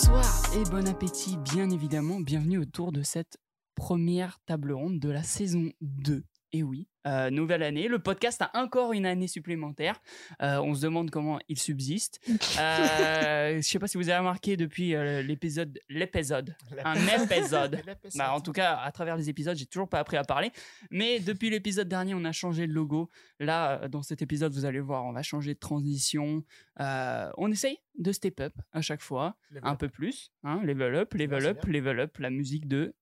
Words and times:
Bonsoir 0.00 0.54
et 0.54 0.62
bon 0.70 0.86
appétit, 0.86 1.36
bien 1.38 1.70
évidemment. 1.70 2.20
Bienvenue 2.20 2.58
autour 2.58 2.92
de 2.92 3.02
cette 3.02 3.36
première 3.74 4.38
table 4.46 4.70
ronde 4.70 5.00
de 5.00 5.08
la 5.08 5.24
saison 5.24 5.72
2. 5.80 6.22
Et 6.52 6.62
oui, 6.62 6.88
euh, 7.06 7.28
nouvelle 7.28 7.62
année. 7.62 7.88
Le 7.88 7.98
podcast 7.98 8.40
a 8.40 8.50
encore 8.54 8.94
une 8.94 9.04
année 9.04 9.28
supplémentaire. 9.28 10.00
Euh, 10.40 10.58
on 10.62 10.74
se 10.74 10.80
demande 10.80 11.10
comment 11.10 11.38
il 11.48 11.58
subsiste. 11.58 12.20
Euh, 12.58 13.56
je 13.56 13.60
sais 13.62 13.78
pas 13.78 13.86
si 13.86 13.96
vous 13.96 14.08
avez 14.08 14.18
remarqué 14.18 14.56
depuis 14.56 14.94
euh, 14.94 15.22
l'épisode, 15.22 15.78
l'épisode, 15.88 16.56
un 16.84 16.96
épisode. 17.06 17.80
Bah, 18.16 18.32
en 18.32 18.40
tout 18.40 18.52
cas, 18.52 18.76
à 18.78 18.90
travers 18.90 19.16
les 19.16 19.28
épisodes, 19.28 19.56
j'ai 19.56 19.66
toujours 19.66 19.88
pas 19.88 20.00
appris 20.00 20.16
à 20.16 20.24
parler. 20.24 20.50
Mais 20.90 21.20
depuis 21.20 21.50
l'épisode 21.50 21.88
dernier, 21.88 22.14
on 22.14 22.24
a 22.24 22.32
changé 22.32 22.66
le 22.66 22.72
logo. 22.72 23.10
Là, 23.38 23.86
dans 23.88 24.02
cet 24.02 24.22
épisode, 24.22 24.52
vous 24.52 24.64
allez 24.64 24.80
voir, 24.80 25.04
on 25.04 25.12
va 25.12 25.22
changer 25.22 25.54
de 25.54 25.58
transition. 25.58 26.44
Euh, 26.80 27.30
on 27.36 27.50
essaye 27.50 27.78
de 27.98 28.12
step 28.12 28.40
up 28.40 28.54
à 28.72 28.80
chaque 28.80 29.02
fois, 29.02 29.36
un 29.62 29.76
peu 29.76 29.88
plus. 29.88 30.32
Hein, 30.42 30.62
level 30.64 30.94
up, 30.96 31.14
level 31.14 31.46
up, 31.46 31.64
level 31.66 32.00
up. 32.00 32.18
La 32.18 32.30
musique 32.30 32.66
de. 32.66 32.94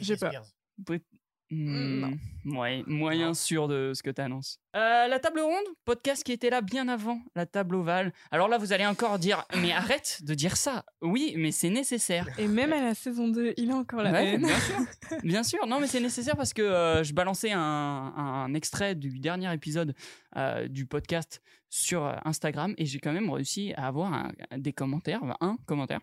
J'ai 0.00 0.16
pas. 0.16 0.30
Non. 1.54 2.12
Ouais, 2.46 2.82
moyen 2.86 3.28
Non. 3.28 3.34
sûr 3.34 3.68
de 3.68 3.92
ce 3.94 4.02
que 4.02 4.08
tu 4.10 4.22
annonces. 4.22 4.58
la 4.72 5.18
table 5.20 5.40
ronde, 5.40 5.64
podcast 5.84 6.24
qui 6.24 6.32
était 6.32 6.48
là 6.48 6.62
bien 6.62 6.88
avant 6.88 7.20
la 7.36 7.44
table 7.44 7.74
ovale. 7.74 8.12
Alors 8.30 8.48
là, 8.48 8.56
vous 8.56 8.72
allez 8.72 8.86
encore 8.86 9.18
dire, 9.18 9.44
mais 9.60 9.70
arrête 9.70 10.20
de 10.24 10.32
dire 10.32 10.56
ça. 10.56 10.84
Oui, 11.02 11.34
mais 11.36 11.52
c'est 11.52 11.68
nécessaire. 11.68 12.26
Et 12.38 12.48
même 12.48 12.72
à 12.72 12.80
la 12.80 12.94
saison 12.94 13.28
2, 13.28 13.52
il 13.58 13.70
a 13.70 13.76
encore 13.76 14.02
la 14.02 14.12
Ouais, 14.12 14.26
haine. 14.34 14.46
bien 14.46 14.58
sûr. 14.58 14.76
Bien 15.24 15.42
sûr, 15.42 15.66
non, 15.66 15.78
mais 15.78 15.86
c'est 15.86 16.00
nécessaire 16.00 16.36
parce 16.36 16.54
que 16.54 16.62
euh, 16.62 17.04
je 17.04 17.12
balançais 17.12 17.52
un, 17.52 17.60
un 17.60 18.54
extrait 18.54 18.94
du 18.94 19.18
dernier 19.20 19.52
épisode 19.52 19.94
euh, 20.36 20.66
du 20.68 20.86
podcast 20.86 21.42
sur 21.68 22.06
euh, 22.06 22.14
Instagram 22.24 22.74
et 22.78 22.86
j'ai 22.86 22.98
quand 22.98 23.12
même 23.12 23.28
réussi 23.30 23.74
à 23.76 23.88
avoir 23.88 24.12
un- 24.14 24.32
des 24.56 24.72
commentaires, 24.72 25.20
un 25.42 25.58
commentaire, 25.66 26.00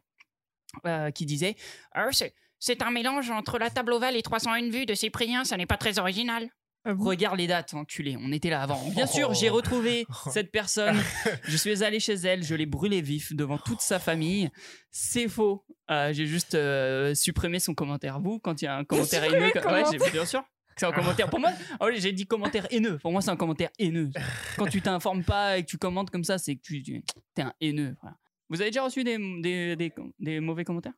euh, 0.86 1.10
qui 1.10 1.26
disait 1.26 1.56
Ah, 1.92 2.08
c'est, 2.12 2.34
c'est 2.60 2.82
un 2.82 2.92
mélange 2.92 3.30
entre 3.32 3.58
la 3.58 3.70
table 3.70 3.94
ovale 3.94 4.16
et 4.16 4.22
301 4.22 4.70
vues 4.70 4.86
de 4.86 4.94
Cyprien, 4.94 5.44
ça 5.46 5.58
n'est 5.58 5.66
pas 5.66 5.78
très 5.78 5.98
original. 6.00 6.50
Ah 6.86 6.94
Regarde 6.98 7.38
les 7.38 7.48
dates, 7.48 7.74
enculé, 7.74 8.16
on 8.22 8.32
était 8.32 8.50
là 8.50 8.62
avant. 8.62 8.82
Bien 8.92 9.06
sûr, 9.06 9.34
j'ai 9.34 9.50
retrouvé 9.50 10.06
cette 10.32 10.50
personne. 10.50 10.98
Je 11.44 11.58
suis 11.58 11.84
allé 11.84 12.00
chez 12.00 12.14
elle, 12.14 12.42
je 12.44 12.56
l'ai 12.56 12.66
brûlé 12.66 13.02
vif 13.02 13.34
devant 13.34 13.58
toute 13.58 13.82
sa 13.82 14.00
famille. 14.00 14.50
C'est 14.90 15.28
faux. 15.28 15.66
Euh, 15.92 16.14
j'ai 16.14 16.26
juste 16.26 16.56
euh, 16.56 17.14
supprimé 17.16 17.60
son 17.60 17.74
commentaire. 17.74 18.22
Vous, 18.22 18.40
quand 18.40 18.62
il 18.62 18.66
y 18.66 18.68
a 18.70 18.78
un 18.78 18.86
commentaire 18.86 19.26
haineux, 19.26 19.52
le 19.54 19.68
ouais, 20.02 20.12
bien 20.12 20.26
sûr. 20.26 20.42
C'est 20.78 20.86
un 20.86 20.94
commentaire. 20.94 21.30
Pour 21.30 21.42
moi, 21.42 21.52
oui, 21.82 22.00
j'ai 22.00 22.14
dit 22.14 22.26
commentaire 22.26 22.66
haineux. 22.72 22.98
Pour 23.00 23.12
moi, 23.12 23.22
c'est 23.22 23.32
un 23.32 23.36
commentaire 23.36 23.70
haineux. 23.78 24.12
Quand 24.56 24.68
tu 24.68 24.82
t'informes 24.82 25.26
pas 25.26 25.58
et 25.58 25.64
que 25.66 25.70
tu 25.70 25.78
commentes 25.78 26.10
comme 26.10 26.24
ça, 26.24 26.38
c'est 26.38 26.56
que 26.56 26.62
tu, 26.62 26.82
tu 26.82 27.04
es 27.38 27.42
un 27.42 27.54
haineux. 27.60 27.98
voilà. 28.02 28.16
Vous 28.50 28.62
avez 28.62 28.70
déjà 28.70 28.84
reçu 28.86 29.04
des, 29.04 29.18
des, 29.42 29.76
des- 29.76 29.94
des 30.20 30.40
mauvais 30.40 30.64
commentaires? 30.64 30.94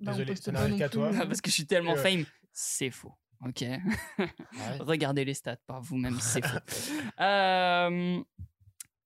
Désolé, 0.00 0.36
ça 0.36 0.52
n'arrive 0.52 0.72
non 0.72 0.78
qu'à 0.78 0.88
plus. 0.88 0.98
toi. 0.98 1.10
Ah, 1.20 1.26
Parce 1.26 1.40
que 1.40 1.50
je 1.50 1.54
suis 1.54 1.66
tellement 1.66 1.92
Ouais. 1.94 2.16
fame. 2.16 2.24
C'est 2.52 2.90
faux. 2.90 3.12
Ok. 3.44 3.60
Ouais. 3.62 3.80
Regardez 4.80 5.24
les 5.24 5.34
stats 5.34 5.56
par 5.66 5.80
vous-même, 5.82 6.18
c'est 6.20 6.44
faux. 6.44 6.58
Euh, 7.20 8.22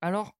alors, 0.00 0.36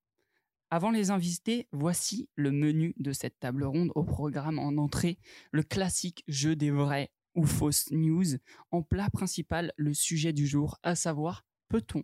avant 0.71 0.91
les 0.91 1.11
invités, 1.11 1.69
voici 1.73 2.29
le 2.37 2.51
menu 2.53 2.95
de 2.99 3.13
cette 3.13 3.39
table 3.41 3.65
ronde 3.65 3.91
au 3.95 4.05
programme 4.05 4.59
en 4.59 4.77
entrée, 4.79 5.19
le 5.51 5.63
classique 5.63 6.23
jeu 6.29 6.55
des 6.57 6.71
vraies 6.71 7.11
ou 7.35 7.45
fausses 7.47 7.91
news. 7.91 8.25
En 8.71 8.83
plat 8.83 9.09
principal, 9.11 9.73
le 9.77 9.95
sujet 9.95 10.33
du 10.33 10.47
jour, 10.47 10.79
à 10.83 10.95
savoir, 10.95 11.45
peut-on 11.69 12.03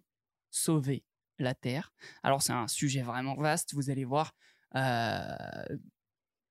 sauver 0.51 1.05
la 1.39 1.55
Terre? 1.55 1.93
Alors, 2.23 2.43
c'est 2.43 2.53
un 2.53 2.67
sujet 2.69 3.03
vraiment 3.03 3.37
vaste, 3.37 3.75
vous 3.75 3.91
allez 3.91 4.05
voir. 4.05 4.35
euh, 4.75 5.65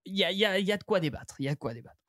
Il 0.05 0.15
y, 0.15 0.23
a, 0.23 0.31
il 0.31 0.37
y 0.37 0.45
a- 0.45 0.59
il 0.59 0.65
y 0.65 0.71
a 0.71 0.77
de 0.77 0.83
quoi 0.83 0.99
débattre. 0.99 1.35
Il 1.39 1.45
y 1.45 1.49
a 1.49 1.53
de 1.53 1.59
quoi 1.59 1.73
débattre. 1.73 1.99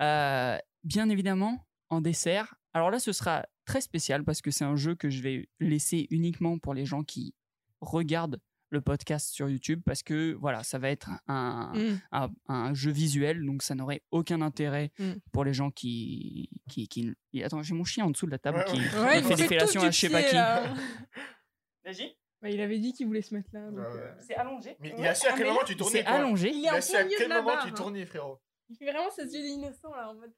Euh, 0.00 0.58
bien 0.84 1.08
évidemment, 1.08 1.66
en 1.90 2.00
dessert, 2.00 2.54
alors 2.74 2.90
là, 2.90 2.98
ce 2.98 3.12
sera 3.12 3.46
très 3.64 3.80
spécial 3.80 4.24
parce 4.24 4.42
que 4.42 4.50
c'est 4.50 4.64
un 4.64 4.76
jeu 4.76 4.94
que 4.94 5.08
je 5.10 5.22
vais 5.22 5.48
laisser 5.60 6.06
uniquement 6.10 6.58
pour 6.58 6.74
les 6.74 6.84
gens 6.86 7.02
qui 7.02 7.34
regardent 7.80 8.40
le 8.70 8.80
podcast 8.80 9.30
sur 9.32 9.48
YouTube 9.48 9.80
parce 9.86 10.02
que 10.02 10.32
voilà, 10.34 10.62
ça 10.64 10.78
va 10.78 10.90
être 10.90 11.08
un, 11.28 11.72
Mm. 11.74 12.00
un, 12.12 12.30
un 12.48 12.74
jeu 12.74 12.90
visuel, 12.90 13.44
donc 13.46 13.62
ça 13.62 13.74
n'aurait 13.76 14.02
aucun 14.10 14.40
intérêt 14.42 14.90
Mm. 14.98 15.12
pour 15.32 15.44
les 15.44 15.54
gens 15.54 15.70
qui. 15.70 16.50
qui, 16.68 16.88
qui... 16.88 17.14
Attends, 17.42 17.62
j'ai 17.62 17.74
mon 17.74 17.84
chien 17.84 18.04
en 18.04 18.10
dessous 18.10 18.26
de 18.26 18.32
la 18.32 18.38
table 18.38 18.58
Ouais, 18.58 18.64
qui, 18.72 18.78
ouais. 18.80 19.22
fait 19.22 19.34
des 19.36 19.46
fellations 19.48 19.82
à 19.82 19.90
je 19.90 19.98
sais 19.98 20.10
pas 20.10 20.22
qui. 20.22 20.34
Vas-y. 21.84 22.16
Bah, 22.42 22.50
il 22.50 22.60
avait 22.60 22.78
dit 22.78 22.92
qu'il 22.92 23.06
voulait 23.06 23.22
se 23.22 23.34
mettre 23.34 23.48
là. 23.52 23.70
donc, 23.70 23.78
euh. 23.80 24.12
C'est 24.20 24.34
allongé. 24.34 24.76
Mais 24.80 24.94
il 24.98 25.06
a 25.06 25.14
su 25.14 25.26
à 25.26 25.32
quel 25.32 25.46
moment 25.46 25.60
tu 25.64 25.76
tournais 25.76 25.98
C'est 25.98 26.04
toi 26.04 26.12
allongé. 26.14 26.50
Il 26.50 26.58
Il 26.60 26.66
est 26.66 26.68
a 26.68 26.80
su 26.80 26.92
plein 26.92 27.00
à 27.00 27.04
milieu 27.04 27.16
quel 27.18 27.28
la 27.28 27.42
moment 27.42 27.54
barre. 27.54 27.66
tu 27.66 27.72
tournais, 27.72 28.04
frérot 28.06 28.40
Il 28.68 28.76
fait 28.76 28.84
vraiment 28.92 29.10
ses 29.10 29.24
yeux 29.24 29.42
d'innocent 29.42 29.90
là 29.94 30.10
en 30.10 30.14
mode. 30.14 30.32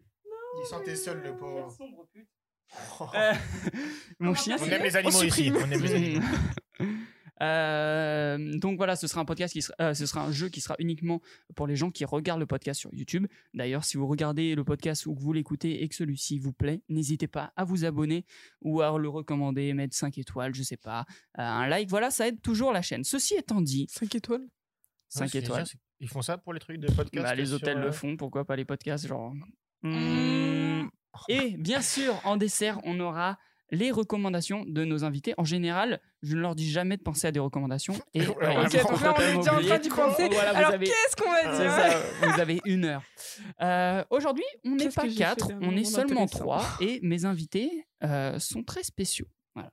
Il 0.60 0.66
sentait 0.66 0.96
seul, 0.96 1.20
le 1.22 1.36
pauvre. 1.36 1.74
Euh, 3.14 3.32
mon 4.18 4.32
On 4.32 4.34
chien, 4.34 4.56
On 4.60 4.66
aime 4.66 4.82
les 4.82 4.94
animaux 4.94 5.22
ici. 5.22 5.50
On 5.54 5.70
aime 5.70 5.80
les 5.82 5.94
animaux. 5.94 6.26
Euh, 7.42 8.58
donc 8.58 8.76
voilà, 8.76 8.96
ce 8.96 9.06
sera 9.06 9.20
un 9.20 9.24
podcast 9.24 9.52
qui 9.52 9.62
sera, 9.62 9.74
euh, 9.80 9.94
ce 9.94 10.06
sera 10.06 10.24
un 10.24 10.32
jeu 10.32 10.48
qui 10.48 10.60
sera 10.60 10.74
uniquement 10.78 11.20
pour 11.54 11.66
les 11.66 11.76
gens 11.76 11.90
qui 11.90 12.04
regardent 12.04 12.40
le 12.40 12.46
podcast 12.46 12.80
sur 12.80 12.92
YouTube. 12.92 13.26
D'ailleurs, 13.54 13.84
si 13.84 13.96
vous 13.96 14.06
regardez 14.06 14.54
le 14.54 14.64
podcast 14.64 15.06
ou 15.06 15.14
que 15.14 15.20
vous 15.20 15.32
l'écoutez 15.32 15.82
et 15.82 15.88
que 15.88 15.94
celui-ci 15.94 16.38
vous 16.38 16.52
plaît, 16.52 16.82
n'hésitez 16.88 17.28
pas 17.28 17.52
à 17.56 17.64
vous 17.64 17.84
abonner 17.84 18.24
ou 18.62 18.80
à 18.80 18.96
le 18.98 19.08
recommander, 19.08 19.72
mettre 19.74 19.94
5 19.96 20.18
étoiles, 20.18 20.54
je 20.54 20.62
sais 20.62 20.76
pas, 20.76 21.04
euh, 21.38 21.42
un 21.42 21.68
like. 21.68 21.88
Voilà, 21.88 22.10
ça 22.10 22.26
aide 22.28 22.40
toujours 22.42 22.72
la 22.72 22.82
chaîne. 22.82 23.04
Ceci 23.04 23.34
étant 23.34 23.60
dit, 23.60 23.86
5 23.90 24.14
étoiles? 24.14 24.46
5 25.08 25.22
Ouais, 25.22 25.28
c'est 25.28 25.38
étoiles. 25.38 25.64
Ils 26.00 26.08
font 26.08 26.22
ça 26.22 26.38
pour 26.38 26.52
les 26.52 26.60
trucs 26.60 26.78
de 26.78 26.86
podcast 26.88 27.24
Bah, 27.24 27.34
les 27.34 27.46
sur, 27.46 27.56
hôtels 27.56 27.78
le 27.78 27.90
font, 27.92 28.16
pourquoi 28.16 28.44
pas 28.44 28.56
les 28.56 28.64
podcasts 28.64 29.06
genre. 29.06 29.32
Mmh. 29.82 30.82
Hmm. 30.82 30.88
Et 31.28 31.56
bien 31.56 31.80
sûr, 31.80 32.20
en 32.24 32.36
dessert, 32.36 32.78
on 32.84 33.00
aura 33.00 33.38
les 33.70 33.90
recommandations 33.90 34.64
de 34.66 34.84
nos 34.84 35.04
invités. 35.04 35.34
En 35.36 35.44
général, 35.44 36.00
je 36.22 36.34
ne 36.36 36.40
leur 36.40 36.54
dis 36.54 36.70
jamais 36.70 36.96
de 36.96 37.02
penser 37.02 37.26
à 37.26 37.32
des 37.32 37.40
recommandations. 37.40 37.94
Et 38.14 38.26
Ok, 38.26 38.36
euh, 38.42 38.62
Ok, 38.64 38.72
ils 38.74 38.78
donc 38.80 38.90
vont 38.92 39.04
là 39.04 39.14
on 39.16 39.20
est 39.20 39.36
déjà 39.38 39.54
en 39.54 39.60
train 39.60 39.78
d'y 39.78 39.88
penser. 39.88 40.28
Voilà, 40.32 40.50
Alors 40.56 40.70
avez- 40.72 40.86
qu'est-ce 40.86 41.16
qu'on 41.16 41.30
va 41.30 41.42
dire 41.58 41.70
ça, 41.70 42.00
vous 42.34 42.40
avez 42.40 42.60
une 42.64 42.84
heure. 42.86 43.02
Euh, 43.60 44.04
Aujourd'hui, 44.10 44.44
on 44.64 44.76
n'est 44.76 44.88
pas 44.88 45.08
quatre, 45.08 45.50
on 45.60 45.76
est 45.76 45.84
seulement 45.84 46.26
trois 46.26 46.64
et 46.80 47.00
mes 47.02 47.24
invités 47.24 47.86
euh, 48.04 48.38
sont 48.38 48.62
très 48.62 48.82
spéciaux. 48.82 49.26
Voilà. 49.54 49.70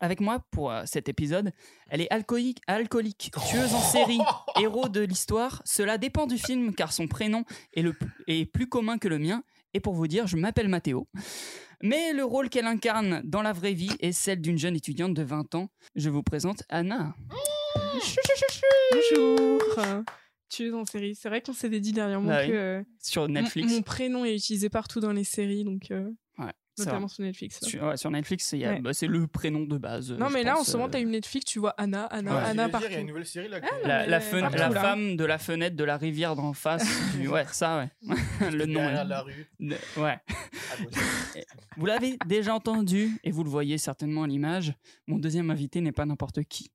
Avec 0.00 0.20
moi 0.20 0.42
pour 0.50 0.70
euh, 0.70 0.82
cet 0.86 1.08
épisode, 1.08 1.50
elle 1.90 2.00
est 2.00 2.10
alcoolique, 2.12 2.60
alcoolique, 2.66 3.32
tueuse 3.50 3.74
en 3.74 3.80
série, 3.80 4.20
héros 4.60 4.88
de 4.88 5.00
l'histoire. 5.00 5.60
Cela 5.64 5.98
dépend 5.98 6.26
du 6.26 6.38
film 6.38 6.74
car 6.74 6.92
son 6.92 7.06
prénom 7.08 7.44
est, 7.74 7.82
le, 7.82 7.94
est 8.28 8.46
plus 8.46 8.68
commun 8.68 8.96
que 8.98 9.08
le 9.08 9.18
mien. 9.18 9.42
Et 9.74 9.80
pour 9.80 9.94
vous 9.94 10.06
dire, 10.08 10.26
je 10.26 10.36
m'appelle 10.36 10.68
Mathéo. 10.68 11.06
Mais 11.82 12.12
le 12.12 12.24
rôle 12.24 12.50
qu'elle 12.50 12.66
incarne 12.66 13.22
dans 13.24 13.42
la 13.42 13.52
vraie 13.52 13.72
vie 13.72 13.92
est 14.00 14.12
celle 14.12 14.40
d'une 14.40 14.58
jeune 14.58 14.76
étudiante 14.76 15.14
de 15.14 15.22
20 15.22 15.54
ans. 15.54 15.70
Je 15.94 16.10
vous 16.10 16.22
présente 16.22 16.62
Anna. 16.68 17.14
Bonjour 18.92 19.60
Tu 20.48 20.66
es 20.68 20.72
en 20.72 20.84
série. 20.84 21.14
C'est 21.14 21.28
vrai 21.28 21.40
qu'on 21.40 21.52
s'était 21.52 21.80
dit 21.80 21.92
dernièrement 21.92 22.36
oui. 22.36 22.48
que 22.48 22.52
euh, 22.52 22.82
Sur 23.00 23.22
mon- 23.22 23.34
Netflix. 23.34 23.72
Mon, 23.72 23.82
prénom 23.82 24.24
est 24.24 24.34
utilisé 24.34 24.68
partout 24.68 25.00
dans 25.00 25.12
les 25.12 25.24
séries, 25.24 25.64
donc 25.64 25.90
euh, 25.90 26.10
notamment 26.78 27.08
sur 27.08 27.22
Netflix. 27.22 27.60
Sur, 27.62 27.82
ouais, 27.82 27.96
sur 27.96 28.10
Netflix, 28.10 28.52
Ouais. 28.52 28.80
bah, 28.80 28.92
c'est 28.92 29.06
le 29.06 29.26
prénom 29.26 29.64
de 29.64 29.76
base. 29.78 30.12
Non, 30.12 30.28
je 30.28 30.34
mais 30.34 30.42
là, 30.42 30.58
en 30.58 30.64
ce 30.64 30.72
moment, 30.72 30.86
euh, 30.86 30.90
t'as 30.92 31.00
une 31.00 31.10
Netflix, 31.10 31.44
tu 31.46 31.58
vois 31.58 31.74
Anna, 31.76 32.04
Anna, 32.06 32.32
Ouais, 32.34 32.42
Anna 32.44 32.68
partout. 32.68 32.86
Il 32.88 32.92
y 32.94 32.96
a 32.96 33.00
une 33.00 33.08
nouvelle 33.08 33.26
série 33.26 33.48
là. 33.48 33.60
Ah, 33.62 33.66
la, 33.86 33.98
mais 34.00 34.06
la, 34.08 34.20
fen- 34.20 34.40
partout, 34.40 34.56
la 34.58 34.68
là. 34.70 34.80
femme 34.80 35.16
de 35.16 35.24
la 35.24 35.38
fenêtre 35.38 35.76
de 35.76 35.84
la 35.84 35.96
rivière 35.96 36.36
d'en 36.36 36.52
face. 36.52 36.84
du- 37.20 37.28
ouais, 37.28 37.44
ça, 37.52 37.78
ouais. 37.78 38.50
le 38.50 38.66
nom. 38.66 38.80
derrière 38.80 39.04
la 39.04 39.22
rue. 39.22 39.46
de- 39.58 39.76
Ouais. 39.98 40.18
côté. 40.84 41.44
Vous 41.76 41.86
l'avez 41.86 42.16
déjà 42.26 42.54
entendu 42.54 43.18
et 43.24 43.30
vous 43.30 43.44
le 43.44 43.50
voyez 43.50 43.78
certainement 43.78 44.22
à 44.22 44.26
l'image. 44.26 44.72
Mon 45.06 45.18
deuxième 45.18 45.50
invité 45.50 45.80
n'est 45.80 45.92
pas 45.92 46.06
n'importe 46.06 46.42
qui. 46.44 46.70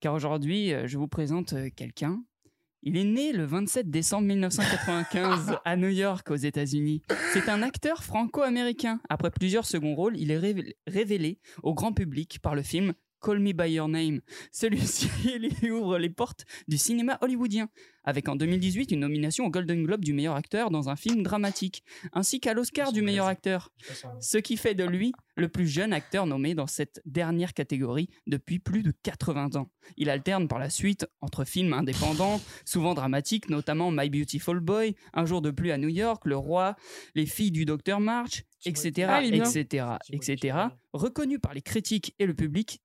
Car 0.00 0.14
aujourd'hui, 0.14 0.72
euh, 0.72 0.86
je 0.86 0.96
vous 0.98 1.08
présente 1.08 1.52
euh, 1.52 1.68
quelqu'un. 1.74 2.22
Il 2.84 2.96
est 2.96 3.04
né 3.04 3.32
le 3.32 3.44
27 3.44 3.90
décembre 3.90 4.26
1995 4.26 5.56
à 5.64 5.76
New 5.76 5.88
York, 5.88 6.28
aux 6.30 6.36
États-Unis. 6.36 7.02
C'est 7.32 7.48
un 7.48 7.62
acteur 7.62 8.02
franco-américain. 8.02 9.00
Après 9.08 9.30
plusieurs 9.30 9.66
seconds 9.66 9.94
rôles, 9.94 10.16
il 10.16 10.30
est 10.32 10.38
révé- 10.38 10.74
révélé 10.88 11.38
au 11.62 11.74
grand 11.74 11.92
public 11.92 12.40
par 12.42 12.54
le 12.56 12.62
film 12.62 12.92
Call 13.22 13.38
Me 13.38 13.52
By 13.52 13.72
Your 13.72 13.88
Name. 13.88 14.20
Celui-ci 14.50 15.08
lui 15.62 15.70
ouvre 15.70 15.98
les 15.98 16.10
portes 16.10 16.44
du 16.68 16.76
cinéma 16.76 17.18
hollywoodien, 17.20 17.68
avec 18.04 18.28
en 18.28 18.36
2018 18.36 18.90
une 18.90 19.00
nomination 19.00 19.46
au 19.46 19.50
Golden 19.50 19.84
Globe 19.84 20.04
du 20.04 20.12
meilleur 20.12 20.34
acteur 20.34 20.70
dans 20.70 20.88
un 20.88 20.96
film 20.96 21.22
dramatique, 21.22 21.84
ainsi 22.12 22.40
qu'à 22.40 22.54
l'Oscar 22.54 22.92
du 22.92 23.02
meilleur 23.02 23.26
acteur 23.26 23.72
ce 24.20 24.38
qui 24.38 24.56
fait 24.56 24.74
de 24.74 24.84
lui 24.84 25.12
le 25.36 25.48
plus 25.48 25.66
jeune 25.66 25.92
acteur 25.92 26.26
nommé 26.26 26.54
dans 26.54 26.66
cette 26.66 27.00
dernière 27.06 27.54
catégorie 27.54 28.08
depuis 28.26 28.58
plus 28.58 28.82
de 28.82 28.92
80 29.02 29.56
ans. 29.56 29.70
Il 29.96 30.10
alterne 30.10 30.48
par 30.48 30.58
la 30.58 30.70
suite 30.70 31.06
entre 31.20 31.44
films 31.44 31.72
indépendants, 31.72 32.40
souvent 32.64 32.94
dramatiques, 32.94 33.48
notamment 33.48 33.90
My 33.90 34.10
Beautiful 34.10 34.60
Boy, 34.60 34.94
Un 35.14 35.24
jour 35.24 35.40
de 35.40 35.50
pluie 35.50 35.72
à 35.72 35.78
New 35.78 35.88
York, 35.88 36.24
Le 36.26 36.36
Roi, 36.36 36.76
Les 37.14 37.26
filles 37.26 37.50
du 37.50 37.64
Docteur 37.64 38.00
March, 38.00 38.44
etc., 38.64 38.88
etc., 39.22 39.86
etc. 40.10 40.36
Chalamet. 40.36 40.74
Reconnu 40.92 41.38
par 41.38 41.54
les 41.54 41.62
critiques 41.62 42.14
et 42.18 42.26
le 42.26 42.34
public, 42.34 42.82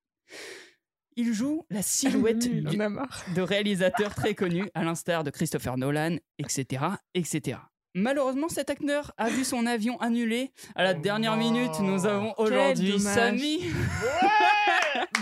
Il 1.15 1.33
joue 1.33 1.63
la 1.69 1.81
silhouette 1.81 2.39
du- 2.49 2.61
de 2.61 3.41
réalisateurs 3.41 4.13
très 4.13 4.35
connus, 4.35 4.69
à 4.75 4.83
l'instar 4.83 5.23
de 5.23 5.31
Christopher 5.31 5.77
Nolan, 5.77 6.17
etc., 6.37 6.83
etc. 7.15 7.57
Malheureusement, 7.95 8.49
cet 8.49 8.69
acteur 8.69 9.11
a 9.17 9.29
vu 9.29 9.43
son 9.43 9.65
avion 9.65 9.99
annulé 9.99 10.51
à 10.75 10.83
la 10.83 10.93
Oh 10.95 11.01
dernière 11.01 11.35
minute. 11.35 11.79
Nous 11.79 12.05
avons 12.05 12.33
aujourd'hui. 12.37 12.99
Samy. 12.99 13.61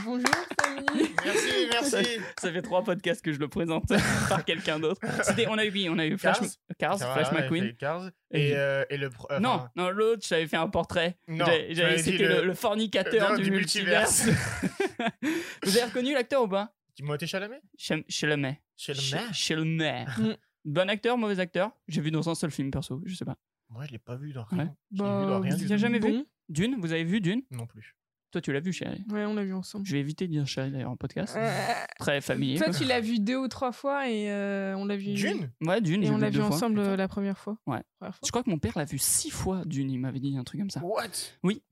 Bonjour 0.04 0.30
Samy. 0.62 0.86
Merci, 1.26 1.68
merci. 1.72 2.20
Ça 2.40 2.52
fait 2.52 2.62
trois 2.62 2.84
podcasts 2.84 3.22
que 3.24 3.34
je 3.34 3.40
le 3.40 3.48
présente 3.48 3.86
par 4.30 4.44
quelqu'un 4.46 4.80
d'autre. 4.80 5.02
C'était, 5.24 5.48
on 5.48 5.58
a 5.58 5.66
eu, 5.66 5.72
oui, 5.72 5.88
on 5.90 5.98
a 5.98 6.06
eu 6.06 6.18
Flash, 6.18 6.38
Cars. 6.78 6.98
Cars, 7.00 7.14
Flash 7.14 7.32
ouais, 7.32 7.42
McQueen. 7.42 7.76
Cars. 7.76 8.10
Et- 8.32 8.50
Et, 8.50 8.56
euh, 8.56 8.84
et 8.90 8.98
le. 8.98 9.08
enfin, 9.08 9.40
Non, 9.40 9.68
non, 9.76 9.90
l'autre, 9.90 10.24
j'avais 10.28 10.48
fait 10.48 10.58
un 10.58 10.68
portrait. 10.70 11.18
C'était 11.28 12.18
le, 12.18 12.28
le- 12.42 12.46
le 12.48 12.54
fornicateur 12.54 13.32
Non, 13.32 13.38
du, 13.38 13.44
du 13.44 13.52
multiverse. 13.52 14.28
Vous 15.64 15.78
avez 15.78 15.86
reconnu 15.86 16.14
l'acteur 16.14 16.44
ou 16.44 16.48
pas? 16.48 16.74
Timothée 16.96 17.28
Chalamet? 17.28 17.62
Chalamet. 17.78 18.62
Chalamet 18.78 19.02
Ch- 19.04 19.34
Chalamet. 19.34 20.06
Mm. 20.18 20.34
Bon 20.66 20.90
acteur, 20.90 21.18
mauvais 21.18 21.40
acteur? 21.40 21.72
J'ai 21.88 22.02
vu 22.02 22.12
dans 22.12 22.28
un 22.30 22.36
seul 22.36 22.52
film 22.52 22.72
perso, 22.72 23.02
je 23.06 23.16
sais 23.16 23.26
pas. 23.26 23.36
Moi, 23.70 23.86
je 23.86 23.92
l'ai 23.92 24.00
pas 24.00 24.16
vu 24.16 24.32
dans 24.34 24.42
Ouais. 24.44 24.48
rien. 24.52 24.76
Je 24.92 24.98
l'ai 24.98 25.04
vu 25.04 25.16
Bah, 25.16 25.26
dans 25.28 25.40
rien 25.42 25.52
vous 25.52 25.58
du 25.58 25.64
y 25.64 25.74
a 25.74 25.76
tout. 25.76 25.82
jamais 25.82 26.00
vu? 26.00 26.12
Bon. 26.12 26.26
Dune, 26.50 26.76
vous 26.80 26.92
avez 26.92 27.04
vu 27.04 27.20
Dune? 27.22 27.42
Non 27.52 27.66
plus. 27.66 27.96
Toi, 28.32 28.42
tu 28.42 28.52
l'as 28.52 28.60
vu, 28.60 28.74
chérie? 28.74 29.02
Ouais, 29.12 29.24
on 29.26 29.34
l'a 29.34 29.44
vu 29.46 29.54
ensemble. 29.54 29.86
Je 29.86 29.94
vais 29.94 30.00
éviter 30.02 30.28
de 30.28 30.32
dire 30.34 30.46
chérie 30.46 30.70
d'ailleurs 30.70 30.92
en 30.92 30.98
podcast. 30.98 31.36
Euh, 31.38 31.74
Très 32.00 32.20
familier. 32.20 32.58
Toi, 32.58 32.72
tu 32.74 32.84
l'as 32.84 33.00
vu 33.00 33.20
deux 33.20 33.38
ou 33.38 33.48
trois 33.48 33.72
fois 33.72 34.10
et 34.10 34.30
euh, 34.30 34.76
on 34.78 34.84
l'a 34.86 34.98
vu. 34.98 35.14
Dune? 35.14 35.50
Ouais, 35.62 35.80
Dune, 35.80 36.04
Et 36.04 36.10
on 36.10 36.18
l'a 36.18 36.30
vu 36.30 36.40
deux 36.40 36.44
ensemble 36.44 36.80
euh, 36.80 36.98
la 36.98 37.08
première 37.08 37.38
fois. 37.38 37.58
Ouais. 37.66 37.80
Première 37.98 38.16
fois. 38.16 38.22
Je 38.26 38.32
crois 38.32 38.44
que 38.44 38.50
mon 38.50 38.60
père 38.60 38.74
l'a 38.76 38.84
vu 38.84 38.98
six 38.98 39.30
fois, 39.30 39.64
Dune, 39.66 39.90
il 39.90 40.00
m'avait 40.00 40.20
dit 40.20 40.36
un 40.38 40.44
truc 40.44 40.60
comme 40.60 40.70
ça. 40.70 40.82
What? 40.84 41.04
Oui, 41.44 41.64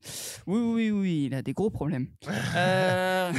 oui, 0.47 0.59
oui, 0.59 0.91
oui, 0.91 1.25
il 1.25 1.33
a 1.33 1.41
des 1.41 1.53
gros 1.53 1.69
problèmes. 1.69 2.07
Euh, 2.55 3.31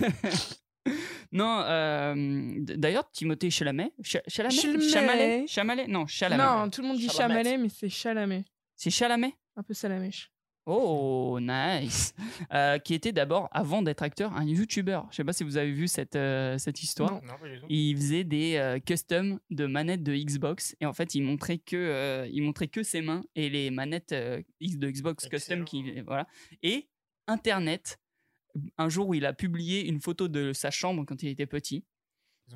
non, 1.32 1.60
euh, 1.64 2.54
d'ailleurs, 2.60 3.10
Timothée 3.12 3.50
Chalamet, 3.50 3.92
Cha- 4.02 4.22
Chalamet, 4.26 4.54
Chalamet. 4.56 4.88
Chalamet, 4.90 5.46
Chalamet, 5.46 5.86
non, 5.88 6.06
Chalamet. 6.06 6.42
Non, 6.42 6.70
tout 6.70 6.82
le 6.82 6.88
monde 6.88 6.96
dit 6.96 7.08
Chalamet. 7.08 7.42
Chalamet, 7.44 7.58
mais 7.62 7.68
c'est 7.68 7.88
Chalamet. 7.88 8.44
C'est 8.76 8.90
Chalamet? 8.90 9.34
Un 9.56 9.62
peu 9.62 9.74
salamèche. 9.74 10.32
Oh, 10.72 11.38
nice. 11.40 12.14
Euh, 12.52 12.78
qui 12.78 12.94
était 12.94 13.12
d'abord, 13.12 13.48
avant 13.50 13.82
d'être 13.82 14.02
acteur, 14.02 14.32
un 14.36 14.44
YouTuber. 14.44 15.00
Je 15.10 15.16
sais 15.16 15.24
pas 15.24 15.32
si 15.32 15.44
vous 15.44 15.56
avez 15.56 15.72
vu 15.72 15.88
cette, 15.88 16.16
euh, 16.16 16.58
cette 16.58 16.82
histoire. 16.82 17.14
Non. 17.14 17.20
Non, 17.26 17.34
pas 17.40 17.48
du 17.48 17.58
tout. 17.58 17.66
Il 17.68 17.96
faisait 17.96 18.24
des 18.24 18.56
euh, 18.56 18.78
customs 18.78 19.40
de 19.50 19.66
manettes 19.66 20.02
de 20.02 20.14
Xbox 20.14 20.76
et 20.80 20.86
en 20.86 20.92
fait 20.92 21.14
il 21.14 21.22
montrait 21.22 21.58
que 21.58 21.76
euh, 21.76 22.28
il 22.32 22.42
montrait 22.42 22.68
que 22.68 22.82
ses 22.82 23.00
mains 23.00 23.22
et 23.34 23.48
les 23.48 23.70
manettes 23.70 24.12
de 24.12 24.90
Xbox 24.90 25.28
custom 25.28 25.64
qui 25.64 26.00
voilà 26.02 26.26
et 26.62 26.88
Internet 27.26 27.98
un 28.78 28.88
jour 28.88 29.08
où 29.08 29.14
il 29.14 29.26
a 29.26 29.32
publié 29.32 29.86
une 29.86 30.00
photo 30.00 30.28
de 30.28 30.52
sa 30.52 30.70
chambre 30.70 31.04
quand 31.04 31.22
il 31.22 31.28
était 31.28 31.46
petit 31.46 31.84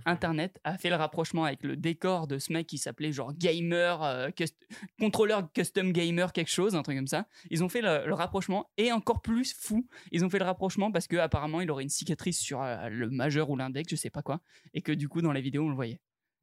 Internet 0.07 0.61
a 0.65 0.77
fait 0.79 0.91
le 0.91 0.97
rapprochement 0.97 1.45
avec 1.45 1.63
le 1.63 1.77
décor 1.77 2.27
de 2.27 2.39
ce 2.39 2.53
mec 2.53 2.67
qui 2.67 2.79
s'appelait 2.79 3.13
genre 3.13 3.33
gamer, 3.33 4.03
euh, 4.03 4.29
cust- 4.31 4.57
contrôleur 4.99 5.51
custom 5.53 5.93
gamer, 5.93 6.33
quelque 6.33 6.51
chose, 6.51 6.75
un 6.75 6.83
truc 6.83 6.97
comme 6.97 7.07
ça. 7.07 7.27
Ils 7.51 7.63
ont 7.65 7.69
fait 7.69 7.81
le, 7.81 8.07
le 8.07 8.15
rapprochement 8.15 8.71
et 8.77 8.93
encore 8.93 9.23
plus 9.23 9.55
fou, 9.55 9.87
ils 10.13 10.25
ont 10.25 10.31
fait 10.31 10.39
le 10.39 10.45
rapprochement 10.45 10.91
parce 10.93 11.07
que 11.07 11.17
apparemment 11.17 11.61
il 11.61 11.71
aurait 11.71 11.83
une 11.85 11.89
cicatrice 11.89 12.39
sur 12.39 12.63
euh, 12.63 12.89
le 12.89 13.11
majeur 13.11 13.51
ou 13.51 13.57
l'index, 13.57 13.91
je 13.91 13.97
sais 13.97 14.11
pas 14.11 14.23
quoi, 14.23 14.41
et 14.75 14.83
que 14.83 14.93
du 14.93 15.09
coup 15.09 15.23
dans 15.23 15.33
les 15.33 15.41
vidéos 15.41 15.65
on 15.65 15.69
le 15.71 15.75
voyait. 15.75 16.01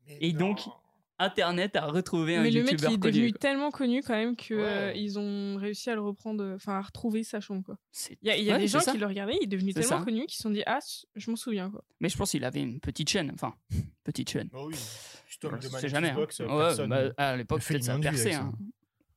Mais 0.08 0.18
et 0.22 0.34
donc. 0.34 0.62
Internet 1.24 1.76
a 1.76 1.86
retrouvé 1.88 2.36
un 2.36 2.42
Mais 2.44 2.52
le 2.52 2.62
mec, 2.64 2.72
youtubeur 2.72 2.92
il 2.92 2.96
est 2.96 3.00
connu. 3.00 3.14
devenu 3.14 3.32
quoi. 3.32 3.40
tellement 3.40 3.72
connu 3.72 4.02
quand 4.02 4.14
même 4.16 4.36
que 4.36 4.54
Ouais. 4.54 4.62
euh, 4.64 4.94
ils 4.94 5.18
ont 5.20 5.58
réussi 5.58 5.90
à 5.90 5.96
le 5.96 6.02
reprendre, 6.02 6.54
enfin 6.56 6.74
à 6.78 6.82
retrouver 6.82 7.24
sa 7.24 7.40
chambre. 7.40 7.64
Quoi. 7.66 7.78
Il 8.22 8.28
y 8.28 8.32
a, 8.32 8.38
il 8.38 8.44
y 8.44 8.52
a 8.52 8.56
Ouais, 8.56 8.60
des 8.62 8.68
gens 8.68 8.80
ça. 8.80 8.92
qui 8.92 8.98
le 8.98 9.06
regardaient, 9.06 9.38
il 9.40 9.44
est 9.44 9.48
devenu 9.48 9.74
tellement 9.74 10.00
ça. 10.00 10.04
connu 10.04 10.26
qu'ils 10.26 10.38
se 10.38 10.44
sont 10.44 10.50
dit 10.50 10.64
Ah, 10.66 10.80
je 11.16 11.30
m'en 11.30 11.36
souviens. 11.38 11.70
Quoi. 11.70 11.84
Mais 12.00 12.10
je 12.10 12.18
pense 12.18 12.32
qu'il 12.32 12.44
avait 12.44 12.62
une 12.62 12.80
petite 12.80 13.10
chaîne, 13.10 13.32
enfin 13.34 13.54
petite 14.04 14.30
chaîne. 14.30 14.50
Bah 14.52 14.60
oui. 14.66 14.76
Custom 15.28 15.60
de 15.60 15.68
manette 15.70 15.88
jamais. 15.90 16.10
hein. 16.10 16.14
Xbox, 16.14 16.40
Ouais, 16.40 16.48
personne. 16.48 16.90
bah, 16.90 17.02
à 17.18 17.38
l'époque 17.38 17.62
peut-être 17.64 17.84
ça 17.84 17.98
perçait. 18.00 18.34
hein. 18.34 18.52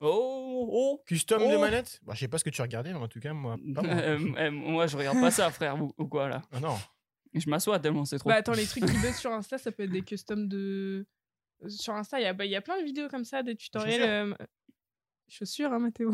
Oh, 0.00 0.68
oh. 0.70 1.02
Custom 1.06 1.42
Oh. 1.44 1.50
de 1.52 1.56
manette? 1.56 2.00
Bah, 2.04 2.12
Je 2.14 2.20
sais 2.20 2.28
pas 2.28 2.38
ce 2.38 2.44
que 2.44 2.50
tu 2.50 2.60
regardais, 2.62 2.92
mais 2.92 2.98
en 2.98 3.08
tout 3.08 3.20
cas, 3.20 3.32
moi. 3.32 3.56
Pas 3.74 3.82
moi. 3.82 3.94
Euh, 3.94 4.18
euh, 4.38 4.50
moi 4.50 4.86
je 4.86 4.96
regarde 4.96 5.20
pas 5.20 5.30
ça 5.30 5.50
frère 5.50 5.80
ou, 5.82 5.92
ou 5.98 6.06
quoi 6.06 6.28
là. 6.28 6.42
Ah 6.52 6.60
non. 6.60 6.76
Je 7.32 7.48
m'assois 7.50 7.78
tellement 7.80 8.04
c'est 8.04 8.18
trop. 8.18 8.28
Bah 8.28 8.36
attends, 8.36 8.52
les 8.52 8.66
trucs 8.66 8.84
qui 8.86 8.92
buzzent 8.98 9.16
sur 9.18 9.32
Insta, 9.32 9.58
ça 9.58 9.72
peut 9.72 9.82
être 9.84 9.90
des 9.90 10.02
customs 10.02 10.46
de. 10.46 11.06
Sur 11.68 11.94
Insta, 11.94 12.20
il 12.20 12.24
y, 12.24 12.26
a, 12.26 12.32
bah, 12.34 12.44
il 12.44 12.50
y 12.50 12.56
a 12.56 12.60
plein 12.62 12.78
de 12.78 12.84
vidéos 12.84 13.08
comme 13.08 13.24
ça, 13.24 13.42
des 13.42 13.56
tutoriels. 13.56 14.00
Chaussures. 14.00 14.36
euh, 14.40 14.46
Chaussures, 15.28 15.72
hein, 15.72 15.78
Mathéo 15.78 16.12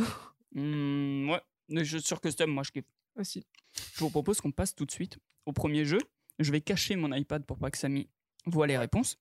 Hmm, 0.52 1.30
ouais, 1.30 1.84
je 1.84 1.98
sur 1.98 2.20
custom 2.20 2.50
moi 2.50 2.62
je 2.64 2.70
kiffe. 2.72 2.84
aussi. 3.16 3.46
Je 3.94 4.00
vous 4.00 4.10
propose 4.10 4.40
qu'on 4.40 4.50
passe 4.52 4.74
tout 4.74 4.84
de 4.86 4.90
suite 4.90 5.18
au 5.46 5.52
premier 5.52 5.84
jeu. 5.84 5.98
Je 6.38 6.50
vais 6.52 6.60
cacher 6.60 6.96
mon 6.96 7.12
iPad 7.14 7.44
pour 7.44 7.58
pas 7.58 7.70
que 7.70 7.78
Samy 7.78 8.08
voit 8.46 8.66
les 8.66 8.76
réponses. 8.78 9.16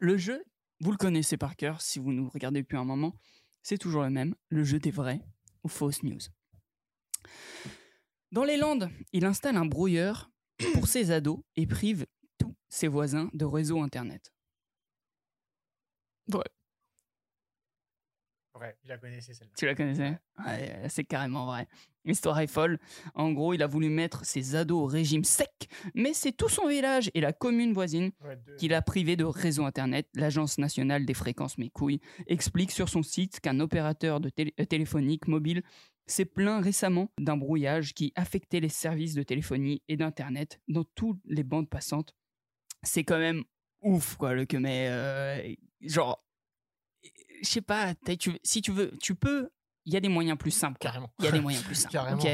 Le 0.00 0.16
jeu, 0.16 0.42
vous 0.80 0.90
le 0.90 0.96
connaissez 0.96 1.36
par 1.36 1.56
cœur 1.56 1.80
si 1.82 1.98
vous 1.98 2.12
nous 2.12 2.28
regardez 2.28 2.62
depuis 2.62 2.76
un 2.76 2.84
moment. 2.84 3.14
C'est 3.62 3.78
toujours 3.78 4.02
le 4.02 4.10
même, 4.10 4.34
le 4.48 4.64
jeu 4.64 4.78
des 4.78 4.90
vraies 4.90 5.20
ou 5.64 5.68
fausses 5.68 6.02
news. 6.02 6.20
Dans 8.32 8.44
les 8.44 8.56
Landes, 8.56 8.90
il 9.12 9.24
installe 9.24 9.56
un 9.56 9.66
brouilleur 9.66 10.30
pour 10.74 10.86
ses 10.86 11.10
ados 11.10 11.40
et 11.56 11.66
prive 11.66 12.06
tous 12.38 12.54
ses 12.68 12.88
voisins 12.88 13.30
de 13.32 13.44
réseau 13.44 13.80
Internet. 13.82 14.32
Ouais, 18.60 18.74
je 18.82 18.88
la 18.88 18.98
connaissais 18.98 19.34
celle-là. 19.34 19.52
Tu 19.56 19.66
la 19.66 19.74
connaissais? 19.76 20.18
Ouais, 20.44 20.82
C'est 20.88 21.04
carrément 21.04 21.46
vrai. 21.46 21.68
L'histoire 22.04 22.40
est 22.40 22.48
folle. 22.48 22.78
En 23.14 23.30
gros, 23.30 23.54
il 23.54 23.62
a 23.62 23.68
voulu 23.68 23.88
mettre 23.88 24.24
ses 24.24 24.56
ados 24.56 24.82
au 24.82 24.86
régime 24.86 25.22
sec, 25.22 25.68
mais 25.94 26.12
c'est 26.12 26.32
tout 26.32 26.48
son 26.48 26.66
village 26.66 27.08
et 27.14 27.20
la 27.20 27.32
commune 27.32 27.72
voisine 27.72 28.10
Ouais, 28.24 28.36
qu'il 28.56 28.74
a 28.74 28.82
privé 28.82 29.14
de 29.14 29.22
réseau 29.24 29.64
Internet. 29.64 30.08
L'Agence 30.14 30.58
nationale 30.58 31.06
des 31.06 31.14
fréquences 31.14 31.56
mes 31.58 31.70
couilles 31.70 32.00
explique 32.26 32.72
sur 32.72 32.88
son 32.88 33.04
site 33.04 33.38
qu'un 33.38 33.60
opérateur 33.60 34.18
de 34.18 34.28
télé- 34.28 34.54
euh, 34.58 34.64
téléphonique 34.64 35.28
mobile 35.28 35.62
s'est 36.06 36.24
plaint 36.24 36.64
récemment 36.64 37.12
d'un 37.20 37.36
brouillage 37.36 37.94
qui 37.94 38.12
affectait 38.16 38.60
les 38.60 38.70
services 38.70 39.14
de 39.14 39.22
téléphonie 39.22 39.82
et 39.86 39.96
d'Internet 39.96 40.60
dans 40.66 40.84
toutes 40.96 41.20
les 41.26 41.44
bandes 41.44 41.68
passantes. 41.68 42.16
C'est 42.82 43.04
quand 43.04 43.18
même 43.18 43.44
ouf, 43.82 44.16
quoi, 44.16 44.32
le 44.34 44.46
que 44.46 44.56
mais 44.56 44.88
euh, 44.90 45.54
genre, 45.80 46.24
je 47.42 47.48
sais 47.48 47.60
pas, 47.60 47.94
tu- 48.18 48.38
si 48.42 48.62
tu 48.62 48.72
veux, 48.72 48.92
tu 49.00 49.14
peux, 49.14 49.50
il 49.84 49.94
y 49.94 49.96
a 49.96 50.00
des 50.00 50.08
moyens 50.08 50.36
plus 50.38 50.50
simples. 50.50 50.78
Carrément. 50.78 51.10
Il 51.18 51.24
y 51.24 51.28
a 51.28 51.32
des 51.32 51.40
moyens 51.40 51.64
plus 51.64 51.74
simples. 51.74 51.92
Carrément. 51.92 52.18
Ok, 52.18 52.28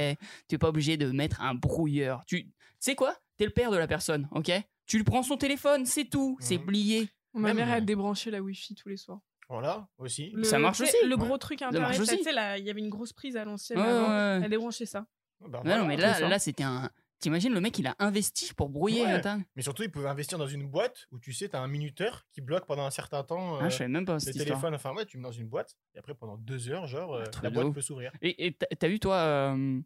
tu 0.49 0.55
n'es 0.55 0.58
pas 0.58 0.69
obligé 0.69 0.96
de 0.96 1.11
mettre 1.11 1.41
un 1.41 1.55
brouilleur. 1.55 2.25
Tu 2.26 2.50
sais 2.81 2.94
quoi? 2.94 3.17
T'es 3.37 3.44
le 3.44 3.50
père 3.50 3.70
de 3.70 3.76
la 3.76 3.87
personne, 3.87 4.29
ok? 4.32 4.51
Tu 4.86 4.96
lui 4.98 5.05
prends 5.05 5.22
son 5.22 5.36
téléphone, 5.36 5.86
c'est 5.86 6.05
tout, 6.05 6.36
c'est 6.41 6.58
plié. 6.58 7.08
Ma 7.32 7.53
mère 7.55 7.70
a 7.70 7.77
euh, 7.79 7.81
débranché 7.81 8.31
la 8.31 8.41
Wi-Fi 8.41 8.74
tous 8.74 8.89
les 8.89 8.96
soirs. 8.96 9.20
Voilà, 9.48 9.89
aussi. 9.98 10.31
Le- 10.31 10.44
Ça 10.44 10.58
marche 10.58 10.81
aussi. 10.81 10.94
Le 11.05 11.17
Ouais. 11.17 11.27
gros 11.27 11.36
truc 11.39 11.60
internet, 11.63 11.98
tu 11.98 12.06
sais, 12.06 12.20
il 12.58 12.65
y 12.65 12.70
avait 12.70 12.81
une 12.81 12.89
grosse 12.91 13.13
prise 13.13 13.36
à 13.36 13.44
l'ancienne 13.44 13.79
Ouais, 13.79 13.84
ouais. 13.84 14.41
Elle 14.44 14.51
débranchait 14.51 14.86
ça. 14.86 15.06
Bah, 15.41 15.48
Non, 15.58 15.60
voilà, 15.63 15.79
non, 15.81 15.86
mais 15.86 15.96
là, 15.96 16.19
là 16.20 16.39
c'était 16.39 16.63
un. 16.63 16.91
T'imagines, 17.24 17.54
le 17.54 17.60
mec, 17.62 17.78
il 17.78 17.86
a 17.86 17.96
investi 18.00 18.52
pour 18.52 18.69
brouiller 18.69 19.02
Ouais. 19.02 19.22
Mais 19.56 19.62
surtout, 19.62 19.82
ils 19.82 19.90
pouvaient 19.90 20.10
investir 20.10 20.36
dans 20.36 20.46
une 20.46 20.69
boîte 20.69 21.06
où 21.10 21.19
tu 21.19 21.32
sais, 21.32 21.48
tu 21.48 21.56
as 21.56 21.60
un 21.62 21.69
minuteur 21.69 22.26
qui 22.32 22.43
bloque 22.43 22.66
pendant 22.66 22.84
un 22.84 22.90
certain 22.90 23.22
temps 23.22 23.56
Ah, 23.60 23.64
euh, 23.64 23.70
je 23.70 23.76
savais 23.78 23.88
même 23.88 24.04
pas 24.04 24.12
le 24.12 24.19
cette 24.19 24.36
histoire. 24.36 24.60
téléphone. 24.60 24.74
Enfin, 24.74 24.94
ouais, 24.94 25.06
tu 25.06 25.16
mets 25.16 25.22
dans 25.22 25.32
une 25.32 25.48
boîte 25.48 25.74
et 25.94 25.98
après, 25.98 26.14
pendant 26.14 26.36
deux 26.36 26.69
heures, 26.69 26.86
genre, 26.86 27.14
euh, 27.14 27.24
truc 27.24 27.43
la 27.44 27.48
boîte 27.48 27.66
ouf. 27.69 27.74
peut 27.76 27.81
s'ouvrir. 27.81 28.12
Et 28.20 28.52
t'as 28.52 28.66
t'as 28.78 28.88
vu, 28.88 29.00
toi, 29.00 29.14
euh, 29.16 29.81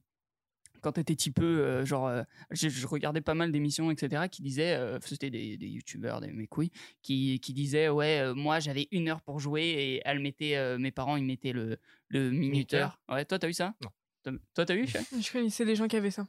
quand 0.81 0.91
t'étais 0.91 1.15
petit 1.15 1.31
peu, 1.31 1.45
euh, 1.45 1.85
genre, 1.85 2.09
euh, 2.09 2.25
je, 2.51 2.69
je 2.69 2.87
regardais 2.89 3.21
pas 3.21 3.35
mal 3.35 3.53
d'émissions, 3.53 3.93
etc., 3.93 4.29
qui 4.29 4.43
disaient, 4.43 4.75
euh, 4.75 4.99
c'était 5.01 5.31
des, 5.31 5.57
des 5.57 5.69
youtubeurs, 5.69 6.21
des 6.21 6.33
mes 6.33 6.49
couilles, 6.49 6.73
qui, 7.03 7.39
qui 7.39 7.53
disaient, 7.53 7.89
ouais, 7.89 8.19
euh, 8.19 8.35
moi, 8.35 8.59
j'avais 8.59 8.89
une 8.91 9.09
heure 9.09 9.23
pour 9.23 9.39
jouer 9.39 9.63
et 9.63 10.03
elle 10.05 10.19
mettait, 10.19 10.57
euh, 10.57 10.77
mes 10.77 10.91
parents, 10.91 11.15
ils 11.15 11.25
mettaient 11.25 11.53
le, 11.53 11.79
le 12.09 12.33
minuteur. 12.33 13.01
Ouais, 13.09 13.25
toi, 13.25 13.39
t'as 13.39 13.47
vu 13.47 13.53
ça? 13.53 13.75
Non. 13.81 13.91
T'as- 14.25 14.33
Toi, 14.55 14.67
t'as 14.67 14.87
Chef 14.87 15.15
Je 15.23 15.33
connaissais 15.33 15.65
des 15.65 15.77
gens 15.77 15.87
qui 15.87 15.95
avaient 15.95 16.11
ça. 16.11 16.27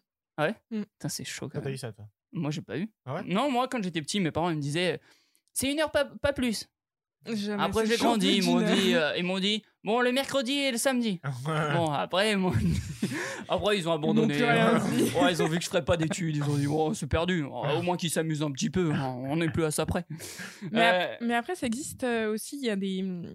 Putain, 0.69 1.09
c'est 1.09 1.23
chaud 1.25 1.47
quand 1.47 1.57
Quand 1.57 1.61
t'as 1.61 1.65
même. 1.65 1.75
eu 1.75 1.77
ça, 1.77 1.91
toi? 1.91 2.05
Moi, 2.31 2.51
j'ai 2.51 2.61
pas 2.61 2.77
eu. 2.77 2.87
Ah 3.05 3.15
ouais? 3.15 3.23
Non, 3.25 3.49
moi, 3.51 3.67
quand 3.67 3.81
j'étais 3.83 4.01
petit, 4.01 4.19
mes 4.19 4.31
parents, 4.31 4.49
ils 4.49 4.55
me 4.57 4.61
disaient, 4.61 4.99
c'est 5.53 5.71
une 5.71 5.79
heure, 5.79 5.91
pas, 5.91 6.05
pas 6.05 6.33
plus. 6.33 6.67
Jamais, 7.25 7.61
Après, 7.63 7.85
j'ai 7.85 7.97
grandi, 7.97 8.37
ils 8.37 8.43
m'ont 8.43 8.61
dit, 8.61 8.93
euh, 8.95 9.17
ils 9.17 9.23
m'ont 9.25 9.39
dit, 9.39 9.61
bon, 9.83 9.99
le 10.01 10.11
mercredi 10.13 10.53
et 10.53 10.71
le 10.71 10.77
samedi. 10.77 11.19
Bon, 11.73 11.91
après, 11.91 12.31
ils 12.31 12.37
m'ont- 12.37 12.53
après, 13.47 13.77
ils 13.77 13.87
ont 13.89 13.91
abandonné. 13.93 14.37
dit. 14.37 14.43
Ouais, 14.43 15.31
ils 15.33 15.41
ont 15.43 15.47
vu 15.47 15.57
que 15.57 15.63
je 15.63 15.69
ferais 15.69 15.83
pas 15.83 15.97
d'études. 15.97 16.35
Ils 16.37 16.43
ont 16.49 16.55
dit, 16.57 16.67
bon, 16.67 16.93
c'est 16.93 17.07
perdu. 17.07 17.43
Au 17.43 17.81
moins 17.81 17.97
qu'ils 17.97 18.09
s'amusent 18.09 18.41
un 18.43 18.51
petit 18.51 18.69
peu. 18.69 18.91
hein. 18.91 19.15
On 19.25 19.35
n'est 19.37 19.49
plus 19.49 19.63
à 19.65 19.71
ça 19.71 19.85
près. 19.85 20.05
Mais, 20.71 20.81
Euh, 20.81 21.13
ap- 21.15 21.21
mais 21.21 21.33
après, 21.35 21.55
ça 21.55 21.67
existe 21.67 22.03
euh, 22.03 22.31
aussi. 22.33 22.57
Il 22.57 22.65
y 22.65 22.69
a 22.69 22.75
des, 22.75 22.87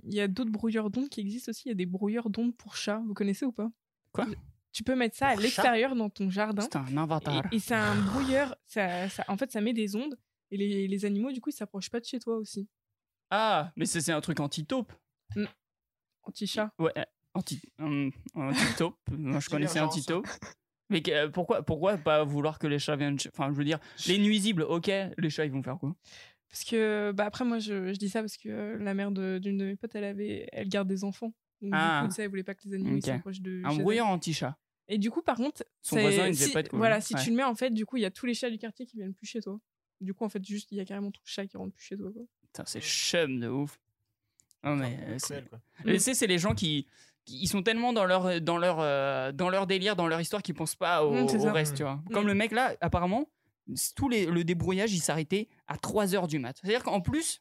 il 0.05 0.15
y 0.15 0.21
a 0.21 0.29
d'autres 0.29 0.51
brouilleurs 0.53 0.89
d'ondes 0.91 1.09
qui 1.09 1.21
existent 1.21 1.51
aussi. 1.51 1.63
Il 1.67 1.69
y 1.69 1.73
a 1.73 1.77
des 1.77 1.87
brouilleurs 1.87 2.31
d'ondes 2.31 2.57
pour 2.57 2.77
chats. 2.77 3.03
Vous 3.07 3.15
connaissez 3.15 3.45
ou 3.45 3.53
pas? 3.53 3.69
Quoi? 4.13 4.27
Tu 4.75 4.83
peux 4.83 4.95
mettre 4.97 5.17
ça 5.17 5.29
à 5.29 5.37
l'extérieur 5.37 5.95
dans 5.95 6.11
ton 6.11 6.29
jardin. 6.31 6.63
C'est 6.63 6.77
un 6.77 6.97
inventar. 6.97 7.47
Et, 7.53 7.57
et 7.57 7.59
c'est 7.61 7.75
un 7.75 7.95
brouilleur. 7.95 8.57
Ça, 8.67 9.09
ça- 9.09 9.25
en 9.29 9.37
fait, 9.37 9.51
ça 9.53 9.61
met 9.63 9.73
des 9.73 9.95
ondes. 9.97 10.19
Et 10.51 10.57
les, 10.57 10.87
les 10.89 11.05
animaux, 11.05 11.33
du 11.33 11.41
coup, 11.41 11.49
ils 11.51 11.55
s'approchent 11.55 11.91
pas 11.91 12.01
de 12.01 12.05
chez 12.05 12.19
toi 12.19 12.37
aussi. 12.37 12.69
Ah, 13.31 13.73
mais 13.77 13.87
c'est 13.87 14.01
c'est 14.01 14.13
un 14.13 14.21
truc 14.21 14.41
anti-taupe. 14.41 14.93
Anti-chat. 16.25 16.71
Ouais, 16.79 16.93
euh, 16.99 17.03
anti, 17.35 17.61
hum, 17.79 18.11
anti-taupe. 18.35 18.99
Moi, 19.13 19.41
je 19.41 19.49
connaissais 19.49 19.81
anti-taupe. 19.81 20.27
Mais 20.91 21.03
que- 21.03 21.29
pourquoi, 21.29 21.63
pourquoi 21.63 21.97
pas 21.97 22.25
vouloir 22.25 22.59
que 22.59 22.67
les 22.67 22.79
chats 22.79 22.97
viennent 22.97 23.19
chez- 23.19 23.31
Enfin, 23.33 23.51
je 23.53 23.57
veux 23.57 23.65
dire, 23.65 23.79
les 24.07 24.19
nuisibles, 24.19 24.63
ok, 24.63 24.91
les 25.17 25.31
chats, 25.31 25.45
ils 25.47 25.53
vont 25.53 25.63
faire 25.63 25.79
quoi? 25.79 25.95
Parce 26.51 26.65
que, 26.65 27.13
bah 27.13 27.25
après, 27.27 27.45
moi, 27.45 27.59
je, 27.59 27.93
je 27.93 27.99
dis 27.99 28.09
ça 28.09 28.21
parce 28.21 28.37
que 28.37 28.49
euh, 28.49 28.79
la 28.79 28.95
mère 28.95 29.11
de- 29.11 29.39
d'une 29.39 29.57
de, 29.59 29.65
mes 29.65 29.77
potes, 29.77 29.95
elle, 29.95 30.05
avait, 30.05 30.49
elle 30.53 30.69
garde 30.69 30.87
des 30.89 31.03
enfants. 31.05 31.33
Donc, 31.63 31.73
Ah. 31.75 32.01
du 32.03 32.07
coup, 32.07 32.11
tu 32.13 32.17
sais, 32.17 32.23
elle 32.25 32.29
voulait 32.31 32.45
pas 32.45 32.55
que 32.55 32.63
les 32.67 32.75
animaux 32.75 32.97
ils 32.97 32.99
Ok. 32.99 33.05
s'approchent 33.07 33.41
de. 33.41 33.63
Un 33.65 33.75
brouilleur 33.77 34.07
anti-chat. 34.07 34.57
Et 34.89 34.99
du 34.99 35.11
coup, 35.11 35.23
par 35.23 35.37
contre, 35.37 35.65
Son 35.83 35.99
voisin, 35.99 36.29
il 36.29 36.37
si, 36.37 36.53
pas 36.53 36.61
être 36.61 36.69
cool. 36.69 36.79
Voilà, 36.79 37.01
si 37.01 37.15
Ouais. 37.15 37.23
tu 37.23 37.31
le 37.31 37.37
mets, 37.37 37.43
en 37.45 37.55
fait, 37.55 37.71
du 37.71 37.87
coup, 37.87 37.97
il 37.97 38.03
y 38.03 38.07
a 38.07 38.11
tous 38.11 38.27
les 38.27 38.35
chats 38.35 38.51
du 38.51 38.59
quartier 38.59 38.85
qui 38.87 38.97
viennent 38.97 39.15
plus 39.15 39.27
chez 39.27 39.41
toi. 39.41 39.59
Du 40.01 40.13
coup, 40.13 40.25
en 40.25 40.29
fait, 40.29 40.45
juste, 40.45 40.71
il 40.73 40.79
y 40.79 40.81
a 40.81 40.85
carrément 40.85 41.11
tout 41.11 41.23
le 41.25 41.29
chat 41.31 41.47
qui 41.47 41.57
rentre 41.57 41.73
plus 41.75 41.85
chez 41.85 41.97
toi. 41.97 42.11
Quoi. 42.13 42.23
Putain, 42.43 42.65
c'est 42.67 42.81
chum 42.83 43.41
de 43.41 43.49
ouf. 43.49 43.79
Non, 44.63 44.77
mais. 44.77 44.99
euh, 45.09 45.17
c'est- 45.19 46.27
les 46.27 46.39
gens 46.39 46.55
qui, 46.55 46.87
qui- 47.25 47.39
ils 47.43 47.49
sont 47.49 47.63
tellement 47.63 47.93
dans 47.93 48.05
leur, 48.05 48.41
dans 48.41 48.59
leur, 48.59 48.81
euh, 48.81 49.33
dans 49.33 49.49
leur 49.51 49.67
délire, 49.67 49.97
dans 49.97 50.07
leur 50.07 50.21
histoire, 50.21 50.43
qu'ils 50.43 50.55
pensent 50.55 50.77
pas 50.77 51.05
au, 51.05 51.13
Mm, 51.25 51.29
ça. 51.29 51.53
reste, 51.53 51.77
tu 51.77 51.83
vois. 51.83 52.03
Comme 52.13 52.25
Mm. 52.25 52.29
le 52.29 52.35
mec 52.35 52.53
là, 52.53 52.77
apparemment, 52.81 53.29
tout 53.97 54.09
les, 54.11 54.27
le 54.27 54.45
débrouillage, 54.45 54.93
il 54.93 55.01
s'arrêtait 55.01 55.49
à 55.67 55.79
3 55.79 56.15
heures 56.15 56.27
du 56.29 56.39
mat. 56.39 56.59
C'est-à-dire 56.61 56.83
qu'en 56.83 57.01
plus, 57.01 57.41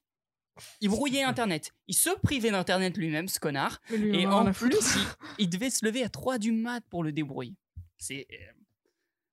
il 0.81 0.89
brouillait 0.89 1.23
Internet. 1.23 1.73
Il 1.87 1.95
se 1.95 2.09
privait 2.21 2.51
d'Internet 2.51 2.97
lui-même, 2.97 3.27
ce 3.27 3.39
connard. 3.39 3.81
Lui, 3.89 4.21
Et 4.21 4.27
en 4.27 4.51
plus, 4.51 4.69
il, 4.95 5.45
il 5.45 5.49
devait 5.49 5.69
se 5.69 5.85
lever 5.85 6.03
à 6.03 6.09
3 6.09 6.37
du 6.37 6.51
mat 6.51 6.81
pour 6.89 7.03
le 7.03 7.11
débrouiller. 7.11 7.55
C'est. 7.97 8.27
euh, 8.31 8.51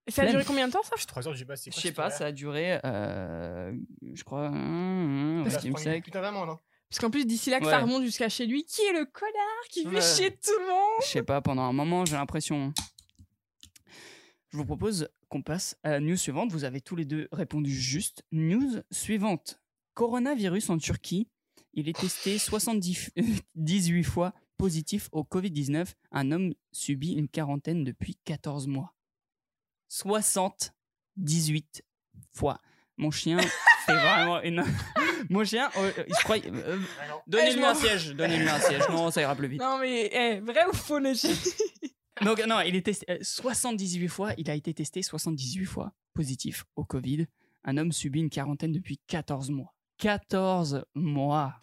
Et 0.07 0.11
ça 0.11 0.23
a 0.23 0.27
duré 0.27 0.45
combien 0.45 0.67
de 0.69 0.73
temps, 0.73 0.83
ça 0.83 0.97
Puis 0.97 1.07
3 1.07 1.29
heures, 1.29 1.35
je 1.35 1.39
sais 1.41 1.45
pas, 1.45 1.57
c'est 1.57 1.75
Je 1.75 1.79
sais 1.81 1.93
pas, 1.93 2.11
ça 2.11 2.27
a 2.27 2.33
duré, 2.33 2.79
euh, 2.85 3.73
je 4.15 4.23
crois, 4.25 4.47
hum, 4.49 4.55
hum, 4.55 5.45
Là, 5.45 5.50
parce 5.50 5.62
qu'il 5.62 5.73
me. 5.73 6.00
Putain 6.00 6.21
d'amende, 6.23 6.50
hein. 6.50 6.61
Parce 6.89 6.99
qu'en 6.99 7.11
plus, 7.11 7.25
d'ici 7.25 7.50
là 7.50 7.61
que 7.61 7.67
Ouais. 7.67 7.71
ça 7.71 7.79
remonte 7.79 8.03
jusqu'à 8.03 8.29
chez 8.29 8.47
lui, 8.47 8.65
qui 8.65 8.83
est 8.83 8.93
le 8.93 9.05
connard 9.05 9.65
qui 9.71 9.85
fait 9.85 9.89
Ouais. 9.91 10.00
chier 10.00 10.31
tout 10.33 10.50
le 10.59 10.67
monde 10.67 11.00
Je 11.03 11.07
sais 11.07 11.23
pas, 11.23 11.41
pendant 11.41 11.62
un 11.62 11.73
moment, 11.73 12.05
j'ai 12.05 12.17
l'impression. 12.17 12.73
Je 14.49 14.57
vous 14.57 14.65
propose 14.65 15.09
qu'on 15.29 15.43
passe 15.43 15.77
à 15.85 15.91
la 15.91 16.00
news 16.00 16.17
suivante. 16.17 16.50
Vous 16.50 16.65
avez 16.65 16.81
tous 16.81 16.97
les 16.97 17.05
deux 17.05 17.29
répondu 17.31 17.73
juste. 17.73 18.25
News 18.33 18.81
suivante. 18.91 19.61
Coronavirus 19.95 20.71
en 20.71 20.79
Turquie. 20.79 21.29
Il 21.75 21.89
est 21.89 21.99
testé 21.99 22.39
70 22.39 23.11
18 23.55 24.03
fois 24.05 24.33
positif 24.57 25.09
au 25.13 25.23
Covid-19. 25.23 25.95
Un 26.13 26.33
homme 26.33 26.53
subit 26.73 27.13
une 27.13 27.29
quarantaine 27.29 27.85
depuis 27.85 28.17
14 28.25 28.67
mois. 28.67 28.95
78 29.89 31.83
fois. 32.33 32.59
Mon 32.97 33.11
chien 33.11 33.39
fait 33.87 33.95
vraiment 33.95 34.43
une... 34.43 34.65
Mon 35.31 35.45
chien, 35.45 35.71
euh, 35.77 35.93
euh, 35.99 36.05
je 36.09 36.25
crois... 36.25 36.37
euh, 36.39 36.79
Ah 37.01 37.23
donnez-lui 37.27 37.61
je 37.61 37.67
un 37.67 37.75
siège. 37.75 38.15
Donnez-lui 38.15 38.49
un 38.49 38.59
siège. 38.59 38.83
Non, 38.91 39.11
ça 39.11 39.21
ira 39.21 39.37
plus 39.37 39.49
vite. 39.49 39.61
Non, 39.61 39.79
mais 39.79 40.11
eh, 40.13 40.41
vrai 40.41 40.65
ou 40.67 40.73
faux, 40.73 40.99
Neji 40.99 41.29
Donc 42.23 42.45
non, 42.47 42.61
il 42.61 42.75
est 42.75 42.83
testé 42.85 43.07
euh, 43.11 43.19
78 43.23 44.09
fois, 44.09 44.33
il 44.39 44.51
a 44.51 44.55
été 44.55 44.73
testé 44.75 45.03
78 45.03 45.65
fois 45.67 45.93
positif 46.15 46.65
au 46.75 46.85
Covid. 46.85 47.27
Un 47.65 47.77
homme 47.77 47.93
subit 47.93 48.21
une 48.21 48.31
quarantaine 48.31 48.73
depuis 48.73 48.99
14 49.07 49.51
mois. 49.51 49.75
14 50.00 50.85
mois. 50.95 51.59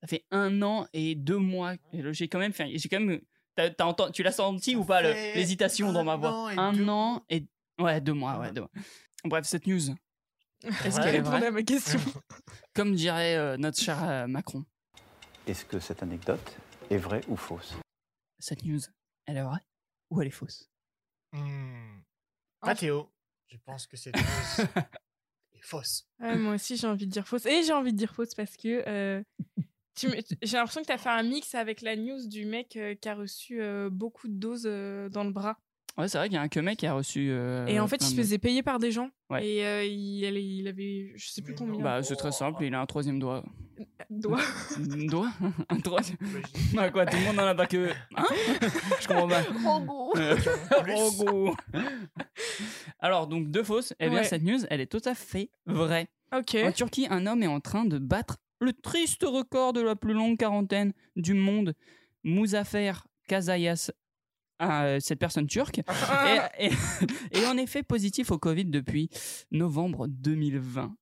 Ça 0.00 0.06
fait 0.06 0.24
un 0.30 0.62
an 0.62 0.86
et 0.92 1.14
deux 1.14 1.38
mois. 1.38 1.74
J'ai 1.92 2.28
quand 2.28 2.38
même 2.38 2.52
fait, 2.52 2.76
j'ai 2.78 2.88
quand 2.88 3.00
même, 3.00 3.20
t'as- 3.54 3.70
t'as 3.70 3.84
entendu- 3.84 4.12
tu 4.12 4.22
l'as 4.22 4.32
senti 4.32 4.76
ou 4.76 4.84
pas 4.84 5.02
l'hésitation 5.02 5.92
dans 5.92 6.04
ma 6.04 6.12
un 6.12 6.16
voix? 6.16 6.30
an 6.32 6.50
et 6.50 6.56
Un 6.58 6.72
deux 6.72 6.88
an 6.88 7.24
et 7.28 7.46
ouais 7.80 8.00
deux 8.00 8.12
mois, 8.12 8.38
ouais 8.38 8.52
deux 8.52 8.60
mois. 8.62 8.70
Bref, 9.24 9.44
cette 9.46 9.66
news. 9.66 9.80
Est-ce 10.84 11.00
qu'elle 11.00 11.14
est 11.16 11.20
vraie? 11.20 11.46
à 11.46 11.50
ma 11.50 11.62
question. 11.62 11.98
Comme 12.74 12.94
dirait 12.94 13.36
euh, 13.36 13.56
notre 13.56 13.78
cher 13.80 14.02
euh, 14.04 14.26
Macron, 14.26 14.64
Est-ce 15.46 15.64
que 15.64 15.78
cette 15.80 16.02
anecdote 16.02 16.56
est 16.90 16.96
vraie 16.98 17.20
ou 17.28 17.36
fausse? 17.36 17.74
Cette 18.38 18.64
news, 18.64 18.80
elle 19.26 19.36
est 19.38 19.42
vraie 19.42 19.64
ou 20.10 20.20
elle 20.20 20.28
est 20.28 20.32
fausse? 20.32 20.68
Hmm. 21.32 22.00
Ah, 22.60 22.66
Pas 22.66 22.74
Théo. 22.76 23.10
Je 23.50 23.56
pense 23.64 23.86
que 23.86 23.96
c'est 23.96 24.12
fausse. 24.16 24.66
Fausse. 25.62 26.08
Moi 26.20 26.54
aussi, 26.54 26.76
j'ai 26.76 26.86
envie 26.86 27.06
de 27.06 27.12
dire 27.12 27.26
fausse. 27.26 27.46
Et 27.46 27.62
j'ai 27.62 27.72
envie 27.72 27.92
de 27.92 27.98
dire 27.98 28.14
fausse 28.14 28.34
parce 28.34 28.56
que 28.56 28.82
euh, 28.88 29.22
j'ai 29.96 30.56
l'impression 30.56 30.82
que 30.82 30.86
tu 30.86 30.92
as 30.92 30.98
fait 30.98 31.08
un 31.08 31.22
mix 31.22 31.54
avec 31.54 31.82
la 31.82 31.96
news 31.96 32.26
du 32.26 32.44
mec 32.44 32.76
euh, 32.76 32.94
qui 32.94 33.08
a 33.08 33.14
reçu 33.14 33.60
euh, 33.60 33.90
beaucoup 33.90 34.28
de 34.28 34.34
doses 34.34 34.64
dans 35.12 35.24
le 35.24 35.32
bras. 35.32 35.58
Ouais, 35.98 36.06
c'est 36.08 36.16
vrai 36.18 36.28
qu'il 36.28 36.36
y 36.36 36.38
a 36.38 36.42
un 36.42 36.48
que 36.48 36.60
mec 36.60 36.78
qui 36.78 36.86
a 36.86 36.94
reçu. 36.94 37.28
euh, 37.30 37.66
et 37.66 37.80
en 37.80 37.88
fait, 37.88 37.96
il 37.96 38.06
se 38.06 38.14
faisait 38.14 38.38
payer 38.38 38.62
par 38.62 38.78
des 38.78 38.92
gens. 38.92 39.10
Ouais. 39.30 39.44
Et 39.44 39.66
euh, 39.66 39.84
il, 39.84 40.22
il 40.36 40.68
avait, 40.68 41.12
je 41.16 41.28
sais 41.28 41.42
plus 41.42 41.52
Mais 41.54 41.58
combien. 41.58 41.82
Bah, 41.82 42.02
c'est 42.04 42.14
très 42.16 42.30
simple, 42.30 42.62
il 42.64 42.72
a 42.74 42.80
un 42.80 42.86
troisième 42.86 43.18
doigt. 43.18 43.44
Un 44.10 44.16
doigt 44.16 44.38
Un 45.68 45.80
troisième? 45.80 46.16
Bah 46.74 46.90
quoi, 46.90 47.04
tout 47.04 47.16
le 47.16 47.24
monde 47.24 47.40
en 47.40 47.46
a 47.46 47.54
pas 47.54 47.66
que. 47.66 47.90
Hein? 48.16 48.24
Je 49.00 49.06
comprends 49.08 49.28
pas. 49.28 49.42
Gros. 49.42 50.12
Euh, 50.16 50.36
Plus. 50.82 50.94
oh, 50.96 51.10
go. 51.24 51.56
Alors, 53.00 53.26
donc, 53.26 53.50
deux 53.50 53.62
fausses. 53.64 53.92
Eh 53.98 54.08
bien, 54.08 54.18
Ouais. 54.18 54.24
cette 54.24 54.42
news, 54.44 54.60
elle 54.70 54.80
est 54.80 54.86
tout 54.86 55.02
à 55.04 55.14
fait 55.14 55.50
vraie. 55.66 56.08
Ok. 56.36 56.56
En 56.64 56.72
Turquie, 56.72 57.06
un 57.10 57.26
homme 57.26 57.42
est 57.42 57.46
en 57.48 57.60
train 57.60 57.84
de 57.84 57.98
battre 57.98 58.38
le 58.60 58.72
triste 58.72 59.24
record 59.24 59.72
de 59.72 59.80
la 59.80 59.96
plus 59.96 60.14
longue 60.14 60.36
quarantaine 60.38 60.92
du 61.16 61.34
monde. 61.34 61.74
Muzaffer 62.24 62.92
Kazayas, 63.28 63.90
euh, 64.62 64.98
cette 65.00 65.18
personne 65.18 65.46
turque, 65.46 65.80
Ah, 65.86 66.50
est 66.58 66.70
en 67.46 67.56
effet 67.56 67.82
positif 67.82 68.30
au 68.30 68.38
Covid 68.38 68.64
depuis 68.66 69.08
novembre 69.50 70.06
2020. 70.08 70.94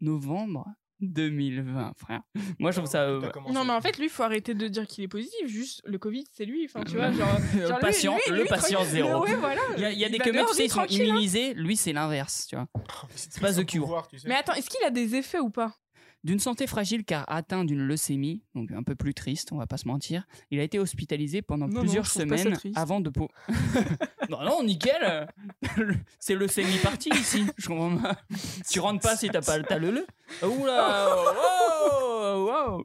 Novembre 0.00 0.66
2020, 1.00 1.92
frère. 1.96 2.22
Moi, 2.58 2.70
je 2.70 2.78
trouve 2.78 2.90
ça. 2.90 3.04
Tout 3.06 3.26
a 3.26 3.28
euh. 3.48 3.52
Non, 3.52 3.64
mais 3.64 3.72
en 3.72 3.80
fait, 3.80 3.98
lui, 3.98 4.06
il 4.06 4.10
faut 4.10 4.22
arrêter 4.22 4.54
de 4.54 4.66
dire 4.68 4.86
qu'il 4.86 5.04
est 5.04 5.08
positif. 5.08 5.46
Juste, 5.46 5.82
le 5.84 5.98
Covid, 5.98 6.24
c'est 6.32 6.44
lui. 6.46 6.64
Enfin, 6.64 6.84
tu 6.84 6.96
vois, 6.96 7.12
genre. 7.12 7.28
le 7.54 7.60
genre, 7.66 7.76
lui- 7.78 7.80
patient, 7.80 8.14
lui- 8.26 8.32
le 8.34 8.42
lui, 8.42 8.48
patient 8.48 8.84
zéro. 8.84 9.22
Ouais, 9.22 9.34
voilà. 9.36 9.60
Il 9.76 9.82
y 9.82 9.84
a, 9.84 9.90
il 9.92 9.98
y 9.98 10.04
a 10.04 10.08
des 10.08 10.18
que 10.18 10.24
même, 10.30 10.36
dehors, 10.36 10.48
tu 10.50 10.56
sais, 10.56 10.62
lui, 10.62 10.66
ils 10.68 10.70
sont 10.72 10.80
hein. 10.80 10.86
immunisés. 10.88 11.54
Lui, 11.54 11.76
c'est 11.76 11.92
l'inverse, 11.92 12.46
tu 12.48 12.56
vois. 12.56 12.66
C'est 13.14 13.40
pas 13.40 13.52
The 13.52 13.66
Cure. 13.66 13.82
pouvoir, 13.82 14.08
tu 14.08 14.18
sais. 14.18 14.26
Mais 14.28 14.36
attends, 14.36 14.54
est-ce 14.54 14.70
qu'il 14.70 14.82
a 14.86 14.90
des 14.90 15.14
effets 15.16 15.40
ou 15.40 15.50
pas? 15.50 15.74
D'une 16.24 16.38
santé 16.40 16.66
fragile 16.66 17.04
car 17.04 17.24
atteint 17.28 17.64
d'une 17.64 17.82
leucémie, 17.86 18.42
donc 18.54 18.72
un 18.72 18.82
peu 18.82 18.96
plus 18.96 19.14
triste, 19.14 19.52
on 19.52 19.58
va 19.58 19.66
pas 19.68 19.76
se 19.76 19.86
mentir, 19.86 20.26
il 20.50 20.58
a 20.58 20.64
été 20.64 20.78
hospitalisé 20.80 21.40
pendant 21.40 21.68
Non, 21.68 21.80
plusieurs 21.80 22.06
semaines 22.06 22.58
avant 22.74 23.00
de... 23.00 23.10
po- 23.10 23.30
non, 24.28 24.42
non, 24.42 24.64
nickel 24.64 25.28
C'est 26.18 26.34
leucémie 26.34 26.78
parti 26.82 27.10
ici, 27.10 27.44
je 27.56 27.68
comprends 27.68 27.96
pas. 27.96 28.16
Tu 28.70 28.80
rentres 28.80 29.02
pas 29.02 29.16
si 29.16 29.28
t'as 29.28 29.40
pas 29.42 29.58
le 29.58 29.90
le. 29.92 30.06
Oula 30.42 31.14
wow, 31.16 32.46
wow. 32.46 32.84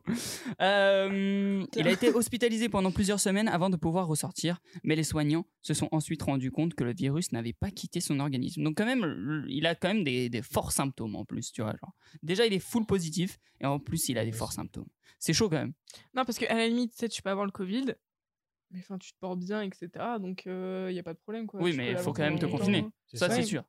Euh, 0.62 1.66
Il 1.76 1.88
a 1.88 1.92
été 1.92 2.10
hospitalisé 2.14 2.70
pendant 2.70 2.92
plusieurs 2.92 3.20
semaines 3.20 3.48
avant 3.48 3.70
de 3.70 3.78
pouvoir 3.78 4.08
ressortir, 4.08 4.60
mais 4.84 4.96
les 4.96 5.04
soignants 5.04 5.46
se 5.62 5.74
sont 5.74 5.90
ensuite 5.92 6.22
rendus 6.22 6.52
compte 6.52 6.74
que 6.76 6.84
le 6.84 6.94
virus 6.94 7.32
n'avait 7.32 7.54
pas 7.54 7.72
quitté 7.72 8.00
son 8.02 8.20
organisme. 8.20 8.64
Donc 8.64 8.78
quand 8.78 8.86
même, 8.86 9.46
il 9.48 9.66
a 9.66 9.76
quand 9.76 9.88
même 9.90 10.04
des, 10.04 10.30
des 10.30 10.42
forts 10.42 10.72
symptômes 10.72 11.16
en 11.16 11.26
plus, 11.26 11.52
tu 11.52 11.62
vois. 11.62 11.72
Genre. 11.82 11.94
Déjà, 12.24 12.46
il 12.46 12.54
est 12.54 12.60
full 12.60 12.86
positif, 12.86 13.21
et 13.60 13.66
en 13.66 13.80
plus, 13.80 14.10
il 14.10 14.18
a 14.18 14.25
des 14.25 14.32
forts 14.32 14.54
symptômes. 14.54 14.88
C'est 15.20 15.34
chaud 15.34 15.50
quand 15.50 15.58
même. 15.58 15.74
Non, 16.13 16.25
parce 16.25 16.38
qu'à 16.38 16.54
la 16.54 16.68
limite, 16.68 16.92
tu 16.94 16.98
sais, 16.98 17.10
tu 17.10 17.22
peux 17.22 17.30
avoir 17.30 17.46
le 17.46 17.51
Covid, 17.51 17.94
mais 18.72 18.80
enfin, 18.80 18.98
tu 18.98 19.12
te 19.12 19.18
portes 19.20 19.40
bien, 19.40 19.62
etc. 19.62 19.90
Donc, 20.20 20.44
il 20.46 20.94
n'y 20.94 21.00
a 21.00 21.04
pas 21.04 21.13
de 21.13 21.20
problème. 21.20 21.46
Quoi. 21.48 21.62
Oui, 21.62 21.72
Tu 21.72 21.78
mais 21.78 21.92
il 21.92 21.98
faut 21.98 22.13
quand 22.13 22.24
même 22.24 22.40
te 22.40 22.46
confiner. 22.46 22.86
Ça, 23.13 23.30
c'est 23.30 23.44
sûr. 23.44 23.63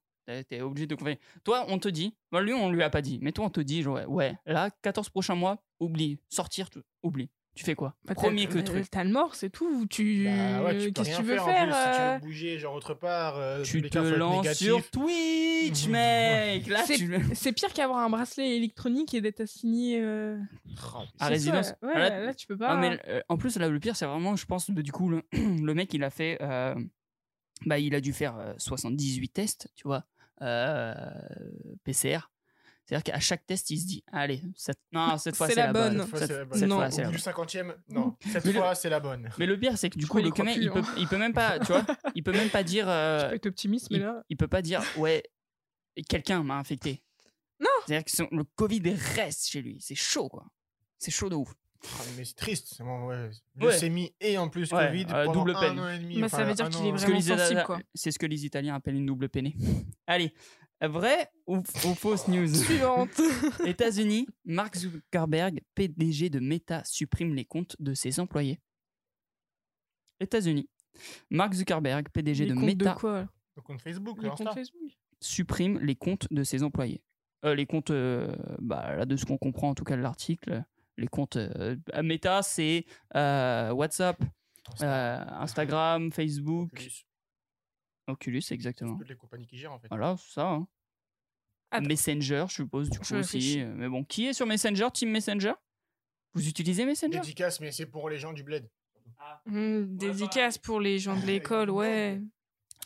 T'es 0.48 0.60
obligé 0.60 0.86
de 0.86 0.94
te 0.94 0.98
confiner. 0.98 1.18
Toi, 1.42 1.64
on 1.68 1.78
te 1.78 1.88
dit, 1.88 2.14
lui, 2.32 2.52
on 2.52 2.70
lui 2.70 2.82
a 2.82 2.90
pas 2.90 3.02
dit, 3.02 3.18
mais 3.20 3.32
toi, 3.32 3.46
on 3.46 3.50
te 3.50 3.60
dit, 3.60 3.82
genre, 3.82 3.94
ouais, 3.96 4.06
ouais, 4.06 4.34
là, 4.46 4.70
14 4.82 5.10
prochains 5.10 5.34
mois, 5.34 5.64
oublie. 5.80 6.18
Sortir, 6.28 6.70
oublie. 7.02 7.28
Tu 7.54 7.64
fais 7.64 7.74
quoi 7.74 7.94
Bah, 8.06 8.14
t'as- 8.14 8.22
Premier 8.22 8.46
que 8.46 8.54
bah, 8.54 8.62
truc. 8.62 8.90
T'as 8.90 9.04
le 9.04 9.10
mort, 9.10 9.34
c'est 9.34 9.50
tout. 9.50 9.86
Tu... 9.86 10.24
Bah 10.24 10.62
ouais, 10.64 10.78
tu 10.78 10.84
peux 10.86 11.02
Qu'est-ce 11.04 11.10
que 11.10 11.16
tu 11.16 11.22
veux 11.22 11.34
faire, 11.36 11.44
faire, 11.44 11.62
en 11.62 11.66
plus, 11.66 11.74
Si 11.74 11.82
tu 11.98 12.00
euh, 12.02 12.14
veux 12.14 12.20
bouger, 12.20 12.58
genre 12.58 12.74
autre 12.74 12.94
part, 12.94 13.36
euh, 13.36 13.62
Tu 13.62 13.82
te 13.82 13.98
lances 13.98 14.38
négatif. 14.38 14.66
sur 14.68 14.90
Twitch, 14.90 15.86
mec 15.88 16.66
Là, 16.68 16.82
C'est- 16.86 16.96
tu... 16.96 17.14
C'est 17.34 17.52
pire 17.52 17.72
qu'avoir 17.74 17.98
un 17.98 18.08
bracelet 18.08 18.56
électronique 18.56 19.12
et 19.12 19.20
d'être 19.20 19.40
assigné 19.42 20.00
euh, 20.00 20.38
À 21.18 21.26
résidence. 21.28 21.66
ça, 21.66 21.76
Ouais, 21.82 21.92
Ah, 21.94 21.98
là- 21.98 22.20
là, 22.24 22.34
tu 22.34 22.46
peux 22.46 22.56
pas. 22.56 22.68
Ah, 22.70 22.76
mais 22.78 22.98
euh, 23.08 23.20
en 23.28 23.36
plus, 23.36 23.56
là, 23.58 23.68
le 23.68 23.78
pire, 23.80 23.96
c'est 23.96 24.06
vraiment, 24.06 24.34
je 24.34 24.46
pense, 24.46 24.70
du 24.70 24.90
coup, 24.92 25.10
le, 25.10 25.22
le 25.32 25.74
mec, 25.74 25.92
il 25.92 26.04
a 26.04 26.10
fait. 26.10 26.38
euh, 26.40 26.74
bah, 27.66 27.78
il 27.78 27.94
a 27.94 28.00
dû 28.00 28.14
faire 28.14 28.36
euh, 28.38 28.54
78 28.56 29.28
tests, 29.28 29.68
tu 29.76 29.86
vois, 29.86 30.04
euh, 30.40 30.94
PCR. 31.84 32.30
C'est-à-dire 32.84 33.04
qu'à 33.04 33.20
chaque 33.20 33.46
test, 33.46 33.70
il 33.70 33.78
se 33.80 33.86
dit 33.86 34.04
Allez, 34.12 34.42
cette, 34.56 34.78
non, 34.92 35.16
cette 35.18 35.36
fois, 35.36 35.48
C'est 35.48 35.54
la 35.54 35.66
la 35.66 35.72
bonne. 35.72 35.96
bonne. 35.98 36.00
Cette 36.00 36.10
fois, 36.10 36.18
Cette- 36.18 36.28
c'est 36.28 36.36
la 36.38 36.44
bonne. 36.44 36.58
cette 36.58 36.68
Non. 36.68 36.76
fois, 36.76 36.86
Au 36.86 36.90
c'est 36.90 36.96
la 36.98 37.02
bout 37.04 37.08
bonne. 37.10 37.16
du 37.16 37.22
cinquantième, 37.22 37.74
non. 37.88 38.16
Cette 38.32 38.44
Mais 38.44 38.52
le- 38.52 38.58
fois, 38.60 38.74
c'est 38.74 38.90
la 38.90 39.00
bonne. 39.00 39.30
Mais 39.38 39.46
le 39.46 39.58
pire, 39.58 39.78
c'est 39.78 39.90
que 39.90 39.98
du 39.98 40.04
Je 40.04 40.10
coup, 40.10 40.18
le 40.18 40.24
mec, 40.24 40.56
il 40.60 40.70
peut, 40.70 40.78
hein. 40.80 40.94
il 40.98 41.06
peut 41.08 41.18
même 41.18 41.32
pas, 41.32 41.58
tu 41.60 41.66
vois, 41.72 41.84
il 42.16 42.22
peut 42.22 42.32
même 42.32 42.50
pas 42.50 42.62
dire. 42.64 42.88
euh, 42.88 43.20
Je 43.20 43.26
peux 43.28 43.34
être 43.36 43.46
optimiste, 43.46 43.88
mais 43.90 43.98
il, 43.98 44.02
là. 44.02 44.22
il 44.28 44.36
peut 44.36 44.48
pas 44.48 44.62
dire 44.62 44.82
Ouais, 44.98 45.22
quelqu'un 46.08 46.42
m'a 46.42 46.56
infecté. 46.58 47.02
Non. 47.60 47.68
C'est-à-dire 47.86 48.04
que 48.04 48.10
son- 48.10 48.28
le 48.32 48.44
Covid 48.56 48.82
reste 49.16 49.48
chez 49.48 49.62
lui. 49.62 49.76
C'est 49.80 49.94
chaud, 49.94 50.28
quoi. 50.28 50.46
C'est 50.98 51.10
chaud 51.12 51.28
de 51.28 51.36
ouf. 51.36 51.54
Ah, 51.84 52.02
mais 52.16 52.24
c'est 52.24 52.34
triste. 52.36 52.68
c'est 52.76 52.82
vraiment, 52.82 53.06
ouais. 53.06 53.28
Ouais. 53.60 53.66
Leucémie 53.72 54.14
et 54.20 54.38
en 54.38 54.48
plus 54.48 54.70
Ouais, 54.72 54.86
Covid 54.86 55.06
euh, 55.12 55.32
double 55.32 55.56
un 55.56 55.60
peine. 55.60 55.80
an 55.80 55.88
et 55.90 55.98
demi. 55.98 56.20
Bah, 56.20 56.28
ça 56.28 56.44
veut 56.44 56.54
dire 56.54 56.66
un 56.66 56.70
qu'il 56.70 56.86
est 56.86 56.92
Vraiment 56.92 57.20
sensible, 57.20 57.62
quoi. 57.66 57.80
C'est 57.94 58.12
ce 58.12 58.18
que 58.20 58.26
les 58.26 58.44
Italiens 58.46 58.74
appellent 58.76 58.94
une 58.94 59.06
double 59.06 59.28
peinée. 59.28 59.56
Allez, 60.06 60.32
vrai 60.88 61.30
ou, 61.46 61.58
ou 61.58 61.94
fausse 61.94 62.28
news? 62.28 62.48
Suivante. 62.54 63.20
États-Unis, 63.66 64.26
Mark 64.44 64.76
Zuckerberg, 64.76 65.60
PDG 65.74 66.30
de 66.30 66.40
Meta, 66.40 66.82
supprime 66.84 67.34
les 67.34 67.44
comptes 67.44 67.76
de 67.78 67.94
ses 67.94 68.20
employés. 68.20 68.60
États-Unis, 70.20 70.68
Mark 71.30 71.52
Zuckerberg, 71.54 72.08
PDG 72.10 72.44
Les 72.44 72.50
de 72.50 72.54
comptes 72.54 72.64
Meta, 72.64 72.94
de 72.94 72.98
quoi? 72.98 73.28
Le 73.56 73.62
compte 73.62 73.80
Facebook, 73.80 74.22
Les 74.22 74.28
Insta. 74.28 74.44
comptes 74.44 74.54
Facebook. 74.54 74.90
supprime 75.20 75.78
les 75.80 75.96
comptes 75.96 76.26
de 76.30 76.44
ses 76.44 76.62
employés. 76.62 77.02
Euh, 77.44 77.54
les 77.54 77.66
comptes, 77.66 77.90
euh, 77.90 78.34
bah, 78.60 78.94
là, 78.96 79.04
de 79.04 79.16
ce 79.16 79.24
qu'on 79.24 79.36
comprend 79.38 79.70
en 79.70 79.74
tout 79.74 79.84
cas 79.84 79.96
de 79.96 80.02
l'article, 80.02 80.62
les 80.96 81.08
comptes 81.08 81.36
euh, 81.36 81.76
à 81.92 82.02
Meta, 82.02 82.42
c'est 82.42 82.84
euh, 83.16 83.72
WhatsApp, 83.72 84.22
euh, 84.82 85.24
Instagram, 85.40 86.12
Facebook. 86.12 86.70
Oculus, 88.08 88.42
exactement. 88.50 88.96
Toutes 88.98 89.08
les 89.08 89.16
compagnies 89.16 89.46
qui 89.46 89.56
gèrent 89.58 89.72
en 89.72 89.78
fait. 89.78 89.88
Voilà, 89.88 90.16
c'est 90.18 90.32
ça. 90.34 90.46
hein. 90.48 90.66
Attends. 91.70 91.86
Messenger, 91.86 92.44
je 92.48 92.54
suppose, 92.54 92.90
du 92.90 92.98
coup 92.98 93.04
Je 93.04 93.16
aussi. 93.16 93.62
Mais 93.76 93.88
bon, 93.88 94.04
qui 94.04 94.26
est 94.26 94.32
sur 94.34 94.46
Messenger, 94.46 94.88
Team 94.92 95.10
Messenger? 95.10 95.52
Vous 96.34 96.46
utilisez 96.48 96.84
Messenger? 96.84 97.20
Dédicace, 97.20 97.60
mais 97.60 97.70
c'est 97.72 97.86
pour 97.86 98.08
les 98.10 98.18
gens 98.18 98.32
du 98.32 98.42
bled. 98.42 98.68
Hum, 99.46 99.96
dédicace 99.96 100.58
pour 100.58 100.80
les 100.80 100.98
gens 100.98 101.16
de 101.18 101.24
l'école, 101.26 101.70
ouais. 101.70 102.20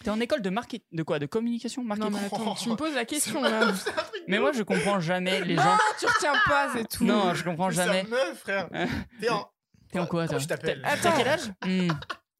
T'es 0.04 0.10
en 0.10 0.20
école 0.20 0.42
de 0.42 0.50
marketing, 0.50 0.86
de 0.92 1.02
quoi? 1.02 1.18
De 1.18 1.24
communication, 1.26 1.82
Non, 1.82 1.88
marketing? 1.88 2.12
mais 2.12 2.26
attends, 2.26 2.54
tu 2.54 2.68
me 2.68 2.76
poses 2.76 2.94
la 2.94 3.04
question 3.06 3.40
là. 3.42 3.72
C'est 3.74 3.90
Mais 4.28 4.38
moi, 4.38 4.52
je 4.52 4.62
comprends 4.62 5.00
jamais 5.00 5.42
les 5.44 5.56
gens. 5.56 5.78
tu 5.98 6.06
retiens 6.06 6.34
pas, 6.46 6.70
c'est 6.74 6.86
tout. 6.86 7.04
Non, 7.04 7.32
je 7.34 7.42
comprends 7.44 7.68
Mais 7.68 7.74
jamais. 7.74 8.02
meuf, 8.04 8.38
frère. 8.40 8.68
T'es 9.20 9.30
en. 9.30 9.50
T'es 9.90 9.98
en 9.98 10.06
quoi, 10.06 10.28
toi? 10.28 10.36
Attends. 10.38 10.56
T'as 11.02 11.16
quel 11.16 11.28
âge? 11.28 11.52
Hmm, 11.64 11.88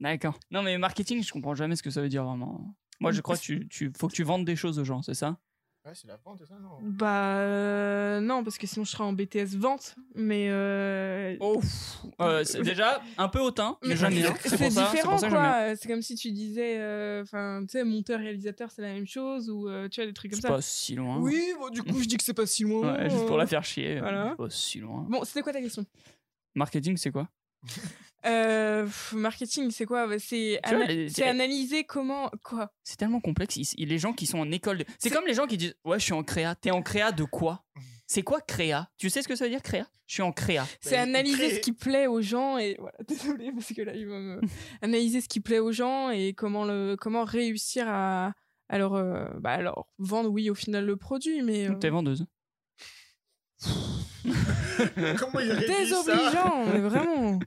D'accord. 0.00 0.38
Non, 0.50 0.62
mais 0.62 0.76
marketing, 0.78 1.22
je 1.22 1.32
comprends 1.32 1.54
jamais 1.54 1.76
ce 1.76 1.82
que 1.82 1.90
ça 1.90 2.00
veut 2.02 2.08
dire 2.08 2.24
vraiment. 2.24 2.74
Moi, 3.00 3.12
je 3.12 3.20
crois 3.20 3.36
que 3.36 3.42
tu, 3.42 3.68
tu 3.68 3.92
faut 3.98 4.08
que 4.08 4.14
tu 4.14 4.22
vendes 4.22 4.44
des 4.44 4.56
choses 4.56 4.78
aux 4.78 4.84
gens, 4.84 5.02
c'est 5.02 5.14
ça? 5.14 5.38
Ouais, 5.84 5.92
c'est 5.94 6.08
la 6.08 6.16
vente, 6.16 6.38
c'est 6.40 6.46
ça, 6.48 6.58
non? 6.58 6.78
Bah 6.82 7.36
euh, 7.36 8.18
non, 8.20 8.42
parce 8.42 8.58
que 8.58 8.66
sinon 8.66 8.84
je 8.84 8.90
serais 8.90 9.04
en 9.04 9.12
BTS 9.12 9.54
vente, 9.56 9.94
mais 10.16 10.48
euh, 10.50 11.36
Oh, 11.38 11.60
euh, 12.20 12.42
c'est 12.42 12.62
déjà 12.62 13.00
un 13.18 13.28
peu 13.28 13.38
hautain, 13.38 13.78
mais 13.82 13.90
Mais 13.90 13.96
j'aime 13.96 14.14
bien. 14.14 14.34
c'est 14.40 14.48
C'est 14.48 14.56
c'est 14.58 14.68
différent 14.70 15.16
ça 15.16 15.28
quoi. 15.28 15.76
C'est 15.76 15.86
comme 15.86 16.02
si 16.02 16.16
tu 16.16 16.32
disais, 16.32 16.78
euh, 16.80 17.22
enfin, 17.22 17.60
tu 17.68 17.78
sais, 17.78 17.84
monteur 17.84 18.18
réalisateur, 18.18 18.68
c'est 18.72 18.82
la 18.82 18.94
même 18.94 19.06
chose 19.06 19.48
ou 19.48 19.68
euh, 19.68 19.88
tu 19.88 20.00
vois 20.00 20.06
des 20.08 20.12
trucs 20.12 20.32
comme 20.32 20.40
C'est 20.40 20.48
ça. 20.48 20.54
pas 20.54 20.60
si 20.60 20.96
loin. 20.96 21.18
Oui, 21.20 21.52
bon, 21.56 21.68
du 21.70 21.84
coup 21.84 22.00
je 22.02 22.08
dis 22.08 22.16
que 22.16 22.24
c'est 22.24 22.34
pas 22.34 22.46
si 22.46 22.64
loin. 22.64 22.96
Ouais, 22.96 23.08
juste 23.08 23.26
pour 23.26 23.36
la 23.38 23.46
faire 23.46 23.62
chier. 23.62 24.00
Voilà. 24.00 24.30
C'est 24.30 24.36
pas 24.38 24.50
si 24.50 24.80
loin. 24.80 25.06
Bon, 25.08 25.22
c'était 25.22 25.42
quoi 25.42 25.52
ta 25.52 25.60
question? 25.60 25.86
Marketing, 26.56 26.96
c'est 26.96 27.12
quoi? 27.12 27.28
euh, 28.26 28.84
pff, 28.84 29.12
Marketing, 29.12 29.70
c'est 29.70 29.86
quoi? 29.86 30.06
Bah, 30.06 30.18
C'est 30.18 30.58
ana- 30.64 30.86
analyser 31.28 31.84
comment 31.84 32.30
quoi? 32.42 32.72
C'est 32.82 32.96
tellement 32.96 33.20
complexe. 33.20 33.56
Il- 33.56 33.88
les 33.88 33.98
gens 33.98 34.12
qui 34.12 34.26
sont 34.26 34.38
en 34.38 34.50
école. 34.50 34.78
de- 34.78 34.84
C'est 34.98 35.10
comme 35.10 35.26
les 35.26 35.34
gens 35.34 35.46
qui 35.46 35.56
disent 35.56 35.74
Ouais, 35.84 35.98
je 35.98 36.04
suis 36.04 36.12
en 36.12 36.22
créa. 36.22 36.54
T'es 36.54 36.70
en 36.70 36.82
créa 36.82 37.12
de 37.12 37.24
quoi? 37.24 37.64
C'est 38.08 38.22
quoi 38.22 38.40
créa? 38.40 38.88
Tu 38.98 39.10
sais 39.10 39.22
ce 39.22 39.28
que 39.28 39.34
ça 39.34 39.44
veut 39.44 39.50
dire 39.50 39.62
créa? 39.62 39.86
Je 40.06 40.14
suis 40.14 40.22
en 40.22 40.30
créa. 40.32 40.64
C'est 40.80 40.94
il 40.94 40.98
analyser 40.98 41.54
ce 41.56 41.60
qui 41.60 41.72
plaît 41.72 42.06
aux 42.06 42.20
gens 42.22 42.56
et 42.58 42.76
voilà. 42.78 42.96
Désolée 43.08 43.50
parce 43.52 43.72
que 43.72 43.82
là 43.82 43.94
il 43.94 44.06
va 44.06 44.18
me 44.18 44.40
analyser 44.82 45.20
ce 45.20 45.28
qui 45.28 45.40
plaît 45.40 45.58
aux 45.58 45.72
gens 45.72 46.10
et 46.10 46.32
comment 46.32 46.64
le 46.64 46.96
comment 47.00 47.24
réussir 47.24 47.88
à 47.88 48.32
euh, 48.72 49.28
bah, 49.40 49.50
à 49.52 49.62
leur 49.62 49.86
vendre 49.98 50.30
oui 50.30 50.50
au 50.50 50.54
final 50.54 50.84
le 50.86 50.96
produit 50.96 51.42
mais 51.42 51.68
euh, 51.68 51.74
T'es 51.74 51.90
vendeuse. 51.90 52.26
Comment 55.18 55.40
il 55.40 55.52
rédige 55.52 55.90
ça 55.90 56.02
désobligeant 56.04 56.66
mais 56.66 56.80
vraiment. 56.80 57.38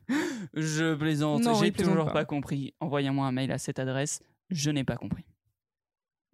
Je 0.54 0.96
plaisante. 0.96 1.44
Non, 1.44 1.54
J'ai 1.56 1.68
il 1.68 1.74
plaisante 1.74 1.94
toujours 1.94 2.08
pas. 2.08 2.14
pas. 2.14 2.26
compris. 2.26 2.74
Envoyez-moi 2.80 3.26
un 3.28 3.32
mail 3.32 3.52
à 3.52 3.58
cette 3.58 3.80
adresse. 3.80 4.22
Je 4.50 4.72
n'ai 4.72 4.84
pas 4.84 4.96
compris. 4.98 5.24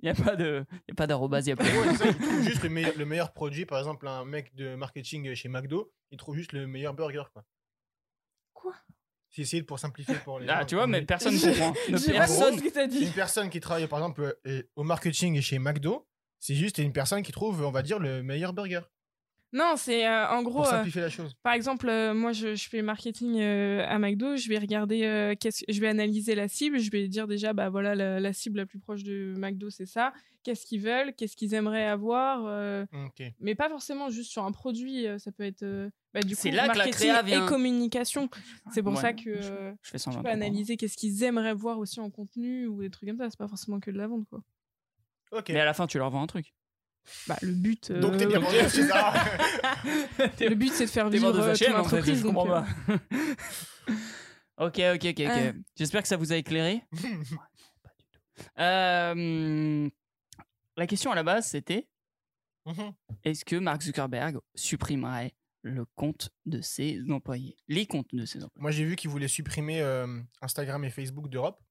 Il 0.02 0.12
n'y 0.12 0.20
a 0.20 0.24
pas 0.24 0.36
de, 0.36 0.66
y 0.88 0.92
a 0.92 0.96
pas 0.96 1.08
d'arrobase, 1.08 1.48
il 1.48 1.50
y 1.50 1.54
a 1.54 1.56
pas 1.56 1.64
Ouais, 1.64 1.96
ça, 1.96 2.06
il 2.08 2.16
trouve 2.18 2.42
juste 2.42 2.64
le 2.64 2.70
meilleur, 2.70 2.94
le 2.98 3.06
meilleur 3.06 3.34
produit. 3.34 3.66
Par 3.66 3.80
exemple, 3.80 4.08
un 4.08 4.24
mec 4.26 4.54
de 4.56 4.76
marketing 4.76 5.34
chez 5.34 5.50
McDo, 5.50 5.92
il 6.12 6.18
trouve 6.18 6.36
juste 6.36 6.52
le 6.54 6.68
meilleur 6.68 6.94
burger. 6.94 7.24
Quoi. 7.34 7.44
Quoi? 8.54 8.74
C'est 9.32 9.42
essayé 9.42 9.64
pour 9.64 9.80
simplifier 9.80 10.16
pour 10.24 10.40
les 10.40 10.48
Ah, 10.48 10.60
gens. 10.62 10.66
tu 10.66 10.76
vois, 10.76 10.86
mais 10.88 11.02
personne 11.02 11.34
comprend. 11.40 11.74
Ne 11.90 11.98
J'ai 11.98 12.12
pas 12.12 12.20
personne. 12.20 12.58
ce 12.58 12.64
que 12.64 12.70
t'as 12.70 12.88
dit? 12.88 13.06
Une 13.06 13.12
personne 13.14 13.50
qui 13.50 13.60
travaille, 13.60 13.88
par 13.88 14.00
exemple, 14.00 14.38
euh, 14.46 14.64
au 14.76 14.84
marketing 14.84 15.42
chez 15.42 15.60
McDo, 15.60 16.08
c'est 16.40 16.56
juste 16.56 16.78
une 16.78 16.94
personne 16.94 17.24
qui 17.24 17.32
trouve, 17.32 17.64
on 17.66 17.72
va 17.72 17.82
dire, 17.82 17.98
le 18.00 18.22
meilleur 18.22 18.54
burger. 18.54 18.82
Non, 19.58 19.76
c'est 19.78 20.06
euh, 20.06 20.28
en 20.28 20.44
gros 20.44 20.64
Pour 20.64 20.68
euh, 20.68 20.72
simplifier 20.72 21.00
la 21.00 21.10
chose. 21.10 21.34
Par 21.42 21.54
exemple, 21.54 21.88
euh, 21.88 22.14
moi, 22.14 22.34
je, 22.34 22.56
je 22.56 22.68
fais 22.68 22.82
marketing 22.82 23.40
euh, 23.40 23.86
à 23.88 23.98
McDo. 24.00 24.36
Je 24.36 24.50
vais 24.50 24.58
regarder, 24.60 25.04
euh, 25.06 25.34
je 25.70 25.80
vais 25.80 25.88
analyser 25.88 26.36
la 26.36 26.50
cible. 26.50 26.78
Je 26.78 26.92
vais 26.92 27.08
dire 27.08 27.26
déjà, 27.26 27.54
bah 27.54 27.70
voilà, 27.70 27.96
la, 27.96 28.20
la 28.20 28.34
cible 28.34 28.58
la 28.58 28.66
plus 28.66 28.80
proche 28.80 29.04
de 29.04 29.34
McDo, 29.38 29.70
c'est 29.70 29.86
ça. 29.86 30.12
Qu'est-ce 30.44 30.66
qu'ils 30.66 30.82
veulent? 30.82 31.14
Qu'est-ce 31.16 31.38
qu'ils 31.38 31.54
aimeraient 31.54 31.86
avoir 31.86 32.44
euh, 32.46 32.86
Ok. 33.06 33.24
Mais 33.40 33.56
pas 33.56 33.70
forcément 33.70 34.10
juste 34.10 34.30
sur 34.30 34.44
un 34.44 34.52
produit. 34.52 35.08
euh, 35.08 35.18
Ça 35.20 35.32
peut 35.32 35.44
être, 35.46 35.64
euh, 35.64 35.90
bah, 36.14 36.20
du 36.20 36.36
C'est 36.36 36.50
coup, 36.50 36.56
là 36.58 36.64
que 36.64 36.68
la 36.70 36.76
marketing 36.76 37.10
créa 37.12 37.22
vient. 37.22 37.46
et 37.46 37.48
communication. 37.50 38.30
C'est 38.74 38.84
pour 38.84 38.94
Ouais, 38.96 39.02
ça 39.02 39.14
que 39.14 39.42
je- 39.42 39.52
euh, 39.54 39.72
Je 39.82 39.90
fais 39.92 39.98
tu 40.00 40.10
peux 40.22 40.28
analyser 40.28 40.76
qu'est-ce 40.76 40.98
qu'ils 40.98 41.24
aimeraient 41.24 41.54
voir 41.54 41.80
aussi 41.80 42.02
en 42.02 42.10
contenu 42.10 42.68
ou 42.68 42.82
des 42.82 42.90
trucs 42.90 43.08
comme 43.08 43.18
ça. 43.20 43.30
C'est 43.30 43.40
pas 43.40 43.48
forcément 43.48 43.80
que 43.80 43.90
de 43.90 43.98
la 43.98 44.08
vente, 44.08 44.26
quoi. 44.30 44.42
Ok. 45.32 45.46
Mais 45.50 45.62
à 45.62 45.66
la 45.66 45.74
fin, 45.74 45.88
tu 45.88 45.98
leur 45.98 46.10
vends 46.10 46.22
un 46.24 46.28
truc. 46.28 46.54
Bah, 47.28 47.38
le 47.42 47.52
but. 47.54 47.92
euh, 47.92 48.00
Donc 48.00 48.18
t'es 48.18 48.26
bien 48.26 48.40
vendu, 48.40 48.56
c'est 48.70 48.88
ça 48.88 49.14
Le 50.40 50.54
but, 50.56 50.72
c'est 50.74 50.86
de 50.86 50.90
faire 50.90 51.10
vivre 51.10 51.32
vendeuse 51.32 51.62
euh, 51.62 51.66
ton 51.66 51.72
en 51.80 51.84
fait, 51.84 51.96
entreprise. 51.98 52.18
je 52.20 52.24
donc, 52.24 52.36
comprends 52.36 52.58
euh, 52.58 52.62
pas. 52.88 52.96
ok, 54.66 54.80
ok, 54.96 55.06
ok, 55.06 55.20
ok. 55.26 55.56
J'espère 55.76 56.02
que 56.02 56.08
ça 56.08 56.18
vous 56.18 56.32
a 56.34 56.38
éclairé. 56.38 56.82
Pas 56.92 56.98
du 57.98 58.06
tout. 58.12 58.60
Euh, 58.60 59.90
la 60.78 60.88
question 60.88 61.12
à 61.12 61.16
la 61.16 61.24
base, 61.24 61.48
c'était 61.48 61.88
Mhm. 62.68 62.94
est-ce 63.24 63.46
que 63.46 63.56
Mark 63.58 63.84
Zuckerberg 63.84 64.40
supprimerait 64.56 65.36
le 65.62 65.86
compte 65.96 66.32
de 66.48 66.62
ses 66.62 67.00
employés? 67.12 67.56
Les 67.68 67.86
comptes 67.86 68.10
de 68.14 68.26
ses 68.26 68.40
employés. 68.44 68.62
Moi, 68.62 68.72
j'ai 68.72 68.86
vu 68.86 68.96
qu'ils 68.96 69.12
voulaient 69.12 69.28
supprimer 69.28 69.82
euh, 69.82 70.08
Instagram 70.42 70.84
et 70.84 70.90
Facebook 70.90 71.30
d'Europe. 71.30 71.62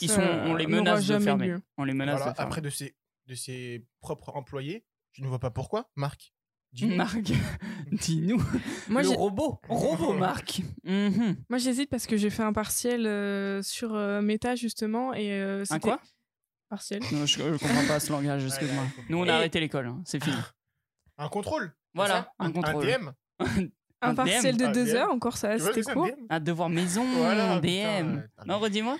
Ils 0.00 0.10
sont, 0.10 0.20
on 0.20 0.54
les 0.54 0.66
menace 0.66 1.06
de 1.06 1.18
fermer. 1.20 1.46
lieu. 1.46 1.62
On 1.76 1.84
les 1.84 1.92
menace 1.94 2.16
Voilà, 2.16 2.32
de 2.32 2.36
fermer. 2.36 2.48
après 2.48 2.60
de 2.60 2.70
ses, 2.70 2.96
de 3.26 3.34
ses 3.34 3.86
propres 4.00 4.34
employés. 4.36 4.84
Je 5.12 5.22
ne 5.22 5.28
vois 5.28 5.38
pas 5.38 5.50
pourquoi. 5.50 5.90
Marc, 5.96 6.34
dis-nous. 6.72 6.96
Marc, 6.96 7.20
dis-nous. 7.92 8.42
Moi, 8.88 9.02
le 9.02 9.08
j'ai- 9.08 9.14
robot, 9.14 9.60
robot 9.68 10.12
Marc. 10.14 10.62
Mhm. 10.84 11.36
Moi, 11.48 11.58
j'hésite 11.58 11.88
parce 11.90 12.06
que 12.06 12.16
j'ai 12.16 12.30
fait 12.30 12.42
un 12.42 12.52
partiel 12.52 13.06
euh, 13.06 13.62
sur 13.62 13.94
euh, 13.94 14.20
Meta, 14.22 14.54
justement. 14.56 15.14
Et, 15.14 15.32
euh, 15.32 15.64
Un 15.70 15.78
quoi? 15.78 16.00
Partiel. 16.68 17.02
Non, 17.12 17.26
je, 17.26 17.38
je 17.38 17.52
comprends 17.58 17.86
pas 17.86 18.00
ce 18.00 18.10
langage, 18.10 18.44
excuse-moi. 18.44 18.84
Nous, 19.08 19.18
on 19.18 19.24
Et- 19.24 19.30
a 19.30 19.36
arrêté 19.36 19.60
l'école, 19.60 19.86
hein, 19.86 20.02
c'est 20.04 20.22
fini. 20.22 20.36
Un 21.18 21.28
contrôle. 21.28 21.72
Voilà, 21.94 22.32
un 22.40 22.50
contrôle. 22.50 22.84
Un 22.90 22.98
DM. 22.98 23.10
Un, 24.00 24.10
Un 24.10 24.14
partiel 24.16 24.56
DM. 24.56 24.60
de 24.60 24.64
Un 24.66 24.72
deux 24.72 24.94
heures, 24.96 25.10
encore 25.12 25.36
ça, 25.36 25.58
c'était 25.58 25.82
c'est 25.84 25.90
un 25.90 25.94
court. 25.94 26.06
DM 26.06 26.26
Un 26.28 26.40
devoir 26.40 26.68
maison, 26.68 27.04
Voilà, 27.16 27.58
DM. 27.60 27.62
putain, 27.62 28.14
ouais. 28.16 28.22
Ah, 28.38 28.44
non, 28.46 28.58
redis-moi. 28.58 28.98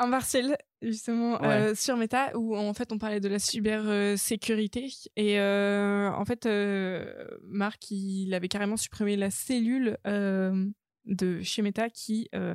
Un 0.00 0.10
partiel, 0.10 0.56
justement, 0.82 1.40
Ouais. 1.40 1.46
euh, 1.70 1.74
sur 1.74 1.96
Meta, 1.96 2.36
où 2.36 2.56
en 2.56 2.74
fait, 2.74 2.90
on 2.92 2.98
parlait 2.98 3.20
de 3.20 3.28
la 3.28 3.38
cybersécurité. 3.38 4.88
et 5.16 5.38
euh, 5.38 6.10
en 6.10 6.24
fait, 6.24 6.46
euh, 6.46 7.28
Marc, 7.44 7.90
il 7.90 8.32
avait 8.34 8.48
carrément 8.48 8.76
supprimé 8.76 9.16
la 9.16 9.30
cellule 9.30 9.96
euh, 10.06 10.66
de 11.04 11.40
chez 11.42 11.62
Meta 11.62 11.88
qui, 11.90 12.28
euh, 12.34 12.54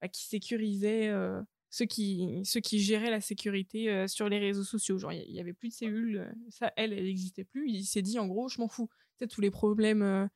bah, 0.00 0.08
qui 0.08 0.24
sécurisait. 0.24 1.08
euh, 1.08 1.40
ceux 1.70 1.84
qui, 1.84 2.40
ceux 2.44 2.60
qui 2.60 2.80
géraient 2.80 3.10
la 3.10 3.20
sécurité 3.20 3.90
euh, 3.90 4.06
sur 4.06 4.30
les 4.30 4.38
réseaux 4.38 4.64
sociaux. 4.64 4.96
Genre, 4.96 5.12
il 5.12 5.30
y 5.30 5.38
avait 5.38 5.52
plus 5.52 5.68
de 5.68 5.74
cellules. 5.74 6.16
euh, 6.16 6.32
Ça, 6.48 6.72
elle, 6.78 6.94
elle 6.94 7.04
n'existait 7.04 7.44
plus. 7.44 7.68
Il 7.68 7.84
s'est 7.84 8.00
dit, 8.00 8.18
en 8.18 8.26
gros, 8.26 8.48
je 8.48 8.58
m'en 8.58 8.68
fous. 8.68 8.88
Tu 9.18 9.24
sais, 9.24 9.26
tous 9.26 9.42
les 9.42 9.50
problèmes 9.50 10.00
euh, 10.00 10.26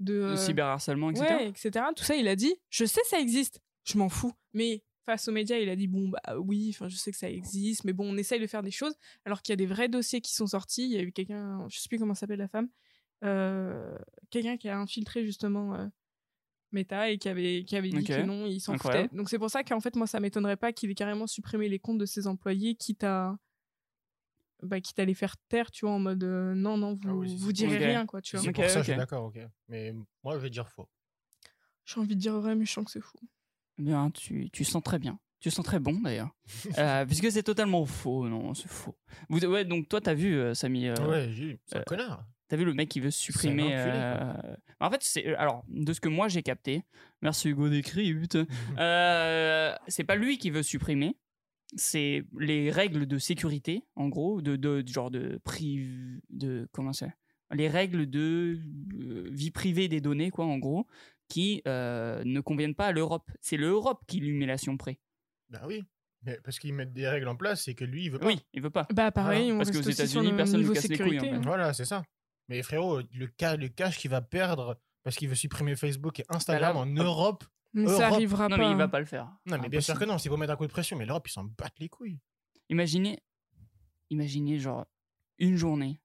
de... 0.00 0.14
Euh, 0.14 0.36
cyberharcèlement, 0.36 1.10
etc. 1.10 1.26
Ouais, 1.34 1.48
etc. 1.48 1.84
Tout 1.94 2.04
ça, 2.04 2.16
il 2.16 2.26
a 2.26 2.36
dit, 2.36 2.54
je 2.70 2.86
sais 2.86 3.02
ça 3.04 3.20
existe, 3.20 3.60
je 3.84 3.98
m'en 3.98 4.08
fous. 4.08 4.32
Mais 4.54 4.82
face 5.08 5.26
aux 5.26 5.32
médias, 5.32 5.56
il 5.56 5.70
a 5.70 5.76
dit, 5.76 5.86
bon, 5.86 6.10
bah 6.10 6.36
oui, 6.38 6.68
enfin, 6.68 6.86
je 6.86 6.96
sais 6.96 7.10
que 7.10 7.16
ça 7.16 7.30
existe, 7.30 7.84
mais 7.84 7.94
bon, 7.94 8.12
on 8.12 8.18
essaye 8.18 8.40
de 8.40 8.46
faire 8.46 8.62
des 8.62 8.70
choses. 8.70 8.94
Alors 9.24 9.40
qu'il 9.40 9.52
y 9.52 9.54
a 9.54 9.56
des 9.56 9.64
vrais 9.64 9.88
dossiers 9.88 10.20
qui 10.20 10.34
sont 10.34 10.46
sortis. 10.46 10.84
Il 10.84 10.90
y 10.92 10.98
a 10.98 11.02
eu 11.02 11.12
quelqu'un, 11.12 11.66
je 11.70 11.78
sais 11.78 11.88
plus 11.88 11.98
comment 11.98 12.14
s'appelle 12.14 12.40
la 12.40 12.48
femme, 12.48 12.68
euh, 13.24 13.96
quelqu'un 14.28 14.58
qui 14.58 14.68
a 14.68 14.78
infiltré 14.78 15.24
justement 15.24 15.74
euh, 15.76 15.86
Meta 16.72 17.08
et 17.10 17.16
qui 17.16 17.30
avait, 17.30 17.64
qui 17.64 17.74
avait 17.74 17.88
dit 17.88 18.04
que 18.04 18.22
non, 18.22 18.44
il 18.44 18.60
s'en 18.60 18.76
foutait. 18.76 19.08
Donc 19.12 19.30
c'est 19.30 19.38
pour 19.38 19.48
ça 19.48 19.64
qu'en 19.64 19.80
fait, 19.80 19.96
moi, 19.96 20.06
ça 20.06 20.20
m'étonnerait 20.20 20.58
pas 20.58 20.74
qu'il 20.74 20.90
ait 20.90 20.94
carrément 20.94 21.26
supprimé 21.26 21.70
les 21.70 21.78
comptes 21.78 21.98
de 21.98 22.06
ses 22.06 22.26
employés, 22.26 22.74
quitte 22.74 23.04
à. 23.04 23.38
Bah, 24.62 24.80
quitte 24.80 24.98
à 24.98 25.06
les 25.06 25.14
faire 25.14 25.36
taire, 25.48 25.70
tu 25.70 25.86
vois, 25.86 25.94
en 25.94 26.00
mode 26.00 26.22
euh, 26.24 26.52
non, 26.54 26.76
non, 26.76 26.94
vous, 26.94 27.08
Ah 27.08 27.14
oui, 27.14 27.34
vous 27.38 27.52
direz 27.52 27.78
rien, 27.78 28.04
quoi, 28.04 28.20
tu 28.20 28.36
vois. 28.36 28.42
c'est 28.42 28.50
Ok, 28.50 28.56
pour 28.56 28.64
ça, 28.68 28.80
je 28.80 28.90
suis 28.90 28.96
d'accord, 28.96 29.24
ok. 29.24 29.38
Mais 29.68 29.94
moi, 30.22 30.34
je 30.34 30.40
vais 30.40 30.50
dire 30.50 30.68
faux. 30.68 30.88
J'ai 31.84 32.00
envie 32.00 32.16
de 32.16 32.20
dire 32.20 32.38
vrai, 32.38 32.56
mais 32.56 32.66
je 32.66 32.72
sens 32.72 32.84
que 32.84 32.90
c'est 32.90 33.00
fou. 33.00 33.16
Bien, 33.78 34.10
tu, 34.10 34.50
tu 34.50 34.64
sens 34.64 34.82
très 34.82 34.98
bien. 34.98 35.18
Tu 35.40 35.50
sens 35.50 35.64
très 35.64 35.78
bon 35.78 36.00
d'ailleurs. 36.00 36.30
Euh, 36.78 37.06
puisque 37.06 37.30
c'est 37.30 37.42
totalement 37.42 37.84
faux, 37.86 38.28
non, 38.28 38.54
c'est 38.54 38.68
faux. 38.68 38.96
Vous, 39.28 39.44
ouais, 39.44 39.64
donc 39.64 39.88
toi, 39.88 40.00
t'as 40.00 40.14
vu, 40.14 40.34
euh, 40.34 40.54
Samy, 40.54 40.88
euh, 40.88 40.94
ouais, 41.08 41.30
j'ai 41.30 41.58
c'est 41.66 41.76
un 41.76 41.80
euh, 41.80 41.84
connard. 41.84 42.24
t'as 42.48 42.56
vu 42.56 42.64
le 42.64 42.74
mec 42.74 42.88
qui 42.88 43.00
veut 43.00 43.10
supprimer. 43.10 43.62
enculé, 43.76 44.56
En 44.80 44.90
fait, 44.90 45.00
c'est 45.02 45.34
alors 45.36 45.64
de 45.68 45.92
ce 45.92 46.00
que 46.00 46.08
moi 46.08 46.28
j'ai 46.28 46.42
capté. 46.42 46.82
Merci 47.22 47.48
Hugo 47.50 47.68
Décrypte. 47.68 48.38
c'est 48.76 50.04
pas 50.04 50.16
lui 50.16 50.38
qui 50.38 50.50
veut 50.50 50.62
supprimer. 50.62 51.16
C'est 51.76 52.24
les 52.38 52.70
règles 52.70 53.06
de 53.06 53.18
sécurité, 53.18 53.84
en 53.94 54.08
gros, 54.08 54.40
de, 54.40 54.56
de, 54.56 54.80
de 54.80 54.88
genre 54.88 55.10
de 55.10 55.38
priv... 55.44 56.18
de 56.30 56.66
comment 56.72 56.94
c'est 56.94 57.12
Les 57.52 57.68
règles 57.68 58.08
de 58.08 58.58
vie 59.30 59.50
privée 59.50 59.88
des 59.88 60.00
données, 60.00 60.30
quoi, 60.30 60.46
en 60.46 60.56
gros, 60.56 60.86
qui 61.28 61.62
euh, 61.66 62.22
ne 62.24 62.40
conviennent 62.40 62.74
pas 62.74 62.86
à 62.86 62.92
l'Europe. 62.92 63.30
C'est 63.40 63.56
l'Europe 63.56 64.02
qui 64.06 64.20
lui 64.20 64.32
met 64.32 64.46
la 64.46 64.56
près. 64.78 64.98
Bah 65.50 65.62
oui. 65.66 65.82
Mais 66.22 66.38
parce 66.42 66.58
qu'ils 66.58 66.74
mettent 66.74 66.92
des 66.92 67.06
règles 67.08 67.28
en 67.28 67.36
place, 67.36 67.62
c'est 67.62 67.74
que 67.74 67.84
lui, 67.84 68.06
il 68.06 68.10
veut 68.10 68.18
pas. 68.18 68.26
Oui, 68.26 68.40
il 68.52 68.60
veut 68.62 68.70
pas. 68.70 68.86
Bah 68.92 69.12
pareil, 69.12 69.50
Voilà. 69.50 69.54
on 69.54 69.58
Parce 69.58 69.70
qu'aux 69.70 69.88
États-Unis, 69.90 70.32
personne 70.36 70.62
ne 70.62 70.72
casse 70.72 70.88
les 70.88 70.96
couilles, 70.96 71.06
en 71.06 71.10
sécurité. 71.20 71.30
fait. 71.30 71.36
hein. 71.36 71.40
Voilà, 71.44 71.72
c'est 71.72 71.84
ça. 71.84 72.02
Mais 72.48 72.62
frérot, 72.62 73.00
le, 73.12 73.28
ca- 73.38 73.56
le 73.56 73.68
cash 73.68 73.98
qu'il 73.98 74.10
va 74.10 74.20
perdre 74.20 74.80
parce 75.04 75.16
qu'il 75.16 75.28
veut 75.28 75.34
supprimer 75.36 75.76
Facebook 75.76 76.18
et 76.20 76.24
Instagram 76.28 76.74
là, 76.74 76.80
en. 76.80 76.86
Europe. 76.86 77.44
Mais 77.74 77.86
ça 77.86 78.06
arrivera 78.08 78.48
Non, 78.48 78.56
pas. 78.56 78.64
mais 78.66 78.70
il 78.72 78.76
va 78.76 78.88
pas 78.88 78.98
le 78.98 79.06
faire. 79.06 79.30
Non, 79.46 79.58
mais 79.60 79.68
bien 79.68 79.80
sûr 79.80 79.98
que 79.98 80.04
non, 80.06 80.18
c'est 80.18 80.28
pour 80.30 80.38
mettre 80.38 80.52
un 80.52 80.56
coup 80.56 80.66
de 80.66 80.72
pression. 80.72 80.96
Mais 80.96 81.04
l'Europe, 81.06 81.28
ils 81.28 81.32
s'en 81.32 81.44
battent 81.44 81.78
les 81.78 81.88
couilles. 81.90 82.18
Imaginez, 82.70 83.18
imaginez 84.10 84.58
genre 84.58 84.86
une 85.38 85.56
journée 85.56 86.00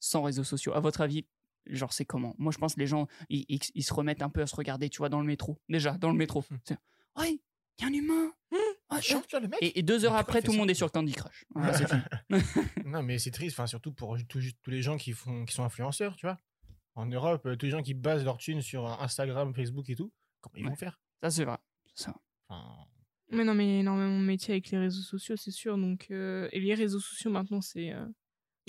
sans 0.00 0.22
réseaux 0.22 0.44
sociaux. 0.44 0.72
À 0.74 0.80
votre 0.80 1.02
avis, 1.02 1.26
genre 1.68 1.92
c'est 1.92 2.04
comment? 2.04 2.34
Moi, 2.38 2.52
je 2.52 2.58
pense 2.58 2.74
que 2.74 2.80
les 2.80 2.86
gens, 2.86 3.06
ils, 3.28 3.44
ils- 3.48 3.60
ils 3.74 3.82
se 3.82 3.92
remettent 3.94 4.22
un 4.22 4.30
peu 4.30 4.42
à 4.42 4.46
se 4.46 4.54
regarder, 4.56 4.88
tu 4.88 4.98
vois, 4.98 5.08
dans 5.08 5.20
le 5.20 5.26
métro. 5.26 5.58
Déjà, 5.68 5.96
dans 5.98 6.10
le 6.10 6.16
métro. 6.16 6.44
Hmm. 6.50 6.56
C'est, 6.64 6.78
Ouais, 7.18 7.32
il 7.32 7.82
y 7.82 7.84
a 7.84 7.88
un 7.88 7.92
humain. 7.92 8.32
Ah, 8.88 9.00
Chiant, 9.00 9.20
tu 9.22 9.30
vois, 9.32 9.40
le 9.40 9.48
mec. 9.48 9.58
Et, 9.62 9.78
et 9.78 9.82
deux 9.82 10.04
heures 10.04 10.14
après, 10.14 10.40
tout 10.42 10.52
le 10.52 10.58
monde 10.58 10.70
est 10.70 10.74
sur 10.74 10.92
Candy 10.92 11.12
Crush. 11.12 11.44
Voilà, 11.54 11.72
c'est 11.72 11.88
fini. 11.88 12.02
Non, 12.86 13.02
mais 13.02 13.18
c'est 13.18 13.30
triste, 13.32 13.58
enfin, 13.58 13.66
surtout 13.66 13.92
pour 13.92 14.16
tous 14.28 14.52
tous 14.62 14.70
les 14.70 14.80
gens 14.82 14.96
qui, 14.96 15.12
font, 15.12 15.44
qui 15.44 15.54
sont 15.54 15.64
influenceurs, 15.64 16.14
tu 16.16 16.26
vois. 16.26 16.38
En 16.94 17.06
Europe, 17.06 17.44
euh, 17.46 17.56
tous 17.56 17.66
les 17.66 17.72
gens 17.72 17.82
qui 17.82 17.94
basent 17.94 18.24
leur 18.24 18.38
thune 18.38 18.62
sur 18.62 18.86
euh, 18.86 18.94
Instagram, 19.00 19.52
Facebook 19.54 19.88
et 19.90 19.96
tout, 19.96 20.12
comment 20.40 20.54
ils 20.56 20.64
Ouais. 20.64 20.70
vont 20.70 20.76
faire? 20.76 21.00
Ça, 21.22 21.30
c'est 21.30 21.44
vrai. 21.44 21.58
Ça. 21.94 22.14
Enfin, 22.48 22.64
Mais 23.32 23.44
non, 23.44 23.54
mais 23.54 23.80
énormément 23.80 24.18
de 24.20 24.24
métiers 24.24 24.54
avec 24.54 24.70
les 24.70 24.78
réseaux 24.78 25.02
sociaux, 25.02 25.36
c'est 25.36 25.50
sûr. 25.50 25.76
Donc, 25.76 26.06
euh, 26.10 26.48
et 26.52 26.60
les 26.60 26.74
réseaux 26.74 27.00
sociaux 27.00 27.30
maintenant, 27.30 27.60
c'est 27.60 27.92
euh, 27.92 28.06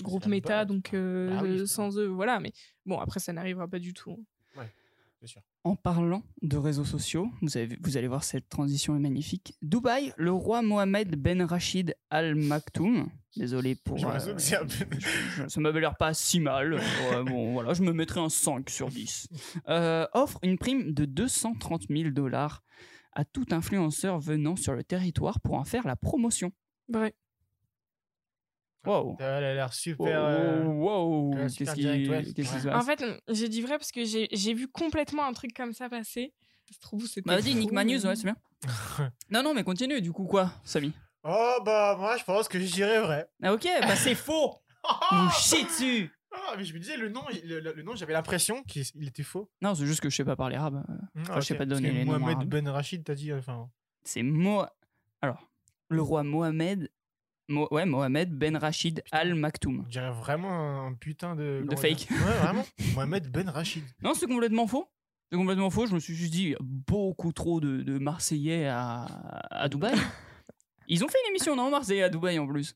groupe 0.02 0.28
base, 0.28 0.66
donc 0.66 0.94
euh, 0.94 1.30
Bah 1.30 1.40
oui, 1.42 1.66
sans 1.66 1.98
eux, 1.98 2.06
voilà. 2.06 2.40
Mais 2.40 2.52
bon, 2.86 2.98
après, 2.98 3.20
ça 3.20 3.32
n'arrivera 3.32 3.68
pas 3.68 3.78
du 3.78 3.92
tout. 3.92 4.24
sûr. 5.24 5.42
En 5.64 5.74
parlant 5.76 6.22
de 6.42 6.56
réseaux 6.56 6.84
sociaux, 6.84 7.28
vous, 7.42 7.56
avez, 7.56 7.76
vous 7.82 7.96
allez 7.96 8.06
voir 8.08 8.22
cette 8.24 8.48
transition 8.48 8.94
est 8.96 9.00
magnifique. 9.00 9.54
Dubaï, 9.60 10.12
le 10.16 10.30
roi 10.30 10.62
Mohamed 10.62 11.16
Ben 11.16 11.42
Rachid 11.42 11.94
Al 12.10 12.36
Maktoum, 12.36 13.08
désolé 13.36 13.74
pour. 13.74 13.98
Je 13.98 14.06
euh, 14.06 14.64
peu- 14.64 15.48
ça 15.48 15.60
m'avait 15.60 15.80
l'air 15.80 15.96
pas 15.96 16.14
si 16.14 16.38
mal. 16.40 16.74
Ouais, 16.74 17.24
bon, 17.24 17.52
voilà, 17.54 17.74
je 17.74 17.82
me 17.82 17.92
mettrais 17.92 18.20
un 18.20 18.28
5 18.28 18.70
sur 18.70 18.88
10. 18.88 19.28
Euh, 19.68 20.06
offre 20.14 20.38
une 20.42 20.56
prime 20.56 20.92
de 20.94 21.04
230 21.04 21.88
000 21.90 22.10
dollars 22.10 22.62
à 23.12 23.24
tout 23.24 23.46
influenceur 23.50 24.20
venant 24.20 24.54
sur 24.54 24.74
le 24.74 24.84
territoire 24.84 25.40
pour 25.40 25.54
en 25.54 25.64
faire 25.64 25.86
la 25.86 25.96
promotion. 25.96 26.52
Vrai. 26.88 27.14
Wow. 28.86 29.16
Elle 29.18 29.26
a 29.44 29.54
l'air 29.54 29.72
super. 29.72 30.06
Wow, 30.06 30.28
euh, 30.28 30.64
wow. 30.64 31.30
Qu'est-ce 31.56 31.74
qui, 31.74 31.86
ouais. 31.86 32.08
Ouais. 32.08 32.24
se 32.44 32.68
En 32.68 32.72
passe? 32.72 32.86
fait, 32.86 33.04
j'ai 33.28 33.48
dit 33.48 33.60
vrai 33.60 33.76
parce 33.78 33.92
que 33.92 34.04
j'ai 34.04 34.28
j'ai 34.32 34.54
vu 34.54 34.68
complètement 34.68 35.26
un 35.26 35.32
truc 35.32 35.52
comme 35.54 35.72
ça 35.72 35.88
passer. 35.88 36.32
Se 36.70 36.78
trouve, 36.80 37.06
c'était. 37.06 37.22
Bah, 37.28 37.38
Vas-y, 37.40 37.54
Magnus, 37.72 38.02
mais- 38.04 38.10
ouais, 38.10 38.16
c'est 38.16 38.24
bien. 38.24 38.36
non, 39.30 39.42
non, 39.42 39.54
mais 39.54 39.64
continue, 39.64 40.00
du 40.02 40.12
coup, 40.12 40.26
quoi, 40.26 40.52
Samy? 40.64 40.92
Oh, 41.24 41.58
bah, 41.64 41.96
moi, 41.98 42.16
je 42.16 42.24
pense 42.24 42.46
que 42.48 42.58
je 42.60 42.72
dirais 42.72 43.00
vrai. 43.00 43.28
Ah, 43.42 43.52
ok, 43.52 43.66
bah 43.82 43.96
c'est 43.96 44.14
faux 44.14 44.54
Vous 45.10 45.30
chiez 45.30 45.64
dessus 45.64 46.10
Ah, 46.32 46.54
mais 46.56 46.64
je 46.64 46.72
me 46.74 46.78
disais, 46.78 46.96
le 46.96 47.08
nom, 47.08 47.22
le, 47.44 47.60
le 47.60 47.82
nom 47.82 47.94
j'avais 47.96 48.12
l'impression 48.12 48.62
qu'il 48.62 48.84
il 48.94 49.08
était 49.08 49.22
faux. 49.22 49.50
Non, 49.62 49.74
c'est 49.74 49.86
juste 49.86 50.00
que 50.00 50.08
je 50.10 50.16
sais 50.16 50.24
pas 50.24 50.36
parler 50.36 50.56
arabe. 50.56 50.84
Ah, 51.28 51.40
je 51.40 51.46
sais 51.46 51.54
pas 51.56 51.66
donner 51.66 51.90
les 51.90 52.04
noms 52.04 52.18
Mohamed. 52.18 52.48
Ben 52.48 52.68
Rachid, 52.68 53.02
t'as 53.04 53.14
dit. 53.14 53.32
Enfin, 53.32 53.68
C'est 54.04 54.22
Mo... 54.22 54.64
Alors, 55.20 55.50
le 55.88 56.02
roi 56.02 56.22
Mohamed... 56.22 56.90
Mo- 57.48 57.68
Ouais, 57.70 57.86
Mohamed 57.86 58.30
Ben 58.32 58.56
Rachid 58.56 59.02
Al 59.10 59.34
Maktoum. 59.34 59.86
dirait 59.88 60.12
vraiment 60.12 60.86
un 60.86 60.94
putain 60.94 61.34
de. 61.34 61.64
Fake. 61.76 62.06
Ouais, 62.10 62.16
vraiment. 62.16 62.64
Mohamed 62.94 63.30
Ben 63.30 63.48
Rachid. 63.48 63.84
Non, 64.02 64.14
c'est 64.14 64.26
complètement 64.26 64.66
faux. 64.66 64.86
C'est 65.30 65.36
complètement 65.38 65.70
faux. 65.70 65.86
Je 65.86 65.94
me 65.94 65.98
suis 66.00 66.14
juste 66.14 66.32
dit, 66.32 66.54
beaucoup 66.60 67.32
trop 67.32 67.60
de, 67.60 67.82
de 67.82 67.98
Marseillais 67.98 68.66
à, 68.66 69.04
à 69.50 69.68
Dubaï. 69.68 69.94
Ils 70.88 71.04
ont 71.04 71.08
fait 71.08 71.18
une 71.26 71.30
émission, 71.30 71.54
non, 71.56 71.70
Marseillais 71.70 72.02
à 72.04 72.08
Dubaï 72.08 72.38
en 72.38 72.46
plus? 72.46 72.74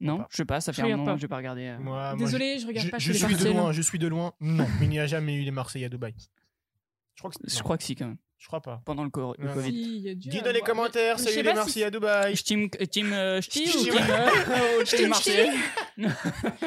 Je 0.00 0.06
Non, 0.06 0.18
pas. 0.18 0.28
je 0.30 0.36
sais 0.36 0.44
pas, 0.44 0.60
ça 0.60 0.72
Je 0.72 0.76
fait 0.76 0.82
un 0.82 0.84
regarde 0.84 0.98
moment 1.00 1.10
pas. 1.12 1.14
que 1.16 1.20
j'ai 1.22 1.28
pas 1.28 1.36
regardé. 1.38 1.66
euh. 1.68 1.78
Moi, 1.78 2.14
moi, 2.14 2.16
Désolé, 2.16 2.56
je 2.58 2.62
je, 2.62 2.66
regarde 2.66 2.86
je- 2.86 2.90
pas 2.90 2.98
je 2.98 3.12
suis 3.12 3.34
de 3.34 3.48
loin, 3.48 3.72
je 3.72 3.82
suis 3.82 3.98
de 3.98 4.06
loin. 4.08 4.32
Non, 4.40 4.66
mais 4.78 4.86
il 4.86 4.90
n'y 4.90 4.98
a 4.98 5.06
jamais 5.06 5.34
eu 5.36 5.42
les 5.42 5.50
Marseillais 5.50 5.86
à 5.86 5.88
Dubaï. 5.88 6.14
Je 7.14 7.22
crois 7.22 7.30
que 7.32 7.36
Je 7.50 7.62
crois 7.62 7.76
que 7.76 7.82
si, 7.84 7.94
quand 7.96 8.06
même. 8.06 8.16
Je 8.40 8.46
crois 8.48 8.60
pas. 8.60 8.82
Pendant 8.84 9.04
le, 9.04 9.10
Non, 9.14 9.54
Covid. 9.54 9.70
Si, 9.70 10.16
Dis 10.16 10.40
dans 10.42 10.50
les 10.52 10.60
commentaires, 10.62 11.18
je 11.18 11.24
salut 11.24 11.42
les 11.42 11.50
si- 11.50 11.54
Marseillais 11.56 11.86
à 11.86 11.90
Dubaï. 11.90 12.34
Team, 12.34 12.68
euh, 12.80 12.86
team, 12.86 13.12
euh, 13.12 13.40
ch'ti 13.40 13.62
ou 13.62 13.66
Ch'ti, 13.66 13.84
team, 13.84 13.94
ouais. 13.94 14.00
euh, 14.10 14.84
Ch'ti, 14.84 14.96
team 14.96 15.08
Marseillais 15.08 15.52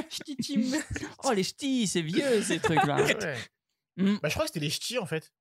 Ch'ti 0.09 0.35
team. 0.37 0.75
Oh, 1.23 1.31
les 1.33 1.43
ch'tis, 1.43 1.87
c'est 1.87 2.01
vieux, 2.01 2.41
ces 2.43 2.59
trucs-là. 2.59 3.03
Ouais. 3.03 3.35
Hmm. 3.97 4.17
Bah, 4.21 4.29
je 4.29 4.33
crois 4.33 4.45
que 4.45 4.51
c'était 4.53 4.59
les 4.65 4.69
ch'tis 4.69 4.97
en 4.99 5.05
fait. 5.05 5.31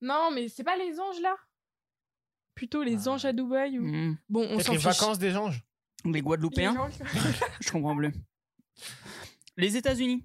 Non, 0.00 0.30
mais 0.30 0.48
c'est 0.48 0.64
pas 0.64 0.76
les 0.76 0.98
anges 1.00 1.20
là? 1.22 1.34
Plutôt 2.54 2.82
les 2.82 3.06
Ah. 3.08 3.10
anges 3.12 3.24
à 3.24 3.32
Dubaï 3.32 3.78
ou... 3.78 3.84
Hmm. 3.84 4.16
Bon, 4.28 4.46
on 4.50 4.58
s'en 4.60 4.72
les 4.72 4.78
fiche. 4.78 4.84
vacances 4.86 5.18
des 5.18 5.34
anges. 5.36 5.62
Les 6.04 6.12
Les 6.12 6.20
Guadeloupéens 6.20 6.74
anges- 6.76 6.98
Je 7.60 7.70
comprends 7.70 7.96
plus. 7.96 8.12
Les 9.56 9.76
États-Unis. 9.76 10.22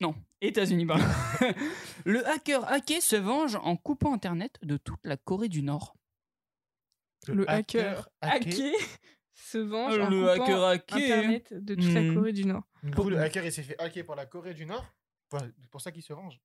Non, 0.00 0.14
États-Unis, 0.46 0.86
pardon. 0.86 1.04
le 2.04 2.26
hacker 2.28 2.64
hacké 2.70 3.00
se 3.00 3.16
venge 3.16 3.56
en 3.62 3.76
coupant 3.76 4.12
Internet 4.14 4.58
de 4.62 4.76
toute 4.76 5.00
la 5.04 5.16
Corée 5.16 5.48
du 5.48 5.62
Nord. 5.62 5.94
Le 7.28 7.48
hacker 7.50 8.08
hacké. 8.20 8.50
hacké 8.50 8.72
se 9.34 9.58
venge 9.58 9.98
en 9.98 10.08
Le 10.10 10.20
coupant 10.20 10.44
hacker 10.44 10.64
hacké. 10.64 11.04
Internet 11.12 11.54
de 11.54 11.74
toute 11.74 11.92
la 11.94 12.00
Hmm. 12.02 12.14
Corée 12.14 12.32
du 12.32 12.44
Nord. 12.44 12.62
Du 12.82 12.90
coup, 12.92 13.08
le 13.10 13.18
hacker 13.18 13.44
il 13.44 13.52
s'est 13.52 13.62
fait 13.62 13.80
hacker 13.80 14.04
par 14.04 14.16
la 14.16 14.26
Corée 14.26 14.54
du 14.54 14.66
Nord? 14.66 14.84
Enfin, 15.32 15.46
c'est 15.60 15.70
pour 15.70 15.80
ça 15.80 15.90
qu'il 15.90 16.02
se 16.02 16.12
venge. 16.12 16.40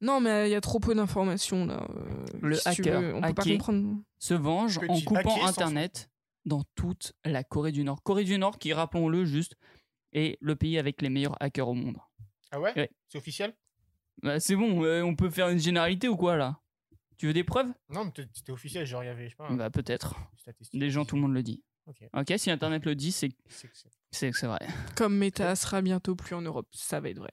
Non, 0.00 0.20
mais 0.20 0.48
il 0.48 0.52
y 0.52 0.54
a 0.54 0.60
trop 0.60 0.80
peu 0.80 0.94
d'informations 0.94 1.66
là. 1.66 1.86
euh, 1.90 2.24
Le 2.40 2.56
si 2.56 2.68
hacker 2.68 3.00
veux, 3.00 3.14
on 3.14 3.20
peut 3.20 3.34
pas 3.34 3.42
hacké. 3.42 3.52
comprendre. 3.58 3.96
Se 4.18 4.34
venge 4.34 4.78
en 4.88 5.00
coupant 5.02 5.44
Internet 5.46 6.10
dans 6.46 6.62
toute 6.74 7.12
la 7.24 7.44
Corée 7.44 7.72
du 7.72 7.84
Nord. 7.84 8.02
Corée 8.02 8.24
du 8.24 8.38
Nord 8.38 8.58
qui, 8.58 8.72
rappelons-le 8.72 9.24
juste, 9.24 9.54
est 10.12 10.38
le 10.40 10.56
pays 10.56 10.78
avec 10.78 11.02
les 11.02 11.10
meilleurs 11.10 11.36
hackers 11.40 11.68
au 11.68 11.74
monde. 11.74 11.98
Ah 12.50 12.60
ouais, 12.60 12.72
Ouais. 12.76 12.90
C'est 13.08 13.18
officiel? 13.18 13.54
Bah, 14.22 14.40
c'est 14.40 14.56
bon, 14.56 14.82
euh, 14.84 15.02
on 15.02 15.14
peut 15.14 15.30
faire 15.30 15.48
une 15.48 15.58
généralité 15.58 16.08
ou 16.08 16.16
quoi 16.16 16.36
là? 16.36 16.58
Tu 17.18 17.26
veux 17.26 17.32
des 17.32 17.44
preuves? 17.44 17.68
Non, 17.88 18.04
mais 18.04 18.12
c'était 18.32 18.52
officiel. 18.52 18.86
Genre, 18.86 19.02
il 19.02 19.06
y 19.06 19.10
avait, 19.10 19.24
je 19.24 19.30
sais 19.30 19.36
pas, 19.36 19.50
Bah 19.50 19.70
peut-être. 19.70 20.14
statistique. 20.36 20.78
Des 20.78 20.90
gens, 20.90 21.04
tout 21.04 21.16
le 21.16 21.22
monde 21.22 21.34
le 21.34 21.42
dit. 21.42 21.62
Ok. 21.86 21.96
Ok, 22.14 22.32
si 22.36 22.50
Internet 22.50 22.84
le 22.84 22.94
dit, 22.94 23.12
c'est 23.12 23.30
C'est 23.48 23.68
que 24.30 24.36
c'est- 24.36 24.46
vrai. 24.46 24.58
Comme 24.96 25.16
Meta 25.16 25.54
sera 25.56 25.80
bientôt 25.82 26.14
plus 26.16 26.34
en 26.34 26.42
Europe, 26.42 26.68
ça 26.72 27.00
va 27.00 27.08
être 27.10 27.18
vrai. 27.18 27.32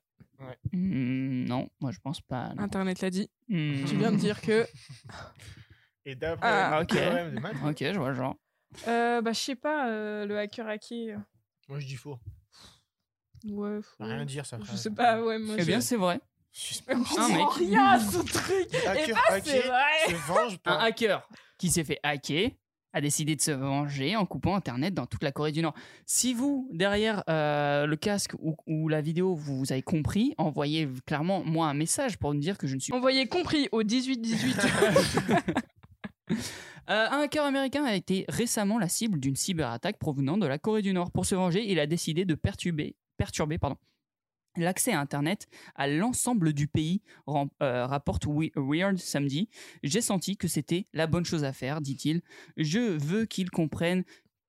Hmm, 0.74 1.46
non, 1.46 1.70
moi 1.80 1.92
je 1.92 2.00
pense 2.00 2.20
pas. 2.22 2.54
non. 2.54 2.64
Internet 2.64 3.00
l'a 3.02 3.10
dit. 3.10 3.30
Hmm. 3.48 3.86
Tu 3.86 3.96
viens 3.98 4.12
de 4.12 4.18
dire 4.18 4.42
que. 4.42 4.68
Et 6.06 6.16
d'après 6.16 6.48
Ah, 6.50 6.80
ok. 6.82 6.88
théorème 6.90 7.36
de 7.36 7.40
maths, 7.40 7.56
Ok, 7.66 7.78
je 7.80 7.98
vois 7.98 8.10
le 8.10 8.16
genre. 8.16 8.36
Euh, 8.88 9.22
bah, 9.22 9.32
je 9.32 9.40
sais 9.40 9.56
pas, 9.56 9.90
euh, 9.90 10.26
le 10.26 10.38
hacker 10.38 10.68
hacké. 10.68 11.16
moi 11.70 11.80
je 11.80 11.88
dis 11.88 11.96
faux. 11.96 12.18
Ouais. 13.46 13.80
Faut- 13.82 14.04
rien 14.04 14.26
dire 14.26 14.46
ça. 14.46 14.58
Je 14.64 14.76
sais 14.76 14.92
pas, 14.92 15.22
ouais, 15.22 15.40
moi. 15.40 15.56
Eh 15.58 15.62
je- 15.62 15.68
bien, 15.68 15.82
c'est 15.82 15.98
vrai. 15.98 16.20
Sent 16.52 16.84
mec. 16.88 17.48
rien 17.58 17.86
à 17.86 18.00
ce 18.00 18.18
truc. 18.20 18.68
Et 18.74 18.86
bah, 18.86 18.94
vrai. 19.40 19.42
se 19.42 20.28
venge 20.28 20.60
Un 20.66 20.76
hacker 20.78 21.28
qui 21.58 21.70
s'est 21.72 21.84
fait 21.84 22.00
hacker 22.04 22.52
a 22.96 23.02
décidé 23.02 23.36
de 23.36 23.42
se 23.42 23.50
venger 23.50 24.16
en 24.16 24.28
coupant 24.28 24.56
Internet 24.56 24.94
dans 24.94 25.08
toute 25.08 25.24
la 25.24 25.32
Corée 25.32 25.52
du 25.52 25.64
Nord. 25.64 25.74
Si 26.06 26.36
vous, 26.36 26.70
derrière 26.72 27.24
euh, 27.28 27.88
le 27.88 27.96
casque 27.96 28.34
ou, 28.38 28.56
ou 28.68 28.88
la 28.88 29.02
vidéo, 29.02 29.34
vous, 29.34 29.58
vous 29.58 29.72
avez 29.72 29.82
compris, 29.82 30.36
envoyez 30.38 30.88
clairement 31.08 31.44
moi 31.44 31.68
un 31.70 31.74
message 31.74 32.18
pour 32.20 32.32
me 32.36 32.40
dire 32.40 32.56
que 32.60 32.68
je 32.68 32.76
ne 32.76 32.80
suis 32.80 32.94
Envoyez 32.94 33.26
compris 33.28 33.68
au 33.72 33.82
18-18. 33.82 35.44
Euh, 36.90 37.08
un 37.12 37.22
hacker 37.22 37.46
américain 37.46 37.86
a 37.86 37.96
été 37.96 38.26
récemment 38.28 38.78
la 38.78 38.90
cible 38.90 39.18
d'une 39.18 39.38
cyberattaque 39.38 39.98
provenant 39.98 40.38
de 40.38 40.46
la 40.46 40.58
Corée 40.58 40.82
du 40.82 40.92
Nord. 40.92 41.12
Pour 41.12 41.26
se 41.26 41.34
venger, 41.34 41.64
il 41.66 41.80
a 41.80 41.88
décidé 41.88 42.26
de 42.26 42.36
perturber, 42.36 42.98
perturber 43.24 43.58
pardon, 43.58 43.78
l'accès 44.58 44.92
à 44.92 45.00
Internet 45.00 45.48
à 45.76 45.88
l'ensemble 45.88 46.52
du 46.54 46.68
pays, 46.68 47.02
euh, 47.30 47.86
rapporte 47.88 48.26
We- 48.26 48.52
Weird 48.56 48.98
samedi. 48.98 49.50
J'ai 49.82 50.02
senti 50.02 50.36
que 50.36 50.48
c'était 50.50 50.88
la 50.94 51.08
bonne 51.08 51.24
chose 51.26 51.44
à 51.46 51.54
faire, 51.54 51.80
dit-il. 51.80 52.22
Je 52.58 52.80
veux 52.80 53.26
qu'ils 53.26 53.50
comprennent 53.50 54.04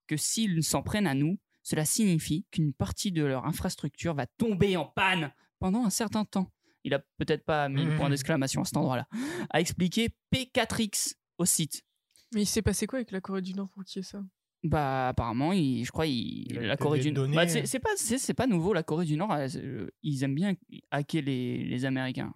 que 0.09 0.17
s'ils 0.17 0.63
s'en 0.65 0.83
prennent 0.83 1.07
à 1.07 1.15
nous, 1.15 1.39
cela 1.63 1.85
signifie 1.85 2.45
qu'une 2.51 2.73
partie 2.75 3.13
de 3.13 3.25
leur 3.25 3.47
infrastructure 3.47 4.13
va 4.15 4.27
tomber 4.27 4.77
en 4.77 4.85
panne 4.87 5.33
pendant 5.61 5.85
un 5.85 5.91
certain 5.91 6.25
temps. 6.25 6.51
Il 6.83 6.93
a 6.93 6.99
peut-être 7.17 7.45
pas 7.45 7.69
mis 7.71 7.85
le 7.85 7.97
point 7.97 8.07
Mhm. 8.07 8.11
d'exclamation 8.11 8.61
à 8.61 8.65
cet 8.67 8.77
endroit-là. 8.77 9.09
A 9.51 9.61
expliqué 9.61 10.11
P4X 10.33 11.15
au 11.39 11.47
site. 11.47 11.83
Mais 12.35 12.43
il 12.43 12.47
s'est 12.47 12.61
passé 12.61 12.87
quoi 12.89 12.99
avec 12.99 13.13
la 13.13 13.21
Corée 13.23 13.41
du 13.41 13.55
Nord 13.55 13.71
pour 13.71 13.85
qu'il 13.85 14.01
y 14.01 14.05
ait 14.05 14.09
ça? 14.09 14.21
Bah 14.67 15.09
apparemment, 15.09 15.53
il- 15.53 15.85
je 15.85 15.93
crois 15.93 16.07
il, 16.07 16.47
la 16.59 16.77
Corée 16.79 16.99
du 16.99 17.13
Nord. 17.13 17.29
Bah, 17.29 17.47
c'est 17.47 17.61
hein. 17.61 17.67
c'est 17.67 17.81
pas 17.81 17.91
c'est 17.97 18.17
c'est 18.19 18.33
pas 18.35 18.47
nouveau 18.47 18.73
la 18.73 18.83
Corée 18.83 19.05
du 19.05 19.17
Nord. 19.17 19.31
euh, 19.33 19.87
Ils 20.03 20.25
aiment 20.25 20.35
bien 20.35 20.55
hacker 20.91 21.23
les, 21.23 21.63
les 21.65 21.85
Américains. 21.85 22.33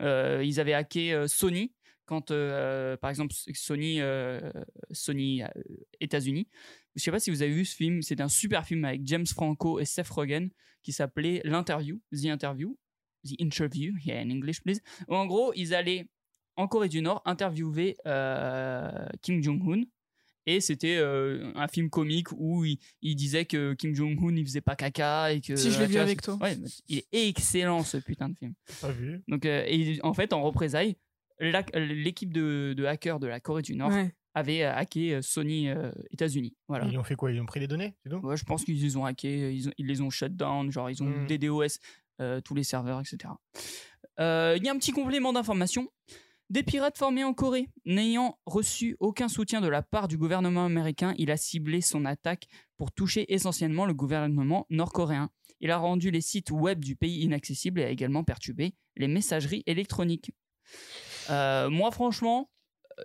Euh, 0.00 0.42
ils 0.44 0.60
avaient 0.60 0.74
hacké 0.74 1.14
euh, 1.14 1.26
Sony 1.26 1.72
quand 2.04 2.30
euh, 2.30 2.96
par 2.98 3.08
exemple 3.08 3.34
Sony 3.54 4.02
euh, 4.02 4.38
Sony 4.90 5.42
États-Unis. 6.00 6.46
Je 6.94 7.02
sais 7.02 7.10
pas 7.10 7.18
si 7.20 7.30
vous 7.30 7.40
avez 7.42 7.52
vu 7.52 7.64
ce 7.64 7.74
film. 7.74 8.02
C'est 8.02 8.20
un 8.20 8.28
super 8.28 8.66
film 8.66 8.84
avec 8.84 9.00
James 9.06 9.26
Franco 9.26 9.80
et 9.80 9.86
Seth 9.86 10.08
Rogen 10.08 10.50
qui 10.82 10.92
s'appelait 10.92 11.40
l'interview, 11.44 12.00
The 12.12 12.26
Interview, 12.26 12.78
The 13.24 13.40
Interview, 13.40 13.94
yeah 14.04 14.20
in 14.20 14.28
English 14.30 14.60
please. 14.62 14.80
Où, 15.08 15.14
en 15.14 15.24
gros, 15.26 15.52
ils 15.56 15.74
allaient 15.74 16.06
en 16.56 16.68
Corée 16.68 16.88
du 16.90 17.00
Nord 17.02 17.22
interviewer 17.24 17.96
Kim 19.22 19.42
Jong-un 19.42 19.82
Et 20.46 20.60
c'était 20.60 20.96
euh, 20.96 21.50
un 21.56 21.66
film 21.68 21.90
comique 21.90 22.28
où 22.32 22.64
il, 22.64 22.78
il 23.02 23.16
disait 23.16 23.44
que 23.46 23.74
Kim 23.74 23.94
Jong-un 23.94 24.36
il 24.36 24.44
faisait 24.46 24.60
pas 24.60 24.76
caca 24.76 25.32
et 25.32 25.40
que. 25.40 25.56
Si, 25.56 25.70
je 25.72 25.80
l'ai 25.80 25.86
vu 25.86 25.96
avec 25.98 26.22
toi. 26.22 26.38
Ouais, 26.40 26.56
il 26.88 26.98
est 26.98 27.28
excellent 27.28 27.82
ce 27.82 27.96
putain 27.96 28.28
de 28.28 28.36
film. 28.36 28.54
Pas 28.80 28.92
vu. 28.92 29.22
Donc, 29.28 29.44
euh, 29.44 29.64
et 29.66 29.98
en 30.02 30.14
fait, 30.14 30.32
en 30.32 30.42
représailles, 30.42 30.96
l'équipe 31.74 32.32
de, 32.32 32.74
de 32.76 32.84
hackers 32.84 33.18
de 33.20 33.26
la 33.26 33.40
Corée 33.40 33.62
du 33.62 33.74
Nord 33.76 33.90
Ouais. 33.90 34.14
avait 34.34 34.62
euh, 34.62 34.72
hacké 34.74 35.20
Sony 35.22 35.68
euh, 35.68 35.90
États-Unis. 36.10 36.54
Voilà. 36.68 36.86
Ils 36.86 36.98
ont 36.98 37.04
fait 37.04 37.16
quoi? 37.16 37.32
Ils 37.32 37.40
ont 37.40 37.46
pris 37.46 37.60
les 37.60 37.66
données 37.66 37.96
tout? 38.08 38.16
Ouais, 38.18 38.36
je 38.36 38.44
pense 38.44 38.64
qu'ils 38.64 38.80
les 38.80 38.96
ont 38.96 39.04
hackés, 39.04 39.52
ils, 39.52 39.68
ont- 39.68 39.72
ils 39.78 39.86
les 39.86 40.00
ont 40.00 40.10
shut 40.10 40.34
down, 40.36 40.70
genre 40.70 40.90
ils 40.90 41.02
ont 41.02 41.06
Mm. 41.06 41.26
DDoS 41.26 41.78
euh, 42.20 42.40
tous 42.40 42.54
les 42.54 42.64
serveurs, 42.64 43.00
etc. 43.00 43.32
Euh, 44.20 44.54
Il 44.58 44.64
y 44.64 44.68
a 44.68 44.72
un 44.72 44.78
petit 44.78 44.92
complément 44.92 45.32
d'information. 45.32 45.88
Des 46.48 46.62
pirates 46.62 46.96
formés 46.96 47.24
en 47.24 47.34
Corée, 47.34 47.68
n'ayant 47.84 48.38
reçu 48.46 48.96
aucun 49.00 49.28
soutien 49.28 49.60
de 49.60 49.66
la 49.68 49.82
part 49.82 50.06
du 50.06 50.16
gouvernement 50.16 50.64
américain, 50.64 51.12
il 51.18 51.30
a 51.32 51.36
ciblé 51.36 51.80
son 51.80 52.04
attaque 52.04 52.46
pour 52.76 52.92
toucher 52.92 53.32
essentiellement 53.34 53.84
le 53.84 53.94
gouvernement 53.94 54.64
nord-coréen. 54.70 55.30
Il 55.60 55.70
a 55.72 55.78
rendu 55.78 56.10
les 56.12 56.20
sites 56.20 56.50
web 56.52 56.84
du 56.84 56.94
pays 56.94 57.22
inaccessibles 57.22 57.80
et 57.80 57.84
a 57.84 57.90
également 57.90 58.22
perturbé 58.22 58.74
les 58.96 59.08
messageries 59.08 59.64
électroniques. 59.66 60.30
Euh, 61.30 61.68
moi, 61.68 61.90
franchement, 61.90 62.50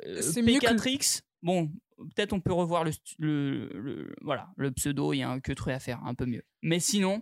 euh, 0.05 0.21
C'est 0.21 0.41
mieux 0.43 0.59
que 0.59 0.67
le- 0.67 0.77
P4X, 0.77 1.21
bon, 1.41 1.71
peut-être 1.97 2.33
on 2.33 2.41
peut 2.41 2.53
revoir 2.53 2.83
le, 2.83 2.91
stu- 2.91 3.15
le, 3.17 3.69
le- 3.73 4.15
voilà, 4.21 4.49
le 4.55 4.71
pseudo, 4.71 5.13
il 5.13 5.17
y 5.17 5.23
a 5.23 5.29
un 5.29 5.39
que 5.39 5.51
truc 5.53 5.73
à 5.73 5.79
faire, 5.79 5.99
un 6.05 6.13
peu 6.13 6.25
mieux. 6.25 6.43
Mais 6.61 6.79
sinon, 6.79 7.21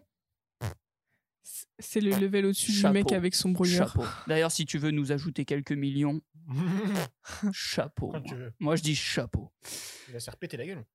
C'est 1.80 2.02
le 2.02 2.12
level 2.12 2.46
au-dessus 2.48 2.72
du 2.72 2.88
mec 2.90 3.12
avec 3.12 3.34
son 3.36 3.50
brouillard. 3.52 3.94
chapeau. 3.94 4.06
D'ailleurs, 4.28 4.52
si 4.52 4.66
tu 4.66 4.78
veux 4.78 4.92
nous 4.92 5.12
ajouter 5.12 5.46
quelques 5.46 5.72
millions, 5.72 6.22
chapeau. 7.54 8.08
Quand 8.10 8.20
moi. 8.20 8.28
tu 8.28 8.36
veux. 8.36 8.54
Moi, 8.60 8.76
je 8.76 8.84
dis 8.84 8.96
chapeau. 8.96 9.52
Il 10.08 10.14
va 10.14 10.20
se 10.20 10.26
faire 10.26 10.38
péter 10.38 10.58
la 10.58 10.66
gueule. 10.66 10.86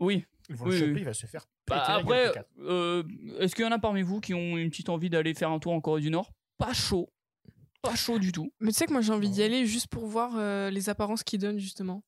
Oui. 0.00 0.24
Ils 0.48 0.56
vont 0.56 0.66
Oui, 0.66 0.72
le 0.72 0.78
choper, 0.78 0.92
oui. 0.92 1.00
il 1.00 1.04
va 1.04 1.14
se 1.14 1.26
faire 1.26 1.46
Bah, 1.68 1.76
péter 1.80 1.88
la 1.92 1.94
après, 1.98 2.24
gueule. 2.34 2.44
P4. 2.58 2.64
euh, 2.68 3.02
est-ce 3.38 3.54
qu'il 3.54 3.64
y 3.64 3.68
en 3.68 3.72
a 3.72 3.78
parmi 3.78 4.02
vous 4.02 4.20
qui 4.20 4.34
ont 4.34 4.56
une 4.56 4.70
petite 4.70 4.88
envie 4.88 5.10
d'aller 5.10 5.34
faire 5.34 5.50
un 5.50 5.58
tour 5.58 5.72
en 5.72 5.80
Corée 5.80 6.00
du 6.00 6.10
Nord? 6.10 6.32
Pas 6.58 6.72
chaud. 6.72 7.12
Pas 7.82 7.94
chaud 7.94 8.18
du 8.18 8.32
tout. 8.32 8.52
Mais 8.60 8.72
tu 8.72 8.78
sais 8.78 8.86
que 8.86 8.92
moi 8.92 9.00
j'ai 9.00 9.12
envie 9.12 9.30
d'y 9.30 9.42
aller 9.42 9.64
juste 9.66 9.86
pour 9.86 10.06
voir 10.06 10.32
euh, 10.36 10.70
les 10.70 10.88
apparences 10.90 11.22
qu'ils 11.22 11.38
donnent 11.40 11.58
justement. 11.58 12.02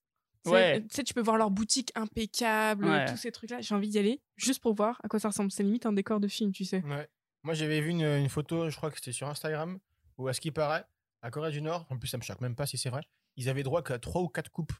Tu 0.44 0.50
sais, 0.50 0.54
Ouais. 0.54 0.80
Tu 0.82 0.88
sais, 0.96 1.04
tu 1.04 1.14
peux 1.14 1.22
voir 1.22 1.36
leur 1.36 1.50
boutique 1.50 1.92
impeccable, 1.94 2.84
Ouais. 2.86 3.06
tous 3.06 3.16
ces 3.16 3.30
trucs-là. 3.32 3.60
J'ai 3.60 3.74
envie 3.74 3.88
d'y 3.88 3.98
aller 3.98 4.20
juste 4.36 4.60
pour 4.60 4.74
voir 4.74 5.00
à 5.04 5.08
quoi 5.08 5.18
ça 5.20 5.28
ressemble. 5.28 5.50
C'est 5.50 5.62
limite 5.62 5.86
un 5.86 5.92
décor 5.92 6.18
de 6.20 6.28
film, 6.28 6.52
tu 6.52 6.64
sais. 6.64 6.82
Ouais. 6.84 7.08
Moi, 7.44 7.54
j'avais 7.54 7.80
vu 7.80 7.90
une, 7.90 8.28
photo, 8.28 8.70
je 8.70 8.76
crois 8.76 8.90
que 8.90 8.96
c'était 8.96 9.12
sur 9.12 9.28
Instagram, 9.28 9.78
où 10.16 10.28
à 10.28 10.32
ce 10.32 10.40
qui 10.40 10.52
paraît, 10.52 10.84
à 11.22 11.30
Corée 11.30 11.50
du 11.50 11.60
Nord, 11.60 11.86
en 11.90 11.98
plus, 11.98 12.08
ça 12.08 12.16
me 12.16 12.22
choque 12.22 12.40
même 12.40 12.54
pas 12.54 12.66
si 12.66 12.78
c'est 12.78 12.90
vrai, 12.90 13.02
ils 13.36 13.48
avaient 13.48 13.64
droit 13.64 13.82
qu'à 13.82 13.98
3 13.98 14.22
ou 14.22 14.28
4 14.28 14.50
coupes 14.50 14.72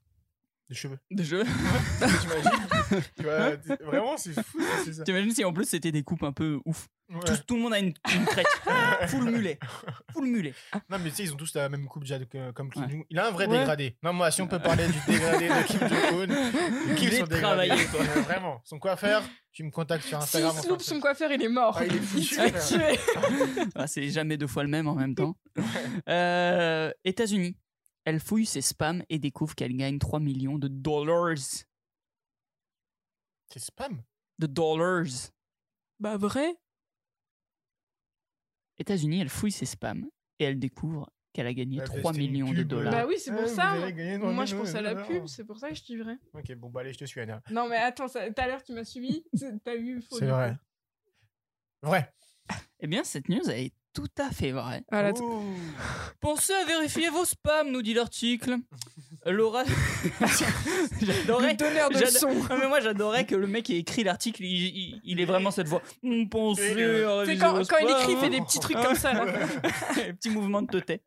de 0.72 0.76
cheveux. 0.76 0.98
De 1.10 1.22
jeu. 1.22 1.44
T'imagines 3.16 3.76
Vraiment, 3.84 4.16
c'est 4.16 4.32
fou. 4.42 4.58
T'imagines 5.04 5.30
si 5.32 5.44
en 5.44 5.52
plus 5.52 5.64
c'était 5.66 5.92
des 5.92 6.02
coupes 6.02 6.22
un 6.24 6.32
peu 6.32 6.58
ouf. 6.64 6.88
Ouais. 7.12 7.20
Tout, 7.26 7.34
tout 7.46 7.56
le 7.56 7.60
monde 7.62 7.74
a 7.74 7.78
une, 7.78 7.92
une 8.14 8.24
crête. 8.24 8.46
Full 9.08 9.24
mulet. 9.30 9.58
Full 10.14 10.26
mulet. 10.26 10.54
Non, 10.88 10.98
mais 10.98 11.10
tu 11.10 11.16
sais, 11.16 11.22
ils 11.24 11.32
ont 11.32 11.36
tous 11.36 11.54
la 11.54 11.68
même 11.68 11.86
coupe 11.86 12.04
déjà 12.04 12.18
que- 12.18 12.52
comme 12.52 12.70
Kim 12.70 12.84
Ouais. 12.84 13.04
Il 13.10 13.18
a 13.18 13.26
un 13.26 13.30
vrai 13.30 13.46
Ouais. 13.46 13.58
dégradé. 13.58 13.96
Non, 14.02 14.14
moi, 14.14 14.30
si 14.30 14.40
on 14.40 14.46
peut 14.48 14.58
parler 14.60 14.86
du 14.86 14.98
dégradé 15.06 15.48
de 15.48 15.66
Kim 15.66 15.78
Jong-un, 15.88 16.94
Kim 16.94 17.08
Il 17.08 17.14
est 17.14 17.18
sont 17.18 17.26
dégradés. 17.26 17.68
Vraiment. 18.24 18.62
Son 18.64 18.78
coiffeur, 18.78 19.22
tu 19.52 19.62
me 19.64 19.70
contactes 19.70 20.04
sur 20.04 20.16
Si 20.22 20.24
Instagram. 20.38 20.54
il 20.62 20.66
un 20.66 20.68
loupe 20.70 20.80
son 20.82 21.00
coiffeur, 21.00 21.30
il 21.32 21.42
est 21.42 21.48
mort. 21.48 21.76
Ah, 21.78 21.84
il 21.84 21.92
est 21.92 21.96
il 21.96 22.02
foutu. 22.02 22.36
Ah, 23.74 23.86
c'est 23.86 24.08
jamais 24.08 24.38
deux 24.38 24.46
fois 24.46 24.62
le 24.62 24.70
même 24.70 24.88
en 24.88 24.94
même 24.94 25.14
temps. 25.14 25.36
Euh, 26.08 26.90
États-Unis. 27.04 27.56
Elle 28.04 28.18
fouille 28.20 28.46
ses 28.46 28.60
spams 28.62 29.02
et 29.08 29.18
découvre 29.18 29.54
qu'elle 29.54 29.76
gagne 29.76 29.98
3 29.98 30.18
millions 30.20 30.58
de 30.58 30.68
dollars. 30.68 31.36
C'est 33.48 33.58
spam. 33.60 34.02
De 34.38 34.46
dollars. 34.46 35.06
Bah 36.00 36.16
vrai 36.16 36.56
États-Unis, 38.78 39.20
elle 39.20 39.28
fouille 39.28 39.52
ses 39.52 39.66
spams 39.66 40.08
et 40.38 40.44
elle 40.44 40.58
découvre 40.58 41.08
qu'elle 41.32 41.46
a 41.46 41.54
gagné 41.54 41.78
Ouais, 41.78 41.84
3 41.84 42.12
c'était 42.12 42.24
une 42.24 42.32
millions 42.32 42.52
de 42.52 42.62
dollars. 42.62 42.92
Bah 42.92 43.06
oui, 43.06 43.14
c'est 43.18 43.30
pour 43.30 43.42
Ouais, 43.42 43.48
ça. 43.48 43.74
Moi 44.18 44.44
je 44.46 44.56
pense 44.56 44.74
à 44.74 44.82
la 44.82 44.94
dollars. 44.94 45.06
pub, 45.08 45.26
c'est 45.28 45.44
pour 45.44 45.58
ça 45.58 45.68
que 45.68 45.74
je 45.76 45.82
suivrai. 45.82 46.14
Ok, 46.34 46.52
bon, 46.56 46.70
bah 46.70 46.80
allez, 46.80 46.92
je 46.92 46.98
te 46.98 47.04
suis, 47.04 47.20
Anna. 47.20 47.40
Non 47.50 47.68
mais 47.68 47.76
attends, 47.76 48.08
tout 48.08 48.18
à 48.18 48.46
l'heure 48.46 48.62
tu 48.62 48.72
m'as 48.72 48.84
suivi, 48.84 49.24
c'est- 49.34 49.62
t'as 49.62 49.76
eu 49.76 50.00
faux. 50.02 50.18
C'est 50.18 50.26
vrai. 50.26 50.56
Vrai. 51.82 52.12
Eh 52.80 52.86
bien, 52.86 53.04
cette 53.04 53.28
news, 53.28 53.48
elle 53.48 53.66
est 53.66 53.72
tout 53.94 54.08
à 54.18 54.30
fait 54.30 54.52
vraie. 54.52 54.82
Voilà, 54.90 55.12
t- 55.12 55.20
Ouh. 55.20 55.42
Pensez 56.20 56.52
à 56.54 56.64
vérifier 56.64 57.08
vos 57.10 57.24
spams, 57.24 57.70
nous 57.70 57.82
dit 57.82 57.94
l'article. 57.94 58.56
Laura. 59.26 59.62
j'adorais. 61.00 61.50
le 61.52 61.56
donneur 61.56 61.90
de 61.90 61.94
j'ado- 61.94 62.06
leçons. 62.06 62.28
Non, 62.50 62.58
mais 62.58 62.66
moi, 62.68 62.80
j'adorais 62.80 63.24
que 63.24 63.34
le 63.36 63.46
mec 63.46 63.64
qui 63.66 63.74
a 63.74 63.76
écrit 63.76 64.02
l'article, 64.02 64.42
il, 64.42 64.66
il, 64.66 65.00
il 65.04 65.20
ait 65.20 65.24
vraiment 65.24 65.50
cette 65.50 65.68
voix. 65.68 65.82
Hum, 66.02 66.28
Pensez 66.28 66.62
à 66.62 66.74
C'est 66.74 67.04
réviser 67.06 67.38
quand, 67.38 67.52
vos 67.54 67.64
quand 67.64 67.76
il 67.78 67.90
écrit, 67.90 68.12
il 68.12 68.18
fait 68.18 68.30
des 68.30 68.40
petits 68.40 68.58
trucs 68.60 68.76
comme 68.80 68.94
ça. 68.96 69.12
Là. 69.12 69.26
Petit 70.20 70.30
mouvement 70.30 70.62
de 70.62 70.80
tête. 70.80 71.02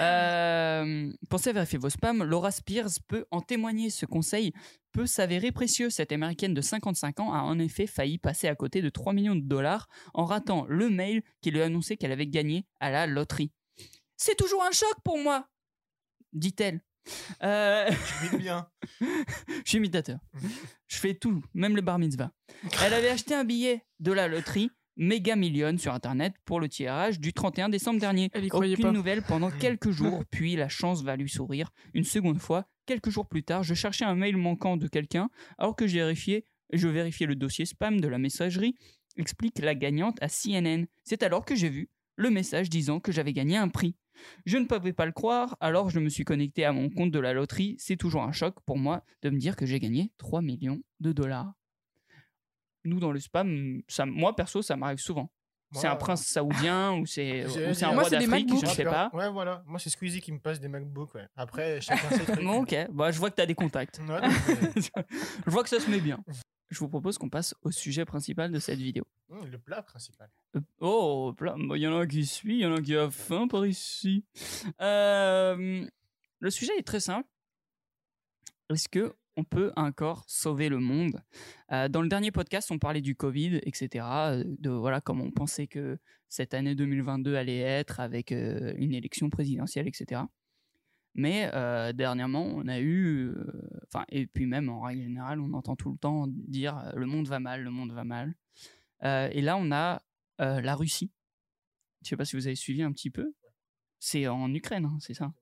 Euh, 0.00 1.10
pensez 1.28 1.50
à 1.50 1.52
vérifier 1.52 1.78
vos 1.78 1.90
spams. 1.90 2.22
Laura 2.24 2.50
Spears 2.50 2.90
peut 3.08 3.24
en 3.30 3.40
témoigner. 3.40 3.90
Ce 3.90 4.06
conseil 4.06 4.52
peut 4.92 5.06
s'avérer 5.06 5.52
précieux. 5.52 5.90
Cette 5.90 6.12
américaine 6.12 6.54
de 6.54 6.60
55 6.60 7.20
ans 7.20 7.32
a 7.32 7.40
en 7.40 7.58
effet 7.58 7.86
failli 7.86 8.18
passer 8.18 8.48
à 8.48 8.54
côté 8.54 8.82
de 8.82 8.88
3 8.88 9.12
millions 9.12 9.34
de 9.34 9.40
dollars 9.40 9.88
en 10.14 10.24
ratant 10.24 10.66
le 10.68 10.90
mail 10.90 11.22
qui 11.40 11.50
lui 11.50 11.62
annonçait 11.62 11.96
qu'elle 11.96 12.12
avait 12.12 12.26
gagné 12.26 12.66
à 12.80 12.90
la 12.90 13.06
loterie. 13.06 13.50
C'est 14.16 14.36
toujours 14.36 14.62
un 14.62 14.70
choc 14.70 14.94
pour 15.02 15.18
moi, 15.18 15.48
dit-elle. 16.32 16.80
Euh, 17.42 17.90
vis 18.30 18.36
bien. 18.36 18.68
je 19.00 19.62
suis 19.64 19.78
imitateur. 19.78 20.20
Je 20.86 20.96
fais 20.98 21.14
tout, 21.14 21.42
même 21.54 21.74
le 21.74 21.82
bar 21.82 21.98
mitzvah. 21.98 22.30
Elle 22.84 22.94
avait 22.94 23.08
acheté 23.08 23.34
un 23.34 23.44
billet 23.44 23.84
de 23.98 24.12
la 24.12 24.28
loterie 24.28 24.70
Mega 25.02 25.34
Million 25.34 25.76
sur 25.78 25.92
Internet 25.92 26.32
pour 26.44 26.60
le 26.60 26.68
tirage 26.68 27.18
du 27.18 27.32
31 27.32 27.68
décembre 27.70 27.98
dernier. 27.98 28.30
Elle 28.32 28.44
y 28.44 28.48
croyait 28.48 28.74
Aucune 28.74 28.84
pas. 28.84 28.92
nouvelle 28.92 29.22
pendant 29.22 29.50
quelques 29.58 29.90
jours, 29.90 30.22
puis 30.30 30.54
la 30.54 30.68
chance 30.68 31.02
va 31.02 31.16
lui 31.16 31.28
sourire 31.28 31.72
une 31.92 32.04
seconde 32.04 32.38
fois. 32.38 32.68
Quelques 32.86 33.10
jours 33.10 33.26
plus 33.26 33.42
tard, 33.42 33.64
je 33.64 33.74
cherchais 33.74 34.04
un 34.04 34.14
mail 34.14 34.36
manquant 34.36 34.76
de 34.76 34.86
quelqu'un, 34.86 35.28
alors 35.58 35.74
que 35.74 35.88
j'ai 35.88 35.98
vérifié, 35.98 36.46
je 36.72 36.86
vérifiais 36.86 37.26
le 37.26 37.34
dossier 37.34 37.66
spam 37.66 38.00
de 38.00 38.06
la 38.06 38.18
messagerie, 38.18 38.76
explique 39.16 39.58
la 39.58 39.74
gagnante 39.74 40.22
à 40.22 40.28
CNN. 40.28 40.84
C'est 41.02 41.24
alors 41.24 41.44
que 41.44 41.56
j'ai 41.56 41.68
vu 41.68 41.90
le 42.14 42.30
message 42.30 42.70
disant 42.70 43.00
que 43.00 43.10
j'avais 43.10 43.32
gagné 43.32 43.56
un 43.56 43.70
prix. 43.70 43.96
Je 44.46 44.56
ne 44.56 44.66
pouvais 44.66 44.92
pas 44.92 45.06
le 45.06 45.10
croire, 45.10 45.56
alors 45.58 45.90
je 45.90 45.98
me 45.98 46.10
suis 46.10 46.22
connecté 46.22 46.64
à 46.64 46.70
mon 46.70 46.90
compte 46.90 47.10
de 47.10 47.18
la 47.18 47.32
loterie. 47.32 47.74
C'est 47.76 47.96
toujours 47.96 48.22
un 48.22 48.30
choc 48.30 48.54
pour 48.66 48.78
moi 48.78 49.04
de 49.22 49.30
me 49.30 49.38
dire 49.38 49.56
que 49.56 49.66
j'ai 49.66 49.80
gagné 49.80 50.12
3 50.18 50.42
millions 50.42 50.80
de 51.00 51.10
dollars. 51.10 51.54
Nous, 52.84 52.98
dans 53.00 53.12
le 53.12 53.20
spam, 53.20 53.80
ça, 53.88 54.06
moi 54.06 54.34
perso, 54.34 54.60
ça 54.62 54.76
m'arrive 54.76 54.98
souvent. 54.98 55.30
c'est 55.74 55.86
un 55.86 55.96
prince 55.96 56.26
saoudien 56.26 56.92
ou 56.94 57.06
c'est 57.06 57.42
un 57.84 57.88
roi 57.90 58.10
d'Afrique, 58.10 58.48
je 58.60 58.66
ne 58.66 58.70
sais 58.70 58.84
pas. 58.84 59.08
Ouais, 59.12 59.30
voilà. 59.30 59.62
Moi, 59.66 59.78
c'est 59.78 59.88
Squeezie 59.90 60.20
qui 60.20 60.32
me 60.32 60.38
passe 60.40 60.60
des 60.60 60.68
MacBooks. 60.68 61.14
Ouais. 61.14 61.26
Après, 61.36 61.80
chacun 61.80 62.10
ses 62.10 62.24
trucs. 62.24 62.44
Bon, 62.44 62.62
ok, 62.62 62.74
bah, 62.90 63.10
je 63.12 63.18
vois 63.18 63.30
que 63.30 63.36
tu 63.36 63.42
as 63.42 63.46
des 63.46 63.54
contacts. 63.54 63.98
Ouais, 64.00 64.20
je 65.46 65.50
vois 65.50 65.62
que 65.62 65.68
ça 65.68 65.80
se 65.80 65.88
met 65.90 66.00
bien. 66.00 66.22
Je 66.70 66.78
vous 66.78 66.88
propose 66.88 67.18
qu'on 67.18 67.28
passe 67.28 67.54
au 67.62 67.70
sujet 67.70 68.04
principal 68.06 68.50
de 68.50 68.58
cette 68.58 68.78
vidéo. 68.78 69.04
hum, 69.30 69.46
le 69.46 69.58
plat 69.58 69.82
principal. 69.82 70.30
Euh, 70.56 70.60
Oh, 70.80 71.34
plein- 71.36 71.56
bah, 71.58 71.76
il 71.76 71.82
y 71.82 71.86
en 71.86 71.92
a 71.96 72.00
un 72.02 72.06
qui 72.06 72.24
suit, 72.26 72.56
il 72.58 72.62
y 72.62 72.66
en 72.66 72.72
a 72.74 72.78
un 72.78 72.82
qui 72.82 72.96
a 72.96 73.10
faim 73.10 73.46
par 73.46 73.64
ici. 73.66 74.24
Euh, 74.80 75.86
le 76.40 76.50
sujet 76.50 76.72
est 76.78 76.82
très 76.86 77.00
simple. 77.00 77.28
Est-ce 78.70 78.88
que 78.88 79.14
on 79.36 79.44
peut 79.44 79.72
encore 79.76 80.24
sauver 80.26 80.68
le 80.68 80.78
monde 80.78 81.22
Euh, 81.72 81.88
Dans 81.88 82.02
le 82.02 82.08
dernier 82.08 82.30
podcast, 82.30 82.70
on 82.70 82.78
parlait 82.78 83.00
du 83.00 83.16
Covid, 83.16 83.60
etc. 83.62 84.04
euh, 84.32 84.44
De 84.46 84.70
voilà 84.70 85.00
comment 85.00 85.24
on 85.24 85.30
pensait 85.30 85.66
que 85.66 85.98
cette 86.28 86.54
année 86.54 86.74
2022 86.74 87.36
allait 87.36 87.58
être 87.58 88.00
avec 88.00 88.32
euh, 88.32 88.72
une 88.76 88.94
élection 88.94 89.30
présidentielle, 89.30 89.88
etc. 89.88 90.22
Mais 91.14 91.50
dernièrement, 91.92 92.46
on 92.46 92.66
a 92.68 92.80
eu, 92.80 93.34
et 94.08 94.26
puis 94.26 94.46
même 94.46 94.70
en 94.70 94.80
règle 94.80 95.02
générale, 95.02 95.40
on 95.40 95.52
entend 95.52 95.76
tout 95.76 95.92
le 95.92 95.98
temps 95.98 96.26
dire 96.26 96.90
le 96.96 97.04
monde 97.04 97.28
va 97.28 97.38
mal, 97.38 97.62
le 97.62 97.70
monde 97.70 97.92
va 97.92 98.04
mal. 98.04 98.34
Et 99.02 99.42
là, 99.42 99.58
on 99.58 99.70
a 99.72 100.00
la 100.38 100.74
Russie. 100.74 101.10
Je 102.02 102.08
sais 102.08 102.16
pas 102.16 102.24
si 102.24 102.34
vous 102.34 102.46
avez 102.46 102.56
suivi 102.56 102.82
un 102.82 102.92
petit 102.92 103.10
peu. 103.10 103.34
C'est 103.98 104.26
en 104.26 104.54
Ukraine, 104.54 104.86
hein, 104.86 104.96
c'est 105.00 105.12
ça? 105.12 105.34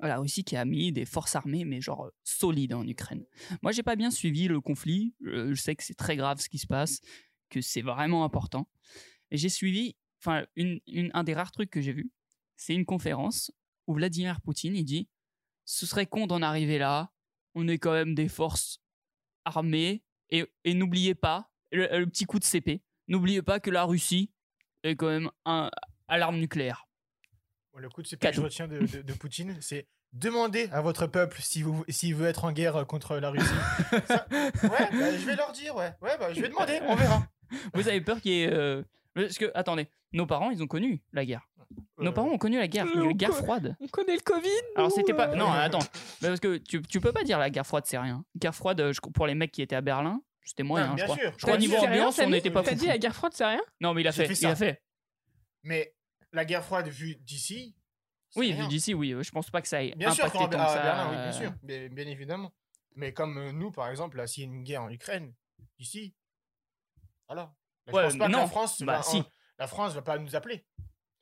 La 0.00 0.18
Russie 0.18 0.44
qui 0.44 0.56
a 0.56 0.64
mis 0.64 0.92
des 0.92 1.04
forces 1.04 1.36
armées, 1.36 1.64
mais 1.64 1.80
genre 1.80 2.06
euh, 2.06 2.10
solides 2.24 2.74
en 2.74 2.86
Ukraine. 2.86 3.24
Moi, 3.62 3.72
j'ai 3.72 3.82
pas 3.82 3.96
bien 3.96 4.10
suivi 4.10 4.48
le 4.48 4.60
conflit. 4.60 5.14
Euh, 5.26 5.54
je 5.54 5.60
sais 5.60 5.74
que 5.74 5.82
c'est 5.82 5.94
très 5.94 6.16
grave 6.16 6.40
ce 6.40 6.48
qui 6.48 6.58
se 6.58 6.66
passe, 6.66 7.00
que 7.48 7.60
c'est 7.60 7.82
vraiment 7.82 8.24
important. 8.24 8.68
Et 9.30 9.36
j'ai 9.36 9.48
suivi, 9.48 9.96
enfin, 10.20 10.44
un 10.56 11.24
des 11.24 11.34
rares 11.34 11.52
trucs 11.52 11.70
que 11.70 11.80
j'ai 11.80 11.92
vu, 11.92 12.10
c'est 12.56 12.74
une 12.74 12.84
conférence 12.84 13.50
où 13.86 13.94
Vladimir 13.94 14.40
Poutine 14.40 14.76
il 14.76 14.84
dit 14.84 15.08
ce 15.64 15.86
serait 15.86 16.06
con 16.06 16.26
d'en 16.26 16.42
arriver 16.42 16.78
là. 16.78 17.10
On 17.54 17.68
est 17.68 17.78
quand 17.78 17.92
même 17.92 18.14
des 18.14 18.28
forces 18.28 18.80
armées 19.44 20.02
et, 20.30 20.46
n'oubliez 20.66 21.14
pas 21.14 21.50
le, 21.70 22.04
petit 22.06 22.24
coup 22.24 22.38
de 22.38 22.44
CP. 22.44 22.82
N'oubliez 23.08 23.42
pas 23.42 23.60
que 23.60 23.70
la 23.70 23.84
Russie 23.84 24.32
est 24.82 24.96
quand 24.96 25.08
même 25.08 25.30
à 25.44 25.70
l'arme 26.08 26.38
nucléaire. 26.38 26.86
Bon, 27.74 27.80
le 27.80 27.88
coup 27.88 28.02
de 28.02 28.06
CP 28.06 28.28
que 28.30 28.34
je 28.36 28.40
retiens 28.40 28.68
de, 28.68 28.78
de, 28.78 29.02
de 29.02 29.12
Poutine, 29.14 29.56
c'est 29.60 29.86
demandez 30.12 30.68
à 30.72 30.80
votre 30.80 31.06
peuple 31.08 31.38
s'il 31.42 31.64
vous- 31.64 31.84
s'il 31.88 32.14
veut 32.14 32.28
être 32.28 32.44
en 32.44 32.52
guerre 32.52 32.86
contre 32.86 33.16
la 33.16 33.30
Russie. 33.30 33.46
Ça- 34.06 34.26
ouais, 34.30 34.48
bah, 34.62 35.16
je 35.18 35.26
vais 35.26 35.34
leur 35.36 35.50
dire, 35.52 35.74
ouais. 35.74 35.92
Ouais, 36.00 36.16
bah, 36.18 36.32
je 36.32 36.40
vais 36.40 36.48
demander, 36.48 36.80
on 36.86 36.94
verra. 36.94 37.26
Vous 37.74 37.88
avez 37.88 38.00
peur 38.00 38.20
qu'il 38.20 38.32
y 38.32 38.42
ait. 38.42 38.52
euh, 38.52 38.82
Parce 39.14 39.38
que, 39.38 39.50
attendez, 39.54 39.88
nos 40.12 40.26
parents, 40.26 40.50
ils 40.50 40.62
ont 40.62 40.66
connu 40.66 41.02
la 41.12 41.24
guerre. 41.24 41.48
Nos 41.98 42.10
Euh, 42.10 42.12
parents 42.12 42.28
ont 42.30 42.38
connu 42.38 42.58
la 42.58 42.68
guerre, 42.68 42.86
Euh, 42.86 43.06
la 43.06 43.12
guerre 43.12 43.30
quoi 43.30 43.42
froide. 43.42 43.76
On 43.80 43.88
connaît 43.88 44.14
le 44.14 44.20
Covid. 44.22 44.48
Alors, 44.76 44.88
nous, 44.90 44.94
c'était 44.94 45.12
pas. 45.14 45.28
euh. 45.30 45.34
Non, 45.36 45.50
attends. 45.50 45.80
Mais 46.22 46.28
parce 46.28 46.40
que 46.40 46.56
tu, 46.58 46.80
tu 46.82 47.00
peux 47.00 47.12
pas 47.12 47.22
dire 47.24 47.38
la 47.38 47.50
guerre 47.50 47.66
froide, 47.66 47.84
c'est 47.86 47.98
rien. 47.98 48.24
Guerre 48.36 48.54
froide, 48.54 48.80
euh, 48.80 48.92
je- 48.92 49.00
pour 49.00 49.26
les 49.26 49.34
mecs 49.34 49.50
qui 49.52 49.62
étaient 49.62 49.76
à 49.76 49.80
Berlin, 49.80 50.20
c'était 50.44 50.62
moyen, 50.62 50.86
Ah, 50.86 50.90
je 50.92 50.94
bien 50.96 51.04
crois. 51.06 51.16
sûr. 51.16 51.32
Je 51.32 51.38
crois 51.38 51.52
T'as 51.54 51.58
dit 51.58 51.66
niveau 51.66 51.80
c'est 51.80 51.86
rien, 51.88 51.98
ambiance, 52.00 52.14
on 52.14 52.22
Samy 52.22 52.32
n'était 52.32 52.50
pas 52.50 52.62
T'as 52.62 52.70
fou. 52.72 52.76
dit 52.76 52.86
la 52.86 52.98
guerre 52.98 53.14
froide, 53.16 53.32
c'est 53.34 53.46
rien 53.46 53.62
Non, 53.80 53.94
mais 53.94 54.00
il 54.02 54.08
a 54.08 54.10
J'ai 54.12 54.26
fait. 54.26 54.34
fait 54.34 54.40
il 54.40 54.46
a 54.46 54.56
fait. 54.56 54.82
Mais 55.64 55.94
la 56.34 56.44
guerre 56.44 56.64
froide 56.64 56.88
vue 56.88 57.16
d'ici. 57.16 57.74
Oui, 58.36 58.52
rien. 58.52 58.62
vu 58.64 58.68
d'ici, 58.68 58.92
oui. 58.94 59.14
Je 59.22 59.30
pense 59.30 59.48
pas 59.50 59.62
que 59.62 59.68
ça 59.68 59.82
ait 59.82 59.94
Bien 59.96 60.10
sûr, 60.10 60.24
impacté 60.24 60.38
quand 60.44 60.48
tant 60.50 60.60
à 60.60 60.66
que 60.66 60.72
ça. 60.72 60.82
Berlin, 60.82 61.10
oui, 61.10 61.16
bien 61.16 61.32
sûr, 61.32 61.52
bien, 61.62 61.88
bien 61.88 62.06
évidemment. 62.08 62.52
Mais 62.96 63.12
comme 63.12 63.38
euh, 63.38 63.52
nous, 63.52 63.70
par 63.70 63.88
exemple, 63.88 64.16
là, 64.16 64.26
s'il 64.26 64.44
y 64.44 64.46
a 64.46 64.50
une 64.50 64.64
guerre 64.64 64.82
en 64.82 64.90
Ukraine, 64.90 65.32
ici, 65.78 66.14
voilà. 67.28 67.54
Là, 67.86 67.92
Ouais, 67.92 68.02
je 68.02 68.06
pense 68.08 68.18
pas 68.18 68.26
que 68.26 68.32
non. 68.32 68.38
la 68.38 68.46
France, 68.46 68.82
Bah, 68.82 68.96
va, 68.96 69.02
si. 69.02 69.22
la 69.58 69.66
France 69.66 69.94
va 69.94 70.02
pas 70.02 70.18
nous 70.18 70.34
appeler. 70.34 70.64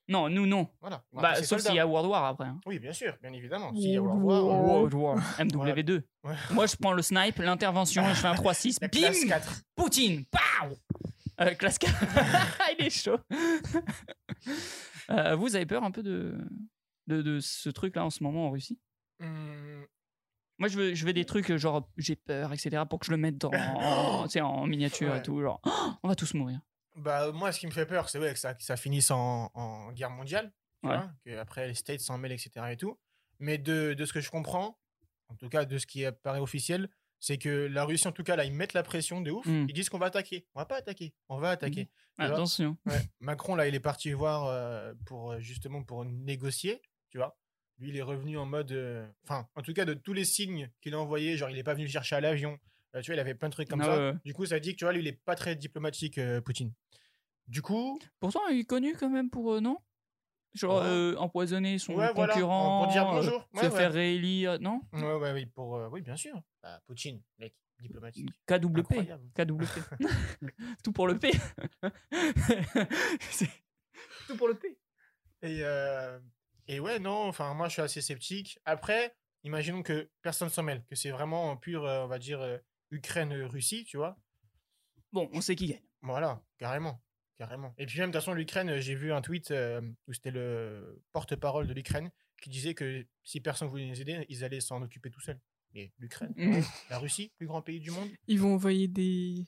Non, 0.08 0.28
nous, 0.28 0.46
non. 0.46 0.68
Voilà. 0.80 1.04
Bah, 1.12 1.42
sauf 1.42 1.60
s'il 1.60 1.74
y 1.74 1.78
a 1.78 1.86
World 1.86 2.08
War 2.10 2.24
après. 2.24 2.46
hein. 2.46 2.60
Oui, 2.66 2.78
bien 2.78 2.92
sûr, 2.92 3.16
bien 3.22 3.32
évidemment. 3.32 3.72
S'il 3.74 3.90
y 3.92 3.96
a 3.96 4.02
World 4.02 4.22
War, 4.22 4.38
euh, 4.38 4.42
World 4.66 4.94
War. 4.94 5.16
MW2. 5.38 6.02
Ouais. 6.24 6.34
Moi, 6.52 6.66
je 6.66 6.76
prends 6.76 6.92
le 6.92 7.02
snipe, 7.02 7.38
l'intervention, 7.38 8.04
je 8.08 8.14
fais 8.14 8.28
un 8.28 8.34
3-6. 8.34 8.78
la 8.80 8.86
Bim 8.88 9.00
classe 9.00 9.24
4. 9.24 9.62
Poutine 9.74 10.24
Pow 10.26 10.76
euh, 11.40 11.54
Classe 11.54 11.78
4. 11.78 11.94
Il 12.78 12.86
est 12.86 12.90
chaud. 12.90 13.18
Euh, 15.10 15.34
vous 15.36 15.56
avez 15.56 15.66
peur 15.66 15.84
un 15.84 15.90
peu 15.90 16.02
de, 16.02 16.38
de, 17.06 17.22
de 17.22 17.40
ce 17.40 17.68
truc-là 17.70 18.04
en 18.04 18.10
ce 18.10 18.22
moment 18.22 18.46
en 18.46 18.50
Russie? 18.50 18.78
Hum, 19.20 19.86
Moi, 20.58 20.68
je 20.68 20.76
veux, 20.78 20.94
je 20.94 21.04
veux 21.06 21.12
des 21.12 21.24
trucs 21.24 21.50
euh, 21.50 21.58
genre 21.58 21.88
j'ai 21.96 22.16
peur, 22.16 22.52
etc. 22.52 22.82
pour 22.88 22.98
que 23.00 23.06
je 23.06 23.10
le 23.10 23.16
mette 23.16 23.38
dans, 23.38 23.50
en, 23.52 24.26
en 24.40 24.66
miniature 24.66 25.14
et 25.16 25.22
tout. 25.22 25.40
Genre, 25.40 25.60
oh, 25.64 25.70
on 26.02 26.08
va 26.08 26.14
tous 26.14 26.34
mourir. 26.34 26.60
bah, 26.96 27.32
moi, 27.32 27.52
ce 27.52 27.60
qui 27.60 27.66
me 27.66 27.72
fait 27.72 27.86
peur, 27.86 28.08
c'est 28.08 28.18
ouais, 28.18 28.32
que, 28.32 28.38
ça, 28.38 28.54
que 28.54 28.62
ça 28.62 28.76
finisse 28.76 29.10
en, 29.10 29.50
en 29.54 29.92
guerre 29.92 30.10
mondiale. 30.10 30.52
Ouais. 30.82 30.96
vois, 30.96 31.10
que 31.24 31.36
après, 31.38 31.68
les 31.68 31.74
States 31.74 32.00
s'en 32.00 32.18
mêlent, 32.18 32.32
etc. 32.32 32.50
Et 32.70 32.76
tout. 32.76 32.98
Mais 33.38 33.58
de, 33.58 33.94
de 33.94 34.04
ce 34.04 34.12
que 34.12 34.20
je 34.20 34.30
comprends, 34.30 34.78
en 35.28 35.34
tout 35.36 35.48
cas 35.48 35.64
de 35.64 35.78
ce 35.78 35.86
qui 35.86 36.04
apparaît 36.04 36.38
officiel, 36.40 36.88
c'est 37.24 37.38
que 37.38 37.48
la 37.48 37.84
Russie, 37.84 38.08
en 38.08 38.12
tout 38.12 38.24
cas, 38.24 38.34
là, 38.34 38.44
ils 38.44 38.52
mettent 38.52 38.72
la 38.72 38.82
pression 38.82 39.20
de 39.20 39.30
ouf. 39.30 39.46
Mm. 39.46 39.66
Ils 39.68 39.72
disent 39.72 39.88
qu'on 39.88 39.98
va 39.98 40.06
attaquer. 40.06 40.44
On 40.56 40.58
va 40.58 40.66
pas 40.66 40.76
attaquer. 40.78 41.14
On 41.28 41.38
va 41.38 41.50
attaquer. 41.50 41.86
Tu 42.18 42.26
vois 42.26 42.34
Attention. 42.34 42.76
Ouais. 42.84 43.00
Macron, 43.20 43.54
là, 43.54 43.68
il 43.68 43.74
est 43.76 43.80
parti 43.80 44.10
voir 44.12 44.46
euh, 44.46 44.92
pour 45.06 45.30
euh, 45.30 45.38
justement 45.38 45.84
pour 45.84 46.04
négocier, 46.04 46.82
tu 47.10 47.18
vois. 47.18 47.38
Lui, 47.78 47.90
il 47.90 47.96
est 47.96 48.02
revenu 48.02 48.36
en 48.38 48.44
mode. 48.44 48.72
euh, 48.72 49.06
Enfin, 49.24 49.48
en 49.54 49.62
tout 49.62 49.72
cas, 49.72 49.84
de 49.84 49.94
tous 49.94 50.12
les 50.12 50.24
signes 50.24 50.68
qu'il 50.80 50.94
a 50.94 50.98
envoyés, 50.98 51.36
genre, 51.36 51.48
il 51.48 51.56
est 51.58 51.62
pas 51.62 51.74
venu 51.74 51.84
le 51.86 51.90
chercher 51.92 52.16
à 52.16 52.20
l'avion. 52.20 52.58
euh, 52.96 53.00
tu 53.02 53.06
vois, 53.12 53.16
il 53.16 53.20
avait 53.20 53.34
plein 53.36 53.48
de 53.48 53.54
trucs 53.54 53.68
comme 53.68 53.80
Ah 53.82 53.84
ça. 53.84 53.98
ouais. 54.10 54.14
Du 54.24 54.34
coup, 54.34 54.44
ça 54.44 54.58
dit 54.58 54.72
que, 54.72 54.78
tu 54.78 54.84
vois, 54.84 54.92
lui, 54.92 55.00
il 55.00 55.06
est 55.06 55.20
pas 55.24 55.36
très 55.36 55.54
diplomatique, 55.54 56.20
Poutine. 56.44 56.72
Du 57.46 57.62
coup, 57.62 57.98
Pourtant, 58.20 58.46
il 58.48 58.58
est 58.60 58.64
connu 58.64 58.96
quand 58.96 59.10
même 59.10 59.30
pour. 59.30 59.60
non? 59.60 59.78
Genre 60.54 60.82
euh, 60.82 61.14
empoisonner 61.16 61.78
son 61.78 61.94
Ouais, 61.94 62.12
voilà, 62.14 62.34
concurrent. 62.34 62.82
pour 62.84 62.92
dire 62.92 63.08
euh, 63.08 63.22
se 63.22 63.30
Ouais, 63.58 63.70
faire 63.70 63.92
réélire. 63.92 64.60
Non? 64.60 64.80
Ouais, 64.92 65.14
ouais, 65.14 65.32
oui, 65.32 65.46
pour, 65.46 65.76
euh, 65.76 65.88
oui, 65.90 66.02
bien 66.02 66.16
sûr. 66.16 66.40
Bah, 66.62 66.80
Poutine, 66.86 67.22
mec, 67.38 67.54
diplomatique. 67.80 68.28
KWP. 68.46 69.08
KWP. 69.34 69.78
Tout 70.84 70.92
pour 70.92 71.06
le 71.06 71.18
P. 71.18 71.30
Tout 74.26 74.36
pour 74.36 74.48
le 74.48 74.54
P. 74.54 74.78
Et, 75.42 75.60
euh, 75.62 76.18
et 76.68 76.80
ouais, 76.80 76.98
non, 76.98 77.26
enfin, 77.28 77.54
moi, 77.54 77.68
je 77.68 77.72
suis 77.74 77.82
assez 77.82 78.00
sceptique. 78.00 78.58
Après, 78.64 79.16
imaginons 79.44 79.82
que 79.82 80.10
personne 80.22 80.48
s'en 80.50 80.62
mêle, 80.62 80.84
que 80.86 80.94
c'est 80.94 81.10
vraiment 81.10 81.50
en 81.50 81.56
pur, 81.56 81.82
on 81.82 82.06
va 82.06 82.18
dire, 82.18 82.60
Ukraine-Russie, 82.90 83.84
tu 83.84 83.96
vois. 83.96 84.16
Bon, 85.12 85.28
on 85.32 85.40
sait 85.40 85.56
qui 85.56 85.66
gagne. 85.66 85.82
Voilà, 86.02 86.42
carrément. 86.58 87.00
Carrément. 87.42 87.74
Et 87.76 87.86
puis 87.86 87.98
même, 87.98 88.10
de 88.10 88.12
toute 88.12 88.20
façon, 88.22 88.34
l'Ukraine, 88.34 88.70
euh, 88.70 88.80
j'ai 88.80 88.94
vu 88.94 89.12
un 89.12 89.20
tweet 89.20 89.50
euh, 89.50 89.80
où 90.06 90.12
c'était 90.12 90.30
le 90.30 91.02
porte-parole 91.12 91.66
de 91.66 91.72
l'Ukraine 91.74 92.10
qui 92.40 92.50
disait 92.50 92.74
que 92.74 93.04
si 93.24 93.40
personne 93.40 93.66
voulait 93.68 93.86
les 93.86 94.00
aider, 94.00 94.24
ils 94.28 94.44
allaient 94.44 94.60
s'en 94.60 94.80
occuper 94.80 95.10
tout 95.10 95.20
seuls. 95.20 95.40
Mais 95.74 95.90
l'Ukraine, 95.98 96.32
Mm. 96.36 96.60
la 96.90 96.98
Russie, 96.98 97.32
plus 97.36 97.46
grand 97.48 97.60
pays 97.62 97.80
du 97.80 97.90
monde. 97.90 98.08
Ils 98.28 98.38
vont 98.38 98.54
envoyer 98.54 98.86
des. 98.86 99.44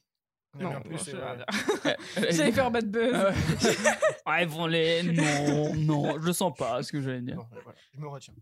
mais 0.56 0.64
Non, 0.64 0.76
en 0.76 0.80
plus, 0.80 1.12
non, 1.14 1.20
J'allais 2.30 2.50
faire 2.52 2.70
bad 2.72 2.90
buzz. 2.90 3.14
Ah 4.24 4.32
ouais. 4.38 4.46
Vont 4.46 4.66
les. 4.66 5.02
Non, 5.04 5.74
non, 5.76 6.18
je 6.20 6.26
le 6.26 6.32
sens 6.32 6.52
pas 6.56 6.82
ce 6.82 6.90
que 6.90 7.00
j'allais 7.00 7.20
dire. 7.22 7.36
non, 7.36 7.46
voilà, 7.62 7.78
je 7.92 8.00
me 8.00 8.08
retiens. 8.08 8.34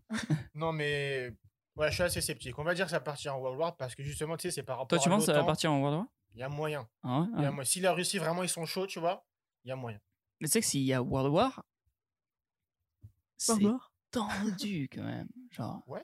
non, 0.55 0.71
mais 0.71 1.31
ouais, 1.75 1.89
je 1.89 1.93
suis 1.93 2.03
assez 2.03 2.21
sceptique. 2.21 2.57
On 2.57 2.63
va 2.63 2.73
dire 2.73 2.85
que 2.85 2.91
ça 2.91 2.99
partira 3.01 3.35
en 3.35 3.39
World 3.39 3.59
War 3.59 3.75
parce 3.77 3.93
que 3.93 4.01
justement, 4.03 4.35
tu 4.37 4.43
sais, 4.47 4.51
c'est 4.51 4.63
par 4.63 4.77
rapport 4.77 4.87
Toi, 4.87 4.99
tu 4.99 5.09
à 5.09 5.11
penses 5.11 5.25
que 5.27 5.31
ça 5.31 5.37
va 5.37 5.43
partir 5.43 5.71
en 5.71 5.79
World 5.79 5.97
War? 5.99 6.07
Il 6.35 6.39
y 6.39 6.43
a 6.43 6.49
moyen. 6.49 6.87
Ah 7.03 7.19
ouais 7.21 7.27
Il 7.37 7.41
y 7.43 7.45
a 7.45 7.49
Ah. 7.49 7.51
mo- 7.51 7.63
Si 7.63 7.79
la 7.79 7.93
Russie, 7.93 8.17
vraiment, 8.17 8.41
ils 8.43 8.49
sont 8.49 8.65
chauds, 8.65 8.87
tu 8.87 8.99
vois, 8.99 9.23
il 9.63 9.69
y 9.69 9.71
a 9.71 9.75
moyen. 9.75 9.99
Mais 10.39 10.47
tu 10.47 10.51
sais 10.53 10.61
que 10.61 10.65
s'il 10.67 10.81
y 10.83 10.93
a 10.93 11.01
World 11.01 11.31
War, 11.33 11.63
c'est 13.37 13.59
tendu 14.11 14.89
quand 14.93 15.03
même. 15.03 15.27
Genre. 15.51 15.83
Ouais. 15.87 16.03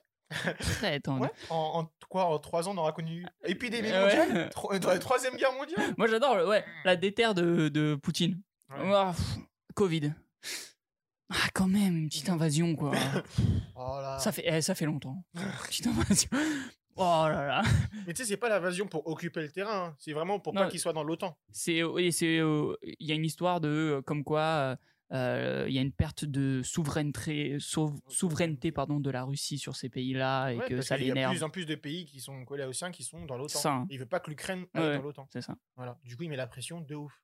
Très 0.60 1.00
tendu. 1.02 1.24
Ouais. 1.24 1.32
En, 1.50 1.80
en 1.82 1.91
quoi 2.08 2.26
En 2.26 2.39
trois 2.39 2.67
ans, 2.67 2.74
on 2.74 2.78
aura 2.78 2.91
connu 2.91 3.26
épidémie 3.43 3.89
Euh, 3.91 4.06
ouais. 4.08 4.17
mondiale? 4.28 4.50
Tro- 4.52 4.74
euh, 4.74 4.80
dans 4.80 4.89
la 4.89 5.00
troisième 5.00 5.36
guerre 5.36 5.54
mondiale? 5.54 5.93
Moi, 5.98 6.08
j'adore 6.08 6.48
ouais, 6.48 6.63
la 6.86 6.95
déterre 6.95 7.34
de, 7.34 7.69
de 7.69 7.95
Poutine. 8.02 8.41
Ouais. 8.69 9.06
Pff, 9.12 9.38
Covid. 9.76 10.13
Ah, 11.32 11.48
quand 11.54 11.67
même, 11.67 11.95
une 11.98 12.08
petite 12.10 12.30
invasion, 12.30 12.76
quoi. 12.76 12.91
Oh 13.76 14.00
là. 14.02 14.17
ça, 14.19 14.32
fait, 14.32 14.43
eh, 14.45 14.62
ça 14.62 14.74
fait 14.74 14.86
longtemps. 14.86 15.24
Petite 15.67 15.86
invasion. 15.88 16.30
Oh 17.01 17.25
là 17.29 17.47
là. 17.47 17.62
Mais 18.07 18.13
tu 18.13 18.21
sais, 18.23 18.25
c'est 18.27 18.38
pas 18.38 18.49
l'invasion 18.49 18.85
pour 18.88 19.07
occuper 19.07 19.41
le 19.41 19.49
terrain, 19.51 19.85
hein. 19.88 19.95
c'est 19.99 20.12
vraiment 20.13 20.39
pour 20.39 20.53
Non. 20.53 20.62
pas 20.62 20.67
qu'il 20.69 20.79
soit 20.79 20.93
dans 20.93 21.03
l'OTAN. 21.03 21.38
C'est, 21.51 21.81
euh, 21.81 21.97
il 22.01 23.07
y 23.07 23.12
a 23.12 23.15
une 23.15 23.23
histoire 23.25 23.62
de 23.62 23.69
euh, 23.69 24.01
comme 24.01 24.23
quoi 24.23 24.41
euh, 24.41 24.75
euh, 25.13 25.65
il 25.67 25.73
y 25.73 25.79
a 25.79 25.81
une 25.81 25.91
perte 25.93 26.25
de 26.25 26.62
souveraineté, 26.62 27.57
sauv- 27.57 27.97
souveraineté 28.09 28.71
pardon, 28.71 28.99
de 28.99 29.09
la 29.09 29.23
Russie 29.23 29.57
sur 29.57 29.75
ces 29.75 29.89
pays-là 29.89 30.49
et 30.51 30.57
Ouais, 30.57 30.67
que 30.67 30.75
parce 30.75 30.88
ça 30.88 30.97
qu'il 30.97 31.07
y 31.07 31.12
a 31.12 31.13
l'énerve. 31.15 31.33
plus 31.33 31.43
en 31.43 31.49
plus 31.49 31.65
de 31.65 31.75
pays 31.75 32.05
qui 32.05 32.19
sont 32.19 32.43
collés 32.45 32.65
aux 32.65 32.73
siens 32.73 32.91
qui 32.91 33.03
sont 33.03 33.25
dans 33.25 33.38
l'OTAN. 33.38 33.88
Il 33.89 33.97
veut 33.97 34.05
pas 34.05 34.19
que 34.19 34.29
l'Ukraine 34.29 34.65
aille 34.73 34.83
Ouais, 34.83 34.95
dans 34.97 35.01
l'OTAN. 35.03 35.27
C'est 35.31 35.41
ça. 35.41 35.55
Voilà. 35.77 35.97
Du 36.03 36.15
coup, 36.17 36.23
il 36.23 36.29
met 36.29 36.35
la 36.35 36.47
pression 36.47 36.81
de 36.81 36.95
ouf. 36.95 37.23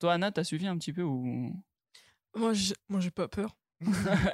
Toi, 0.00 0.14
Anna, 0.14 0.32
t'as 0.32 0.44
suivi 0.44 0.66
un 0.66 0.76
petit 0.76 0.92
peu 0.92 1.02
ou? 1.02 1.52
Moi, 2.34 2.52
j'ai 2.52 2.74
moi, 2.88 3.00
j'ai 3.00 3.12
pas 3.12 3.28
peur. 3.28 3.56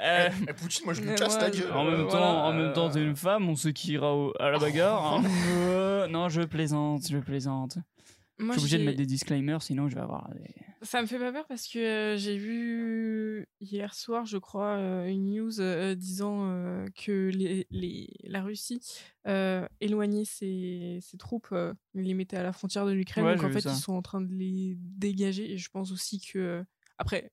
Euh, 0.02 0.28
Eh, 0.48 0.52
Poutine, 0.52 0.84
moi 0.84 0.94
je 0.94 1.02
lui 1.02 1.14
casse 1.14 1.38
la 1.40 1.50
gueule. 1.50 1.72
En 1.72 1.84
même 1.84 1.94
Euh, 1.94 2.02
temps, 2.04 2.08
voilà, 2.10 2.26
en 2.44 2.52
même 2.54 2.72
temps, 2.72 2.90
t'es 2.90 3.02
une 3.02 3.16
femme, 3.16 3.48
on 3.48 3.56
sait 3.56 3.72
qui 3.72 3.92
ira 3.92 4.14
au- 4.14 4.32
à 4.40 4.50
la 4.50 4.58
bagarre. 4.58 5.14
hein. 5.14 5.22
Euh, 5.70 6.06
non, 6.08 6.28
je 6.28 6.42
plaisante, 6.42 7.08
je 7.10 7.18
plaisante. 7.18 7.78
Je 8.38 8.44
suis 8.52 8.60
obligé 8.60 8.78
de 8.78 8.84
mettre 8.84 8.96
des 8.96 9.04
disclaimers, 9.04 9.60
sinon 9.60 9.88
je 9.90 9.94
vais 9.94 10.00
avoir 10.00 10.30
des. 10.30 10.40
Ça 10.80 11.02
me 11.02 11.06
fait 11.06 11.18
pas 11.18 11.30
peur 11.30 11.44
parce 11.46 11.68
que 11.68 11.78
euh, 11.78 12.16
j'ai 12.16 12.38
vu 12.38 13.46
hier 13.60 13.92
soir, 13.92 14.24
je 14.24 14.38
crois, 14.38 14.76
euh, 14.78 15.06
une 15.08 15.26
news 15.30 15.60
euh, 15.60 15.94
disant 15.94 16.46
euh, 16.48 16.86
que 17.04 17.28
les, 17.34 17.66
les- 17.70 18.08
la 18.24 18.40
Russie 18.42 18.80
euh, 19.26 19.66
éloignait 19.82 20.24
ses, 20.24 21.00
ses 21.02 21.18
troupes, 21.18 21.48
euh, 21.52 21.74
les 21.92 22.14
mettait 22.14 22.38
à 22.38 22.42
la 22.42 22.52
frontière 22.54 22.86
de 22.86 22.92
l'Ukraine. 22.92 23.26
Ouais, 23.26 23.36
donc 23.36 23.44
en 23.44 23.50
fait, 23.52 23.60
ça. 23.60 23.72
ils 23.72 23.76
sont 23.76 23.92
en 23.92 24.00
train 24.00 24.22
de 24.22 24.32
les 24.32 24.74
dégager. 24.78 25.52
Et 25.52 25.58
je 25.58 25.68
pense 25.68 25.92
aussi 25.92 26.18
que. 26.18 26.38
euh, 26.38 26.62
après, 26.96 27.30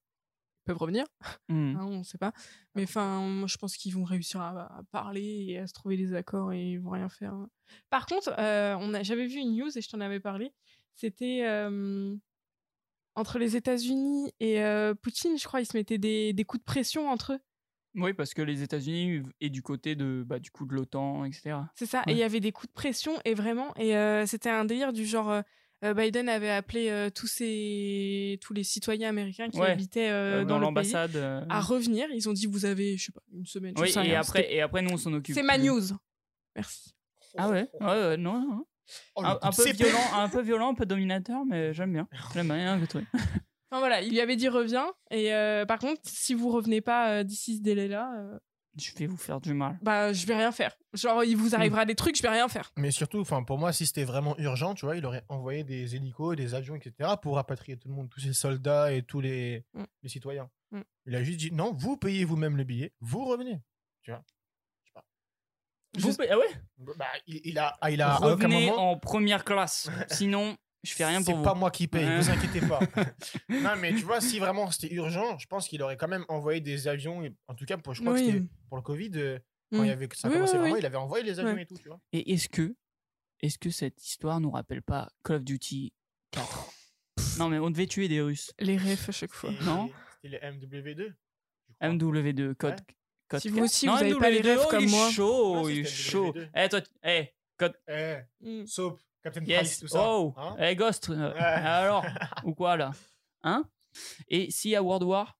peuvent 0.68 0.78
revenir, 0.78 1.06
Hmm. 1.50 1.76
hein, 1.78 1.86
on 1.88 1.98
ne 2.00 2.04
sait 2.04 2.18
pas. 2.20 2.32
Mais 2.76 2.84
enfin, 2.84 3.22
moi, 3.22 3.48
je 3.48 3.58
pense 3.58 3.76
qu'ils 3.78 3.94
vont 3.94 4.04
réussir 4.04 4.40
à, 4.42 4.78
à 4.78 4.84
parler 4.92 5.46
et 5.50 5.58
à 5.60 5.68
se 5.68 5.74
trouver 5.74 5.98
des 5.98 6.14
accords 6.14 6.54
et 6.54 6.72
ils 6.74 6.78
vont 6.80 6.92
rien 6.92 7.10
faire. 7.10 7.34
Par 7.90 8.06
contre, 8.06 8.34
euh, 8.38 8.76
on 8.80 8.94
a- 8.94 9.02
j'avais 9.04 9.26
vu 9.28 9.38
une 9.40 9.56
news 9.58 9.76
et 9.76 9.82
je 9.82 9.90
t'en 9.90 10.00
avais 10.02 10.20
parlé. 10.20 10.52
C'était 10.96 11.42
euh, 11.46 12.16
entre 13.16 13.40
les 13.40 13.56
États-Unis 13.56 14.32
et 14.40 14.62
euh, 14.64 14.94
Poutine, 14.94 15.38
je 15.40 15.46
crois, 15.46 15.62
ils 15.62 15.66
se 15.66 15.76
mettaient 15.76 15.98
des, 15.98 16.34
des 16.34 16.44
coups 16.46 16.62
de 16.62 16.66
pression 16.66 17.10
entre 17.10 17.34
eux. 17.34 17.40
Oui, 17.96 18.14
parce 18.14 18.34
que 18.36 18.44
les 18.44 18.62
États-Unis 18.62 19.24
est 19.42 19.50
du 19.50 19.64
côté 19.64 19.96
de, 19.96 20.24
bah, 20.26 20.38
du 20.38 20.52
coup 20.52 20.66
de 20.68 20.76
l'OTAN, 20.76 21.26
etc. 21.26 21.56
C'est 21.74 21.88
ça. 21.88 22.00
Ouais. 22.06 22.12
Et 22.14 22.16
il 22.16 22.18
y 22.20 22.24
avait 22.24 22.40
des 22.40 22.52
coups 22.52 22.68
de 22.68 22.74
pression 22.74 23.14
et 23.26 23.34
vraiment, 23.34 23.74
et 23.76 23.94
c'était 24.28 24.50
un 24.52 24.66
délire 24.66 24.94
du 24.94 25.06
genre. 25.06 25.42
Euh, 25.84 25.94
Biden 25.94 26.28
avait 26.30 26.50
appelé 26.50 26.90
euh, 26.90 27.10
tous 27.10 27.28
ces 27.28 28.40
tous 28.42 28.54
les 28.54 28.64
citoyens 28.64 29.10
américains 29.10 29.50
qui 29.50 29.60
Ouais. 29.60 29.72
habitaient 29.72 30.10
euh, 30.10 30.42
Euh, 30.42 30.46
dans, 30.46 30.60
l'ambassade. 30.60 31.16
euh, 31.16 31.42
à 31.50 31.62
revenir. 31.62 32.08
Ils 32.14 32.28
ont 32.30 32.34
dit 32.34 32.48
vous 32.48 32.66
avez 32.66 32.98
je 32.98 33.06
sais 33.06 33.12
pas 33.12 33.22
une 33.34 33.46
semaine. 33.46 33.74
je 33.78 33.82
Oui, 33.84 33.92
sais 33.92 34.00
et 34.00 34.04
rien, 34.04 34.20
après, 34.22 34.54
et 34.54 34.62
après, 34.62 34.82
nous, 34.82 34.92
on 34.92 34.98
s'en 34.98 35.14
occupe. 35.14 35.36
C'est 35.36 35.44
ma 35.44 35.58
plus. 35.58 35.68
news. 35.68 35.84
Merci. 36.56 36.94
Ah 37.38 37.50
ouais, 37.50 37.70
ouais, 37.82 37.88
ouais, 37.88 38.18
non, 38.18 38.40
non. 38.40 38.66
Oh, 39.16 39.22
un, 39.24 39.52
peu 39.52 39.70
violent, 39.72 40.00
un 40.14 40.30
peu 40.30 40.42
violent, 40.42 40.72
un 40.72 40.74
peu 40.74 40.86
dominateur, 40.86 41.46
mais 41.46 41.74
j'aime 41.74 41.92
bien. 41.92 42.08
J'aime 42.34 42.48
bien 42.48 42.78
le 42.78 42.88
truc. 42.88 43.06
Enfin 43.70 43.80
voilà, 43.80 44.02
il 44.02 44.12
lui 44.12 44.22
avait 44.22 44.38
dit 44.38 44.48
reviens. 44.48 44.88
Et 45.12 45.34
euh, 45.34 45.66
par 45.66 45.78
contre, 45.78 46.00
si 46.06 46.34
vous 46.34 46.50
revenez 46.50 46.80
pas 46.80 47.12
euh, 47.12 47.24
d'ici 47.24 47.58
ce 47.58 47.62
délai-là, 47.62 48.14
euh, 48.18 48.40
Je 48.80 48.92
vais 48.98 49.08
vous 49.08 49.18
faire 49.18 49.42
du 49.42 49.54
mal. 49.54 49.78
bah 49.82 50.14
je 50.14 50.26
vais 50.28 50.36
rien 50.36 50.52
faire. 50.52 50.76
Genre 50.94 51.24
il 51.24 51.36
vous 51.36 51.56
arrivera 51.56 51.86
des 51.86 51.96
trucs, 51.96 52.16
je 52.18 52.22
vais 52.22 52.30
rien 52.30 52.48
faire. 52.48 52.72
Mais 52.78 52.92
surtout, 52.92 53.20
enfin, 53.20 53.44
pour 53.44 53.58
moi, 53.58 53.74
si 53.74 53.86
c'était 53.86 54.04
vraiment 54.04 54.38
urgent, 54.38 54.74
tu 54.76 54.86
vois, 54.86 54.96
il 54.98 55.06
aurait 55.06 55.24
envoyé 55.30 55.64
des 55.64 55.96
hélicos, 55.96 56.36
des 56.36 56.54
avions, 56.54 56.76
etc., 56.76 57.12
pour 57.22 57.36
rapatrier 57.36 57.78
tout 57.78 57.88
le 57.90 57.96
monde, 57.96 58.10
tous 58.10 58.20
ces 58.20 58.34
soldats 58.34 58.92
et 58.94 59.02
tous 59.04 59.20
les, 59.22 59.66
Mm. 59.74 59.84
les 60.04 60.10
citoyens. 60.10 60.50
Mm. 60.72 60.82
Il 61.08 61.16
a 61.16 61.24
juste 61.24 61.40
dit 61.40 61.52
non, 61.52 61.74
vous 61.78 61.98
payez 61.98 62.24
vous-même 62.26 62.58
le 62.58 62.64
billet, 62.64 62.94
vous 63.00 63.26
revenez. 63.26 63.62
Tu 64.04 64.12
vois 64.12 64.24
Je 65.98 66.02
sais 66.12 66.18
pas. 66.18 66.24
Vous, 66.26 66.32
ah 66.32 66.38
ouais 66.38 66.96
Bah, 66.98 67.06
il, 67.26 67.42
il 67.46 67.58
a, 67.60 67.76
ah, 67.82 67.90
il 67.92 68.02
a 68.02 68.14
à 68.14 68.18
aucun 68.18 68.28
Revenez 68.48 68.70
moment. 68.70 68.92
en 68.92 68.98
première 69.00 69.44
classe. 69.44 69.90
Sinon, 70.10 70.56
je 70.84 70.94
fais 70.94 71.06
rien 71.06 71.18
pour 71.18 71.26
C'est 71.26 71.34
vous. 71.34 71.44
pas 71.44 71.54
moi 71.54 71.72
qui 71.72 71.88
paye, 71.88 72.06
Ouais. 72.06 72.18
vous 72.20 72.30
inquiétez 72.30 72.62
pas. 72.62 72.80
non, 73.50 73.76
mais 73.80 73.94
tu 73.96 74.02
vois, 74.04 74.22
si 74.22 74.40
vraiment 74.40 74.70
c'était 74.72 74.94
urgent, 74.94 75.38
je 75.40 75.48
pense 75.48 75.68
qu'il 75.68 75.82
aurait 75.84 75.98
quand 75.98 76.08
même 76.08 76.26
envoyé 76.30 76.62
des 76.62 76.88
avions. 76.88 77.24
et- 77.24 77.34
En 77.48 77.56
tout 77.56 77.66
cas, 77.66 77.78
pour, 77.78 77.94
je 77.94 78.02
crois 78.02 78.14
que 78.14 78.20
Oui. 78.20 78.26
c'était 78.28 78.44
pour 78.70 78.78
le 78.78 78.84
Covid, 78.84 79.12
euh, 79.16 79.40
quand 79.72 79.80
Mm. 79.82 79.86
il 79.86 79.88
y 79.88 79.92
avait, 79.92 80.10
ça 80.14 80.28
Oui, 80.28 80.34
commençait 80.36 80.54
oui, 80.54 80.58
vraiment, 80.60 80.74
oui. 80.76 80.80
il 80.82 80.86
avait 80.86 80.98
envoyé 80.98 81.24
les 81.26 81.40
avions 81.40 81.54
Ouais. 81.54 81.62
et 81.64 81.66
tout, 81.66 81.78
tu 81.78 81.88
vois. 81.88 82.00
Et 82.14 82.34
est-ce 82.34 82.48
que, 82.50 82.76
est-ce 83.42 83.58
que 83.58 83.70
cette 83.70 84.04
histoire 84.06 84.40
nous 84.40 84.52
rappelle 84.52 84.82
pas 84.82 85.10
Call 85.24 85.38
of 85.38 85.44
Duty 85.44 85.92
4 86.32 86.70
Non, 87.40 87.50
mais 87.50 87.60
on 87.60 87.70
devait 87.70 87.88
tuer 87.88 88.08
des 88.08 88.22
Russes. 88.22 88.52
Les 88.60 88.78
refs 88.78 89.10
à 89.10 89.12
chaque 89.12 89.34
fois. 89.34 89.52
Non. 89.64 89.90
C'était 90.24 90.40
les 90.42 90.52
MW2. 90.52 91.14
je 91.68 91.74
crois. 91.76 91.90
MW2, 91.90 92.54
code. 92.56 92.72
Ouais. 92.72 92.96
code 93.28 93.40
Si 93.42 93.48
4. 93.50 93.58
vous 93.58 93.64
aussi, 93.66 93.86
Non, 93.88 93.96
vous 93.98 94.04
avez 94.04 94.16
pas 94.16 94.30
les 94.30 94.40
MW2, 94.42 94.56
refs 94.58 94.64
oh, 94.66 94.70
comme 94.70 94.84
il 94.84 94.88
est 94.88 94.92
moi. 94.92 95.12
chaud, 95.12 95.70
il 95.70 95.80
est 95.80 95.84
chaud. 95.86 96.32
MW2. 96.34 96.50
Eh, 96.56 96.70
toi, 96.70 96.82
eh, 97.04 97.34
code. 97.58 97.80
Eh, 97.88 98.18
Mm. 98.42 98.66
Soap, 98.66 99.00
Captain 99.34 99.46
Yes. 99.46 99.60
Price, 99.60 99.80
tout 99.80 99.88
ça. 99.88 100.00
Oh, 100.02 100.34
hein. 100.38 100.56
eh, 100.60 100.76
Ghost. 100.76 101.10
euh, 101.10 101.34
Ouais. 101.34 101.40
Alors, 101.40 102.06
ou 102.44 102.54
quoi 102.54 102.78
là? 102.78 102.92
Hein? 103.44 103.66
Et 104.28 104.52
s'il 104.52 104.72
y 104.72 104.76
a 104.76 104.84
World 104.84 105.04
War, 105.04 105.38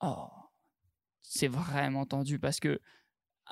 oh, 0.00 0.28
c'est 1.20 1.48
vraiment 1.48 2.04
tendu 2.06 2.38
parce 2.38 2.60
que 2.60 2.80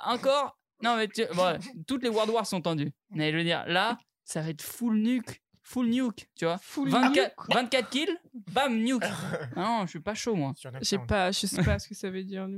encore. 0.05 0.59
Non, 0.83 0.97
mais 0.97 1.09
tu- 1.09 1.27
bon, 1.35 1.59
toutes 1.87 2.03
les 2.03 2.09
World 2.09 2.31
War 2.31 2.47
sont 2.47 2.61
tendues. 2.63 2.93
Mais 3.11 3.33
je 3.33 3.37
veux 3.37 3.45
dire, 3.45 3.65
là, 3.67 3.99
ça 4.25 4.41
va 4.41 4.49
être 4.49 4.63
full 4.63 4.97
nuke. 4.97 5.43
Full 5.63 5.89
nuke, 5.91 6.27
tu 6.35 6.47
vois. 6.47 6.59
Full 6.59 6.89
24, 6.89 7.49
nuke? 7.49 7.55
24 7.55 7.91
kills, 7.91 8.19
bam, 8.51 8.77
nuke. 8.83 9.05
Ah 9.05 9.49
non, 9.57 9.83
je 9.83 9.91
suis 9.91 10.01
pas 10.01 10.15
chaud, 10.15 10.35
moi. 10.35 10.53
Je 10.57 10.85
sais 10.85 10.99
pas, 10.99 11.31
je 11.33 11.47
sais 11.47 11.63
pas 11.63 11.79
ce 11.79 11.87
que 11.89 11.95
ça 11.95 12.11
veut 12.11 12.25
dire. 12.25 12.49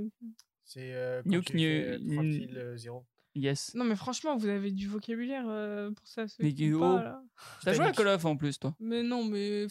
C'est 0.65 0.95
euh, 0.95 1.21
Nuke, 1.27 1.47
tu 1.47 1.53
fais, 1.53 1.59
nu- 1.59 1.83
euh, 1.85 1.99
30 1.99 2.25
kills, 2.31 2.57
euh, 2.57 2.77
zéro. 2.79 3.05
Yes. 3.35 3.75
Non, 3.75 3.85
mais 3.85 3.97
franchement, 3.97 4.37
vous 4.37 4.49
avez 4.49 4.71
du 4.71 4.89
vocabulaire 4.89 5.45
euh, 5.49 5.91
pour 5.91 6.07
ça. 6.07 6.27
Mais 6.39 6.55
oh. 6.75 6.81
pas, 6.81 7.03
là. 7.03 7.23
T'as 7.65 7.73
joué 7.73 7.87
à. 7.87 7.93
Call 7.93 8.09
of 8.09 8.25
en 8.25 8.37
plus, 8.37 8.59
toi 8.59 8.75
Mais 8.79 9.03
non, 9.03 9.25
mais. 9.25 9.67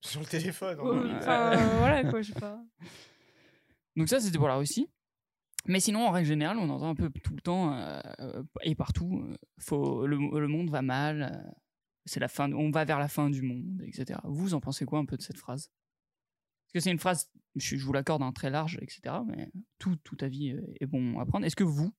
Sur 0.00 0.20
le 0.20 0.26
téléphone. 0.26 0.80
Ouais. 0.80 1.12
Enfin, 1.18 1.52
euh, 1.52 1.78
voilà 1.78 2.04
quoi, 2.04 2.22
je 2.22 2.32
sais 2.32 2.40
pas. 2.40 2.58
Donc 3.96 4.08
ça, 4.08 4.18
c'était 4.18 4.38
pour 4.38 4.48
la 4.48 4.56
Russie. 4.56 4.88
Mais 5.66 5.78
sinon, 5.78 6.06
en 6.06 6.10
règle 6.10 6.28
générale, 6.28 6.56
on 6.56 6.70
entend 6.70 6.88
un 6.88 6.94
peu 6.94 7.10
tout 7.22 7.34
le 7.34 7.42
temps 7.42 7.74
euh, 7.74 8.42
et 8.62 8.74
partout, 8.74 9.30
faut, 9.58 10.06
le, 10.06 10.16
le 10.16 10.48
monde 10.48 10.70
va 10.70 10.80
mal, 10.80 11.54
c'est 12.06 12.18
la 12.18 12.28
fin, 12.28 12.50
on 12.52 12.70
va 12.70 12.86
vers 12.86 12.98
la 12.98 13.08
fin 13.08 13.28
du 13.28 13.42
monde, 13.42 13.82
etc. 13.82 14.18
Vous 14.24 14.54
en 14.54 14.60
pensez 14.60 14.86
quoi 14.86 15.00
un 15.00 15.04
peu 15.04 15.18
de 15.18 15.22
cette 15.22 15.36
phrase? 15.36 15.70
Parce 16.64 16.72
que 16.72 16.80
c'est 16.80 16.90
une 16.90 16.98
phrase, 16.98 17.30
je, 17.56 17.76
je 17.76 17.84
vous 17.84 17.92
l'accorde, 17.92 18.22
hein, 18.22 18.32
très 18.32 18.48
large, 18.48 18.78
etc. 18.80 19.16
Mais 19.26 19.50
tout, 19.78 19.96
tout 19.96 20.16
avis 20.22 20.56
est 20.80 20.86
bon 20.86 21.18
à 21.18 21.26
prendre. 21.26 21.44
Est-ce 21.44 21.56
que 21.56 21.64
vous, 21.64 21.92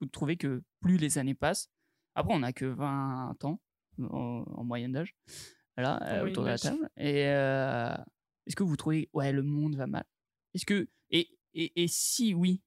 vous 0.00 0.06
trouvez 0.06 0.36
que 0.36 0.62
plus 0.80 0.96
les 0.96 1.18
années 1.18 1.34
passent, 1.34 1.70
après 2.14 2.34
on 2.34 2.40
n'a 2.40 2.52
que 2.52 2.64
20 2.66 3.44
ans 3.44 3.60
en, 4.00 4.44
en 4.46 4.64
moyenne 4.64 4.92
d'âge, 4.92 5.14
là, 5.76 6.00
euh, 6.02 6.26
autour 6.26 6.44
de 6.44 6.48
la 6.48 6.58
table, 6.58 6.90
et 6.96 7.26
euh, 7.26 7.94
est-ce 8.46 8.56
que 8.56 8.62
vous 8.62 8.76
trouvez, 8.76 9.08
ouais, 9.12 9.32
le 9.32 9.42
monde 9.42 9.76
va 9.76 9.86
mal? 9.86 10.04
Est-ce 10.54 10.66
que, 10.66 10.88
et, 11.10 11.28
et, 11.54 11.82
et 11.82 11.88
si 11.88 12.34
oui, 12.34 12.62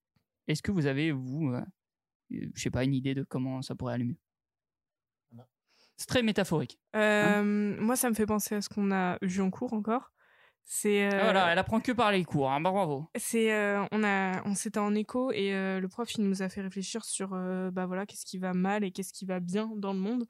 est-ce 0.47 0.61
que 0.61 0.71
vous 0.71 0.85
avez, 0.85 1.11
vous, 1.11 1.49
euh, 1.49 1.61
euh, 2.33 2.51
je 2.53 2.61
sais 2.61 2.69
pas, 2.71 2.83
une 2.83 2.93
idée 2.93 3.15
de 3.15 3.23
comment 3.23 3.61
ça 3.61 3.75
pourrait 3.75 3.95
aller 3.95 4.05
mieux? 4.05 4.17
C'est 5.95 6.07
très 6.07 6.23
métaphorique. 6.23 6.79
Euh, 6.95 7.43
Moi, 7.79 7.95
ça 7.95 8.09
me 8.09 8.15
fait 8.15 8.25
penser 8.25 8.55
à 8.55 8.61
ce 8.61 8.67
qu'on 8.67 8.91
a 8.91 9.19
vu 9.21 9.41
en 9.41 9.51
cours 9.51 9.73
encore. 9.73 10.11
C'est. 10.65 11.05
euh, 11.05 11.09
Ah, 11.13 11.23
voilà, 11.25 11.51
elle 11.51 11.57
apprend 11.59 11.79
que 11.81 11.91
par 11.91 12.11
les 12.11 12.23
cours, 12.23 12.49
hein, 12.51 12.61
bah, 12.61 12.71
bravo. 12.71 13.05
C'est 13.15 13.53
euh, 13.53 13.83
on 13.91 14.03
a 14.03 14.41
on 14.45 14.55
s'était 14.55 14.79
en 14.79 14.95
écho 14.95 15.31
et 15.31 15.53
euh, 15.53 15.79
le 15.79 15.87
prof 15.87 16.11
il 16.15 16.23
nous 16.23 16.41
a 16.41 16.49
fait 16.49 16.61
réfléchir 16.61 17.03
sur 17.05 17.31
euh, 17.33 17.69
bah 17.71 17.85
voilà 17.85 18.05
qu'est-ce 18.05 18.25
qui 18.25 18.37
va 18.37 18.53
mal 18.53 18.83
et 18.83 18.91
qu'est-ce 18.91 19.11
qui 19.13 19.25
va 19.25 19.39
bien 19.39 19.69
dans 19.75 19.93
le 19.93 19.99
monde 19.99 20.25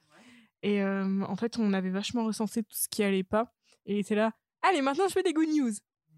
et 0.63 0.81
euh, 0.81 1.21
en 1.27 1.35
fait 1.35 1.57
on 1.59 1.71
avait 1.73 1.89
vachement 1.91 2.25
recensé 2.25 2.63
tout 2.63 2.75
ce 2.75 2.87
qui 2.89 3.03
allait 3.03 3.23
pas 3.23 3.53
et 3.85 3.93
il 3.93 3.99
était 3.99 4.15
là 4.15 4.31
allez 4.63 4.81
maintenant 4.81 5.07
je 5.07 5.13
fais 5.13 5.23
des 5.23 5.33
good 5.33 5.47
news 5.49 5.71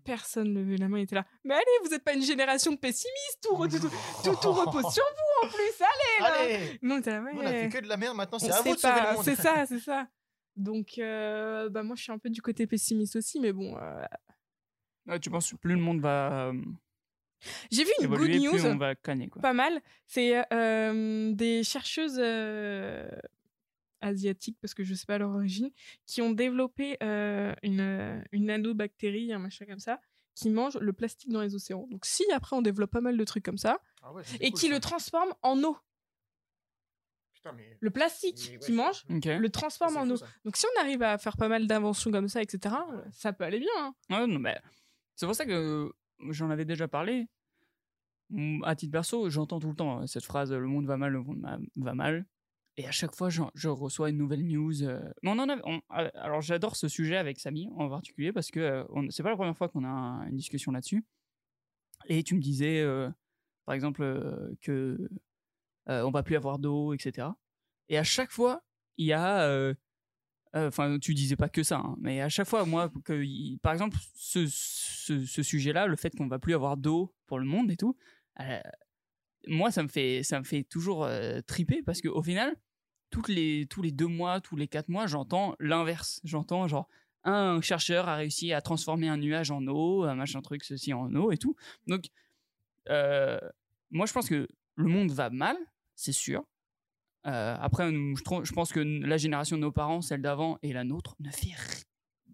personne 0.06 0.54
ne 0.54 0.60
levait 0.62 0.78
la 0.78 0.88
main 0.88 1.00
il 1.00 1.04
était 1.04 1.16
là 1.16 1.26
mais 1.44 1.56
allez 1.56 1.64
vous 1.84 1.94
êtes 1.94 2.04
pas 2.04 2.14
une 2.14 2.22
génération 2.24 2.72
de 2.72 2.78
pessimistes 2.78 3.40
tout, 3.42 3.56
re- 3.56 3.70
tout, 3.70 3.80
tout, 3.80 3.90
tout, 4.24 4.36
tout 4.42 4.52
repose 4.54 4.94
sur 4.94 5.04
vous 5.04 5.48
en 5.48 5.50
plus 5.50 5.82
allez 5.82 6.22
là 6.22 6.40
Allez 6.42 6.80
non 6.84 7.02
on 7.36 7.46
a 7.46 7.52
fait 7.52 7.70
que 7.70 7.80
de 7.84 7.88
la 7.90 7.98
merde 7.98 8.16
maintenant, 8.16 8.40
c'est 8.40 8.52
à 8.52 8.62
vous 8.62 8.76
de 8.76 8.80
sauver 8.80 9.02
le 9.02 9.14
monde. 9.16 9.24
c'est 9.26 9.36
ça 9.36 9.66
c'est 9.68 9.80
ça 9.80 10.08
donc 10.56 10.98
euh, 10.98 11.70
bah 11.70 11.84
moi 11.84 11.96
je 11.96 12.04
suis 12.04 12.12
un 12.12 12.18
peu 12.18 12.30
du 12.30 12.42
côté 12.42 12.66
pessimiste 12.68 13.16
aussi 13.16 13.40
mais 13.40 13.52
bon 13.54 13.78
euh, 13.78 15.20
tu 15.20 15.30
penses 15.30 15.52
que 15.52 15.58
plus 15.58 15.74
le 15.76 15.82
monde 15.82 16.00
va 16.02 16.48
euh, 16.50 16.62
j'ai 17.70 17.84
vu 17.84 17.92
une 18.02 18.08
good 18.08 18.16
évoluer, 18.22 18.40
news 18.40 18.52
plus 18.52 18.66
on 18.66 18.78
va 18.78 18.96
canner, 18.96 19.28
quoi. 19.30 19.42
pas 19.42 19.54
mal. 19.54 19.80
C'est 20.08 20.44
euh, 20.52 21.32
des 21.34 21.64
chercheuses 21.64 22.18
euh, 22.20 23.08
asiatiques, 24.02 24.58
parce 24.62 24.74
que 24.74 24.84
je 24.84 24.94
sais 24.96 25.06
pas 25.06 25.18
leur 25.18 25.30
origine, 25.32 25.70
qui 26.08 26.22
ont 26.22 26.32
développé 26.32 26.98
euh, 27.04 27.54
une, 27.62 28.24
une 28.32 28.46
nanobactérie, 28.46 29.32
un 29.34 29.40
machin 29.40 29.66
comme 29.66 29.80
ça, 29.80 30.00
qui 30.34 30.50
mange 30.50 30.78
le 30.78 30.92
plastique 30.94 31.32
dans 31.32 31.42
les 31.42 31.54
océans. 31.56 31.88
Donc 31.92 32.06
si 32.06 32.24
après 32.34 32.56
on 32.56 32.62
développe 32.62 32.92
pas 32.92 33.02
mal 33.02 33.18
de 33.18 33.24
trucs 33.24 33.46
comme 33.46 33.58
ça, 33.58 33.80
Ah 34.02 34.12
ouais, 34.14 34.24
et 34.40 34.50
cool, 34.52 34.60
qui 34.60 34.68
ça. 34.68 34.74
le 34.74 34.80
transforme 34.80 35.34
en 35.42 35.62
eau. 35.64 35.78
Putain, 37.46 37.56
mais. 37.56 37.78
Le 37.80 37.90
plastique 37.92 38.50
mais 38.54 38.58
qu'ils 38.60 38.72
ouais, 38.78 38.84
mangent 38.84 39.04
Ok. 39.10 39.26
le 39.26 39.50
transforme 39.50 39.98
en 39.98 40.10
eau. 40.10 40.16
ça. 40.18 40.26
Donc 40.44 40.58
si 40.58 40.66
on 40.76 40.82
arrive 40.82 41.04
à 41.04 41.18
faire 41.18 41.38
pas 41.38 41.48
mal 41.48 41.68
d'inventions 41.68 42.12
comme 42.12 42.28
ça, 42.28 42.42
etc., 42.42 42.76
ça 43.12 43.34
peut 43.34 43.44
aller 43.44 43.60
bien. 43.60 43.70
hein. 43.78 43.94
Ouais, 44.10 44.28
non, 44.28 44.40
mais 44.40 44.58
c'est 45.16 45.26
pour 45.28 45.36
ça 45.36 45.46
que 45.46 45.92
j'en 46.30 46.50
avais 46.50 46.66
déjà 46.66 46.88
parlé. 46.88 47.28
Mm, 48.32 48.64
À 48.64 48.76
titre 48.76 48.92
perso, 48.92 49.30
j'entends 49.30 49.60
tout 49.60 49.70
le 49.70 49.76
temps 49.76 50.02
euh, 50.02 50.08
cette 50.08 50.26
phrase 50.26 50.52
le 50.52 50.66
monde 50.68 50.88
va 50.88 50.98
mal, 50.98 51.12
le 51.14 51.22
monde 51.22 51.46
va 51.76 51.94
mal. 51.94 52.26
Et 52.78 52.86
à 52.88 52.92
chaque 52.92 53.16
fois, 53.16 53.30
je 53.30 53.68
reçois 53.70 54.10
une 54.10 54.18
nouvelle 54.18 54.46
news. 54.46 54.84
euh, 54.84 55.00
Mais 55.24 55.30
on 55.30 55.40
en 55.40 55.48
a, 55.48 55.56
on- 55.64 55.82
euh, 55.98 56.10
alors, 56.16 56.42
j'adore 56.42 56.76
ce 56.76 56.88
sujet 56.90 57.16
avec 57.16 57.40
Samy 57.40 57.70
en 57.78 57.88
particulier 57.90 58.34
parce 58.34 58.52
que 58.52 58.60
euh, 58.60 58.84
on- 58.90 59.10
c'est 59.12 59.24
pas 59.24 59.30
la 59.30 59.36
première 59.38 59.56
fois 59.56 59.70
qu'on 59.70 59.86
a 59.86 59.88
un- 59.88 60.28
une 60.28 60.36
discussion 60.36 60.72
là-dessus. 60.74 61.06
Et 62.08 62.24
tu 62.24 62.36
me 62.36 62.42
disais, 62.42 62.82
euh, 62.82 63.10
par 63.66 63.76
exemple, 63.76 64.02
euh, 64.02 64.54
que 64.62 64.98
on 65.88 66.12
va 66.12 66.24
plus 66.24 66.36
avoir 66.36 66.60
d'eau, 66.60 66.94
etc. 66.94 67.28
Et 67.90 67.98
à 67.98 68.04
chaque 68.04 68.32
fois, 68.32 68.64
il 68.98 69.08
y 69.08 69.14
a 69.14 69.42
euh, 69.44 69.74
euh, 70.56 70.68
Enfin, 70.68 70.98
tu 71.00 71.14
disais 71.14 71.36
pas 71.36 71.50
que 71.50 71.64
ça, 71.64 71.78
hein, 71.78 71.96
mais 72.00 72.22
à 72.22 72.30
chaque 72.30 72.48
fois, 72.48 72.66
moi, 72.66 72.90
que, 73.04 73.58
par 73.58 73.74
exemple, 73.74 73.98
ce, 74.16 74.46
ce, 74.48 75.26
ce 75.26 75.44
sujet-là, 75.44 75.88
le 75.88 75.96
fait 75.96 76.16
qu'on 76.16 76.28
va 76.28 76.40
plus 76.40 76.56
avoir 76.56 76.78
d'eau 76.78 77.14
pour 77.28 77.40
le 77.40 77.46
monde 77.46 77.72
et 77.72 77.78
tout, 77.78 77.98
euh, 78.40 78.60
moi, 79.48 79.72
ça 79.72 79.84
me 79.84 79.88
fait, 79.88 80.24
ça 80.24 80.40
me 80.40 80.46
fait 80.46 80.64
toujours 80.64 81.04
euh, 81.04 81.42
triper 81.42 81.82
parce 81.84 82.02
qu'au 82.02 82.24
final, 82.24 82.56
toutes 83.10 83.28
les, 83.28 83.68
tous 83.70 83.82
les 83.82 83.92
deux 83.92 84.08
mois, 84.08 84.42
tous 84.42 84.56
les 84.56 84.68
quatre 84.68 84.90
mois, 84.90 85.08
j'entends 85.08 85.56
l'inverse. 85.60 86.22
J'entends 86.24 86.68
genre 86.68 86.90
un 87.24 87.60
chercheur 87.62 88.08
a 88.08 88.16
réussi 88.16 88.54
à 88.54 88.62
transformer 88.62 89.08
un 89.08 89.18
nuage 89.18 89.52
en 89.52 89.66
eau, 89.68 90.04
un 90.04 90.16
machin 90.16 90.42
truc, 90.42 90.64
ceci 90.64 90.94
en 90.94 91.14
eau 91.16 91.32
et 91.32 91.38
tout. 91.38 91.56
Donc, 91.88 92.06
euh, 92.90 93.40
moi, 93.92 94.06
je 94.06 94.14
pense 94.14 94.30
que 94.30 94.48
le 94.76 94.88
monde 94.88 95.12
va 95.12 95.30
mal, 95.30 95.58
c'est 95.96 96.12
sûr. 96.12 96.46
Euh, 97.26 97.58
après, 97.60 97.92
je, 97.92 98.54
pense 98.54 98.72
que 98.72 98.80
la 98.80 99.18
génération 99.18 99.58
de 99.58 99.62
nos 99.62 99.72
parents, 99.72 100.02
celle 100.02 100.22
d'avant 100.22 100.60
et 100.62 100.74
la 100.74 100.84
nôtre, 100.84 101.16
ne 101.20 101.32
fait 101.32 101.56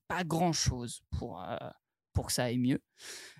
pas 0.07 0.23
grand-chose 0.23 1.01
pour, 1.17 1.41
euh, 1.41 1.55
pour 2.13 2.27
que 2.27 2.33
ça 2.33 2.45
aille 2.45 2.57
mieux. 2.57 2.81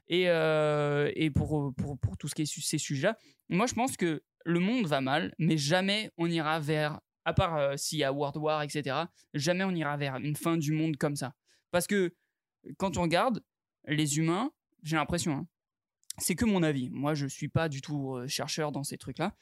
Et, 0.08 0.30
euh, 0.30 1.12
et 1.16 1.30
pour, 1.30 1.74
pour, 1.76 2.00
pour 2.00 2.18
tout 2.18 2.28
ce 2.28 2.36
qui 2.36 2.44
est 2.44 2.46
su- 2.46 2.62
ces 2.62 2.78
sujets-là, 2.78 3.18
moi, 3.50 3.66
je 3.66 3.74
pense 3.74 3.98
que 3.98 4.24
le 4.46 4.60
monde 4.60 4.88
va 4.88 5.02
mal, 5.02 5.36
mais 5.40 5.58
jamais 5.58 6.12
on 6.18 6.28
ira 6.28 6.60
vers, 6.60 7.02
à 7.26 7.34
part 7.34 7.78
s'il 7.78 8.00
y 8.00 8.04
a 8.04 8.14
World 8.14 8.38
War, 8.38 8.64
etc., 8.64 8.96
jamais 9.34 9.66
on 9.66 9.72
ira 9.72 9.98
vers 9.98 10.16
une 10.16 10.36
fin 10.36 10.58
du 10.58 10.72
monde 10.72 10.96
comme 10.96 11.18
ça. 11.18 11.34
Parce 11.70 11.86
que 11.86 12.14
quand 12.78 12.98
on 12.98 13.04
regarde, 13.04 13.44
les 13.86 14.18
humains, 14.18 14.52
j'ai 14.84 14.96
l'impression, 14.96 15.34
hein, 15.34 15.48
c'est 16.18 16.36
que 16.36 16.46
mon 16.46 16.64
avis. 16.64 16.90
Moi, 16.90 17.14
je 17.14 17.28
suis 17.28 17.50
pas 17.50 17.68
du 17.68 17.82
tout 17.82 18.18
chercheur 18.28 18.72
dans 18.72 18.84
ces 18.84 18.98
trucs-là. 18.98 19.34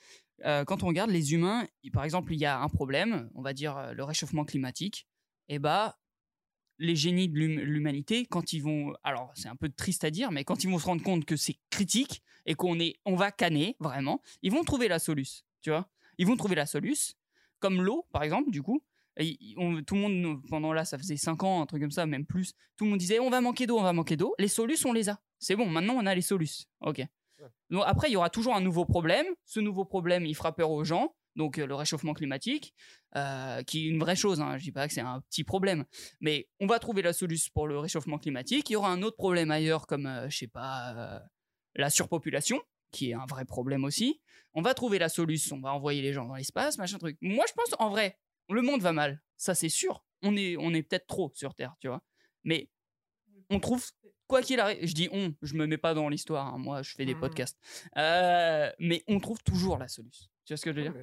Euh, 0.46 0.64
quand 0.66 0.84
on 0.84 0.88
regarde 0.88 1.10
les 1.12 1.34
humains, 1.34 1.68
par 1.94 2.04
exemple, 2.04 2.34
il 2.34 2.40
y 2.40 2.46
a 2.46 2.60
un 2.62 2.70
problème, 2.70 3.30
on 3.36 3.42
va 3.42 3.54
dire 3.54 3.78
euh, 3.78 3.94
le 3.94 4.04
réchauffement 4.04 4.46
climatique, 4.46 5.08
et 5.48 5.60
bah 5.60 5.98
les 6.78 6.96
génies 6.96 7.28
de 7.28 7.38
l'hum- 7.38 7.60
l'humanité, 7.60 8.26
quand 8.26 8.54
ils 8.54 8.62
vont, 8.62 8.94
alors 9.04 9.32
c'est 9.36 9.50
un 9.50 9.56
peu 9.56 9.70
triste 9.70 10.04
à 10.06 10.12
dire, 10.12 10.32
mais 10.32 10.44
quand 10.46 10.64
ils 10.64 10.70
vont 10.70 10.80
se 10.80 10.86
rendre 10.86 11.04
compte 11.04 11.26
que 11.26 11.36
c'est 11.36 11.58
critique 11.70 12.22
et 12.46 12.56
qu'on 12.56 12.80
est, 12.80 13.00
on 13.06 13.16
va 13.16 13.32
canner 13.32 13.76
vraiment, 13.80 14.22
ils 14.44 14.52
vont 14.52 14.64
trouver 14.64 14.88
la 14.88 15.00
solution, 15.00 15.44
tu 15.62 15.72
vois. 15.72 15.90
Ils 16.18 16.26
vont 16.28 16.38
trouver 16.38 16.56
la 16.56 16.66
solution, 16.66 17.14
comme 17.60 17.82
l'eau, 17.82 18.06
par 18.14 18.24
exemple, 18.24 18.52
du 18.52 18.62
coup. 18.62 18.82
Tout 19.18 19.96
le 19.96 20.00
monde, 20.00 20.42
pendant 20.48 20.72
là, 20.72 20.86
ça 20.86 20.98
faisait 20.98 21.18
5 21.18 21.44
ans, 21.44 21.62
un 21.62 21.66
truc 21.66 21.82
comme 21.82 21.92
ça, 21.92 22.06
même 22.06 22.26
plus, 22.26 22.54
tout 22.78 22.86
le 22.86 22.92
monde 22.92 23.00
disait 23.00 23.20
on 23.20 23.30
va 23.30 23.42
manquer 23.42 23.68
d'eau, 23.68 23.78
on 23.78 23.84
va 23.84 23.92
manquer 23.92 24.16
d'eau. 24.16 24.34
Les 24.40 24.48
solutions, 24.48 24.92
on 24.92 24.94
les 24.94 25.10
a. 25.10 25.20
C'est 25.40 25.58
bon, 25.58 25.66
maintenant 25.66 25.96
on 25.98 26.06
a 26.06 26.16
les 26.16 26.22
solutions. 26.22 26.66
Ok. 26.80 27.02
Donc 27.70 27.84
après, 27.86 28.10
il 28.10 28.14
y 28.14 28.16
aura 28.16 28.30
toujours 28.30 28.56
un 28.56 28.62
nouveau 28.62 28.86
problème. 28.86 29.26
Ce 29.46 29.60
nouveau 29.60 29.86
problème, 29.86 30.26
il 30.26 30.36
fera 30.36 30.56
peur 30.56 30.72
aux 30.72 30.84
gens. 30.84 31.14
Donc 31.36 31.58
euh, 31.58 31.66
le 31.66 31.76
réchauffement 31.76 32.14
climatique, 32.14 32.74
euh, 33.16 33.62
qui 33.64 33.86
est 33.86 33.90
une 33.90 34.00
vraie 34.00 34.16
chose. 34.16 34.42
Hein. 34.42 34.58
Je 34.58 34.64
dis 34.64 34.72
pas 34.72 34.88
que 34.88 34.94
c'est 34.94 35.02
un 35.02 35.22
petit 35.22 35.44
problème, 35.44 35.86
mais 36.20 36.50
on 36.60 36.68
va 36.68 36.80
trouver 36.80 37.02
la 37.02 37.14
solution 37.14 37.52
pour 37.54 37.68
le 37.68 37.78
réchauffement 37.80 38.18
climatique. 38.18 38.70
Il 38.70 38.74
y 38.74 38.76
aura 38.76 38.92
un 38.92 39.02
autre 39.04 39.16
problème 39.16 39.52
ailleurs, 39.52 39.88
comme 39.88 40.06
euh, 40.06 40.30
je 40.30 40.38
sais 40.38 40.48
pas, 40.48 40.94
euh, 40.96 41.20
la 41.76 41.90
surpopulation. 41.90 42.62
qui 42.92 43.12
est 43.12 43.14
un 43.14 43.28
vrai 43.28 43.46
problème 43.46 43.84
aussi. 43.84 44.20
On 44.54 44.62
va 44.64 44.74
trouver 44.74 44.98
la 44.98 45.10
solution, 45.10 45.58
on 45.58 45.62
va 45.62 45.74
envoyer 45.74 46.02
les 46.02 46.12
gens 46.12 46.26
dans 46.26 46.36
l'espace, 46.36 46.78
machin 46.80 46.98
truc. 46.98 47.18
Moi, 47.22 47.46
je 47.48 47.54
pense, 47.54 47.76
en 47.78 47.90
vrai, 47.90 48.18
le 48.50 48.62
monde 48.64 48.82
va 48.82 48.92
mal. 48.92 49.22
Ça, 49.38 49.54
c'est 49.54 49.70
sûr. 49.70 50.04
On 50.24 50.36
est, 50.36 50.58
on 50.58 50.74
est 50.74 50.82
peut-être 50.82 51.06
trop 51.06 51.32
sur 51.36 51.54
Terre, 51.54 51.76
tu 51.80 51.88
vois. 51.88 52.02
Mais 52.44 52.70
on 53.50 53.60
trouve, 53.60 53.86
quoi 54.30 54.42
qu'il 54.42 54.60
arrive, 54.62 54.86
je 54.86 54.94
dis 54.94 55.10
on, 55.12 55.34
je 55.42 55.56
me 55.56 55.66
mets 55.68 55.78
pas 55.78 55.94
dans 55.94 56.08
l'histoire, 56.08 56.54
hein, 56.54 56.58
moi, 56.58 56.82
je 56.84 56.92
fais 56.94 57.06
des 57.06 57.16
Mhm. 57.16 57.20
podcasts. 57.20 57.58
Euh, 57.98 58.72
mais 58.80 59.04
on 59.10 59.20
trouve 59.20 59.42
toujours 59.44 59.78
la 59.78 59.90
solution. 59.90 60.26
Tu 60.46 60.54
vois 60.54 60.58
ce 60.58 60.64
que 60.64 60.72
je 60.72 60.76
veux 60.78 60.84
dire? 60.84 60.94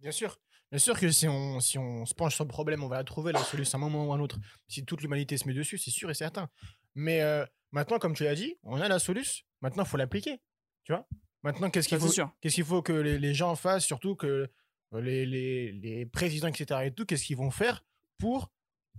Bien 0.00 0.10
sûr. 0.10 0.38
Bien 0.70 0.78
sûr 0.78 1.00
que 1.00 1.10
si 1.10 1.26
on, 1.26 1.60
si 1.60 1.78
on 1.78 2.04
se 2.04 2.14
penche 2.14 2.34
sur 2.34 2.44
le 2.44 2.48
problème, 2.50 2.82
on 2.84 2.88
va 2.88 2.96
la 2.96 3.04
trouver 3.04 3.32
la 3.32 3.42
solution 3.42 3.78
à 3.78 3.80
un 3.80 3.84
moment 3.88 4.06
ou 4.06 4.12
à 4.12 4.16
un 4.16 4.20
autre. 4.20 4.38
Si 4.68 4.84
toute 4.84 5.00
l'humanité 5.00 5.38
se 5.38 5.48
met 5.48 5.54
dessus, 5.54 5.78
c'est 5.78 5.90
sûr 5.90 6.10
et 6.10 6.14
certain. 6.14 6.50
Mais 6.94 7.22
euh, 7.22 7.46
maintenant, 7.72 7.98
comme 7.98 8.14
tu 8.14 8.24
l'as 8.24 8.34
dit, 8.34 8.56
on 8.64 8.78
a 8.80 8.86
la 8.88 8.98
solution. 8.98 9.44
Maintenant, 9.62 9.84
il 9.84 9.88
faut 9.88 9.96
l'appliquer. 9.96 10.38
Tu 10.84 10.92
vois? 10.92 11.08
Maintenant, 11.42 11.70
qu'est-ce 11.70 11.88
qu'il 11.88 11.98
faut, 11.98 12.12
qu'est-ce 12.42 12.54
qu'il 12.56 12.64
faut 12.64 12.82
que 12.82 12.92
les, 12.92 13.18
les 13.18 13.32
gens 13.32 13.54
fassent, 13.56 13.86
surtout 13.86 14.14
que 14.14 14.50
euh, 14.92 15.00
les, 15.00 15.24
les, 15.24 15.72
les 15.72 16.04
présidents, 16.06 16.48
etc. 16.48 16.80
et 16.84 16.92
tout, 16.92 17.06
qu'est-ce 17.06 17.24
qu'ils 17.24 17.36
vont 17.38 17.50
faire 17.50 17.82
pour 18.18 18.50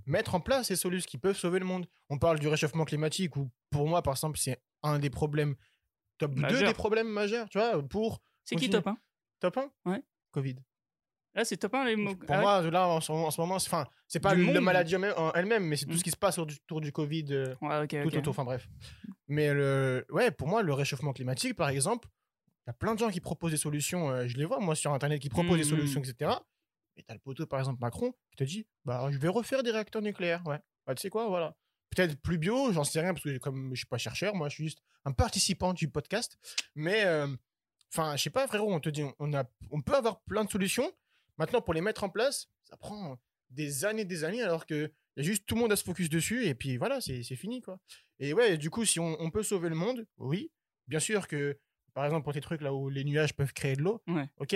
mettre 0.06 0.36
en 0.36 0.40
place 0.40 0.68
ces 0.68 0.76
solutions 0.76 1.08
qui 1.08 1.18
peuvent 1.18 1.38
sauver 1.38 1.60
le 1.60 1.66
monde 1.66 1.88
On 2.10 2.18
parle 2.18 2.40
du 2.40 2.48
réchauffement 2.48 2.86
climatique, 2.86 3.36
où 3.36 3.50
pour 3.70 3.88
moi, 3.88 4.02
par 4.02 4.14
exemple, 4.14 4.38
c'est 4.40 4.62
un 4.84 5.00
des 5.00 5.10
problèmes, 5.10 5.56
top 6.18 6.34
2 6.34 6.42
Majeur. 6.42 6.68
des 6.70 6.74
problèmes 6.74 7.08
majeurs, 7.10 7.50
tu 7.50 7.58
vois, 7.58 7.82
pour 7.88 8.22
C'est 8.44 8.56
qui 8.56 8.70
top 8.70 8.88
1 8.88 8.98
top 9.40 9.58
1 9.58 9.72
Ouais. 9.92 10.04
Covid. 10.32 10.56
Là, 11.36 11.46
c'est 11.46 11.58
top 11.58 11.76
1 11.76 11.86
les 11.86 11.96
mots. 11.96 12.16
Pour 12.16 12.26
Ah 12.36 12.42
moi, 12.42 12.62
là, 12.72 12.88
en 12.88 13.00
ce 13.02 13.12
moment, 13.12 13.28
en 13.28 13.32
ce 13.32 13.40
moment, 13.40 13.60
c'est, 13.60 13.70
enfin, 13.70 13.86
c'est 14.08 14.20
pas 14.20 14.34
la 14.36 14.60
maladie 14.62 14.96
en 14.96 15.00
même- 15.00 15.14
en 15.16 15.32
elle-même, 15.34 15.64
mais 15.66 15.78
c'est 15.78 15.86
tout 15.86 15.94
Mm. 15.94 15.98
ce 15.98 16.04
qui 16.04 16.12
se 16.12 16.18
passe 16.18 16.40
autour 16.40 16.82
du 16.82 16.92
Covid, 16.92 17.26
euh, 17.32 17.56
Ouais, 17.62 17.88
tout 17.88 18.18
autour. 18.18 18.32
Enfin 18.32 18.44
bref. 18.44 18.68
Mais 19.28 19.54
le, 19.54 20.06
ouais, 20.10 20.32
pour 20.32 20.48
moi, 20.48 20.64
le 20.64 20.74
réchauffement 20.74 21.14
climatique, 21.14 21.56
par 21.56 21.70
exemple, 21.70 22.10
il 22.66 22.70
y 22.70 22.72
a 22.72 22.74
plein 22.74 22.96
de 22.96 23.00
gens 23.00 23.10
qui 23.12 23.22
proposent 23.22 23.52
des 23.52 23.58
solutions. 23.58 24.10
euh, 24.10 24.28
je 24.28 24.38
les 24.38 24.46
vois, 24.46 24.60
moi, 24.60 24.76
sur 24.76 24.92
Internet, 24.92 25.22
qui 25.22 25.30
proposent 25.30 25.58
des 25.60 25.66
Mm, 25.66 25.78
solutions, 25.78 26.02
etc. 26.02 26.32
Et 27.00 27.04
t'as 27.04 27.14
le 27.14 27.20
poteau, 27.20 27.46
par 27.48 27.60
exemple, 27.60 27.80
Macron, 27.80 28.12
qui 28.32 28.36
te 28.36 28.44
dit, 28.44 28.68
bah, 28.86 29.08
je 29.12 29.18
vais 29.18 29.30
refaire 29.30 29.64
des 29.64 29.72
réacteurs 29.72 30.02
nucléaires. 30.02 30.46
Ouais. 30.46 30.60
Bah, 30.86 30.94
tu 30.96 31.02
sais 31.02 31.10
quoi, 31.10 31.28
voilà. 31.30 31.56
Peut-être 31.96 32.20
plus 32.22 32.38
bio, 32.38 32.72
j'en 32.74 32.84
sais 32.84 33.00
rien, 33.02 33.14
parce 33.14 33.24
que 33.24 33.38
comme 33.38 33.72
je 33.74 33.80
suis 33.80 33.88
pas 33.88 33.98
chercheur, 33.98 34.36
moi, 34.36 34.50
je 34.50 34.56
suis 34.56 34.64
juste 34.66 34.80
un 35.06 35.12
participant 35.14 35.74
du 35.74 35.90
podcast. 35.90 36.38
Mais, 36.76 37.06
euh, 37.06 37.28
enfin, 37.94 38.16
je 38.18 38.24
sais 38.24 38.30
pas, 38.30 38.48
frérot, 38.48 38.72
on 38.74 38.80
te 38.82 38.90
dit, 38.90 39.04
on, 39.18 39.34
a, 39.34 39.46
on 39.72 39.82
peut 39.82 39.96
avoir 39.96 40.22
plein 40.24 40.44
de 40.44 40.50
solutions. 40.52 40.92
Maintenant, 41.38 41.62
pour 41.62 41.74
les 41.74 41.82
mettre 41.82 42.04
en 42.04 42.10
place, 42.10 42.50
ça 42.64 42.76
prend 42.78 43.18
des 43.50 43.86
années, 43.86 44.06
des 44.06 44.24
années, 44.26 44.44
alors 44.44 44.66
que 44.66 44.92
y 45.16 45.22
a 45.22 45.24
juste 45.24 45.46
tout 45.48 45.56
le 45.56 45.62
monde 45.62 45.72
à 45.72 45.76
se 45.78 45.84
focus 45.84 46.10
dessus, 46.10 46.46
et 46.46 46.54
puis 46.54 46.78
voilà, 46.78 47.02
c'est 47.02 47.24
c'est 47.24 47.36
fini, 47.38 47.62
quoi. 47.62 47.80
Et 48.20 48.34
ouais, 48.34 48.58
du 48.58 48.70
coup, 48.70 48.84
si 48.86 49.00
on, 49.00 49.16
on 49.22 49.32
peut 49.32 49.42
sauver 49.44 49.70
le 49.70 49.76
monde, 49.76 50.06
oui. 50.18 50.52
Bien 50.88 51.00
sûr 51.00 51.28
que, 51.28 51.58
par 51.94 52.04
exemple, 52.06 52.24
pour 52.26 52.34
tes 52.34 52.42
trucs 52.42 52.62
là 52.62 52.74
où 52.74 52.90
les 52.90 53.04
nuages 53.06 53.34
peuvent 53.34 53.54
créer 53.54 53.76
de 53.76 53.82
l'eau, 53.82 54.04
Ouais. 54.08 54.30
ok. 54.38 54.56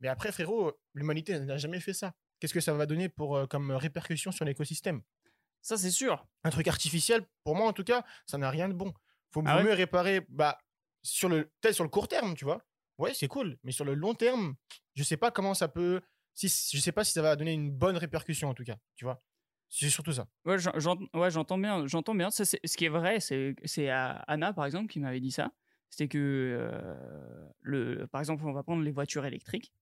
Mais 0.00 0.08
après, 0.08 0.32
frérot, 0.32 0.72
l'humanité 0.94 1.38
n'a 1.40 1.56
jamais 1.56 1.80
fait 1.80 1.92
ça. 1.94 2.14
Qu'est-ce 2.40 2.52
que 2.54 2.60
ça 2.60 2.72
va 2.74 2.86
donner 2.86 3.08
pour, 3.08 3.36
euh, 3.36 3.46
comme 3.46 3.70
répercussion 3.70 4.30
sur 4.32 4.44
l'écosystème? 4.44 5.02
Ça, 5.62 5.76
c'est 5.76 5.90
sûr. 5.90 6.26
Un 6.44 6.50
truc 6.50 6.68
artificiel, 6.68 7.26
pour 7.44 7.56
moi 7.56 7.66
en 7.66 7.72
tout 7.72 7.82
cas, 7.84 8.04
ça 8.26 8.38
n'a 8.38 8.50
rien 8.50 8.68
de 8.68 8.74
bon. 8.74 8.92
Faut 9.32 9.42
Ah 9.46 9.56
ouais? 9.56 9.64
mieux 9.64 9.72
réparer, 9.72 10.20
bah, 10.28 10.58
sur 11.02 11.28
le, 11.28 11.46
peut-être 11.60 11.74
sur 11.74 11.84
le 11.84 11.90
court 11.90 12.08
terme, 12.08 12.34
tu 12.34 12.44
vois. 12.44 12.62
Ouais, 12.98 13.14
c'est 13.14 13.28
cool. 13.28 13.58
Mais 13.64 13.72
sur 13.72 13.84
le 13.84 13.94
long 13.94 14.14
terme, 14.14 14.54
je 14.94 15.02
sais 15.02 15.16
pas 15.16 15.30
comment 15.30 15.54
ça 15.54 15.68
peut. 15.68 16.00
Si, 16.34 16.48
je 16.48 16.80
sais 16.80 16.92
pas 16.92 17.04
si 17.04 17.12
ça 17.12 17.22
va 17.22 17.34
donner 17.36 17.52
une 17.52 17.70
bonne 17.70 17.96
répercussion 17.96 18.48
en 18.48 18.54
tout 18.54 18.64
cas, 18.64 18.76
tu 18.94 19.04
vois. 19.04 19.22
C'est 19.68 19.88
surtout 19.90 20.12
ça. 20.12 20.28
Ouais, 20.44 20.58
j'en- 20.58 20.78
j'en- 20.78 20.98
ouais, 21.14 21.30
j'entends 21.30 21.58
bien. 21.58 21.86
J'entends 21.86 22.14
bien. 22.14 22.30
Ça, 22.30 22.44
c'est- 22.44 22.60
ce 22.64 22.76
qui 22.76 22.84
est 22.84 22.88
vrai, 22.90 23.18
c'est 23.20 23.88
Anna, 23.90 24.52
par 24.52 24.64
exemple, 24.66 24.88
qui 24.92 25.00
m'avait 25.00 25.20
dit 25.20 25.32
ça. 25.32 25.50
C'était 25.90 26.08
que, 26.08 26.18
euh, 26.18 27.48
le, 27.60 28.06
par 28.06 28.20
exemple, 28.20 28.44
on 28.46 28.52
va 28.52 28.62
prendre 28.62 28.82
les 28.82 28.92
voitures 28.92 29.24
électriques. 29.24 29.72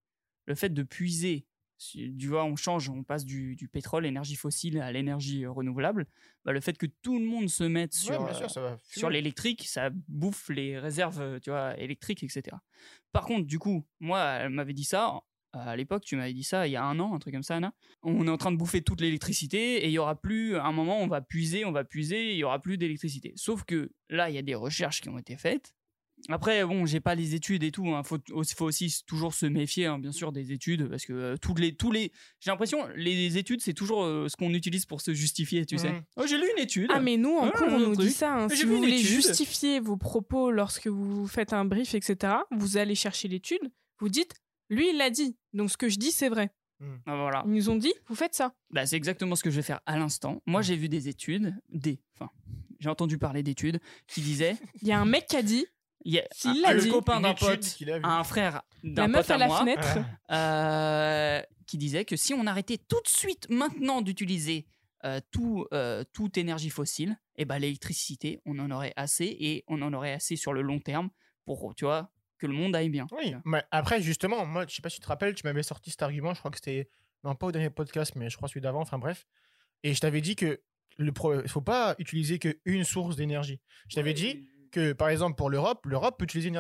Le 0.47 0.55
fait 0.55 0.71
de 0.71 0.83
puiser, 0.83 1.47
tu 1.79 2.29
vois, 2.29 2.45
on 2.45 2.57
change, 2.57 2.89
on 2.89 3.03
passe 3.03 3.25
du, 3.25 3.57
du 3.57 3.69
pétrole, 3.69 4.07
énergie 4.07 4.37
fossile, 4.37 4.81
à 4.81 4.93
l'énergie 4.93 5.45
euh, 5.45 5.51
renouvelable. 5.51 6.07
Bah, 6.45 6.53
le 6.53 6.61
fait 6.61 6.77
que 6.77 6.87
tout 6.87 7.19
le 7.19 7.25
monde 7.25 7.49
se 7.49 7.65
mette 7.65 7.95
sur, 7.95 8.21
ouais, 8.21 8.33
bien 8.33 8.49
sûr, 8.49 8.63
euh, 8.63 8.77
sur 8.83 9.11
l'électrique, 9.11 9.67
ça 9.67 9.91
bouffe 10.09 10.49
les 10.49 10.79
réserves, 10.79 11.21
euh, 11.21 11.39
tu 11.41 11.51
vois, 11.51 11.79
électriques, 11.79 12.23
etc. 12.23 12.57
Par 13.13 13.25
contre, 13.25 13.47
du 13.47 13.59
coup, 13.59 13.85
moi, 14.01 14.23
elle 14.41 14.51
m'avait 14.51 14.75
dit 14.75 14.85
ça. 14.85 15.21
À 15.53 15.77
l'époque, 15.77 16.05
tu 16.05 16.17
m'avais 16.17 16.33
dit 16.33 16.43
ça 16.43 16.67
il 16.67 16.73
y 16.73 16.77
a 16.77 16.83
un 16.83 16.99
an, 16.99 17.15
un 17.15 17.21
truc 17.21 17.33
comme 17.33 17.45
ça, 17.45 17.55
Anna. 17.55 17.73
On 18.03 18.27
est 18.27 18.31
en 18.31 18.37
train 18.37 18.51
de 18.51 18.57
bouffer 18.57 18.83
toute 18.83 19.01
l'électricité 19.01 19.85
et 19.85 19.87
il 19.87 19.93
y 19.93 19.99
aura 19.99 20.21
plus, 20.21 20.57
à 20.57 20.65
un 20.65 20.73
moment, 20.73 20.99
on 20.99 21.07
va 21.07 21.21
puiser, 21.21 21.65
on 21.65 21.71
va 21.71 21.85
puiser, 21.85 22.33
il 22.33 22.37
y 22.37 22.43
aura 22.43 22.61
plus 22.61 22.77
d'électricité. 22.77 23.33
Sauf 23.37 23.63
que 23.63 23.93
là, 24.09 24.31
il 24.31 24.35
y 24.35 24.39
a 24.39 24.43
des 24.43 24.57
recherches 24.57 25.01
qui 25.01 25.11
ont 25.11 25.19
été 25.19 25.37
faites. 25.37 25.73
Après, 26.31 26.65
bon, 26.65 26.87
j'ai 26.87 27.01
pas 27.01 27.15
les 27.15 27.35
études 27.35 27.63
et 27.65 27.71
tout. 27.71 27.85
Il 27.87 28.01
faut, 28.05 28.19
faut 28.57 28.65
aussi 28.65 29.03
toujours 29.07 29.35
se 29.35 29.45
méfier, 29.47 29.87
hein, 29.87 29.99
bien 29.99 30.13
sûr, 30.13 30.33
des 30.33 30.53
études 30.53 30.89
parce 30.89 31.05
que 31.05 31.13
euh, 31.13 31.37
toutes 31.37 31.59
les, 31.59 31.75
tous 31.77 31.91
les, 31.93 32.13
j'ai 32.41 32.51
l'impression, 32.51 32.87
les 32.97 33.37
études, 33.37 33.61
c'est 33.61 33.75
toujours 33.75 34.05
euh, 34.05 34.29
ce 34.29 34.37
qu'on 34.37 34.55
utilise 34.55 34.87
pour 34.87 35.01
se 35.03 35.13
justifier, 35.13 35.67
tu 35.67 35.77
sais. 35.77 35.91
Mhm. 35.93 36.03
Oh, 36.17 36.25
j'ai 36.27 36.39
lu 36.39 36.45
une 36.57 36.63
étude. 36.63 36.91
Ah, 36.93 37.01
mais 37.01 37.17
nous, 37.17 37.37
en 37.37 37.51
cours, 37.51 37.67
on 37.69 37.79
nous 37.79 37.95
truc. 37.95 38.07
dit 38.09 38.13
ça. 38.15 38.35
hein. 38.35 38.49
Si 38.49 38.65
vous 38.65 38.77
voulez 38.79 38.95
étude. 38.99 39.07
justifier 39.07 39.81
vos 39.81 39.97
propos 39.97 40.51
lorsque 40.51 40.87
vous 40.87 41.27
faites 41.27 41.53
un 41.53 41.65
brief, 41.67 41.95
etc., 41.95 42.35
vous 42.53 42.77
allez 42.79 42.95
chercher 42.95 43.29
l'étude, 43.29 43.71
vous 43.99 44.09
dites, 44.09 44.33
lui, 44.71 44.91
il 44.91 44.97
l'a 44.97 45.11
dit. 45.11 45.37
Donc, 45.53 45.71
ce 45.71 45.77
que 45.77 45.89
je 45.91 45.99
dis, 45.99 46.11
c'est 46.11 46.29
vrai. 46.31 46.51
Ah, 47.07 47.17
voilà. 47.17 47.43
Ils 47.47 47.53
nous 47.53 47.71
ont 47.71 47.77
dit, 47.77 47.93
vous 48.09 48.15
faites 48.15 48.35
ça. 48.35 48.55
Bah, 48.71 48.85
c'est 48.87 48.97
exactement 48.97 49.37
ce 49.37 49.43
que 49.43 49.51
je 49.51 49.57
vais 49.57 49.63
faire 49.63 49.81
à 49.87 49.97
l'instant. 49.99 50.43
Moi, 50.47 50.61
j'ai 50.63 50.77
vu 50.77 50.89
des 50.89 51.09
études, 51.09 51.55
des, 51.71 51.99
enfin, 52.15 52.31
j'ai 52.79 52.89
entendu 52.91 53.17
parler 53.19 53.43
d'études 53.43 53.79
qui 54.07 54.21
disaient, 54.21 54.57
Il 54.83 54.89
y 54.89 54.93
a 54.93 54.99
un 55.01 55.05
mec 55.07 55.27
qui 55.27 55.37
a 55.37 55.43
dit, 55.43 55.65
il 56.05 56.15
y 56.15 56.19
a 56.21 56.25
S'il 56.33 56.51
un- 56.51 56.69
l'a 56.69 56.75
le 56.75 56.83
dit. 56.83 56.89
copain 56.91 57.21
d'un 57.21 57.35
pote, 57.35 57.61
qu'il 57.61 57.91
a 57.91 57.99
vue. 57.99 58.05
un 58.05 58.25
frère 58.25 58.63
d'un 58.83 59.11
pote 59.11 59.31
à 59.31 59.35
à 59.35 59.39
la 59.39 59.47
moi, 59.47 59.61
fenêtre. 59.61 59.99
Euh, 60.31 61.43
qui 61.67 61.79
disait 61.79 62.05
que 62.05 62.17
si 62.17 62.35
on 62.35 62.47
arrêtait 62.47 62.77
tout 62.79 63.01
de 63.03 63.09
suite 63.09 63.47
maintenant 63.49 64.03
d'utiliser 64.03 64.67
euh, 65.05 65.21
tout, 65.31 65.67
euh, 65.73 66.05
toute 66.13 66.37
énergie 66.39 66.71
fossile, 66.71 67.17
et 67.37 67.45
ben 67.45 67.59
l'électricité, 67.59 68.41
on 68.47 68.59
en 68.59 68.71
aurait 68.71 68.93
assez 68.97 69.25
et 69.39 69.65
on 69.69 69.81
en 69.83 69.93
aurait 69.93 70.13
assez 70.13 70.37
sur 70.37 70.53
le 70.53 70.63
long 70.63 70.79
terme 70.81 71.11
pour, 71.45 71.75
tu 71.75 71.85
vois, 71.85 72.11
que 72.39 72.47
le 72.47 72.53
monde 72.55 72.75
aille 72.77 72.89
bien. 72.91 73.07
Oui, 73.13 73.35
mais 73.45 73.63
après, 73.71 74.01
justement, 74.03 74.45
moi, 74.47 74.65
je 74.69 74.75
sais 74.75 74.83
pas 74.83 74.89
si 74.91 74.97
tu 74.97 75.03
te 75.03 75.07
rappelles, 75.09 75.35
tu 75.35 75.43
m'avais 75.45 75.63
sorti 75.63 75.91
cet 75.91 76.03
argument, 76.03 76.33
je 76.35 76.39
crois 76.39 76.51
que 76.51 76.57
c'était, 76.59 76.89
non 77.23 77.35
pas 77.35 77.47
au 77.47 77.53
dernier 77.53 77.71
podcast, 77.71 78.13
mais 78.17 78.29
je 78.31 78.37
crois 78.37 78.49
celui 78.49 78.61
d'avant, 78.61 78.81
enfin 78.81 78.99
bref. 78.99 79.27
Et 79.83 79.95
je 79.95 80.01
t'avais 80.01 80.21
dit 80.23 80.37
que 80.37 80.61
le 80.97 81.13
pro... 81.13 81.47
faut 81.49 81.61
pas 81.61 81.95
utiliser 81.99 82.39
qu'une 82.39 82.85
source 82.85 83.17
d'énergie. 83.17 83.61
Je 83.89 83.97
t'avais 83.97 84.15
dit 84.15 84.49
que, 84.75 84.93
par 84.93 85.09
exemple, 85.09 85.37
pour 85.37 85.49
l'Europe, 85.51 85.87
l'Europe 85.87 86.19
peut 86.19 86.25
utiliser 86.25 86.51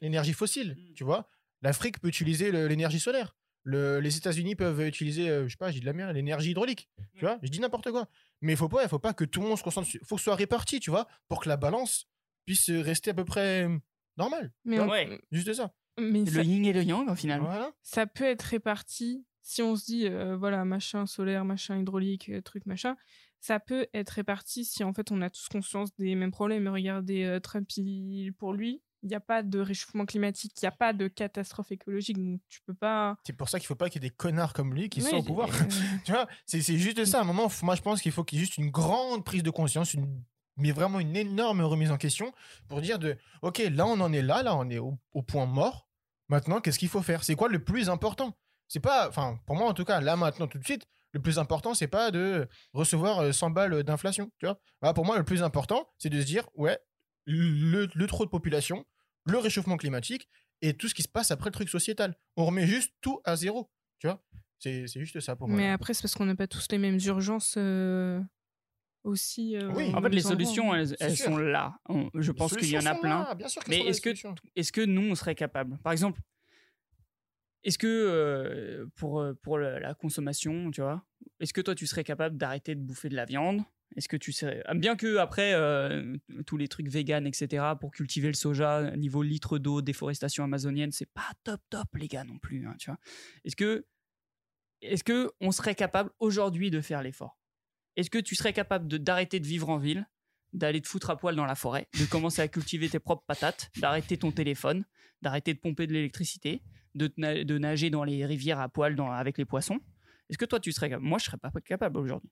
l'énergie- 0.00 0.32
fossile, 0.32 0.76
Mm. 0.78 0.94
tu 0.94 1.04
vois. 1.04 1.28
L'Afrique 1.62 2.00
peut 2.00 2.08
utiliser 2.08 2.50
le- 2.50 2.66
l'énergie 2.68 3.00
solaire. 3.00 3.36
Le- 3.64 4.00
les 4.00 4.16
États-Unis 4.16 4.54
peuvent 4.56 4.80
utiliser, 4.86 5.28
euh, 5.28 5.44
je 5.46 5.50
sais 5.50 5.56
pas, 5.58 5.70
j'ai 5.70 5.80
de 5.80 5.86
la 5.86 5.92
merde, 5.92 6.14
l'énergie 6.14 6.50
hydraulique. 6.52 6.88
Tu 7.16 7.24
vois, 7.24 7.38
je 7.42 7.48
dis 7.48 7.60
n'importe 7.60 7.90
quoi. 7.90 8.08
Mais 8.40 8.52
il 8.52 8.56
faut 8.56 8.68
pas, 8.68 8.82
il 8.82 8.88
faut 8.88 8.98
pas 9.00 9.12
que 9.12 9.24
tout 9.24 9.40
le 9.42 9.48
monde 9.48 9.58
se 9.58 9.62
concentre. 9.62 9.88
Il 9.92 10.00
faut 10.04 10.14
que 10.16 10.20
ce 10.20 10.24
soit 10.24 10.36
réparti, 10.36 10.80
tu 10.80 10.90
vois, 10.90 11.06
pour 11.28 11.40
que 11.42 11.48
la 11.48 11.56
balance 11.56 12.06
puisse 12.46 12.70
rester 12.70 13.10
à 13.10 13.14
peu 13.14 13.24
près 13.24 13.64
euh, 13.66 13.76
normale. 14.16 14.52
Mais, 14.64 14.78
on-. 14.80 14.88
Ouais. 14.88 15.20
Juste 15.30 15.52
ça. 15.52 15.72
mais 16.00 16.20
Le 16.24 16.30
ça, 16.30 16.42
yin 16.42 16.64
et 16.64 16.72
le 16.72 16.82
yang, 16.84 17.14
finalement. 17.16 17.48
Voilà. 17.50 17.72
ça 17.82 18.06
peut 18.06 18.24
être 18.24 18.42
réparti 18.42 19.26
si 19.42 19.62
on 19.62 19.74
se 19.76 19.84
dit, 19.86 20.06
euh, 20.06 20.36
voilà, 20.36 20.64
machin 20.64 21.06
solaire, 21.06 21.44
machin 21.44 21.76
hydraulique, 21.78 22.30
truc, 22.44 22.64
machin. 22.66 22.96
Ça 23.40 23.60
peut 23.60 23.86
être 23.94 24.10
réparti 24.10 24.64
si 24.64 24.82
en 24.84 24.92
fait 24.92 25.10
on 25.12 25.22
a 25.22 25.30
tous 25.30 25.48
conscience 25.48 25.94
des 25.96 26.14
mêmes 26.14 26.30
problèmes. 26.32 26.66
Regardez 26.68 27.24
euh, 27.24 27.40
Trump, 27.40 27.68
il- 27.76 28.32
pour 28.38 28.52
lui, 28.52 28.82
il 29.04 29.08
n'y 29.08 29.14
a 29.14 29.20
pas 29.20 29.44
de 29.44 29.60
réchauffement 29.60 30.06
climatique, 30.06 30.52
il 30.60 30.64
n'y 30.64 30.68
a 30.68 30.72
pas 30.72 30.92
de 30.92 31.06
catastrophe 31.06 31.70
écologique, 31.70 32.18
donc 32.18 32.40
tu 32.48 32.60
peux 32.66 32.74
pas. 32.74 33.16
C'est 33.24 33.32
pour 33.32 33.48
ça 33.48 33.60
qu'il 33.60 33.68
faut 33.68 33.76
pas 33.76 33.88
qu'il 33.90 34.02
y 34.02 34.06
ait 34.06 34.10
des 34.10 34.14
connards 34.14 34.52
comme 34.52 34.74
lui 34.74 34.88
qui 34.88 35.00
Ouais, 35.02 35.10
sont 35.10 35.16
au 35.18 35.22
pouvoir. 35.22 35.48
euh, 35.50 35.64
tu 36.04 36.10
vois, 36.12 36.26
c'est 36.46 36.60
juste 36.60 37.04
ça. 37.04 37.18
À 37.18 37.20
un 37.20 37.24
moment, 37.24 37.48
moi, 37.62 37.76
je 37.76 37.82
pense 37.82 38.02
qu'il 38.02 38.10
faut 38.12 38.24
qu'il 38.24 38.38
y 38.38 38.42
ait 38.42 38.44
juste 38.44 38.58
une 38.58 38.70
grande 38.70 39.24
prise 39.24 39.44
de 39.44 39.50
conscience, 39.50 39.94
une, 39.94 40.20
mais 40.56 40.72
vraiment 40.72 40.98
une 40.98 41.14
énorme 41.14 41.60
remise 41.60 41.92
en 41.92 41.96
question 41.96 42.32
pour 42.66 42.80
dire 42.80 42.98
de, 42.98 43.16
ok, 43.42 43.58
là, 43.70 43.86
on 43.86 44.00
en 44.00 44.12
est 44.12 44.22
là, 44.22 44.42
là, 44.42 44.56
on 44.56 44.68
est 44.68 44.78
au, 44.78 44.98
au 45.12 45.22
point 45.22 45.46
mort. 45.46 45.88
Maintenant, 46.28 46.60
qu'est-ce 46.60 46.78
qu'il 46.80 46.88
faut 46.88 47.00
faire? 47.02 47.22
C'est 47.22 47.36
quoi 47.36 47.48
le 47.48 47.62
plus 47.62 47.88
important? 47.88 48.36
C'est 48.66 48.80
pas, 48.80 49.08
enfin, 49.08 49.38
pour 49.46 49.54
moi, 49.54 49.68
en 49.68 49.74
tout 49.74 49.84
cas, 49.84 50.00
là, 50.00 50.16
maintenant, 50.16 50.48
tout 50.48 50.58
de 50.58 50.64
suite, 50.64 50.86
le 51.12 51.20
plus 51.20 51.38
important, 51.38 51.74
c'est 51.74 51.88
pas 51.88 52.10
de 52.10 52.48
recevoir 52.72 53.18
euh, 53.20 53.32
100 53.32 53.50
balles 53.50 53.82
d'inflation, 53.82 54.30
tu 54.38 54.46
vois. 54.46 54.94
Pour 54.94 55.04
moi, 55.04 55.16
le 55.18 55.24
plus 55.24 55.42
important, 55.42 55.88
c'est 55.98 56.10
de 56.10 56.20
se 56.20 56.26
dire, 56.26 56.48
ouais, 56.54 56.78
le, 57.26 57.88
le 57.94 58.06
trop 58.06 58.24
de 58.24 58.30
population, 58.30 58.84
le 59.24 59.38
réchauffement 59.38 59.76
climatique 59.76 60.28
et 60.62 60.74
tout 60.74 60.88
ce 60.88 60.94
qui 60.94 61.02
se 61.02 61.08
passe 61.08 61.30
après 61.30 61.50
le 61.50 61.54
truc 61.54 61.68
sociétal. 61.68 62.16
On 62.36 62.44
remet 62.46 62.66
juste 62.66 62.92
tout 63.00 63.20
à 63.24 63.36
zéro, 63.36 63.70
tu 63.98 64.06
vois. 64.06 64.22
C'est 64.58 64.86
c'est 64.88 64.98
juste 65.00 65.20
ça 65.20 65.36
pour 65.36 65.46
moi. 65.48 65.56
Mais 65.56 65.70
après, 65.70 65.94
c'est 65.94 66.02
parce 66.02 66.14
qu'on 66.14 66.26
n'a 66.26 66.34
pas 66.34 66.48
tous 66.48 66.66
les 66.72 66.78
mêmes 66.78 66.98
urgences 67.04 67.54
euh, 67.56 68.20
aussi. 69.04 69.56
euh, 69.56 69.70
Oui. 69.74 69.92
En 69.94 70.02
fait, 70.02 70.08
les 70.08 70.20
solutions, 70.20 70.74
elles, 70.74 71.16
sont 71.16 71.36
là. 71.36 71.78
Je 72.14 72.32
pense 72.32 72.56
qu'il 72.56 72.68
y 72.70 72.78
en 72.78 72.86
a 72.86 72.94
plein. 72.96 73.34
Bien 73.34 73.48
sûr 73.48 73.62
Mais 73.68 73.80
est-ce 73.80 74.00
que, 74.00 74.10
est-ce 74.56 74.72
que 74.72 74.80
nous, 74.80 75.10
on 75.10 75.14
serait 75.14 75.34
capable 75.36 75.78
Par 75.78 75.92
exemple, 75.92 76.20
est-ce 77.64 77.78
que 77.78 77.86
euh, 77.86 78.86
pour, 78.96 79.20
euh, 79.20 79.34
pour 79.34 79.58
la 79.58 79.94
consommation, 79.94 80.70
tu 80.70 80.80
vois, 80.80 81.04
est-ce 81.40 81.52
que 81.52 81.60
toi, 81.60 81.74
tu 81.74 81.86
serais 81.86 82.04
capable 82.04 82.36
d'arrêter 82.36 82.74
de 82.74 82.80
bouffer 82.80 83.08
de 83.08 83.16
la 83.16 83.24
viande? 83.24 83.62
Est-ce 83.96 84.08
que 84.08 84.16
tu 84.16 84.32
sais 84.32 84.62
ah, 84.66 84.74
Bien 84.74 84.96
que 84.96 85.16
après 85.16 85.54
euh, 85.54 86.16
tous 86.46 86.56
les 86.56 86.68
trucs 86.68 86.88
vegan, 86.88 87.26
etc. 87.26 87.64
pour 87.80 87.90
cultiver 87.90 88.28
le 88.28 88.34
soja, 88.34 88.96
niveau 88.96 89.22
litre 89.22 89.58
d'eau, 89.58 89.80
déforestation 89.82 90.44
amazonienne, 90.44 90.92
c'est 90.92 91.10
pas 91.10 91.30
top 91.42 91.60
top 91.70 91.88
les 91.96 92.06
gars 92.06 92.24
non 92.24 92.38
plus. 92.38 92.66
hein, 92.66 92.74
tu 92.78 92.90
vois 92.90 92.98
Est-ce 93.44 93.56
que 93.56 93.86
est-ce 94.82 95.02
que 95.02 95.32
on 95.40 95.50
serait 95.50 95.74
capable 95.74 96.10
aujourd'hui 96.20 96.70
de 96.70 96.80
faire 96.80 97.02
l'effort? 97.02 97.38
Est-ce 97.96 98.10
que 98.10 98.18
tu 98.18 98.36
serais 98.36 98.52
capable 98.52 98.86
d'arrêter 98.86 99.40
de 99.40 99.46
vivre 99.46 99.70
en 99.70 99.78
ville, 99.78 100.06
d'aller 100.52 100.80
te 100.80 100.86
foutre 100.86 101.10
à 101.10 101.16
poil 101.16 101.34
dans 101.34 101.46
la 101.46 101.56
forêt, 101.56 101.88
de 101.98 102.04
commencer 102.04 102.42
à 102.42 102.48
cultiver 102.48 102.88
tes 102.88 103.00
propres 103.00 103.24
patates, 103.26 103.70
d'arrêter 103.78 104.16
ton 104.18 104.30
téléphone, 104.30 104.84
d'arrêter 105.20 105.52
de 105.52 105.58
pomper 105.58 105.88
de 105.88 105.94
l'électricité, 105.94 106.62
de, 106.98 107.06
te 107.06 107.20
na- 107.20 107.44
de 107.44 107.58
nager 107.58 107.88
dans 107.90 108.04
les 108.04 108.26
rivières 108.26 108.60
à 108.60 108.68
poil 108.68 108.94
dans- 108.96 109.10
avec 109.10 109.38
les 109.38 109.44
poissons 109.46 109.80
Est-ce 110.28 110.36
que 110.38 110.44
toi 110.44 110.60
tu 110.60 110.70
serais 110.72 110.90
capable 110.90 111.06
Moi 111.06 111.18
je 111.18 111.24
serais 111.24 111.38
pas 111.38 111.50
capable 111.64 111.96
aujourd'hui. 111.98 112.30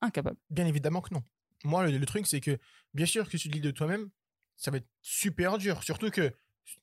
Incapable. 0.00 0.36
Bien 0.50 0.66
évidemment 0.66 1.00
que 1.00 1.12
non. 1.14 1.22
Moi, 1.64 1.88
le, 1.90 1.98
le 1.98 2.06
truc, 2.06 2.26
c'est 2.28 2.40
que, 2.40 2.56
bien 2.94 3.04
sûr, 3.06 3.28
que 3.28 3.36
tu 3.36 3.48
te 3.48 3.52
dis 3.52 3.60
de 3.60 3.72
toi-même, 3.72 4.08
ça 4.54 4.70
va 4.70 4.76
être 4.76 4.86
super 5.02 5.58
dur. 5.58 5.82
Surtout 5.82 6.10
que 6.10 6.32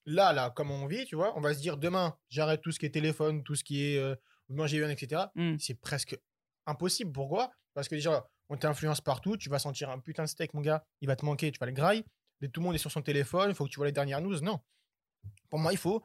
là, 0.05 0.33
là, 0.33 0.49
comme 0.49 0.69
on 0.69 0.85
vit, 0.85 1.05
tu 1.05 1.15
vois, 1.15 1.37
on 1.37 1.41
va 1.41 1.53
se 1.53 1.59
dire 1.61 1.77
demain, 1.77 2.17
j'arrête 2.29 2.61
tout 2.61 2.71
ce 2.73 2.79
qui 2.79 2.85
est 2.85 2.89
téléphone, 2.89 3.41
tout 3.43 3.55
ce 3.55 3.63
qui 3.63 3.85
est 3.85 3.97
euh, 3.97 4.15
manger 4.49 4.79
bien, 4.79 4.89
etc. 4.89 5.23
C'est 5.59 5.79
presque 5.79 6.17
impossible. 6.65 7.11
Pourquoi? 7.13 7.51
Parce 7.73 7.87
que 7.87 7.95
déjà, 7.95 8.27
on 8.49 8.57
t'influence 8.57 8.99
partout. 8.99 9.37
Tu 9.37 9.47
vas 9.49 9.59
sentir 9.59 9.89
un 9.89 9.99
putain 9.99 10.23
de 10.23 10.27
steak, 10.29 10.53
mon 10.53 10.59
gars. 10.61 10.83
Il 10.99 11.07
va 11.07 11.15
te 11.15 11.23
manquer, 11.25 11.51
tu 11.53 11.59
vas 11.59 11.67
le 11.67 11.71
grailler. 11.71 12.03
Et 12.41 12.49
Tout 12.49 12.59
le 12.59 12.65
monde 12.65 12.75
est 12.75 12.79
sur 12.79 12.91
son 12.91 13.01
téléphone. 13.01 13.49
Il 13.49 13.55
faut 13.55 13.63
que 13.63 13.69
tu 13.69 13.77
vois 13.77 13.85
les 13.85 13.93
dernières 13.93 14.19
news. 14.21 14.41
Non. 14.41 14.59
Pour 15.49 15.59
moi, 15.59 15.71
il 15.71 15.77
faut, 15.77 16.03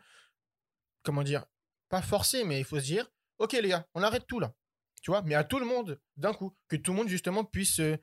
comment 1.02 1.22
dire, 1.22 1.46
pas 1.88 2.02
forcer, 2.02 2.44
mais 2.44 2.58
il 2.58 2.64
faut 2.64 2.78
se 2.78 2.84
dire, 2.84 3.10
ok, 3.38 3.52
les 3.52 3.68
gars, 3.68 3.86
on 3.94 4.02
arrête 4.02 4.26
tout 4.26 4.40
là. 4.40 4.54
Tu 5.02 5.10
vois, 5.10 5.22
mais 5.22 5.34
à 5.34 5.44
tout 5.44 5.58
le 5.58 5.66
monde, 5.66 6.00
d'un 6.16 6.34
coup. 6.34 6.54
Que 6.68 6.76
tout 6.76 6.92
le 6.92 6.98
monde, 6.98 7.08
justement, 7.08 7.44
puisse, 7.44 7.80
euh, 7.80 7.96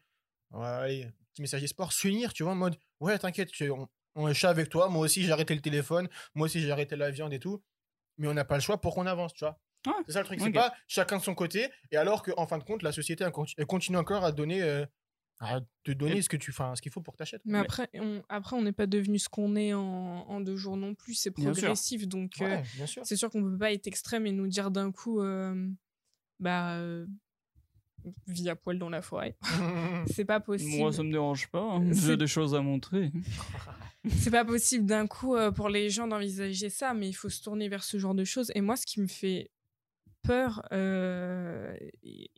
ouais, 0.51 1.11
petit 1.33 1.41
message 1.41 1.61
des 1.61 1.67
sports, 1.67 1.93
s'unir, 1.93 2.33
tu 2.33 2.43
vois, 2.43 2.53
en 2.53 2.55
mode, 2.55 2.75
ouais, 2.99 3.17
t'inquiète, 3.19 3.51
on, 3.61 3.87
on 4.15 4.27
est 4.27 4.33
chat 4.33 4.49
avec 4.49 4.69
toi. 4.69 4.89
Moi 4.89 5.01
aussi, 5.01 5.23
j'ai 5.23 5.31
arrêté 5.31 5.53
le 5.53 5.61
téléphone. 5.61 6.09
Moi 6.33 6.45
aussi, 6.45 6.59
j'ai 6.59 6.71
arrêté 6.71 6.95
la 6.95 7.11
viande 7.11 7.33
et 7.33 7.39
tout. 7.39 7.63
Mais 8.17 8.27
on 8.27 8.33
n'a 8.33 8.45
pas 8.45 8.55
le 8.55 8.61
choix 8.61 8.81
pour 8.81 8.95
qu'on 8.95 9.05
avance, 9.05 9.33
tu 9.33 9.45
vois. 9.45 9.59
C'est 10.05 10.13
ça 10.13 10.19
le 10.19 10.25
truc, 10.25 10.41
c'est 10.41 10.51
pas 10.51 10.73
chacun 10.87 11.17
de 11.17 11.23
son 11.23 11.33
côté, 11.33 11.69
et 11.91 11.97
alors 11.97 12.21
qu'en 12.21 12.45
fin 12.45 12.57
de 12.57 12.63
compte, 12.63 12.83
la 12.83 12.91
société 12.91 13.23
elle 13.23 13.65
continue 13.65 13.97
encore 13.97 14.25
à 14.25 14.33
donner, 14.33 14.61
euh, 14.61 14.85
à 15.39 15.59
te 15.83 15.91
donner 15.91 16.17
Et- 16.17 16.21
ce 16.21 16.29
que 16.29 16.37
tu, 16.37 16.51
ce 16.51 16.81
qu'il 16.81 16.91
faut 16.91 17.01
pour 17.01 17.13
que 17.13 17.19
t'achètes. 17.19 17.41
Mais 17.45 17.59
après, 17.59 17.89
on 17.93 18.23
après, 18.29 18.55
on 18.55 18.61
n'est 18.63 18.71
pas 18.71 18.87
devenu 18.87 19.19
ce 19.19 19.29
qu'on 19.29 19.55
est 19.55 19.73
en, 19.73 19.81
en 20.27 20.39
deux 20.41 20.55
jours 20.57 20.77
non 20.77 20.95
plus. 20.95 21.13
C'est 21.13 21.29
Bien 21.35 21.53
sûr. 21.53 21.61
progressif. 21.63 22.07
Donc, 22.07 22.33
euh, 22.41 22.45
Ouais, 22.45 22.63
c'est 23.03 23.15
sûr 23.15 23.29
qu'on 23.29 23.43
peut 23.43 23.57
pas 23.57 23.71
être 23.71 23.85
extrême 23.87 24.25
et 24.25 24.31
nous 24.31 24.47
dire 24.47 24.71
d'un 24.71 24.91
coup, 24.91 25.21
euh, 25.21 25.69
bah, 26.39 26.75
euh, 26.77 27.05
vis 28.25 28.49
à 28.49 28.55
poil 28.55 28.79
dans 28.79 28.89
la 28.89 29.01
forêt. 29.01 29.35
c'est 30.07 30.25
pas 30.25 30.39
possible. 30.39 30.77
Moi 30.77 30.91
ça 30.93 31.03
me 31.03 31.11
dérange 31.11 31.47
pas. 31.49 31.61
hein. 31.61 31.91
J'ai 31.93 32.17
des 32.17 32.27
choses 32.27 32.55
à 32.55 32.61
montrer. 32.61 33.11
C'est 34.09 34.31
pas 34.31 34.45
possible 34.45 34.85
d'un 34.85 35.05
coup 35.05 35.35
euh, 35.35 35.51
pour 35.51 35.67
les 35.67 35.89
gens 35.89 36.07
d'envisager 36.07 36.69
ça, 36.69 36.93
mais 36.93 37.09
il 37.09 37.13
faut 37.13 37.27
se 37.27 37.41
tourner 37.43 37.67
vers 37.67 37.83
ce 37.83 37.97
genre 37.97 38.15
de 38.15 38.23
choses. 38.23 38.51
Et 38.55 38.61
moi, 38.61 38.77
ce 38.77 38.85
qui 38.85 39.01
me 39.01 39.07
fait 39.07 39.51
peur, 40.21 40.65
euh, 40.71 41.75
et 42.03 42.31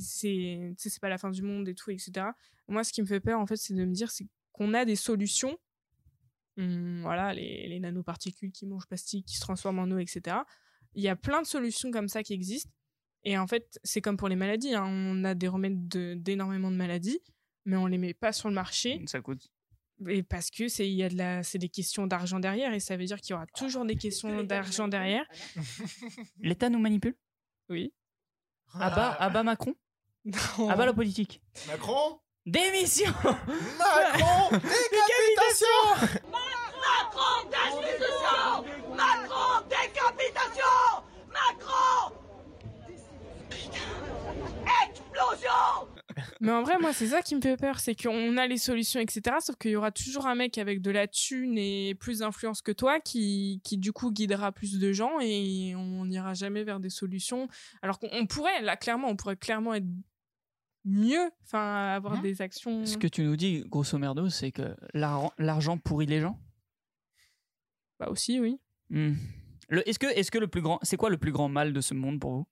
c'est 0.00 0.74
c'est 0.78 1.00
pas 1.00 1.08
la 1.08 1.18
fin 1.18 1.30
du 1.30 1.42
monde 1.42 1.68
et 1.68 1.74
tout, 1.74 1.90
etc. 1.90 2.26
Moi, 2.68 2.82
ce 2.84 2.92
qui 2.92 3.02
me 3.02 3.06
fait 3.06 3.20
peur, 3.20 3.38
en 3.40 3.46
fait, 3.46 3.56
c'est 3.56 3.74
de 3.74 3.84
me 3.84 3.92
dire 3.92 4.10
c'est 4.10 4.26
qu'on 4.52 4.74
a 4.74 4.84
des 4.84 4.96
solutions. 4.96 5.56
Hum, 6.56 7.00
voilà, 7.02 7.34
les, 7.34 7.66
les 7.68 7.80
nanoparticules 7.80 8.52
qui 8.52 8.66
mangent 8.66 8.86
plastique, 8.86 9.26
qui 9.26 9.36
se 9.36 9.40
transforment 9.40 9.80
en 9.80 9.90
eau, 9.90 9.98
etc. 9.98 10.36
Il 10.94 11.02
y 11.02 11.08
a 11.08 11.16
plein 11.16 11.42
de 11.42 11.46
solutions 11.46 11.90
comme 11.90 12.08
ça 12.08 12.22
qui 12.22 12.32
existent. 12.32 12.70
Et 13.24 13.36
en 13.38 13.46
fait, 13.46 13.80
c'est 13.82 14.00
comme 14.00 14.16
pour 14.16 14.28
les 14.28 14.36
maladies. 14.36 14.74
hein. 14.74 14.84
On 14.86 15.24
a 15.24 15.34
des 15.34 15.48
remèdes 15.48 15.88
de- 15.88 16.14
d'énormément 16.14 16.70
de 16.70 16.76
maladies, 16.76 17.18
mais 17.64 17.76
on 17.76 17.86
les 17.86 17.98
met 17.98 18.14
pas 18.14 18.32
sur 18.32 18.48
le 18.48 18.54
marché. 18.54 19.02
Ça 19.06 19.20
coûte. 19.20 19.50
Et 20.08 20.22
parce 20.22 20.50
que 20.50 20.68
c'est 20.68 20.88
il 20.88 20.94
y 20.94 21.02
a 21.04 21.08
de 21.08 21.16
la 21.16 21.42
c'est 21.42 21.56
des 21.58 21.68
questions 21.68 22.06
d'argent 22.06 22.38
derrière 22.40 22.74
et 22.74 22.80
ça 22.80 22.96
veut 22.96 23.04
dire 23.04 23.20
qu'il 23.20 23.30
y 23.32 23.34
aura 23.34 23.46
toujours 23.46 23.84
des 23.84 23.96
questions 23.96 24.42
d'argent 24.44 24.88
derrière. 24.88 25.24
L'État 26.40 26.68
nous 26.68 26.78
manipule? 26.80 27.16
Oui. 27.68 27.92
À 28.74 28.90
bas, 28.90 29.12
à 29.12 29.30
bas 29.30 29.42
Macron? 29.44 29.74
Non. 30.24 30.70
À 30.70 30.76
bas 30.76 30.86
la 30.86 30.94
politique. 30.94 31.42
Macron 31.68 32.18
Démission. 32.46 33.12
Macron 33.78 34.50
Décapitation 34.52 35.66
Macron 36.30 37.48
destitution 37.50 38.64
Macron 38.94 39.66
décapitation 39.68 40.64
Macron 41.28 42.14
Putain 43.50 43.78
Explosion 44.86 45.88
Mais 46.40 46.52
en 46.52 46.62
vrai 46.62 46.78
moi 46.78 46.92
c'est 46.92 47.08
ça 47.08 47.22
qui 47.22 47.34
me 47.34 47.40
fait 47.40 47.56
peur, 47.56 47.78
c'est 47.80 47.94
qu'on 47.94 48.36
a 48.36 48.46
les 48.46 48.58
solutions 48.58 49.00
etc. 49.00 49.36
Sauf 49.40 49.56
qu'il 49.56 49.72
y 49.72 49.76
aura 49.76 49.90
toujours 49.90 50.26
un 50.26 50.34
mec 50.34 50.56
avec 50.58 50.80
de 50.80 50.90
la 50.90 51.06
thune 51.06 51.58
et 51.58 51.94
plus 51.94 52.20
d'influence 52.20 52.62
que 52.62 52.72
toi 52.72 53.00
qui 53.00 53.60
qui 53.64 53.78
du 53.78 53.92
coup 53.92 54.10
guidera 54.10 54.52
plus 54.52 54.78
de 54.78 54.92
gens 54.92 55.18
et 55.20 55.74
on 55.76 56.06
n'ira 56.06 56.34
jamais 56.34 56.64
vers 56.64 56.80
des 56.80 56.90
solutions. 56.90 57.48
Alors 57.82 57.98
qu'on 57.98 58.08
on 58.12 58.26
pourrait 58.26 58.62
là 58.62 58.76
clairement 58.76 59.08
on 59.08 59.16
pourrait 59.16 59.36
clairement 59.36 59.74
être 59.74 59.86
mieux, 60.84 61.30
enfin 61.44 61.94
avoir 61.94 62.16
Mhm. 62.16 62.22
des 62.22 62.42
actions. 62.42 62.84
Ce 62.86 62.96
que 62.98 63.06
tu 63.06 63.22
nous 63.22 63.36
dis, 63.36 63.64
grosso 63.66 63.96
merdo, 63.98 64.28
c'est 64.28 64.52
que 64.52 64.76
l'ar- 64.92 65.32
l'argent 65.38 65.78
pourrit 65.78 66.06
les 66.06 66.20
gens? 66.20 66.38
Bah 67.98 68.08
aussi 68.10 68.40
oui. 68.40 68.58
Le- 68.90 69.88
Est-ce 69.88 69.98
que, 69.98 70.06
est-ce 70.06 70.30
que 70.30 70.38
le 70.38 70.48
plus 70.48 70.60
grand, 70.62 70.78
c'est 70.82 70.96
quoi 70.96 71.10
le 71.10 71.16
plus 71.16 71.32
grand 71.32 71.48
mal 71.48 71.72
de 71.72 71.80
ce 71.80 71.94
monde 71.94 72.20
pour 72.20 72.32
vous? 72.32 72.46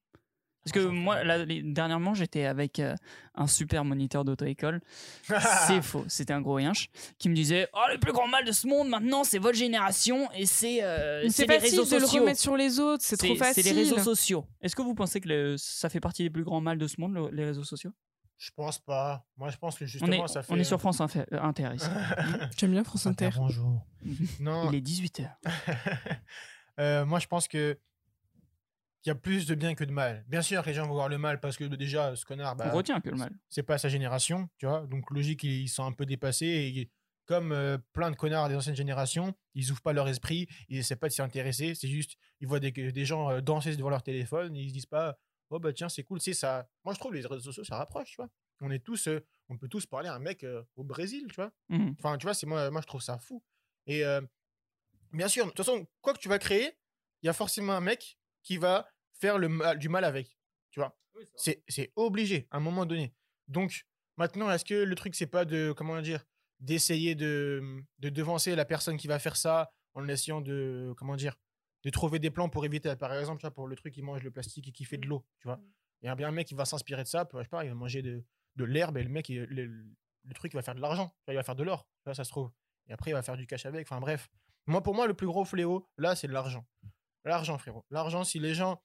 Parce 0.65 0.73
que 0.73 0.79
L'argent 0.79 0.95
moi, 0.95 1.25
là, 1.25 1.45
dernièrement, 1.45 2.15
j'étais 2.15 2.45
avec 2.45 2.79
euh, 2.79 2.95
un 3.35 3.49
super 3.49 3.85
moniteur 3.85 4.25
d'auto-école. 4.25 4.81
c'est 5.67 5.83
faux, 5.83 6.05
c'était 6.07 6.33
un 6.33 6.41
gros 6.41 6.61
yinche 6.61 6.89
qui 7.19 7.29
me 7.29 7.35
disait 7.35 7.69
Oh, 7.75 7.81
le 7.93 7.99
plus 7.99 8.13
grand 8.13 8.29
mal 8.29 8.45
de 8.45 8.53
ce 8.53 8.69
monde 8.69 8.89
maintenant, 8.89 9.25
c'est 9.25 9.39
votre 9.41 9.59
génération 9.59 10.31
et 10.33 10.47
c'est 10.47 10.83
euh, 10.85 11.23
c'est 11.25 11.31
C'est 11.31 11.47
les 11.49 11.59
facile 11.59 11.81
réseaux 11.81 11.91
de 11.91 12.01
le 12.01 12.07
sociaux. 12.07 12.21
remettre 12.21 12.41
sur 12.41 12.57
les 12.57 12.79
autres, 12.79 13.03
c'est 13.05 13.17
trop 13.17 13.35
facile. 13.35 13.63
C'est 13.65 13.73
les 13.73 13.77
réseaux 13.83 13.99
sociaux. 13.99 14.47
Est-ce 14.61 14.77
que 14.77 14.83
vous 14.83 14.95
pensez 14.95 15.21
que 15.21 15.29
le- 15.29 15.57
ça 15.59 15.89
fait 15.91 16.01
partie 16.01 16.23
des 16.23 16.31
plus 16.31 16.45
grands 16.45 16.61
mal 16.61 16.79
de 16.79 16.87
ce 16.87 17.01
monde, 17.01 17.15
le- 17.15 17.31
les 17.31 17.45
réseaux 17.45 17.65
sociaux? 17.65 17.91
Je 18.43 18.51
pense 18.57 18.81
pas. 18.81 19.25
Moi, 19.37 19.51
je 19.51 19.57
pense 19.57 19.79
que 19.79 19.85
on 19.85 19.87
justement, 19.87 20.25
est, 20.25 20.29
ça 20.29 20.43
fait. 20.43 20.53
on 20.53 20.57
est 20.57 20.65
sur 20.65 20.81
France 20.81 21.01
Inter, 21.01 21.23
euh, 21.33 21.41
Inter 21.41 21.71
ici. 21.77 21.87
J'aime 22.59 22.73
bien 22.73 22.83
France 22.83 23.07
Inter. 23.07 23.31
Bonjour. 23.37 23.87
non, 24.41 24.69
Il 24.73 24.79
est 24.79 24.81
18h. 24.81 25.31
Euh, 26.81 27.05
moi, 27.05 27.19
je 27.19 27.27
pense 27.27 27.49
que 27.49 27.79
il 29.05 29.11
y 29.11 29.13
a 29.13 29.15
plus 29.15 29.47
de 29.47 29.55
bien 29.55 29.75
que 29.75 29.85
de 29.85 29.93
mal. 29.93 30.25
Bien 30.27 30.41
sûr, 30.41 30.63
les 30.65 30.73
gens 30.73 30.87
vont 30.87 30.95
voir 30.95 31.11
le 31.11 31.19
mal 31.19 31.39
parce 31.39 31.59
que 31.59 31.65
déjà, 31.65 32.17
ce 32.17 32.25
connard, 32.25 32.57
bah, 32.57 32.71
on 32.73 32.75
retient 32.75 32.99
que 33.03 33.11
le 33.11 33.17
mal. 33.17 33.31
c'est 33.51 33.63
pas 33.63 33.77
sa 33.77 33.91
génération, 33.91 34.49
tu 34.57 34.65
vois. 34.65 34.87
Donc, 34.87 35.11
logique, 35.11 35.45
ils 35.45 35.69
sont 35.69 35.85
un 35.85 35.93
peu 35.93 36.07
dépassés. 36.07 36.47
Et 36.47 36.91
comme 37.27 37.53
euh, 37.53 37.77
plein 37.93 38.11
de 38.11 38.17
connards 38.17 38.49
des 38.49 38.57
anciennes 38.57 38.75
générations, 38.75 39.35
ils 39.55 39.71
ouvrent 39.71 39.83
pas 39.83 39.93
leur 39.93 40.09
esprit, 40.09 40.49
ils 40.71 40.79
essaient 40.79 40.97
pas 40.97 41.09
de 41.09 41.13
s'y 41.13 41.21
intéresser. 41.21 41.75
C'est 41.75 41.89
juste, 41.89 42.17
ils 42.41 42.49
voient 42.49 42.59
des, 42.59 42.73
des 42.73 43.05
gens 43.05 43.31
euh, 43.31 43.43
danser 43.43 43.77
devant 43.77 43.91
leur 43.91 44.03
téléphone, 44.03 44.57
et 44.57 44.63
ils 44.63 44.71
se 44.71 44.75
disent 44.75 44.87
pas, 44.87 45.19
oh 45.53 45.59
bah 45.59 45.73
tiens, 45.73 45.89
c'est 45.89 46.03
cool. 46.03 46.21
C'est 46.21 46.35
ça. 46.35 46.69
Moi, 46.85 46.95
je 46.95 46.99
trouve 46.99 47.15
les 47.15 47.21
réseaux 47.21 47.41
sociaux, 47.41 47.65
ça 47.65 47.77
rapproche, 47.77 48.11
tu 48.11 48.17
vois. 48.17 48.29
On 48.61 48.71
est 48.71 48.79
tous, 48.79 49.09
euh, 49.09 49.25
on 49.49 49.57
peut 49.57 49.69
tous 49.69 49.87
parler 49.87 50.09
à 50.09 50.15
un 50.15 50.19
mec 50.19 50.45
euh, 50.45 50.63
au 50.77 50.85
Brésil, 50.85 51.27
tu 51.29 51.37
vois. 51.37 51.53
Mhm. 51.69 51.95
Enfin, 51.99 52.17
tu 52.19 52.27
vois, 52.27 52.35
c'est 52.35 52.47
moi, 52.47 52.71
moi, 52.71 52.81
je 52.81 52.87
trouve 52.87 53.03
ça 53.03 53.19
fou. 53.19 53.43
Et 53.87 54.05
euh, 54.05 54.21
bien 55.13 55.29
sûr, 55.29 55.45
de 55.45 55.51
toute 55.51 55.65
façon, 55.65 55.87
quoi 56.01 56.15
que 56.15 56.19
tu 56.19 56.29
vas 56.29 56.39
créer, 56.39 56.73
il 57.23 57.27
y 57.27 57.29
a 57.29 57.33
forcément 57.33 57.75
un 57.75 57.81
mec 57.81 58.19
qui 58.43 58.57
va 58.57 58.89
faire 59.15 59.39
le 59.39 59.49
mal, 59.49 59.79
du 59.79 59.89
mal 59.89 60.05
avec. 60.05 60.39
Tu 60.71 60.81
vois, 60.81 60.97
c'est 61.37 61.63
c'est 61.69 61.93
obligé 61.97 62.49
à 62.51 62.57
un 62.57 62.61
moment 62.61 62.87
donné. 62.87 63.15
Donc, 63.49 63.85
maintenant, 64.17 64.51
est-ce 64.51 64.65
que 64.65 64.75
le 64.75 64.95
truc, 64.95 65.15
c'est 65.15 65.27
pas 65.27 65.45
de, 65.45 65.73
comment 65.77 66.01
dire, 66.01 66.25
d'essayer 66.61 67.15
de, 67.15 67.83
de 67.99 68.09
devancer 68.09 68.55
la 68.55 68.65
personne 68.65 68.97
qui 68.97 69.09
va 69.09 69.19
faire 69.19 69.37
ça 69.37 69.73
en 69.95 70.09
essayant 70.09 70.41
de, 70.41 70.95
comment 70.97 71.17
dire, 71.17 71.37
de 71.85 71.91
trouver 71.91 72.19
des 72.19 72.31
plans 72.31 72.49
pour 72.49 72.65
éviter, 72.65 72.95
par 72.97 73.13
exemple, 73.15 73.39
tu 73.41 73.47
vois, 73.47 73.55
pour 73.55 73.67
le 73.67 73.77
truc 73.77 73.93
qui 73.95 74.03
mange 74.03 74.23
le 74.23 74.31
plastique 74.31 74.69
et 74.69 74.73
qui 74.73 74.85
fait 74.85 74.99
de 74.99 75.07
l'eau, 75.07 75.25
tu 75.41 75.49
vois. 75.49 75.61
Il 76.03 76.07
y 76.07 76.09
a 76.09 76.15
bien 76.15 76.29
un 76.29 76.33
mec 76.33 76.47
qui 76.49 76.55
va 76.55 76.65
s'inspirer 76.65 77.03
de 77.03 77.09
ça, 77.09 77.29
je 77.33 77.39
sais 77.43 77.49
pas, 77.49 77.65
il 77.65 77.69
va 77.69 77.75
manger 77.75 78.03
de, 78.03 78.25
de 78.57 78.65
l'herbe 78.65 78.97
et 78.99 79.03
le 79.03 79.09
mec, 79.09 79.29
il- 79.29 79.43
le, 79.45 79.67
le 80.25 80.35
truc, 80.35 80.53
il 80.53 80.57
va 80.57 80.63
faire 80.63 80.75
de 80.75 80.81
l'argent, 80.81 81.13
il 81.29 81.35
va 81.35 81.43
faire 81.43 81.57
de 81.57 81.63
l'or, 81.65 81.87
ça 82.13 82.25
se 82.25 82.31
trouve. 82.31 82.51
Et 82.89 82.93
après, 82.93 83.11
il 83.11 83.15
va 83.15 83.23
faire 83.23 83.37
du 83.37 83.47
cash 83.47 83.65
avec. 83.67 83.87
Enfin, 83.87 84.01
bref. 84.01 84.29
Moi, 84.67 84.83
pour 84.83 84.95
moi, 84.95 85.07
le 85.07 85.15
plus 85.15 85.27
gros 85.27 85.45
fléau, 85.45 85.89
là, 85.99 86.15
c'est 86.17 86.27
l'argent. 86.27 86.67
L'argent, 87.25 87.57
frérot. 87.59 87.85
L'argent, 87.91 88.25
si 88.25 88.39
les 88.41 88.55
gens. 88.55 88.83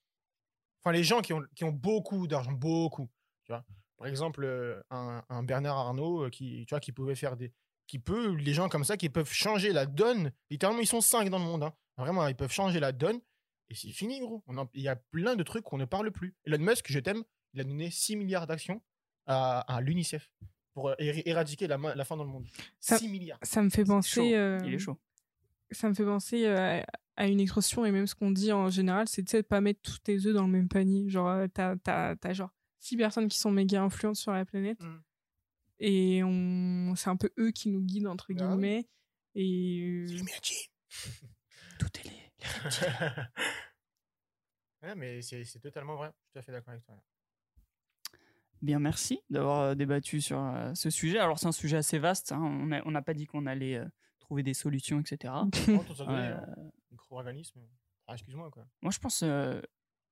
Enfin, 0.84 0.92
les 0.92 1.04
gens 1.04 1.22
qui 1.22 1.34
ont, 1.34 1.42
qui 1.56 1.64
ont 1.64 1.72
beaucoup 1.72 2.28
d'argent, 2.28 2.52
beaucoup. 2.52 3.10
Tu 3.46 3.52
vois. 3.52 3.66
Par 3.98 4.08
exemple, 4.08 4.44
euh, 4.44 4.80
un, 4.92 5.24
un 5.30 5.42
Bernard 5.44 5.78
Arnault 5.78 6.26
euh, 6.26 6.30
qui, 6.30 6.66
tu 6.68 6.74
vois, 6.74 6.80
qui 6.80 6.92
pouvait 6.92 7.16
faire 7.16 7.36
des. 7.36 7.52
Qui 7.88 7.98
peut. 8.00 8.34
Les 8.36 8.54
gens 8.54 8.70
comme 8.70 8.84
ça 8.84 8.98
qui 8.98 9.10
peuvent 9.10 9.32
changer 9.32 9.74
la 9.74 9.88
donne. 9.88 10.32
Littéralement, 10.52 10.82
ils 10.82 10.88
sont 10.88 11.02
cinq 11.02 11.30
dans 11.30 11.40
le 11.40 11.46
monde. 11.46 11.64
hein. 11.64 11.74
Vraiment, 11.98 12.28
ils 12.28 12.36
peuvent 12.36 12.52
changer 12.52 12.80
la 12.80 12.92
donne. 12.92 13.20
Et 13.70 13.76
c'est 13.76 13.90
fini, 13.92 14.20
gros. 14.20 14.44
On 14.48 14.58
en- 14.58 14.70
Il 14.74 14.82
y 14.82 14.88
a 14.88 14.96
plein 14.96 15.36
de 15.36 15.44
trucs 15.44 15.64
qu'on 15.64 15.78
ne 15.78 15.86
parle 15.86 16.12
plus. 16.12 16.36
Elon 16.46 16.60
Musk, 16.60 16.86
je 16.90 17.00
t'aime, 17.00 17.24
il 17.54 17.60
a 17.62 17.64
donné 17.64 17.90
6 17.92 18.16
milliards 18.16 18.48
d'actions 18.48 18.82
à, 19.26 19.60
à 19.62 19.82
l'UNICEF 19.82 20.30
pour 20.74 20.90
euh, 20.90 20.96
éradiquer 21.00 21.68
la, 21.68 21.78
ma- 21.78 21.96
la 21.96 22.06
faim 22.06 22.16
dans 22.18 22.24
le 22.24 22.30
monde. 22.30 22.48
Ça- 22.80 22.98
6 22.98 23.10
milliards. 23.10 23.40
Ça 23.42 23.62
me 23.64 23.70
fait 23.70 23.84
penser. 23.84 24.36
euh, 24.36 24.60
Il 24.64 24.74
est 24.74 24.80
chaud. 24.80 24.98
Ça 25.72 25.90
me 25.90 25.94
fait 25.94 26.06
penser 26.06 26.46
euh, 26.46 26.82
à 27.18 27.28
une 27.28 27.42
expression 27.42 27.84
et 27.84 27.92
même 27.92 28.08
ce 28.08 28.16
qu'on 28.16 28.32
dit 28.32 28.54
en 28.54 28.70
général, 28.70 29.08
c'est 29.10 29.24
de 29.24 29.42
pas 29.42 29.60
mettre 29.60 29.82
tous 29.82 30.00
tes 30.00 30.16
œufs 30.26 30.34
dans 30.34 30.46
le 30.46 30.52
même 30.52 30.70
panier. 30.70 31.10
Genre, 31.10 31.46
t'as, 31.54 32.34
genre 32.34 32.52
six 32.80 32.96
personnes 32.96 33.28
qui 33.28 33.38
sont 33.38 33.52
méga 33.52 33.82
influentes 33.84 34.16
sur 34.16 34.32
la 34.32 34.46
planète. 34.46 34.82
Mm. 34.82 35.02
Et 35.80 36.24
on... 36.24 36.96
c'est 36.96 37.10
un 37.10 37.18
peu 37.18 37.32
eux 37.38 37.52
qui 37.52 37.68
nous 37.70 37.82
guident, 37.82 38.08
entre 38.08 38.28
Ah 38.30 38.34
oui. 38.34 38.36
guillemets. 38.48 38.88
Et. 39.36 40.06
Tout 41.80 41.88
est 42.00 42.04
les, 42.04 42.32
les 42.40 42.48
reptiles. 42.48 43.32
Ouais, 44.84 44.94
mais 44.96 45.22
c'est 45.24 45.44
c'est 45.44 45.60
totalement 45.60 45.96
vrai. 45.96 46.10
Je 46.10 46.14
suis 46.22 46.32
tout 46.34 46.40
à 46.40 46.42
fait 46.44 46.52
d'accord 46.52 46.70
avec 46.72 46.86
toi. 46.86 46.96
Bien, 48.62 48.80
merci 48.80 49.20
d'avoir 49.30 49.60
euh, 49.62 49.76
débattu 49.76 50.22
sur 50.22 50.40
euh, 50.40 50.72
ce 50.76 50.90
sujet. 50.92 51.18
Alors, 51.20 51.40
c'est 51.40 51.48
un 51.48 51.52
sujet 51.52 51.78
assez 51.78 51.98
vaste. 52.00 52.32
hein. 52.32 52.40
On 52.86 52.92
n'a 52.92 53.02
pas 53.02 53.14
dit 53.16 53.26
qu'on 53.26 53.46
allait 53.48 53.76
euh, 53.78 53.86
trouver 54.20 54.44
des 54.44 54.54
solutions, 54.54 55.00
etc. 55.00 55.34
Euh. 56.08 56.38
Micro-organisme. 56.92 57.60
Ah, 58.08 58.14
excuse-moi, 58.14 58.50
quoi. 58.52 58.66
moi, 58.82 58.92
je 58.92 59.00
pense, 59.00 59.22
euh, 59.24 59.60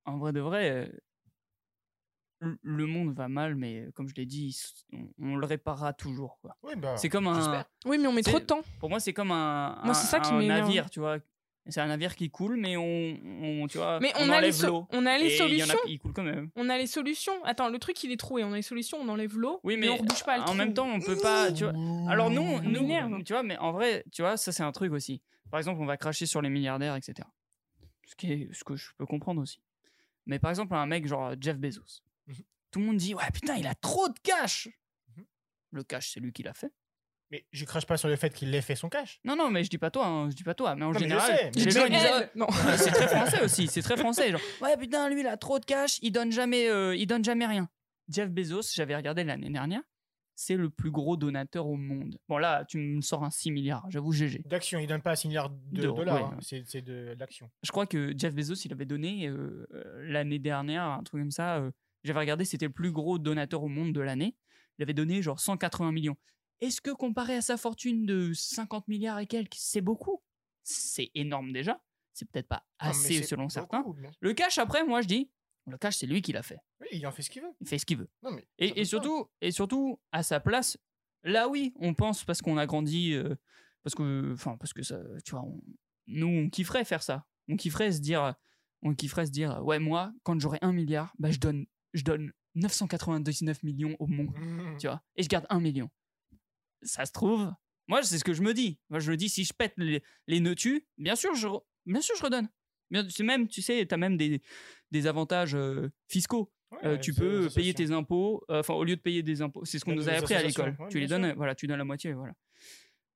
en 0.06 0.18
vrai 0.18 0.34
de 0.34 0.40
vrai, 0.42 0.90
euh, 2.42 2.58
le- 2.64 2.86
monde 2.88 3.14
va 3.16 3.28
mal, 3.30 3.56
mais 3.56 3.88
comme 3.94 4.08
je 4.10 4.16
l'ai 4.16 4.26
dit, 4.26 4.60
on, 4.94 5.08
on 5.20 5.36
le 5.38 5.46
réparera 5.46 5.94
toujours. 5.94 6.40
quoi. 6.40 6.58
Oui, 6.64 6.76
bah. 6.76 6.98
C'est 6.98 7.10
comme 7.10 7.28
un. 7.28 7.36
j'espère. 7.36 7.66
oui, 7.86 7.98
mais 8.00 8.08
on 8.08 8.14
met 8.14 8.24
C'est- 8.24 8.32
trop 8.32 8.40
de 8.40 8.46
temps. 8.46 8.62
Pour 8.80 8.90
moi, 8.90 9.00
c'est 9.00 9.14
comme 9.14 9.32
un, 9.32 9.80
Moi, 9.86 9.94
c'est 9.94 10.08
un- 10.08 10.10
ça 10.10 10.20
qui 10.20 10.32
un 10.34 10.38
m'énerve. 10.40 10.62
navire, 10.68 10.90
tu 10.90 11.00
vois. 11.00 11.18
C'est 11.68 11.82
un 11.82 11.88
navire 11.88 12.16
qui 12.16 12.30
coule, 12.30 12.58
mais 12.58 12.78
on, 12.78 12.84
on- 12.84 13.68
tu 13.68 13.80
vois, 13.80 14.00
Mais 14.00 14.12
on, 14.18 14.20
on, 14.20 14.22
a 14.24 14.26
les, 14.28 14.34
enlève 14.38 14.54
so- 14.54 14.68
l'eau. 14.68 14.88
on 14.92 15.06
a 15.08 15.18
les 15.18 15.26
Et 15.26 15.36
il 15.48 15.56
y 15.58 15.64
en 15.64 15.66
a 15.66 15.74
solutions. 15.74 16.12
quand 16.14 16.22
même. 16.24 16.52
On 16.56 16.70
a 16.70 16.78
les 16.78 16.86
solutions. 16.86 17.44
Attends, 17.44 17.70
le 17.70 17.80
truc 17.80 18.04
il 18.04 18.12
est 18.12 18.18
troué. 18.18 18.44
On 18.44 18.52
a 18.54 18.56
les 18.56 18.62
solutions. 18.62 19.00
On 19.02 19.10
enlève 19.10 19.36
l'eau. 19.36 19.60
Oui, 19.64 19.76
mais 19.76 19.90
on 19.90 19.96
rebouche 19.98 20.24
pas 20.24 20.38
le 20.38 20.44
en 20.44 20.46
trou. 20.46 20.56
même 20.56 20.74
temps, 20.76 20.88
on 20.88 21.00
peut 21.00 21.18
pas. 21.18 21.52
Tu 21.52 21.64
vois, 21.64 21.74
Alors 22.08 22.30
non, 22.30 22.62
nous, 22.62 22.82
m'énerve. 22.82 23.24
tu 23.24 23.34
vois, 23.34 23.42
mais 23.42 23.58
en 23.58 23.72
vrai, 23.72 24.04
tu 24.12 24.22
vois, 24.22 24.38
ça 24.38 24.52
c'est 24.52 24.62
un 24.64 24.72
truc 24.72 24.92
aussi. 24.92 25.22
Par 25.50 25.58
exemple, 25.60 25.82
on 25.82 25.86
va 25.86 25.98
cracher 25.98 26.26
sur 26.28 26.42
les 26.42 26.50
milliardaires, 26.50 26.96
etc. 26.96 27.28
Ce, 28.06 28.16
qui 28.16 28.32
est, 28.32 28.50
ce 28.54 28.64
que 28.64 28.76
je 28.76 28.90
peux 28.98 29.06
comprendre 29.08 29.42
aussi. 29.42 29.60
Mais 30.28 30.38
par 30.38 30.52
exemple, 30.52 30.76
un 30.76 30.86
mec 30.86 31.08
genre 31.08 31.34
Jeff 31.42 31.58
Bezos. 31.58 32.02
Mhm. 32.28 32.36
Tout 32.72 32.80
le 32.80 32.86
monde 32.86 32.98
dit, 32.98 33.16
ouais, 33.16 33.24
putain, 33.34 33.56
il 33.56 33.66
a 33.66 33.74
trop 33.74 34.08
de 34.08 34.20
cash. 34.22 34.68
Mhm. 35.18 35.26
Le 35.72 35.84
cash, 35.84 36.12
c'est 36.14 36.20
lui 36.20 36.32
qui 36.32 36.44
l'a 36.44 36.54
fait. 36.54 36.72
Mais 37.36 37.46
je 37.52 37.66
crache 37.66 37.86
pas 37.86 37.98
sur 37.98 38.08
le 38.08 38.16
fait 38.16 38.34
qu'il 38.34 38.54
ait 38.56 38.62
fait 38.62 38.76
son 38.76 38.88
cash. 38.88 39.20
Non, 39.26 39.36
non, 39.36 39.50
mais 39.50 39.64
je 39.64 39.70
dis 39.70 39.78
pas 39.78 39.92
toi, 39.92 40.08
hein, 40.08 40.30
je 40.30 40.36
dis 40.36 40.44
pas 40.44 40.54
toi, 40.54 40.74
mais 40.76 40.84
en 40.86 40.88
Non, 40.88 40.94
mais 40.94 41.00
je 41.00 41.04
général, 41.04 41.38
sais, 41.38 41.52
mais 41.56 41.64
les 41.66 41.70
Je 41.72 41.78
gens 41.80 41.86
dis 41.86 41.92
ils 41.94 41.98
disent, 41.98 42.08
elle. 42.14 42.30
Non. 42.36 42.48
ah, 42.50 42.78
c'est 42.78 42.92
très 42.92 43.08
français 43.08 43.44
aussi, 43.44 43.68
c'est 43.68 43.82
très 43.82 43.98
français, 43.98 44.32
genre, 44.32 44.40
ouais, 44.62 44.78
putain, 44.78 45.10
lui, 45.10 45.20
il 45.22 45.28
a 45.28 45.36
trop 45.38 45.60
de 45.60 45.66
cash, 45.66 46.00
il 46.02 46.12
donne 46.12 46.32
jamais, 46.32 46.70
euh, 46.70 46.96
il 46.96 47.08
donne 47.08 47.24
jamais 47.26 47.46
rien. 47.46 47.68
Jeff 48.10 48.30
Bezos, 48.30 48.62
j'avais 48.74 48.96
regardé 48.96 49.24
l'année 49.24 49.50
dernière, 49.50 49.82
c'est 50.36 50.56
le 50.56 50.70
plus 50.70 50.92
gros 50.92 51.18
donateur 51.18 51.66
au 51.68 51.76
monde. 51.76 52.18
Bon, 52.30 52.38
là, 52.38 52.64
tu 52.66 52.78
me 52.78 53.02
sors 53.02 53.24
un 53.24 53.32
6 53.32 53.52
milliards, 53.52 53.86
j'avoue, 53.90 54.12
GG. 54.12 54.44
D'action, 54.46 54.80
il 54.80 54.88
donne 54.88 55.02
pas 55.02 55.16
6 55.16 55.28
milliards 55.28 55.50
de 55.50 55.82
D'euros, 55.82 55.98
dollars. 56.00 56.16
ouais, 56.16 56.22
hein. 56.24 56.30
ouais. 56.32 56.38
C'est 56.42 56.64
c'est 56.66 56.82
de 56.82 57.16
l'action. 57.20 57.50
Je 57.64 57.72
crois 57.72 57.86
que 57.88 58.14
Jeff 58.18 58.34
Bezos, 58.36 58.56
il 58.66 58.72
avait 58.72 58.86
donné 58.86 59.28
euh, 59.28 59.68
euh, 59.74 59.84
l'année 60.08 60.40
dernière, 60.40 60.84
un 60.84 61.04
truc 61.04 61.22
comme 61.22 61.32
ça. 61.32 61.58
euh, 61.58 61.72
J'avais 62.04 62.20
regardé, 62.20 62.46
c'était 62.46 62.68
le 62.68 62.72
plus 62.72 62.92
gros 62.92 63.18
donateur 63.18 63.64
au 63.64 63.68
monde 63.70 63.92
de 63.94 64.02
l'année. 64.02 64.36
Il 64.78 64.84
avait 64.84 64.94
donné 64.94 65.22
genre 65.22 65.40
180 65.40 65.92
millions. 65.94 66.18
Est-ce 66.62 66.82
que 66.82 66.92
comparé 66.92 67.36
à 67.36 67.42
sa 67.42 67.58
fortune 67.58 68.06
de 68.06 68.32
50 68.34 68.88
milliards 68.88 69.20
et 69.20 69.28
quelques, 69.28 69.56
c'est 69.58 69.82
beaucoup? 69.82 70.22
C'est 70.64 71.12
énorme 71.14 71.52
déjà. 71.54 71.82
C'est 72.14 72.30
peut-être 72.30 72.48
pas 72.48 72.66
assez 72.80 73.22
selon 73.24 73.44
beaucoup, 73.44 73.54
certains. 73.54 73.84
Le 74.22 74.34
cash, 74.34 74.58
après, 74.58 74.86
moi 74.86 75.02
je 75.02 75.08
dis, 75.08 75.30
le 75.68 75.78
cash, 75.78 75.98
c'est 75.98 76.08
lui 76.08 76.22
qui 76.22 76.32
l'a 76.32 76.44
fait. 76.44 76.60
Oui, 76.80 76.88
il 76.94 77.06
en 77.08 77.12
fait 77.12 77.22
ce 77.24 77.30
qu'il 77.30 77.42
veut. 77.42 77.52
Il 77.60 77.68
fait 77.68 77.78
ce 77.78 77.86
qu'il 77.86 77.98
veut. 77.98 78.10
Non, 78.24 78.32
mais 78.32 78.48
Et, 78.58 78.86
surtout, 78.86 79.28
et 79.42 79.52
surtout, 79.52 80.00
à 80.12 80.24
sa 80.24 80.40
place, 80.40 80.78
là 81.24 81.50
oui, 81.50 81.74
on 81.78 81.94
pense 81.94 82.24
parce 82.24 82.42
qu'on 82.42 82.58
a 82.58 82.66
grandi, 82.66 83.14
euh, 83.14 83.36
parce 83.84 83.96
que, 83.96 84.32
enfin, 84.34 84.56
parce 84.58 84.74
que 84.74 84.82
ça, 84.84 85.00
tu 85.26 85.32
vois, 85.32 85.42
on- 85.44 85.62
nous, 86.08 86.28
on 86.28 86.50
kifferait 86.50 86.86
faire 86.86 87.04
ça. 87.04 87.26
On 87.50 87.56
kifferait 87.58 87.92
se 87.92 88.00
dire, 88.00 88.34
on 88.82 88.94
kifferait 88.96 89.26
se 89.26 89.32
dire, 89.32 89.62
ouais, 89.66 89.80
moi, 89.80 90.14
quand 90.24 90.40
j'aurai 90.40 90.60
un 90.62 90.72
milliard, 90.72 91.14
bah, 91.20 91.32
je 91.32 91.40
donne, 91.40 91.66
je 91.94 92.04
donne 92.04 92.32
999 92.56 93.64
millions 93.64 93.96
au 94.00 94.08
monde, 94.08 94.36
Mmh. 94.38 94.78
tu 94.80 94.88
vois, 94.88 95.02
et 95.16 95.24
je 95.24 95.28
garde 95.28 95.46
un 95.50 95.60
million. 95.60 95.90
Ça 96.86 97.06
se 97.06 97.12
trouve, 97.12 97.52
moi, 97.88 98.02
c'est 98.04 98.18
ce 98.18 98.24
que 98.24 98.34
je 98.34 98.42
me 98.42 98.54
dis. 98.54 98.80
Moi, 98.90 99.00
je 99.00 99.12
me 99.12 99.18
dis, 99.18 99.30
si 99.30 99.44
je 99.44 99.54
pète 99.54 99.74
les, 99.78 100.02
les 100.28 100.40
nœuds 100.40 100.56
tu, 100.56 100.88
bien 100.98 101.16
sûr, 101.16 101.36
je, 101.36 101.48
bien 101.86 102.02
sûr, 102.02 102.16
je 102.18 102.24
redonne. 102.24 102.50
Bien, 102.92 103.06
même, 103.22 103.48
tu 103.48 103.62
sais, 103.62 103.86
t'as 103.86 103.98
même 103.98 104.16
des, 104.16 104.42
des 104.92 105.08
avantages 105.08 105.56
euh, 105.56 105.90
fiscaux. 106.08 106.52
Ouais, 106.72 106.80
Euh, 106.84 106.98
tu 106.98 107.14
peux 107.14 107.50
payer 107.50 107.74
tes 107.74 107.92
impôts, 107.92 108.44
euh, 108.50 108.60
enfin 108.60 108.74
au 108.74 108.84
lieu 108.84 108.96
de 108.96 109.02
payer 109.02 109.24
des 109.24 109.42
impôts, 109.42 109.64
c'est 109.66 109.80
ce 109.80 109.86
qu'on 109.86 109.94
nous 109.96 110.10
a 110.10 110.14
appris 110.14 110.34
à 110.34 110.42
l'école. 110.44 110.76
ouais, 110.80 110.88
tu 110.90 111.00
les 111.00 111.08
donnes, 111.08 111.26
sûr. 111.28 111.36
voilà, 111.36 111.56
tu 111.56 111.68
donnes 111.68 111.78
la 111.78 111.84
moitié, 111.86 112.14
voilà. 112.14 112.34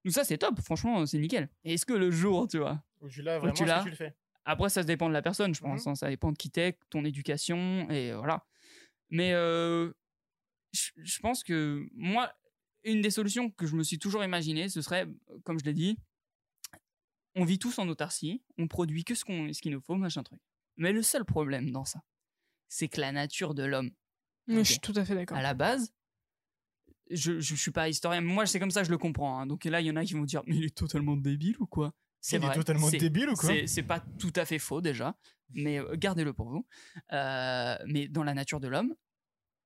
Donc 0.05 0.13
ça 0.13 0.23
c'est 0.23 0.37
top, 0.37 0.59
franchement 0.61 1.05
c'est 1.05 1.17
nickel. 1.17 1.49
Est-ce 1.63 1.85
que 1.85 1.93
le 1.93 2.09
jour, 2.11 2.47
tu 2.47 2.57
vois, 2.59 2.81
Où 3.01 3.09
tu 3.09 3.21
l'as 3.21 3.37
vraiment, 3.39 3.53
tu 3.53 3.65
tu 3.83 3.89
le 3.89 3.95
fais? 3.95 4.15
Après 4.45 4.69
ça 4.69 4.81
se 4.83 4.87
dépend 4.87 5.07
de 5.09 5.13
la 5.13 5.21
personne, 5.21 5.53
je 5.53 5.61
Mhm. 5.63 5.69
pense, 5.71 5.87
hein, 5.87 5.95
ça 5.95 6.09
dépend 6.09 6.31
de 6.31 6.37
qui 6.37 6.49
t'es, 6.51 6.77
ton 6.89 7.03
éducation 7.05 7.89
et 7.89 8.13
voilà. 8.13 8.45
Mais 9.09 9.33
euh, 9.33 9.91
je 10.71 11.19
pense 11.19 11.43
que 11.43 11.85
moi, 11.93 12.31
une 12.83 13.01
des 13.01 13.11
solutions 13.11 13.49
que 13.51 13.65
je 13.67 13.75
me 13.75 13.83
suis 13.83 13.99
toujours 13.99 14.23
imaginé, 14.23 14.69
ce 14.69 14.81
serait, 14.81 15.07
comme 15.43 15.59
je 15.59 15.65
l'ai 15.65 15.73
dit, 15.73 15.97
on 17.35 17.45
vit 17.45 17.59
tous 17.59 17.77
en 17.79 17.87
autarcie, 17.87 18.43
on 18.57 18.67
produit 18.67 19.03
que 19.03 19.15
ce 19.15 19.23
qu'on, 19.25 19.51
ce 19.53 19.61
qu'il 19.61 19.71
nous 19.71 19.81
faut, 19.81 19.95
machin 19.95 20.23
truc. 20.23 20.39
Mais 20.77 20.91
le 20.91 21.01
seul 21.03 21.25
problème 21.25 21.71
dans 21.71 21.85
ça, 21.85 22.01
c'est 22.67 22.87
que 22.87 23.01
la 23.01 23.11
nature 23.11 23.53
de 23.53 23.63
l'homme. 23.63 23.91
Je 24.47 24.61
suis 24.63 24.79
tout 24.79 24.93
à 24.95 25.05
fait 25.05 25.13
d'accord. 25.15 25.37
à 25.37 25.41
la 25.41 25.53
base, 25.53 25.93
je, 27.11 27.39
je, 27.39 27.55
suis 27.55 27.71
pas 27.71 27.89
historien, 27.89 28.21
mais 28.21 28.33
moi 28.33 28.45
c'est 28.45 28.59
comme 28.59 28.71
ça 28.71 28.81
que 28.81 28.87
je 28.87 28.91
le 28.91 28.97
comprends. 28.97 29.39
hein. 29.39 29.45
Donc 29.45 29.65
là, 29.65 29.81
il 29.81 29.87
y 29.87 29.91
en 29.91 29.95
a 29.95 30.05
qui 30.05 30.13
vont 30.13 30.23
dire, 30.23 30.41
mais 30.47 30.55
il 30.55 30.65
est 30.65 30.75
totalement 30.75 31.17
débile 31.17 31.55
ou 31.59 31.67
quoi? 31.67 31.93
C'est 32.21 32.37
Il 32.37 32.41
vrai. 32.41 32.51
est 32.51 32.55
totalement 32.55 32.89
débile 32.89 33.29
ou 33.29 33.35
quoi? 33.35 33.49
c'est- 33.49 33.67
C'est 33.67 33.83
pas 33.83 33.99
tout 33.99 34.33
à 34.35 34.45
fait 34.45 34.59
faux 34.59 34.81
déjà, 34.81 35.17
mais 35.51 35.79
euh, 35.79 35.95
gardez-le 35.95 36.33
pour 36.33 36.49
vous. 36.49 36.67
Euh, 37.13 37.77
mais 37.87 38.07
dans 38.07 38.23
la 38.23 38.33
nature 38.33 38.59
de 38.59 38.67
l'homme, 38.67 38.95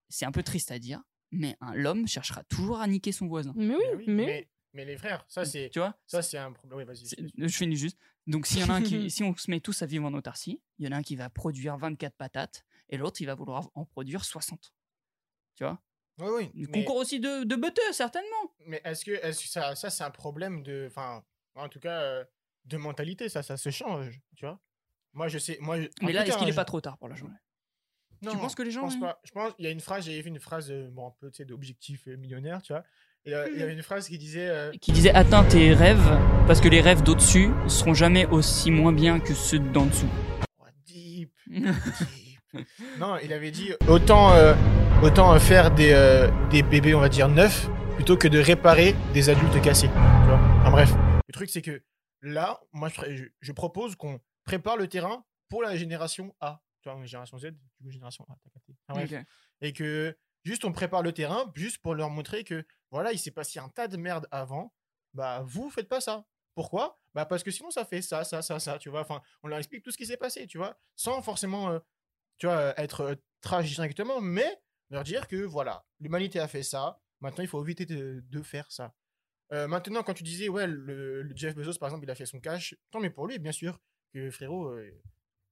c'est 0.09 0.25
un 0.25 0.31
peu 0.31 0.43
triste 0.43 0.71
à 0.71 0.79
dire, 0.79 1.01
mais 1.33 1.55
un- 1.61 1.73
l'homme 1.73 2.07
cherchera 2.07 2.43
toujours 2.45 2.79
à 2.79 2.87
niquer 2.87 3.11
son 3.11 3.27
voisin. 3.27 3.53
Mais 3.55 3.75
oui, 3.75 3.81
Mais 3.89 3.95
oui, 3.95 4.03
mais, 4.07 4.25
mais, 4.25 4.49
mais 4.73 4.85
les 4.85 4.97
frères, 4.97 5.25
ça 5.27 5.45
c'est 5.45 5.69
Tu 5.69 5.79
vois 5.79 5.97
ça 6.07 6.21
c'est 6.21 6.37
un 6.37 6.51
problème. 6.51 6.79
Oui, 6.79 6.85
vas-y. 6.85 7.05
Je 7.37 7.47
finis 7.47 7.75
juste. 7.75 7.97
Donc, 8.25 8.47
s'il 8.47 8.59
y 8.59 8.63
en 8.63 8.69
a 8.69 8.75
un 8.75 8.81
qui, 8.81 9.09
si 9.11 9.23
on 9.23 9.35
se 9.35 9.51
met 9.51 9.59
tous 9.59 9.81
à 9.81 9.85
vivre 9.85 10.05
en 10.05 10.13
autarcie, 10.13 10.61
il 10.79 10.85
y 10.85 10.87
en 10.87 10.93
a 10.93 10.97
un 10.97 11.01
qui 11.03 11.15
va 11.15 11.29
produire 11.29 11.77
24 11.77 12.15
patates 12.15 12.63
et 12.89 12.97
l'autre, 12.97 13.21
il 13.21 13.25
va 13.25 13.35
vouloir 13.35 13.69
en 13.75 13.83
produire 13.85 14.23
60. 14.23 14.73
Tu 15.55 15.63
vois? 15.63 15.81
Oui, 16.19 16.29
oui. 16.53 16.65
Mais, 16.69 16.83
concours 16.83 16.97
aussi 17.01 17.19
de, 17.19 17.43
de 17.43 17.55
beuteux, 17.55 17.91
certainement. 17.91 18.53
mais 18.65 18.81
est-ce 18.85 19.03
que, 19.03 19.11
est 19.11 19.31
que 19.31 19.47
ça, 19.47 19.75
ça 19.75 19.89
c'est 19.89 20.03
un 20.03 20.11
problème 20.11 20.61
de, 20.63 20.85
enfin, 20.87 21.23
en 21.55 21.67
tout 21.69 21.79
cas, 21.79 22.01
euh, 22.01 22.25
de 22.65 22.77
mentalité, 22.77 23.29
ça, 23.29 23.43
ça 23.43 23.57
se 23.57 23.69
change, 23.71 24.19
tu 24.35 24.45
vois? 24.45 24.59
Moi, 25.13 25.27
je 25.27 25.37
sais, 25.37 25.57
moi. 25.59 25.79
je- 25.81 25.87
Mais 26.01 26.13
là, 26.13 26.25
est-ce 26.25 26.37
qu'il 26.37 26.45
hein, 26.45 26.49
est 26.49 26.51
je- 26.51 26.55
pas 26.55 26.65
trop 26.65 26.81
tard 26.81 26.97
pour 26.97 27.07
la 27.09 27.15
journée 27.15 27.35
Non, 28.23 28.35
penses 28.37 28.55
que 28.55 28.63
les 28.63 28.71
je 28.71 28.75
gens, 28.75 28.81
pense 28.81 28.99
pas. 28.99 29.19
Je 29.23 29.31
pense, 29.31 29.53
il 29.59 29.65
y 29.65 29.67
a 29.67 29.71
une 29.71 29.79
phrase, 29.79 30.05
j'avais 30.05 30.21
vu 30.21 30.29
une 30.29 30.39
phrase, 30.39 30.71
euh, 30.71 30.89
bon, 30.91 31.07
un 31.07 31.13
peu, 31.19 31.29
tu 31.29 31.37
sais, 31.37 31.45
d'objectif 31.45 32.07
euh, 32.07 32.15
millionnaire, 32.17 32.61
tu 32.61 32.73
vois. 32.73 32.83
Et 33.25 33.33
euh, 33.33 33.47
il 33.53 33.59
y 33.59 33.63
avait 33.63 33.73
une 33.73 33.83
phrase 33.83 34.07
qui 34.07 34.17
disait, 34.17 34.49
euh, 34.49 34.71
Qui 34.81 34.91
disait 34.91 35.13
atteins 35.13 35.43
tes 35.45 35.73
rêves, 35.73 36.19
parce 36.45 36.59
que 36.59 36.67
les 36.67 36.81
rêves 36.81 37.03
d'au-dessus 37.03 37.51
seront 37.67 37.93
jamais 37.93 38.25
aussi 38.25 38.69
moins 38.69 38.91
bien 38.91 39.19
que 39.19 39.33
ceux 39.33 39.59
d'en 39.59 39.85
dessous. 39.85 40.09
oh, 40.59 40.65
deep, 40.85 41.31
deep. 41.47 42.65
non, 42.99 43.17
il 43.23 43.31
avait 43.31 43.51
dit 43.51 43.71
autant, 43.87 44.33
euh, 44.33 44.53
autant 45.01 45.39
faire 45.39 45.71
des, 45.71 45.91
euh, 45.93 46.29
des 46.49 46.63
bébés, 46.63 46.93
on 46.95 46.99
va 46.99 47.09
dire 47.09 47.29
neufs, 47.29 47.69
plutôt 47.95 48.17
que 48.17 48.27
de 48.27 48.39
réparer 48.39 48.93
des 49.13 49.29
adultes 49.29 49.61
cassés. 49.61 49.87
Tu 49.87 49.93
vois 50.27 50.39
enfin, 50.59 50.71
bref, 50.71 50.93
le 51.27 51.33
truc 51.33 51.49
c'est 51.49 51.61
que 51.61 51.81
là, 52.21 52.59
moi, 52.73 52.89
je 53.39 53.51
propose 53.53 53.95
qu'on 53.95 54.19
prépare 54.43 54.77
le 54.77 54.87
terrain 54.87 55.23
pour 55.49 55.63
la 55.63 55.75
génération 55.75 56.35
A. 56.41 56.62
Génération 57.05 57.37
Z, 57.37 57.51
du 57.51 57.69
coup, 57.83 57.89
génération 57.89 58.25
A, 58.29 58.35
t'as 58.43 58.49
capté. 58.49 58.75
Enfin, 58.87 59.05
bref. 59.05 59.21
Ok. 59.21 59.25
et 59.61 59.73
que 59.73 60.17
juste 60.43 60.65
on 60.65 60.71
prépare 60.71 61.01
le 61.03 61.11
terrain 61.13 61.51
juste 61.55 61.77
pour 61.79 61.95
leur 61.95 62.09
montrer 62.09 62.43
que 62.43 62.65
voilà 62.91 63.11
il 63.13 63.19
s'est 63.19 63.31
passé 63.31 63.59
un 63.59 63.69
tas 63.69 63.87
de 63.87 63.97
merde 63.97 64.27
avant. 64.31 64.73
Bah 65.13 65.43
vous 65.45 65.69
faites 65.69 65.87
pas 65.87 66.01
ça. 66.01 66.25
Pourquoi? 66.55 66.99
Bah 67.13 67.25
parce 67.25 67.43
que 67.43 67.51
sinon 67.51 67.71
ça 67.71 67.85
fait 67.85 68.01
ça 68.01 68.23
ça 68.23 68.41
ça 68.41 68.59
ça 68.59 68.77
tu 68.79 68.89
vois. 68.89 69.01
Enfin 69.01 69.21
on 69.43 69.47
leur 69.47 69.57
explique 69.59 69.83
tout 69.83 69.91
ce 69.91 69.97
qui 69.97 70.05
s'est 70.05 70.17
passé 70.17 70.47
tu 70.47 70.57
vois. 70.57 70.77
Sans 70.95 71.21
forcément 71.21 71.69
euh, 71.71 71.79
tu 72.37 72.47
vois 72.47 72.57
euh, 72.57 72.73
être 72.77 73.01
euh, 73.01 73.15
trash 73.41 73.69
directement 73.73 74.19
mais 74.21 74.59
leur 74.89 75.03
dire 75.03 75.27
que 75.27 75.37
voilà 75.37 75.85
l'humanité 75.99 76.39
a 76.39 76.47
fait 76.47 76.63
ça. 76.63 76.99
Maintenant 77.21 77.43
il 77.43 77.47
faut 77.47 77.63
éviter 77.63 77.85
de, 77.85 78.21
de 78.27 78.41
faire 78.41 78.69
ça. 78.71 78.93
Euh, 79.53 79.67
maintenant 79.67 80.03
quand 80.03 80.13
tu 80.13 80.23
disais 80.23 80.49
ouais 80.49 80.67
le, 80.67 81.21
le 81.21 81.35
Jeff 81.35 81.55
Bezos 81.55 81.77
par 81.79 81.89
exemple 81.89 82.05
il 82.05 82.11
a 82.11 82.15
fait 82.15 82.25
son 82.25 82.39
cash 82.39 82.75
tant 82.91 82.99
mais 82.99 83.09
pour 83.11 83.27
lui 83.27 83.39
bien 83.39 83.51
sûr 83.51 83.79
que 84.13 84.29
frérot 84.31 84.69
euh, 84.69 85.01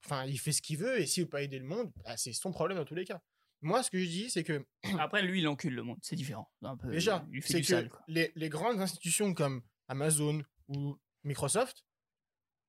enfin 0.05 0.25
il 0.25 0.39
fait 0.39 0.51
ce 0.51 0.61
qu'il 0.61 0.77
veut 0.77 0.99
et 0.99 1.05
s'il 1.05 1.23
veut 1.23 1.29
pas 1.29 1.41
aider 1.41 1.59
le 1.59 1.65
monde 1.65 1.91
bah, 2.03 2.17
c'est 2.17 2.33
son 2.33 2.51
problème 2.51 2.77
dans 2.77 2.85
tous 2.85 2.95
les 2.95 3.05
cas 3.05 3.21
moi, 3.63 3.83
ce 3.83 3.91
que 3.91 3.99
je 3.99 4.05
dis, 4.07 4.29
c'est 4.31 4.43
que 4.43 4.65
Après, 4.99 5.21
lui, 5.21 5.39
il 5.39 5.47
encule 5.47 5.75
le 5.75 5.83
monde, 5.83 5.99
c'est 6.01 6.15
différent. 6.15 6.51
Un 6.63 6.75
peu, 6.77 6.89
déjà, 6.89 7.23
c'est 7.41 7.61
que 7.61 7.67
sale. 7.67 7.91
Les, 8.07 8.31
les 8.35 8.49
grandes 8.49 8.81
institutions 8.81 9.35
comme 9.35 9.61
Amazon 9.87 10.41
ou 10.67 10.97
Microsoft, 11.23 11.85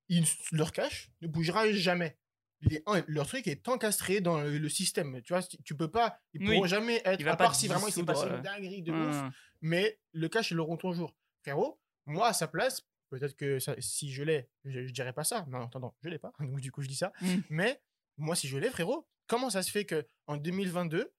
ils, 0.09 0.27
leur 0.53 0.71
cash 0.73 1.11
ne 1.23 1.29
bougera 1.29 1.71
jamais. 1.73 2.19
Les- 2.61 2.85
leur 3.09 3.27
truc 3.27 3.47
est 3.49 3.67
encastré 3.69 4.21
dans 4.21 4.43
le, 4.43 4.59
le 4.59 4.69
système. 4.69 5.23
Tu 5.23 5.33
vois, 5.33 5.43
tu 5.65 5.75
peux 5.75 5.91
pas, 5.91 6.21
ils 6.35 6.43
Oui. 6.43 6.57
pourront 6.57 6.67
jamais 6.67 7.01
être, 7.07 7.21
Il 7.21 7.29
à 7.29 7.37
part 7.37 7.55
si 7.55 7.69
vraiment 7.69 7.89
il 7.89 7.93
s'est 7.93 8.05
passé 8.05 8.27
euh, 8.27 8.37
une 8.37 8.43
dinguerie 8.43 8.83
de 8.83 8.93
ouf, 8.93 9.17
Hum, 9.17 9.33
mais 9.63 9.99
le 10.13 10.29
cash, 10.29 10.51
ils 10.51 10.57
l'auront 10.57 10.77
toujours. 10.77 11.17
Frérot, 11.41 11.81
moi, 12.05 12.29
à 12.29 12.33
sa 12.35 12.49
place, 12.49 12.87
peut-être 13.19 13.37
que 13.37 13.59
ça- 13.59 13.77
si 13.79 14.11
je 14.13 14.23
l'ai, 14.23 14.49
je, 14.65 14.87
je 14.87 14.93
dirais 14.93 15.13
pas 15.13 15.25
ça. 15.25 15.45
Non, 15.49 15.67
attends, 15.67 15.95
je 16.03 16.09
l'ai 16.09 16.19
pas. 16.19 16.33
Donc, 16.41 16.61
du 16.61 16.73
coup, 16.73 16.83
je 16.83 16.89
dis 16.89 16.97
ça. 16.97 17.13
Mm. 17.21 17.37
Mais 17.51 17.81
moi, 18.17 18.35
si 18.35 18.49
je 18.49 18.57
l'ai, 18.59 18.71
frérot, 18.71 19.07
comment 19.27 19.51
ça 19.51 19.63
se 19.63 19.71
fait 19.71 19.85
que 19.85 20.07
en 20.27 20.37
2022, 20.37 21.13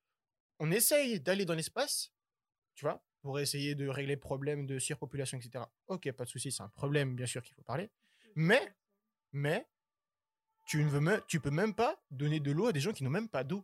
on 0.60 0.72
essaye 0.72 1.20
d'aller 1.20 1.46
dans 1.46 1.54
l'espace, 1.56 2.12
tu 2.76 2.86
vois, 2.86 3.04
pour 3.22 3.40
essayer 3.40 3.76
de 3.76 3.88
régler 3.88 4.16
le 4.16 4.20
problème 4.20 4.66
de 4.66 4.80
surpopulation, 4.80 5.38
etc. 5.38 5.64
Ok, 5.88 6.12
pas 6.12 6.26
de 6.26 6.30
souci, 6.30 6.52
c'est 6.52 6.64
un 6.64 6.70
problème, 6.70 7.16
bien 7.16 7.26
sûr, 7.26 7.42
qu'il 7.44 7.54
faut 7.56 7.64
parler. 7.64 7.90
Mais, 8.36 8.74
mais, 9.32 9.68
tu 10.66 10.84
ne 10.84 10.90
veux 10.90 11.00
me- 11.00 11.22
tu 11.28 11.40
peux 11.40 11.52
même 11.52 11.74
pas 11.76 12.02
donner 12.12 12.40
de 12.40 12.52
l'eau 12.52 12.68
à 12.68 12.74
des 12.74 12.80
gens 12.80 12.92
qui 12.94 13.04
n'ont 13.04 13.10
même 13.10 13.30
pas 13.30 13.44
d'eau. 13.44 13.64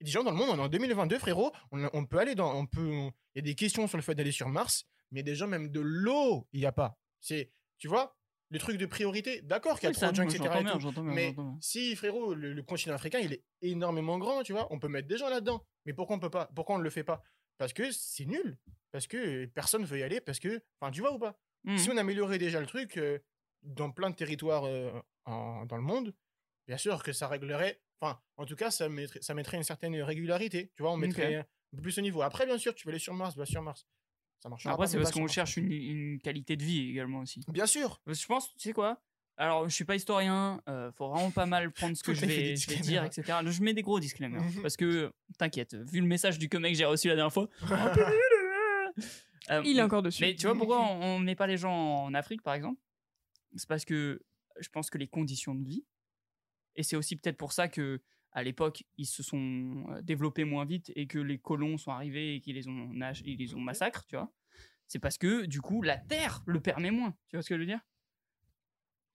Il 0.00 0.04
y 0.04 0.04
a 0.04 0.06
des 0.06 0.10
gens 0.12 0.22
dans 0.24 0.30
le 0.30 0.36
monde, 0.36 0.50
on 0.50 0.56
est 0.58 0.60
en 0.66 0.68
2022, 0.68 1.18
frérot, 1.18 1.52
on, 1.72 1.88
on 1.92 2.06
peut 2.06 2.18
aller 2.18 2.34
dans, 2.34 2.54
on 2.54 2.66
peut, 2.66 2.88
il 2.90 3.12
y 3.36 3.38
a 3.38 3.42
des 3.42 3.54
questions 3.54 3.86
sur 3.88 3.96
le 3.98 4.02
fait 4.02 4.14
d'aller 4.14 4.30
sur 4.32 4.48
Mars, 4.48 4.84
mais 5.10 5.20
il 5.20 5.26
y 5.26 5.28
a 5.28 5.32
des 5.32 5.36
gens 5.36 5.48
même 5.48 5.70
de 5.70 5.80
l'eau, 5.80 6.46
il 6.52 6.60
n'y 6.60 6.66
a 6.66 6.72
pas. 6.72 6.98
C'est, 7.20 7.50
tu 7.78 7.88
vois, 7.88 8.16
le 8.50 8.58
truc 8.58 8.76
de 8.78 8.86
priorité, 8.86 9.42
d'accord 9.42 9.78
qu'il 9.78 9.84
y 9.84 9.86
a 9.86 9.90
Oui, 9.90 9.94
trop 9.96 10.10
de 10.10 10.16
gens, 10.16 10.22
etc. 10.36 10.44
et 10.60 10.64
tout, 10.72 10.78
bien, 10.78 10.78
mais 11.14 11.34
si, 11.60 11.94
frérot, 11.96 12.34
le, 12.34 12.52
le 12.52 12.62
continent 12.62 12.94
africain, 12.94 13.18
il 13.18 13.32
est 13.34 13.44
énormément 13.60 14.18
grand, 14.18 14.42
tu 14.42 14.52
vois, 14.52 14.66
on 14.72 14.78
peut 14.78 14.88
mettre 14.88 15.08
des 15.08 15.18
gens 15.18 15.28
là-dedans. 15.28 15.64
Mais 15.84 15.92
pourquoi 15.92 16.16
on 16.16 16.20
peut 16.20 16.30
pas? 16.30 16.46
Pourquoi 16.54 16.76
on 16.76 16.78
ne 16.78 16.84
le 16.84 16.90
fait 16.90 17.04
pas? 17.04 17.22
Parce 17.58 17.72
que 17.72 17.90
c'est 17.90 18.24
nul. 18.24 18.56
Parce 18.90 19.06
que 19.06 19.46
personne 19.46 19.84
veut 19.84 19.98
y 19.98 20.02
aller. 20.02 20.20
Parce 20.20 20.38
que, 20.38 20.62
enfin, 20.80 20.90
tu 20.90 21.00
vois 21.00 21.12
ou 21.12 21.18
pas? 21.18 21.38
Mhm. 21.64 21.78
Si 21.78 21.90
on 21.90 21.96
améliorait 21.96 22.38
déjà 22.38 22.60
le 22.60 22.66
truc 22.66 22.96
euh, 22.96 23.18
dans 23.62 23.90
plein 23.90 24.10
de 24.10 24.14
territoires 24.14 24.64
euh, 24.64 24.92
en- 25.26 25.66
dans 25.66 25.76
le 25.76 25.82
monde, 25.82 26.14
bien 26.66 26.76
sûr 26.78 27.02
que 27.02 27.12
ça 27.12 27.26
réglerait. 27.28 27.82
Enfin, 28.00 28.20
en 28.36 28.46
tout 28.46 28.54
cas, 28.56 28.70
ça 28.70 28.88
mettrait, 28.88 29.20
ça 29.20 29.34
mettrait 29.34 29.56
une 29.56 29.64
certaine 29.64 30.00
régularité. 30.02 30.70
Tu 30.76 30.82
vois, 30.82 30.92
on 30.92 30.96
mettrait 31.08 31.34
un 31.72 31.76
peu 31.76 31.82
plus 31.82 31.98
au 31.98 32.00
niveau. 32.00 32.22
Après, 32.22 32.46
bien 32.46 32.56
sûr, 32.58 32.74
tu 32.74 32.86
veux 32.86 32.90
aller 32.92 32.98
sur 33.00 33.12
Mars, 33.12 33.36
va 33.36 33.44
sur 33.44 33.60
Mars. 33.60 33.86
Ça 34.40 34.48
marchera 34.48 34.72
Après, 34.72 34.84
pas, 34.84 34.88
c'est 34.88 34.98
parce 34.98 35.10
qu'on 35.12 35.26
cherche 35.26 35.56
une, 35.56 35.72
une 35.72 36.18
qualité 36.20 36.56
de 36.56 36.62
vie 36.64 36.90
également 36.90 37.20
aussi. 37.20 37.40
Bien 37.48 37.66
sûr. 37.66 38.00
Parce 38.04 38.18
que 38.18 38.22
Je 38.22 38.26
pense, 38.28 38.54
tu 38.54 38.60
sais 38.68 38.72
quoi? 38.72 39.00
Alors, 39.36 39.68
je 39.68 39.74
suis 39.74 39.84
pas 39.84 39.94
historien, 39.94 40.60
euh, 40.68 40.90
faut 40.92 41.08
vraiment 41.10 41.30
pas 41.30 41.46
mal 41.46 41.70
prendre 41.72 41.96
ce 41.96 42.02
que 42.04 42.12
je 42.14 42.20
vais, 42.22 42.26
je 42.34 42.40
vais 42.40 42.52
disclaimers. 42.54 42.82
dire, 42.82 43.04
etc. 43.04 43.38
Je 43.46 43.62
mets 43.62 43.72
des 43.74 43.82
gros 43.82 44.00
disclaimers. 44.00 44.42
Mhm. 44.42 44.62
parce 44.62 44.76
que, 44.76 45.12
t'inquiète, 45.38 45.74
vu 45.74 46.00
le 46.00 46.06
message 46.06 46.38
du 46.38 46.48
comic 46.48 46.72
que 46.72 46.78
j'ai 46.78 46.84
reçu 46.84 47.08
la 47.08 47.14
dernière 47.16 47.32
fois. 47.32 47.48
Euh, 49.50 49.62
Il 49.64 49.78
est 49.78 49.82
encore 49.82 50.02
dessus. 50.02 50.22
Mais 50.22 50.34
tu 50.34 50.46
vois 50.46 50.54
pourquoi 50.58 50.80
on 50.82 51.02
on 51.02 51.18
met 51.18 51.34
pas 51.34 51.46
les 51.46 51.56
gens 51.56 51.72
en 52.04 52.12
Afrique, 52.12 52.42
par 52.42 52.52
exemple? 52.54 52.78
C'est 53.56 53.68
parce 53.68 53.84
que 53.86 54.20
je 54.60 54.68
pense 54.68 54.90
que 54.90 54.98
les 54.98 55.06
conditions 55.08 55.54
de 55.54 55.64
vie, 55.64 55.86
et 56.76 56.82
c'est 56.82 56.96
aussi 56.96 57.16
peut-être 57.16 57.38
pour 57.38 57.52
ça 57.52 57.66
que 57.68 58.02
à 58.32 58.42
l'époque 58.42 58.84
ils 58.96 59.06
se 59.06 59.22
sont 59.22 59.86
euh, 59.90 60.02
développés 60.02 60.44
moins 60.44 60.64
vite 60.64 60.92
et 60.96 61.06
que 61.06 61.18
les 61.18 61.38
colons 61.38 61.78
sont 61.78 61.90
arrivés 61.92 62.34
et 62.36 62.40
qu'ils 62.40 62.54
les 62.56 62.68
ont 62.68 62.88
nage- 62.92 63.22
ils 63.24 63.38
les 63.38 63.54
ont 63.54 63.60
massacrés, 63.60 64.04
tu 64.08 64.16
vois. 64.16 64.32
C'est 64.86 64.98
parce 64.98 65.18
que 65.18 65.44
du 65.46 65.60
coup 65.60 65.82
la 65.82 65.96
terre 65.98 66.42
le 66.46 66.60
permet 66.60 66.90
moins. 66.90 67.14
Tu 67.28 67.36
vois 67.36 67.42
ce 67.42 67.48
que 67.48 67.54
je 67.56 67.60
veux 67.60 67.66
dire? 67.66 67.80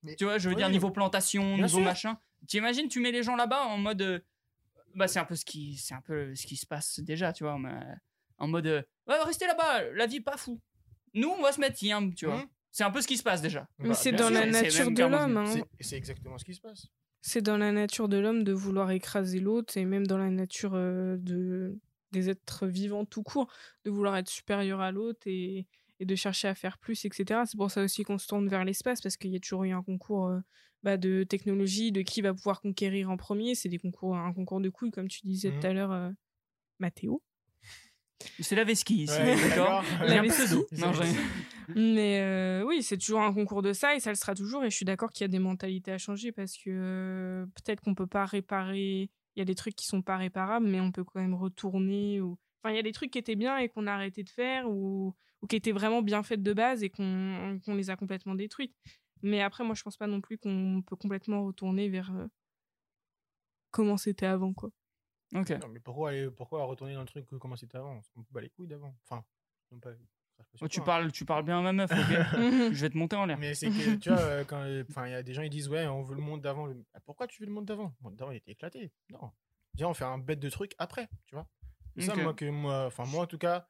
Mais- 0.04 0.16
Tu 0.16 0.26
vois, 0.26 0.38
je 0.38 0.50
veux 0.50 0.56
dire 0.56 0.70
niveau 0.70 0.92
plantation, 0.92 1.56
niveau 1.56 1.68
sûr. 1.68 1.82
machin. 1.82 2.20
T'imagines, 2.48 2.90
tu 2.90 3.00
mets 3.00 3.12
les 3.12 3.24
gens 3.24 3.36
là-bas 3.38 3.64
en 3.68 3.78
mode, 3.78 4.02
euh, 4.02 4.20
bah 4.96 5.08
c'est 5.08 5.20
un 5.20 5.26
peu 5.26 5.36
ce 5.36 5.46
qui, 5.46 5.78
c'est 5.78 5.94
un 5.94 6.02
peu 6.02 6.36
ce 6.36 6.46
qui 6.46 6.58
se 6.58 6.66
passe 6.66 7.00
déjà, 7.00 7.32
tu 7.32 7.44
vois, 7.46 7.58
mais, 7.58 7.74
en 8.38 8.48
mode, 8.48 8.68
euh, 8.68 8.82
ouais, 9.08 9.22
restez 9.24 9.48
là-bas, 9.48 9.84
la 9.94 10.06
vie 10.06 10.20
pas 10.20 10.36
fou. 10.38 10.60
Nous, 11.14 11.30
on 11.30 11.42
va 11.42 11.52
se 11.54 11.62
mettre 11.62 11.82
yam, 11.84 12.14
tu 12.14 12.26
vois. 12.26 12.38
Mhm. 12.38 12.48
C'est 12.72 12.84
un 12.84 12.92
peu 12.92 13.02
ce 13.02 13.08
qui 13.08 13.18
se 13.18 13.24
passe 13.24 13.42
déjà. 13.42 13.70
Mais 13.78 13.90
Bah, 13.90 13.94
c'est 13.96 14.12
dans 14.12 14.28
sûr. 14.28 14.34
la 14.34 14.46
nature 14.48 14.92
de 14.92 15.04
l'homme. 15.04 15.38
hein. 15.38 15.54
C'est 15.80 15.96
exactement 15.96 16.38
ce 16.38 16.44
qui 16.44 16.56
se 16.56 16.62
passe. 16.62 16.88
C'est 17.26 17.42
dans 17.42 17.58
la 17.58 17.72
nature 17.72 18.10
de 18.10 18.18
l'homme 18.18 18.44
de 18.44 18.52
vouloir 18.52 18.92
écraser 18.92 19.40
l'autre 19.40 19.78
et 19.78 19.86
même 19.86 20.06
dans 20.06 20.18
la 20.18 20.30
nature 20.30 20.74
euh, 20.76 21.16
de, 21.18 21.80
des 22.12 22.30
êtres 22.30 22.68
vivants 22.68 23.06
tout 23.06 23.24
court, 23.24 23.50
de 23.86 23.92
vouloir 23.92 24.18
être 24.18 24.28
supérieur 24.30 24.82
à 24.82 24.92
l'autre 24.92 25.22
et, 25.26 25.66
et 26.02 26.06
de 26.06 26.16
chercher 26.16 26.50
à 26.50 26.56
faire 26.56 26.78
plus, 26.78 27.06
etc. 27.06 27.46
C'est 27.46 27.56
pour 27.58 27.72
ça 27.72 27.82
aussi 27.82 28.04
qu'on 28.04 28.18
se 28.18 28.28
tourne 28.28 28.50
vers 28.50 28.66
l'espace 28.66 29.00
parce 29.02 29.16
qu'il 29.16 29.32
y 29.32 29.38
a 29.38 29.40
toujours 29.40 29.64
eu 29.64 29.72
un 29.72 29.82
concours 29.84 30.28
euh, 30.28 30.40
bah, 30.84 30.98
de 30.98 31.24
technologie, 31.24 31.94
de 31.94 32.02
qui 32.02 32.22
va 32.22 32.34
pouvoir 32.34 32.60
conquérir 32.62 33.10
en 33.10 33.16
premier. 33.16 33.56
C'est 33.56 33.70
des 33.70 33.80
concours, 33.80 34.18
un 34.18 34.34
concours 34.34 34.60
de 34.60 34.70
couilles, 34.70 34.92
comme 34.92 35.08
tu 35.08 35.22
disais 35.24 35.52
Mhm. 35.52 35.60
tout 35.62 35.68
à 35.68 35.74
l'heure, 35.74 35.92
euh, 35.94 36.12
Mathéo. 36.80 37.24
C'est 38.40 38.56
la 38.56 38.64
vesquille 38.64 39.04
ici, 39.04 39.20
Ouais, 39.20 39.36
d'accord 39.50 39.84
un 40.02 40.24
Mais 41.76 42.20
euh, 42.22 42.64
oui, 42.66 42.84
c'est 42.84 42.98
toujours 42.98 43.22
un 43.22 43.34
concours 43.34 43.62
de 43.62 43.74
ça 43.74 43.96
et 43.96 44.00
ça 44.00 44.10
le 44.10 44.16
sera 44.16 44.36
toujours. 44.36 44.64
Et 44.64 44.70
je 44.70 44.76
suis 44.76 44.86
d'accord 44.86 45.12
qu'il 45.12 45.24
y 45.24 45.26
a 45.26 45.30
des 45.30 45.40
mentalités 45.40 45.92
à 45.92 45.98
changer 45.98 46.32
parce 46.32 46.58
que 46.58 46.70
euh, 46.70 47.46
peut-être 47.46 47.82
qu'on 47.82 47.96
peut 47.96 48.08
pas 48.08 48.26
réparer. 48.26 49.10
Il 49.36 49.40
y 49.40 49.42
a 49.42 49.46
des 49.46 49.56
trucs 49.56 49.76
qui 49.76 49.88
sont 49.88 50.02
pas 50.02 50.18
réparables, 50.18 50.68
mais 50.68 50.80
on 50.80 50.92
peut 50.92 51.04
quand 51.04 51.20
même 51.20 51.34
retourner. 51.34 52.22
Ou... 52.22 52.38
Enfin, 52.62 52.74
il 52.74 52.76
y 52.76 52.80
a 52.80 52.84
des 52.84 52.92
trucs 52.92 53.12
qui 53.12 53.18
étaient 53.18 53.36
bien 53.36 53.58
et 53.58 53.70
qu'on 53.70 53.88
a 53.88 53.94
arrêté 53.94 54.24
de 54.24 54.30
faire 54.30 54.70
ou, 54.70 55.16
ou 55.42 55.48
qui 55.48 55.56
étaient 55.56 55.72
vraiment 55.72 56.02
bien 56.02 56.22
faites 56.24 56.44
de 56.44 56.54
base 56.54 56.84
et 56.84 56.90
qu'on 56.90 57.60
qu'on 57.66 57.76
les 57.76 57.90
a 57.90 57.96
complètement 57.96 58.36
détruites. 58.36 58.76
Mais 59.24 59.42
après, 59.42 59.64
moi, 59.64 59.74
je 59.74 59.82
pense 59.84 59.98
pas 59.98 60.08
non 60.08 60.22
plus 60.22 60.38
qu'on 60.38 60.84
peut 60.86 60.98
complètement 60.98 61.46
retourner 61.46 61.90
vers 61.90 62.14
euh, 62.14 62.28
comment 63.72 63.98
c'était 63.98 64.26
avant, 64.26 64.54
quoi. 64.54 64.70
Ok. 65.34 65.50
Non, 65.52 65.68
mais 65.70 65.80
pourquoi, 65.80 66.10
aller, 66.10 66.30
pourquoi 66.30 66.64
retourner 66.66 66.94
dans 66.94 67.02
le 67.02 67.08
truc 67.08 67.26
euh, 67.34 67.38
comment 67.40 67.56
c'était 67.56 67.78
avant 67.78 68.02
On 68.16 68.24
se 68.24 68.32
bat 68.32 68.42
les 68.42 68.50
couilles 68.50 68.68
d'avant. 68.68 68.96
Enfin, 69.04 69.24
non 69.72 69.80
pas. 69.80 69.92
Oh, 70.62 70.68
tu 70.68 70.80
hein. 70.80 70.84
parles, 70.84 71.12
tu 71.12 71.26
parles 71.26 71.44
bien 71.44 71.60
à 71.60 71.62
ma 71.62 71.74
meuf, 71.74 71.92
ok 71.92 71.98
Je 72.74 72.82
vais 72.82 72.90
te 72.90 72.98
monter 72.98 73.16
en 73.16 73.26
l'air. 73.26 73.38
Mais 73.38 73.54
c'est 73.54 73.68
que, 73.70 73.96
tu 73.96 74.10
vois, 74.10 74.20
euh, 74.20 74.44
quand 74.44 74.62
euh, 74.62 74.84
il 75.06 75.12
y 75.12 75.14
a 75.14 75.24
des 75.24 75.34
gens 75.34 75.42
ils 75.42 75.50
disent, 75.50 75.70
ouais, 75.70 75.88
on 75.88 76.02
veut 76.02 76.16
le 76.16 76.22
monde 76.22 76.42
d'avant. 76.42 76.66
Le- 76.66 76.84
Ah, 76.94 77.00
Pourquoi 77.06 77.28
tu 77.28 77.42
veux 77.42 77.48
le 77.48 77.54
monde 77.54 77.66
d'avant? 77.66 77.94
Le 78.02 78.04
monde 78.10 78.16
d'avant, 78.16 78.32
il 78.32 78.38
était 78.38 78.52
éclaté. 78.52 78.92
Non. 79.10 79.32
Viens, 79.76 79.88
on 79.88 79.94
fait 79.94 80.06
un 80.06 80.18
bête 80.18 80.40
de 80.40 80.50
trucs 80.50 80.74
après, 80.78 81.08
tu 81.26 81.36
vois. 81.36 81.48
C'est 81.96 82.04
ça, 82.04 82.16
moi, 82.16 82.34
que 82.34 82.46
moi, 82.50 82.86
enfin, 82.88 83.06
moi, 83.06 83.24
en 83.24 83.28
tout 83.28 83.38
cas, 83.38 83.68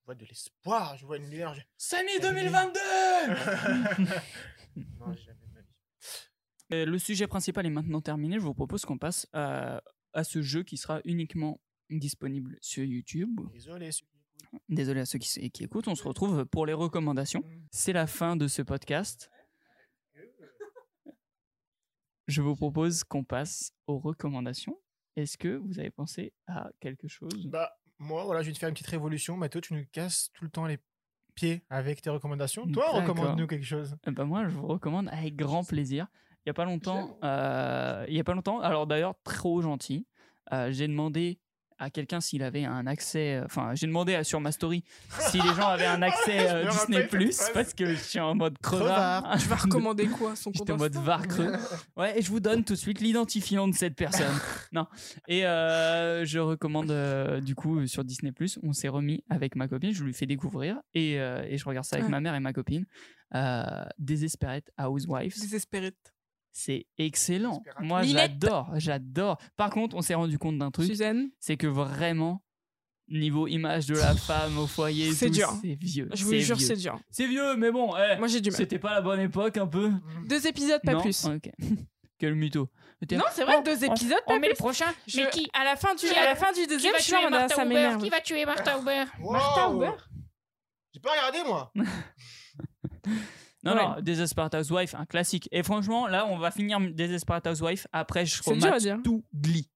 je 0.00 0.04
vois 0.06 0.14
de 0.14 0.24
l'espoir, 0.26 0.96
je 0.96 1.06
vois 1.06 1.16
une 1.16 1.28
lumière. 1.30 1.54
Sani 1.76 2.18
2022 2.20 2.80
Non, 4.76 5.12
jamais 5.14 5.46
de 5.46 5.54
ma 5.54 5.60
vie. 5.60 5.68
Euh, 6.72 6.84
Le 6.84 6.98
sujet 6.98 7.26
principal 7.26 7.66
est 7.66 7.70
maintenant 7.70 8.00
terminé. 8.00 8.36
Je 8.36 8.44
vous 8.44 8.54
propose 8.54 8.84
qu'on 8.84 8.98
passe 8.98 9.28
à, 9.32 9.82
à 10.12 10.24
ce 10.24 10.42
jeu 10.42 10.62
qui 10.62 10.76
sera 10.76 11.00
uniquement 11.04 11.60
disponible 11.90 12.56
sur 12.60 12.84
YouTube. 12.84 13.40
Désolé, 14.68 15.00
à 15.00 15.06
ceux 15.06 15.18
qui, 15.18 15.50
qui 15.50 15.64
écoutent. 15.64 15.88
On 15.88 15.94
se 15.94 16.04
retrouve 16.04 16.44
pour 16.46 16.66
les 16.66 16.72
recommandations. 16.72 17.42
C'est 17.70 17.92
la 17.92 18.06
fin 18.06 18.36
de 18.36 18.48
ce 18.48 18.62
podcast. 18.62 19.30
Je 22.28 22.40
vous 22.42 22.54
propose 22.54 23.04
qu'on 23.04 23.24
passe 23.24 23.72
aux 23.86 23.98
recommandations. 23.98 24.78
Est-ce 25.16 25.36
que 25.36 25.56
vous 25.56 25.78
avez 25.78 25.90
pensé 25.90 26.32
à 26.46 26.70
quelque 26.80 27.08
chose? 27.08 27.46
Bah, 27.46 27.72
moi, 27.98 28.24
voilà, 28.24 28.42
je 28.42 28.48
vais 28.48 28.52
te 28.52 28.58
faire 28.58 28.68
une 28.68 28.74
petite 28.74 28.88
révolution. 28.88 29.36
Mathieu, 29.36 29.60
tu 29.60 29.74
nous 29.74 29.84
casses 29.92 30.30
tout 30.32 30.44
le 30.44 30.50
temps 30.50 30.66
les 30.66 30.78
pieds 31.34 31.62
avec 31.68 32.02
tes 32.02 32.10
recommandations. 32.10 32.66
Toi, 32.66 32.90
recommande-nous 32.90 33.46
quelque 33.46 33.66
chose. 33.66 33.96
Ben 34.06 34.24
moi, 34.24 34.48
je 34.48 34.54
vous 34.54 34.66
recommande 34.66 35.08
avec 35.08 35.36
grand 35.36 35.64
plaisir. 35.64 36.06
Il 36.44 36.48
y 36.48 36.50
a 36.50 36.54
pas 36.54 36.64
longtemps, 36.64 37.18
euh, 37.24 38.04
il 38.08 38.14
y 38.14 38.20
a 38.20 38.24
pas 38.24 38.34
longtemps. 38.34 38.60
Alors 38.60 38.86
d'ailleurs, 38.86 39.14
trop 39.24 39.60
gentil. 39.62 40.06
euh, 40.52 40.70
j'ai 40.72 40.88
demandé 40.88 41.38
à 41.78 41.88
quelqu'un 41.90 42.20
s'il 42.20 42.42
avait 42.44 42.64
un 42.64 42.86
accès. 42.86 43.34
euh, 43.36 43.44
Enfin, 43.44 43.74
j'ai 43.74 43.86
demandé 43.88 44.14
à- 44.14 44.22
sur 44.22 44.40
ma 44.40 44.52
story 44.52 44.84
si 45.18 45.38
les 45.40 45.48
gens 45.54 45.66
avaient 45.68 45.86
un 45.86 46.00
accès 46.02 46.48
euh, 46.52 46.68
Disney 46.68 47.06
Plus 47.08 47.40
parce 47.54 47.74
que 47.74 47.86
je 47.86 47.94
suis 47.94 48.20
en 48.20 48.34
mode 48.36 48.56
crevard. 48.58 49.22
Crevard. 49.22 49.38
Tu 49.40 49.48
vas 49.48 49.56
recommander 49.56 50.06
quoi 50.18 50.36
son 50.36 50.50
compte 50.50 50.58
J'étais 50.58 50.72
en 50.72 50.76
mode 50.76 50.94
var 50.96 51.26
creux. 51.26 51.52
Ouais, 51.96 52.18
et 52.18 52.22
je 52.22 52.30
vous 52.30 52.38
donne 52.40 52.62
tout 52.64 52.74
de 52.74 52.78
suite 52.78 53.00
l'identifiant 53.00 53.66
de 53.66 53.74
cette 53.74 53.94
personne. 53.96 54.34
non. 54.72 54.86
Et 55.28 55.44
euh, 55.46 56.24
je 56.24 56.38
recommande, 56.38 56.90
euh, 56.90 57.40
du 57.40 57.54
coup, 57.56 57.84
sur 57.86 58.04
Disney, 58.04 58.32
on 58.62 58.72
s'est 58.72 58.88
remis 58.88 59.24
avec 59.30 59.56
ma 59.56 59.66
copine, 59.68 59.92
je 59.92 60.04
lui 60.04 60.12
fais 60.12 60.26
découvrir 60.26 60.80
et, 60.94 61.18
euh, 61.20 61.44
et 61.48 61.56
je 61.56 61.64
regarde 61.64 61.84
ça 61.86 61.96
avec 61.96 62.04
Ouais. 62.06 62.10
ma 62.10 62.20
mère 62.20 62.34
et 62.34 62.40
ma 62.40 62.52
copine. 62.52 62.84
Euh, 63.34 63.64
Desperate 63.98 64.70
Housewives. 64.78 65.40
Désespéré. 65.40 65.92
C'est 66.52 66.86
excellent. 66.98 67.62
Moi, 67.80 68.02
j'adore, 68.02 68.70
j'adore. 68.76 69.38
Par 69.56 69.70
contre, 69.70 69.96
on 69.96 70.02
s'est 70.02 70.14
rendu 70.14 70.38
compte 70.38 70.58
d'un 70.58 70.70
truc, 70.70 70.86
Suzanne, 70.86 71.30
c'est 71.38 71.56
que 71.56 71.66
vraiment, 71.66 72.42
niveau 73.08 73.46
image 73.46 73.86
de 73.86 73.94
la 73.96 74.14
femme 74.14 74.58
au 74.58 74.66
foyer, 74.66 75.12
C'est 75.12 75.30
dur. 75.30 75.50
c'est 75.62 75.74
vieux. 75.74 76.08
je 76.14 76.24
vous 76.24 76.34
jure, 76.34 76.60
c'est 76.60 76.76
dur. 76.76 76.98
C'est 77.10 77.26
vieux, 77.26 77.56
mais 77.56 77.70
bon, 77.72 77.94
eh, 77.96 78.18
Moi, 78.18 78.28
j'ai 78.28 78.40
du 78.42 78.50
mal. 78.50 78.56
c'était 78.58 78.78
pas 78.78 78.92
la 78.94 79.00
bonne 79.00 79.20
époque 79.20 79.56
un 79.56 79.66
peu. 79.66 79.90
Deux 80.28 80.46
épisodes, 80.46 80.80
pas 80.84 80.92
non 80.92 81.00
plus. 81.00 81.24
Ok. 81.24 81.50
Quel 82.18 82.34
mytho. 82.36 82.68
Non, 83.10 83.24
c'est 83.32 83.42
vrai, 83.44 83.56
Oh, 83.58 83.62
deux 83.64 83.84
on- 83.84 83.92
épisodes, 83.94 84.18
On 84.28 84.34
pas 84.34 84.38
met 84.38 84.48
le 84.48 84.54
plus. 84.54 84.58
prochain. 84.62 84.86
Je- 85.08 85.20
Mais 85.22 85.30
qui 85.30 85.48
à 85.54 85.64
la 85.64 85.74
fin 85.74 85.94
du, 85.96 86.06
à 86.06 86.24
la 86.24 86.36
fin 86.36 86.52
du 86.52 86.66
deuxième, 86.68 86.94
je 86.98 87.02
suis 87.02 87.12
tuer 87.12 87.18
en 87.18 87.22
mode, 87.22 87.32
Martha 87.32 87.54
ça 87.56 87.64
Huber 87.64 87.74
m'énerve. 87.74 88.00
Qui 88.02 88.10
va 88.10 88.20
tuer 88.20 88.44
Martha 88.46 88.78
Huber 88.78 89.04
Martha 89.18 89.68
Wow. 89.70 89.76
Huber 89.82 89.92
J'ai 90.94 91.00
pas 91.00 91.10
regardé, 91.10 91.38
moi. 91.48 91.72
Non, 93.64 93.74
Ouais. 93.74 93.82
non, 93.82 93.96
Desperate 94.00 94.54
Housewife, 94.54 94.94
un 94.94 95.06
classique. 95.06 95.48
Et 95.52 95.62
franchement, 95.62 96.06
là, 96.08 96.26
on 96.26 96.38
va 96.38 96.50
finir 96.50 96.80
Desperate 96.80 97.46
Housewife. 97.46 97.86
Après, 97.92 98.26
je 98.26 98.42
dire. 98.78 98.98
tout 99.04 99.24
Glee. 99.34 99.68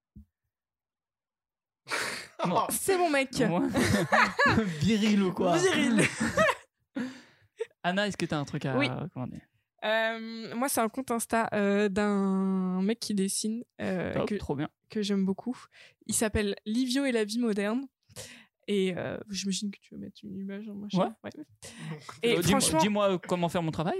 Bon. 2.47 2.66
C'est 2.70 2.99
mon 2.99 3.11
mec. 3.11 3.30
Moi- 3.41 3.62
Viril 4.80 5.22
ou 5.22 5.32
quoi? 5.32 5.57
Viril. 5.57 6.03
Anna, 7.82 8.07
est-ce 8.07 8.16
que 8.16 8.26
t'as 8.26 8.37
un 8.39 8.45
truc 8.45 8.66
à 8.66 8.76
Oui. 8.76 8.89
recommander? 8.89 9.41
Euh, 9.84 10.55
moi, 10.55 10.68
c'est 10.68 10.80
un 10.80 10.89
compte 10.89 11.11
Insta 11.11 11.49
euh, 11.55 11.89
d'un 11.89 12.82
mec 12.82 12.99
qui 13.01 13.14
dessine 13.14 13.62
euh, 13.80 14.12
Top, 14.14 14.28
que, 14.28 14.34
Trop 14.34 14.55
bien. 14.57 14.68
que 14.91 15.01
j'aime 15.03 15.24
beaucoup. 15.24 15.57
Il 16.07 16.14
s'appelle 16.14 16.57
Livio 16.66 17.05
et 17.05 17.12
la 17.12 17.24
vie 17.24 17.39
moderne. 17.39 17.87
Et 18.69 18.97
euh, 18.97 19.17
j'imagine 19.31 19.71
que 19.71 19.79
tu 19.81 19.95
veux 19.95 20.01
mettre 20.01 20.19
une 20.25 20.37
image. 20.39 20.69
hein, 20.69 20.75
machin. 20.75 21.14
Ouais. 21.23 21.31
Et 22.23 22.33
Euh, 22.37 22.41
dis-moi- 22.41 22.61
franchement, 22.61 22.79
Dis-moi 22.81 23.19
comment 23.29 23.49
faire 23.49 23.62
mon 23.62 23.71
travail. 23.71 23.99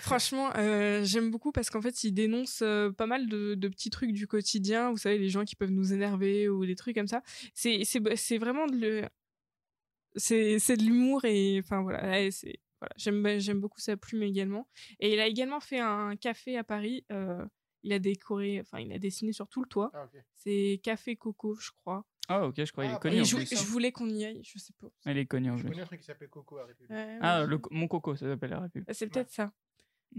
Franchement, 0.00 0.50
euh, 0.56 1.04
j'aime 1.04 1.30
beaucoup 1.30 1.52
parce 1.52 1.70
qu'en 1.70 1.80
fait, 1.80 2.02
il 2.04 2.12
dénonce 2.12 2.60
euh, 2.62 2.90
pas 2.90 3.06
mal 3.06 3.28
de, 3.28 3.54
de 3.54 3.68
petits 3.68 3.90
trucs 3.90 4.12
du 4.12 4.26
quotidien. 4.26 4.90
Vous 4.90 4.96
savez, 4.96 5.18
les 5.18 5.28
gens 5.28 5.44
qui 5.44 5.54
peuvent 5.54 5.70
nous 5.70 5.92
énerver 5.92 6.48
ou 6.48 6.66
des 6.66 6.74
trucs 6.74 6.96
comme 6.96 7.06
ça. 7.06 7.22
C'est, 7.54 7.84
c'est, 7.84 8.00
c'est 8.16 8.38
vraiment 8.38 8.66
de 8.66 8.76
le- 8.76 9.08
C'est 10.16 10.58
c'est 10.58 10.76
de 10.76 10.82
l'humour 10.82 11.24
et 11.24 11.60
enfin 11.62 11.82
voilà, 11.82 12.02
ouais, 12.08 12.30
c'est 12.32 12.58
voilà, 12.80 12.92
j'aime 12.96 13.38
j'aime 13.40 13.60
beaucoup 13.60 13.80
sa 13.80 13.96
plume 13.96 14.22
également. 14.22 14.68
Et 15.00 15.12
il 15.12 15.20
a 15.20 15.26
également 15.26 15.60
fait 15.60 15.78
un 15.80 16.16
café 16.16 16.56
à 16.56 16.64
Paris. 16.64 17.04
euh, 17.12 17.44
il 17.88 17.92
a 17.94 17.98
décoré, 17.98 18.60
enfin 18.60 18.80
il 18.80 18.92
a 18.92 18.98
dessiné 18.98 19.32
sur 19.32 19.48
tout 19.48 19.62
le 19.62 19.68
toit. 19.68 19.90
Ah. 19.94 20.08
C'est 20.34 20.80
Café 20.82 21.16
Coco, 21.16 21.54
je 21.54 21.70
crois. 21.70 22.04
Ah, 22.28 22.46
ok, 22.46 22.62
je 22.62 22.70
crois 22.72 22.84
qu'il 22.84 22.92
Ah, 22.92 22.96
est 22.96 23.00
connu. 23.00 23.16
Et 23.16 23.20
en 23.20 23.24
je, 23.24 23.64
voulais 23.64 23.90
qu'on 23.90 24.08
y 24.10 24.24
aille, 24.26 24.42
je 24.44 24.58
sais 24.58 24.74
pas. 24.78 24.88
Il 25.06 25.16
est 25.16 25.24
connu 25.24 25.50
en 25.50 25.56
Je 25.56 25.66
connais 25.66 25.80
un 25.80 25.86
truc 25.86 26.00
qui 26.00 26.06
s'appelle 26.06 26.28
Coco 26.28 26.58
à 26.58 26.66
République. 26.66 26.92
Ah, 27.22 27.46
le, 27.46 27.58
mon 27.70 27.88
coco, 27.88 28.14
ça 28.16 28.26
s'appelle 28.26 28.50
la 28.50 28.60
République. 28.60 28.88
C'est 28.92 29.06
peut-être 29.06 29.30
ça. 29.30 29.52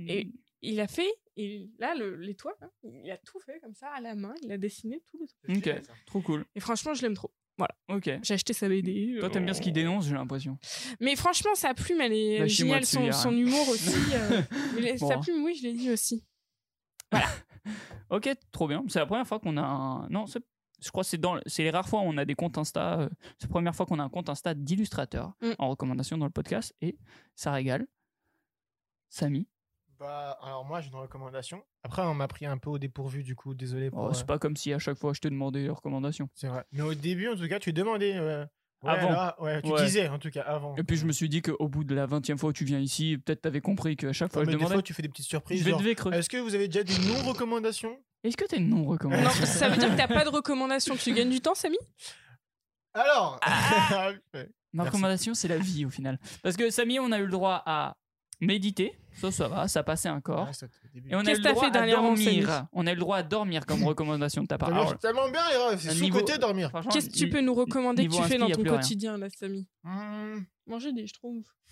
Et 0.07 0.32
il 0.61 0.80
a 0.80 0.88
fait, 0.88 1.11
et 1.38 1.70
là, 1.78 1.95
le, 1.95 2.15
les 2.15 2.36
toits, 2.36 2.55
là, 2.61 2.70
il 2.84 3.09
a 3.11 3.17
tout 3.17 3.39
fait 3.39 3.59
comme 3.59 3.74
ça 3.76 3.89
à 3.89 4.01
la 4.01 4.15
main. 4.15 4.34
Il 4.43 4.51
a 4.51 4.57
dessiné 4.57 5.01
tout 5.05 5.20
le 5.20 5.28
toit. 5.28 5.72
Ok. 5.72 5.86
ça. 5.86 5.93
Trop 6.05 6.22
cool. 6.22 6.45
Et 6.55 6.59
franchement, 6.59 6.93
je 6.93 7.03
l'aime 7.03 7.13
trop. 7.13 7.32
Ok. 7.89 8.09
J'ai 8.24 8.34
acheté 8.34 8.53
sa 8.53 8.70
BD. 8.70 9.17
Toi, 9.20 9.30
t'aimes 9.30 9.45
bien 9.45 9.53
ce 9.53 9.61
qu'il 9.61 9.74
dénonce, 9.74 10.07
j'ai 10.07 10.13
l'impression. 10.13 10.57
Mais 10.99 11.15
franchement, 11.15 11.55
sa 11.55 11.74
plume, 11.74 12.01
elle 12.01 12.13
est 12.13 12.38
Bah, 12.39 12.43
elle 12.45 12.49
géniale. 12.49 12.86
Son, 12.86 13.32
humour 13.32 13.67
aussi. 13.70 13.95
euh, 14.13 14.41
mais 14.76 14.97
Sa 14.97 15.17
plume, 15.17 15.43
oui, 15.43 15.55
je 15.55 15.63
l'ai 15.63 15.74
dit 15.74 15.91
aussi. 15.91 16.24
Ok, 18.09 18.30
trop 18.51 18.67
bien. 18.67 18.84
C'est 18.88 18.99
la 18.99 19.05
première 19.05 19.28
fois 19.28 19.39
qu'on 19.39 19.57
a 19.57 19.61
un. 19.61 20.07
Non, 20.09 20.26
c'est- 20.28 20.43
je 20.82 20.89
crois 20.91 21.03
que 21.03 21.09
c'est 21.09 21.17
dans. 21.17 21.39
C'est 21.45 21.63
les 21.63 21.72
rares 21.72 21.88
fois 21.89 21.99
où 21.99 22.03
on 22.03 22.17
a 22.17 22.26
des 22.26 22.36
comptes 22.36 22.57
Insta. 22.57 22.99
euh, 23.01 23.09
C'est 23.38 23.47
la 23.47 23.49
première 23.49 23.76
fois 23.76 23.86
qu'on 23.86 23.99
a 23.99 24.03
un 24.03 24.09
compte 24.09 24.30
Insta 24.30 24.53
d'illustrateurs 24.53 25.34
Mm. 25.41 25.51
en 25.59 25.70
recommandation 25.70 26.17
dans 26.17 26.26
le 26.26 26.32
podcast 26.32 26.74
et 26.82 26.97
ça 27.36 27.51
régale. 27.51 27.86
Samy, 29.09 29.47
Bah, 29.99 30.38
alors 30.41 30.63
moi, 30.65 30.80
j'ai 30.82 30.89
une 30.89 30.95
recommandation. 30.95 31.61
Après, 31.84 32.01
on 32.03 32.13
m'a 32.13 32.28
pris 32.28 32.45
un 32.45 32.57
peu 32.57 32.70
au 32.70 32.78
dépourvu, 32.78 33.24
du 33.24 33.36
coup, 33.36 33.53
désolé 33.53 33.89
pour. 33.91 33.99
oh, 34.03 34.13
c'est 34.13 34.22
euh, 34.24 34.26
pas 34.26 34.39
comme 34.39 34.55
si 34.55 34.72
à 34.72 34.80
chaque 34.80 34.97
fois 34.97 35.13
je 35.13 35.20
te 35.20 35.28
demandais 35.28 35.63
des 35.63 35.70
recommandations. 35.70 36.30
C'est 36.36 36.47
vrai. 36.47 36.63
Mais 36.72 36.82
au 36.84 36.93
début, 36.93 37.28
en 37.28 37.36
tout 37.36 37.47
cas, 37.49 37.59
tu 37.59 37.74
demandais. 37.74 38.15
euh, 38.15 38.45
ouais, 38.84 38.89
Avant. 38.89 39.09
là, 39.09 39.36
ouais, 39.39 39.61
tu 39.61 39.71
Ouais. 39.71 39.84
disais, 39.86 40.07
en 40.09 40.19
tout 40.19 40.30
cas, 40.30 40.41
avant. 40.41 40.75
Et 40.75 40.84
puis 40.84 40.97
je 40.97 41.05
me 41.05 41.11
suis 41.11 41.30
dit 41.30 41.41
qu'au 41.41 41.67
bout 41.67 41.84
de 41.84 41.93
la 41.95 42.05
20 42.05 42.30
e 42.30 42.38
fois 42.38 42.49
où 42.49 42.53
tu 42.53 42.65
viens 42.65 42.80
ici, 42.80 43.17
peut-être 43.17 43.41
t'avais 43.41 43.61
compris 43.61 43.95
qu'à 43.95 44.13
chaque 44.13 44.32
fois 44.32 44.41
Non, 44.41 44.45
je 44.45 44.47
mais 44.47 44.53
des 44.53 44.57
demandais. 44.59 44.75
fois, 44.75 44.84
tu 44.84 44.93
fais 44.93 45.01
des 45.01 45.09
petites 45.09 45.25
surprises. 45.27 45.59
je 45.59 45.65
vais 45.65 45.71
genre, 45.71 45.80
te 45.80 45.86
vécre. 45.86 46.13
Est-ce 46.13 46.30
que 46.30 46.38
vous 46.38 46.55
avez 46.55 46.67
déjà 46.67 46.84
des 46.84 46.97
non-recommandations? 47.07 47.97
Est-ce 48.23 48.36
que 48.38 48.45
t'as 48.45 48.57
une 48.57 48.69
Non, 48.69 48.77
non-recommandation 48.80 49.45
ça 49.45 49.69
veut 49.69 49.77
dire 49.77 49.89
que 49.91 49.97
t'as 49.97 50.07
pas 50.07 50.23
de 50.25 50.30
recommandation. 50.30 50.95
Tu 50.97 51.13
gagnes 51.13 51.30
du 51.30 51.39
temps, 51.41 51.55
Samy? 51.55 51.77
Alors 52.93 53.39
Ah. 53.41 54.11
Ma 54.71 54.84
Merci. 54.84 54.89
recommandation, 54.97 55.34
c'est 55.34 55.47
la 55.47 55.57
vie 55.57 55.84
au 55.86 55.89
final. 55.89 56.19
Parce 56.43 56.55
que 56.55 56.69
Samy, 56.69 56.99
on 56.99 57.11
a 57.11 57.17
eu 57.17 57.25
le 57.25 57.32
droit 57.32 57.63
à 57.65 57.95
méditer. 58.39 58.97
Ça, 59.13 59.31
ça 59.31 59.47
va, 59.47 59.67
ça 59.67 59.83
passait 59.83 60.09
encore. 60.09 60.47
Ouais. 60.47 61.01
Et 61.09 61.15
on 61.15 61.19
a 61.19 61.23
Qu'est-ce 61.23 61.41
le 61.41 61.49
droit 61.51 61.61
fait 61.63 61.67
à 61.67 61.71
dernièrement, 61.71 62.13
dormir. 62.13 62.67
On 62.71 62.87
a 62.87 62.93
le 62.93 62.99
droit 62.99 63.17
à 63.17 63.23
dormir 63.23 63.65
comme 63.65 63.83
recommandation 63.83 64.43
de 64.43 64.47
ta 64.47 64.57
part. 64.57 64.69
Alors, 64.69 64.85
marche 64.85 64.99
tellement 64.99 65.29
bien, 65.29 65.41
c'est 65.77 65.89
un 65.89 65.93
niveau- 65.95 66.19
sous-côté 66.19 66.37
dormir. 66.37 66.69
franchement, 66.69 66.91
Qu'est-ce 66.91 67.09
que 67.09 67.15
tu 67.17 67.29
peux 67.29 67.41
nous 67.41 67.53
recommander 67.53 68.05
que 68.05 68.11
niveau 68.11 68.23
tu 68.23 68.29
fais 68.29 68.37
dans 68.37 68.47
y 68.47 68.51
a 68.51 68.55
ton 68.55 68.61
plus 68.61 68.69
rien. 68.71 68.79
quotidien, 68.79 69.17
là, 69.17 69.29
Samy 69.29 69.67
Hmm. 69.83 70.43
Manger 70.67 70.93
des 70.93 71.07
schtroumpfs. 71.07 71.53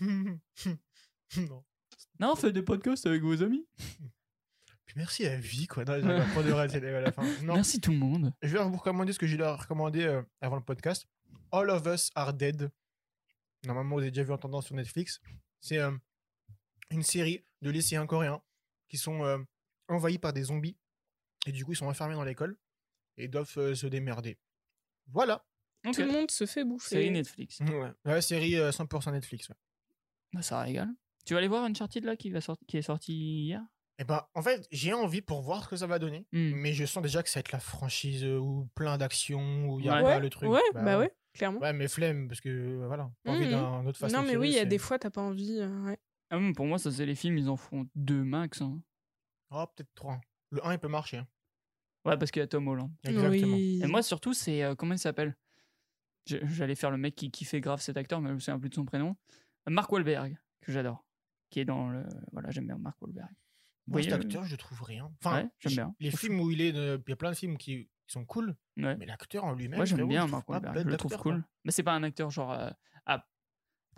non. 1.36 1.64
Non, 2.20 2.34
faites 2.36 2.52
des 2.52 2.62
podcasts 2.62 3.06
avec 3.06 3.22
vos 3.22 3.42
amis. 3.42 3.66
Puis 4.86 4.94
merci 4.96 5.26
à 5.26 5.30
la 5.30 5.36
vie, 5.36 5.66
quoi. 5.66 5.84
Non, 5.84 6.00
j'arrive 6.00 6.22
à 6.22 6.24
prendre 6.26 6.46
de 6.48 6.52
reste, 6.52 6.74
à 6.76 7.00
la 7.00 7.12
fin. 7.12 7.22
Non. 7.42 7.54
Merci 7.54 7.80
tout 7.80 7.92
le 7.92 7.98
monde. 7.98 8.32
Je 8.42 8.56
vais 8.56 8.64
vous 8.64 8.76
recommander 8.76 9.12
ce 9.12 9.18
que 9.18 9.26
j'ai 9.26 9.36
leur 9.36 9.60
recommandé 9.62 10.04
euh, 10.04 10.22
avant 10.40 10.56
le 10.56 10.62
podcast. 10.62 11.06
All 11.52 11.68
of 11.70 11.86
Us 11.86 12.10
Are 12.14 12.32
Dead. 12.32 12.70
Normalement, 13.66 13.96
vous 13.96 14.00
avez 14.00 14.10
déjà 14.10 14.22
vu 14.24 14.32
en 14.32 14.38
tendance 14.38 14.66
sur 14.66 14.74
Netflix. 14.74 15.20
C'est 15.60 15.78
euh, 15.78 15.90
une 16.90 17.02
série 17.02 17.44
de 17.62 17.70
lycéens 17.70 18.06
coréens 18.06 18.42
qui 18.88 18.96
sont 18.98 19.24
euh, 19.24 19.38
envahis 19.88 20.18
par 20.18 20.32
des 20.32 20.44
zombies. 20.44 20.76
Et 21.46 21.52
du 21.52 21.64
coup, 21.64 21.72
ils 21.72 21.76
sont 21.76 21.86
enfermés 21.86 22.14
dans 22.14 22.24
l'école 22.24 22.56
et 23.16 23.28
doivent 23.28 23.52
euh, 23.58 23.74
se 23.74 23.86
démerder. 23.86 24.38
Voilà. 25.08 25.44
Ok. 25.86 25.94
Tout 25.94 26.00
le 26.02 26.12
monde 26.12 26.30
se 26.30 26.46
fait 26.46 26.64
bouffer. 26.64 26.96
Série 26.96 27.10
Netflix. 27.10 27.60
Ouais. 28.04 28.20
Série 28.20 28.56
euh, 28.56 28.70
100% 28.70 29.12
Netflix. 29.12 29.48
ouais. 29.48 29.54
Bah, 30.32 30.42
ça 30.42 30.60
régale. 30.62 30.90
Tu 31.24 31.34
vas 31.34 31.38
aller 31.38 31.48
voir 31.48 31.64
Uncharted 31.64 32.04
là 32.04 32.16
qui, 32.16 32.30
va 32.30 32.40
sorti- 32.40 32.64
qui 32.66 32.76
est 32.78 32.82
sorti 32.82 33.12
hier? 33.46 33.62
Et 34.00 34.04
ben, 34.04 34.24
en 34.34 34.42
fait, 34.42 34.66
j'ai 34.70 34.92
envie 34.92 35.22
pour 35.22 35.42
voir 35.42 35.64
ce 35.64 35.68
que 35.68 35.76
ça 35.76 35.86
va 35.86 35.98
donner. 35.98 36.26
Hmm. 36.32 36.52
Mais 36.54 36.72
je 36.72 36.84
sens 36.84 37.02
déjà 37.02 37.22
que 37.22 37.28
ça 37.28 37.38
va 37.38 37.40
être 37.40 37.52
la 37.52 37.60
franchise 37.60 38.24
euh, 38.24 38.38
où 38.38 38.68
plein 38.74 38.96
d'actions, 38.98 39.68
où 39.68 39.80
il 39.80 39.86
y 39.86 39.88
a 39.88 39.96
Ouais. 39.96 40.02
pas 40.02 40.18
le 40.20 40.30
truc. 40.30 40.48
ouais, 40.48 40.60
bah 40.74 40.98
ouais, 40.98 41.12
clairement. 41.34 41.60
Ouais, 41.60 41.72
mais 41.72 41.88
flemme, 41.88 42.28
parce 42.28 42.40
que 42.40 42.84
voilà, 42.86 43.10
pas 43.24 43.32
envie 43.32 43.46
Mhm. 43.46 43.50
d'un 43.50 43.86
autre 43.86 43.98
Fast 43.98 44.14
non, 44.14 44.22
mais 44.22 44.36
oui, 44.36 44.50
il 44.50 44.54
y 44.54 44.58
a 44.60 44.64
des 44.64 44.78
fois, 44.78 44.98
t'as 44.98 45.10
pas 45.10 45.20
envie. 45.22 45.58
euh, 45.60 45.82
ouais. 45.84 45.98
Ah, 46.30 46.38
Pour 46.54 46.66
moi, 46.66 46.78
ça 46.78 46.90
c'est 46.90 47.06
les 47.06 47.14
films, 47.14 47.38
ils 47.38 47.48
en 47.48 47.56
feront 47.56 47.88
deux 47.94 48.22
max. 48.24 48.60
hein. 48.62 48.80
Oh, 49.50 49.64
peut-être 49.74 49.92
trois. 49.94 50.20
Le 50.50 50.64
1, 50.66 50.72
il 50.74 50.78
peut 50.78 50.88
marcher. 50.88 51.18
hein. 51.18 51.26
Ouais, 52.04 52.16
parce 52.16 52.30
qu'il 52.30 52.40
y 52.40 52.42
a 52.42 52.46
Tom 52.46 52.68
Holland. 52.68 52.90
Exactement. 53.04 53.54
Oui. 53.56 53.80
Et 53.82 53.86
moi, 53.86 54.02
surtout, 54.02 54.32
c'est. 54.32 54.62
euh, 54.62 54.74
comment 54.74 54.94
il 54.94 54.98
s'appelle? 54.98 55.36
Je- 56.26 56.36
J'allais 56.46 56.74
faire 56.74 56.90
le 56.90 56.96
mec 56.98 57.14
qui, 57.14 57.30
qui 57.30 57.44
fait 57.44 57.60
grave 57.60 57.80
cet 57.80 57.96
acteur, 57.96 58.20
mais 58.20 58.28
je 58.30 58.34
me 58.34 58.38
souviens 58.38 58.58
plus 58.58 58.68
de 58.70 58.74
son 58.74 58.84
prénom. 58.84 59.16
Mark 59.66 59.90
Wahlberg, 59.92 60.38
que 60.60 60.72
j'adore. 60.72 61.04
Qui 61.50 61.60
est 61.60 61.64
dans 61.64 61.88
le. 61.88 62.04
Voilà, 62.32 62.50
j'aime 62.50 62.66
bien 62.66 62.76
Mark 62.78 63.00
Wahlberg. 63.00 63.30
Moi, 63.86 64.02
cet 64.02 64.10
voyez, 64.10 64.24
acteur, 64.26 64.44
je 64.44 64.56
trouve 64.56 64.82
rien. 64.82 65.10
Enfin, 65.22 65.42
Ouais, 65.44 65.48
j'aime 65.60 65.72
bien. 65.72 65.94
Les 66.00 66.10
films 66.10 66.40
où 66.40 66.50
il 66.50 66.60
est, 66.60 66.72
de- 66.72 67.02
il 67.06 67.10
y 67.10 67.12
a 67.12 67.16
plein 67.16 67.30
de 67.30 67.36
films 67.36 67.56
qui, 67.56 67.84
qui 68.06 68.12
sont 68.12 68.24
cool, 68.26 68.54
Ouais. 68.76 68.96
mais 68.96 69.06
l'acteur 69.06 69.44
en 69.44 69.52
lui-même. 69.52 69.76
Moi, 69.78 69.86
j'aime 69.86 69.96
frérot, 69.96 70.08
bien 70.10 70.26
Mark 70.26 70.46
pas 70.46 70.54
Wahlberg. 70.54 70.74
bête 70.74 70.84
Je 70.84 70.90
le 70.90 70.96
trouve 70.98 71.10
d'acteur, 71.10 71.22
cool. 71.22 71.40
quoi. 71.42 71.48
Mais 71.64 71.72
c'est 71.72 71.82
pas 71.82 71.94
un 71.94 72.02
acteur 72.02 72.30
genre. 72.30 72.52
euh, 72.52 72.70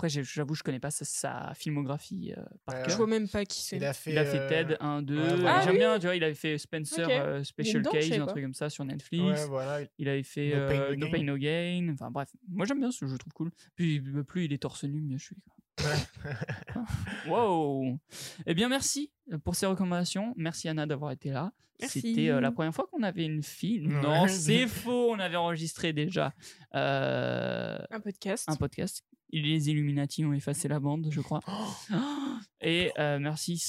Après, 0.01 0.09
j'avoue, 0.09 0.55
je 0.55 0.63
connais 0.63 0.81
pas 0.81 0.91
sa, 0.91 1.05
sa 1.05 1.53
filmographie 1.55 2.33
euh, 2.35 2.43
par 2.65 2.89
Je 2.89 2.97
vois 2.97 3.07
même 3.07 3.29
pas 3.29 3.45
qui 3.45 3.63
c'est. 3.63 3.77
Il 3.77 3.85
a 3.85 3.93
fait, 3.93 4.13
Il 4.13 4.17
a 4.19 4.25
fait 4.25 4.39
euh, 4.39 4.49
TED 4.49 4.77
1, 4.81 5.03
2. 5.03 5.15
ouais, 5.19 5.29
voilà. 5.37 5.57
Ah 5.59 5.61
J'aime 5.63 5.73
oui. 5.73 5.79
bien, 5.79 5.99
tu 5.99 6.07
vois, 6.07 6.17
il 6.17 6.25
avait 6.25 6.33
fait 6.33 6.57
Spencer 6.57 7.07
euh, 7.11 7.45
Special 7.45 7.83
dedans, 7.83 7.91
savais 7.93 8.19
un 8.19 8.27
truc 8.27 8.43
comme 8.45 8.55
ça 8.55 8.71
sur 8.71 8.83
Netflix. 8.87 9.23
Ouais, 9.25 9.47
voilà. 9.47 9.87
il- 9.99 10.09
avait 10.09 10.23
fait 10.23 10.55
No 10.57 10.67
Pain, 10.69 10.81
euh, 10.81 10.97
No 10.97 10.97
No 10.97 11.07
Gain. 11.07 11.11
Pain 11.19 11.25
No 11.25 11.37
Gain. 11.37 11.89
Enfin 11.93 12.11
bref, 12.11 12.31
moi 12.49 12.65
j'aime 12.65 12.79
bien 12.81 12.91
ce 12.91 13.05
jeu, 13.05 13.13
je 13.13 13.19
trouve 13.19 13.35
cool. 13.35 13.51
Puis 13.77 14.03
euh, 14.17 14.23
plus 14.25 14.47
il 14.47 14.55
est 14.55 14.59
torse 14.59 14.85
nu, 14.85 15.03
mieux 15.03 15.19
je 15.19 15.25
suis. 15.27 15.37
wow 17.27 17.99
Eh 18.47 18.55
bien 18.55 18.69
merci 18.69 19.11
pour 19.45 19.55
ces 19.55 19.67
recommandations. 19.67 20.35
Merci 20.37 20.69
Anna 20.69 20.87
d'avoir 20.87 21.13
été 21.13 21.31
là. 21.31 21.53
C'était 21.79 22.29
euh, 22.29 22.41
la 22.41 22.53
première 22.53 22.75
fois 22.75 22.87
qu'on 22.93 23.03
avait 23.03 23.25
une 23.25 23.43
fille. 23.43 23.81
Non, 23.87 24.29
c'est 24.29 24.67
faux. 24.67 25.13
On 25.13 25.19
avait 25.19 25.37
enregistré 25.37 25.93
déjà 25.95 26.35
euh, 26.75 27.79
Un 27.91 28.01
podcast. 28.01 28.45
un 28.49 28.57
podcast. 28.57 29.03
Les 29.33 29.71
Illuminati 29.71 30.25
ont 30.25 30.33
effacé 30.35 30.69
la 30.69 30.79
bande, 30.81 31.09
je 31.11 31.21
crois. 31.21 31.41
Et 32.61 32.93
euh, 32.99 33.19
merci 33.19 33.63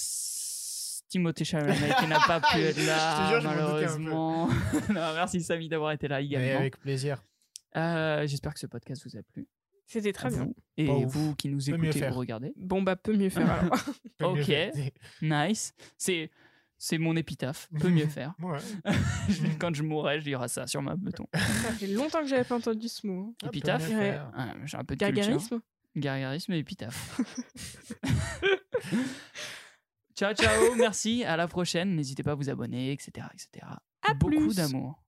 Timothée 1.07 1.45
Chalamet 1.45 1.93
qui 1.99 2.07
n'a 2.07 2.19
pas 2.19 2.41
pu 2.41 2.57
être 2.61 2.85
là 2.85 3.29
jure, 3.29 3.43
malheureusement. 3.43 4.47
Non, 4.47 5.13
merci 5.13 5.41
Samy 5.41 5.69
d'avoir 5.69 5.91
été 5.91 6.07
là 6.07 6.19
également. 6.19 6.59
avec 6.59 6.77
plaisir. 6.79 7.23
Euh, 7.77 8.25
J'espère 8.27 8.53
que 8.53 8.59
ce 8.59 8.67
podcast 8.67 9.03
vous 9.05 9.17
a 9.17 9.23
plu. 9.23 9.47
C'était 9.91 10.13
très 10.13 10.29
bien. 10.29 10.45
vous. 10.45 10.55
Et 10.77 10.85
Pas 10.87 10.93
ouf. 10.93 11.05
vous 11.13 11.35
qui 11.35 11.49
nous 11.49 11.57
Peut 11.65 11.77
mieux 11.77 11.85
écoutez 11.85 11.99
faire. 11.99 12.15
ou 12.15 12.19
regardez. 12.19 12.53
Bon, 12.55 12.81
bah, 12.81 12.95
peut 12.95 13.15
mieux 13.15 13.29
faire 13.29 13.51
alors. 13.59 13.73
Peut 14.17 14.33
mieux 14.33 14.41
Ok. 14.41 14.45
faire. 14.45 14.71
Nice. 15.21 15.73
C'est 15.97 16.31
c'est 16.77 16.97
mon 16.97 17.15
épitaphe. 17.15 17.69
Peut 17.79 17.89
mieux 17.89 18.07
faire. 18.07 18.33
Ouais. 18.41 18.57
Quand 19.59 19.73
je 19.75 19.83
mourrai, 19.83 20.19
je 20.19 20.23
dirai 20.25 20.47
ça 20.47 20.65
sur 20.65 20.81
ma 20.81 20.95
bouton. 20.95 21.27
Ça 21.33 21.39
fait 21.73 21.87
longtemps 21.87 22.21
que 22.21 22.27
j'avais 22.27 22.43
pas 22.43 22.55
entendu 22.55 22.87
ce 22.87 23.05
mot. 23.05 23.35
Ah, 23.43 23.49
peut 23.49 23.57
Épitaphe 23.57 23.87
mieux 23.89 23.95
Ouais. 23.97 24.01
faire. 24.11 24.31
Ah, 24.35 24.53
J'ai 24.65 24.77
un 24.77 24.83
peu 24.83 24.95
de 24.95 25.03
culture. 25.05 25.23
Gargarisme 25.23 25.61
Gargarisme 25.95 26.53
et 26.53 26.57
épitaphe. 26.59 27.19
ciao, 30.15 30.33
ciao. 30.33 30.75
Merci. 30.77 31.23
À 31.23 31.35
la 31.37 31.47
prochaine. 31.47 31.95
N'hésitez 31.95 32.23
pas 32.23 32.31
à 32.31 32.35
vous 32.35 32.49
abonner, 32.49 32.91
etc. 32.93 33.27
etc. 33.33 33.65
À 34.07 34.13
Beaucoup 34.13 34.37
plus. 34.37 34.55
d'amour. 34.55 35.03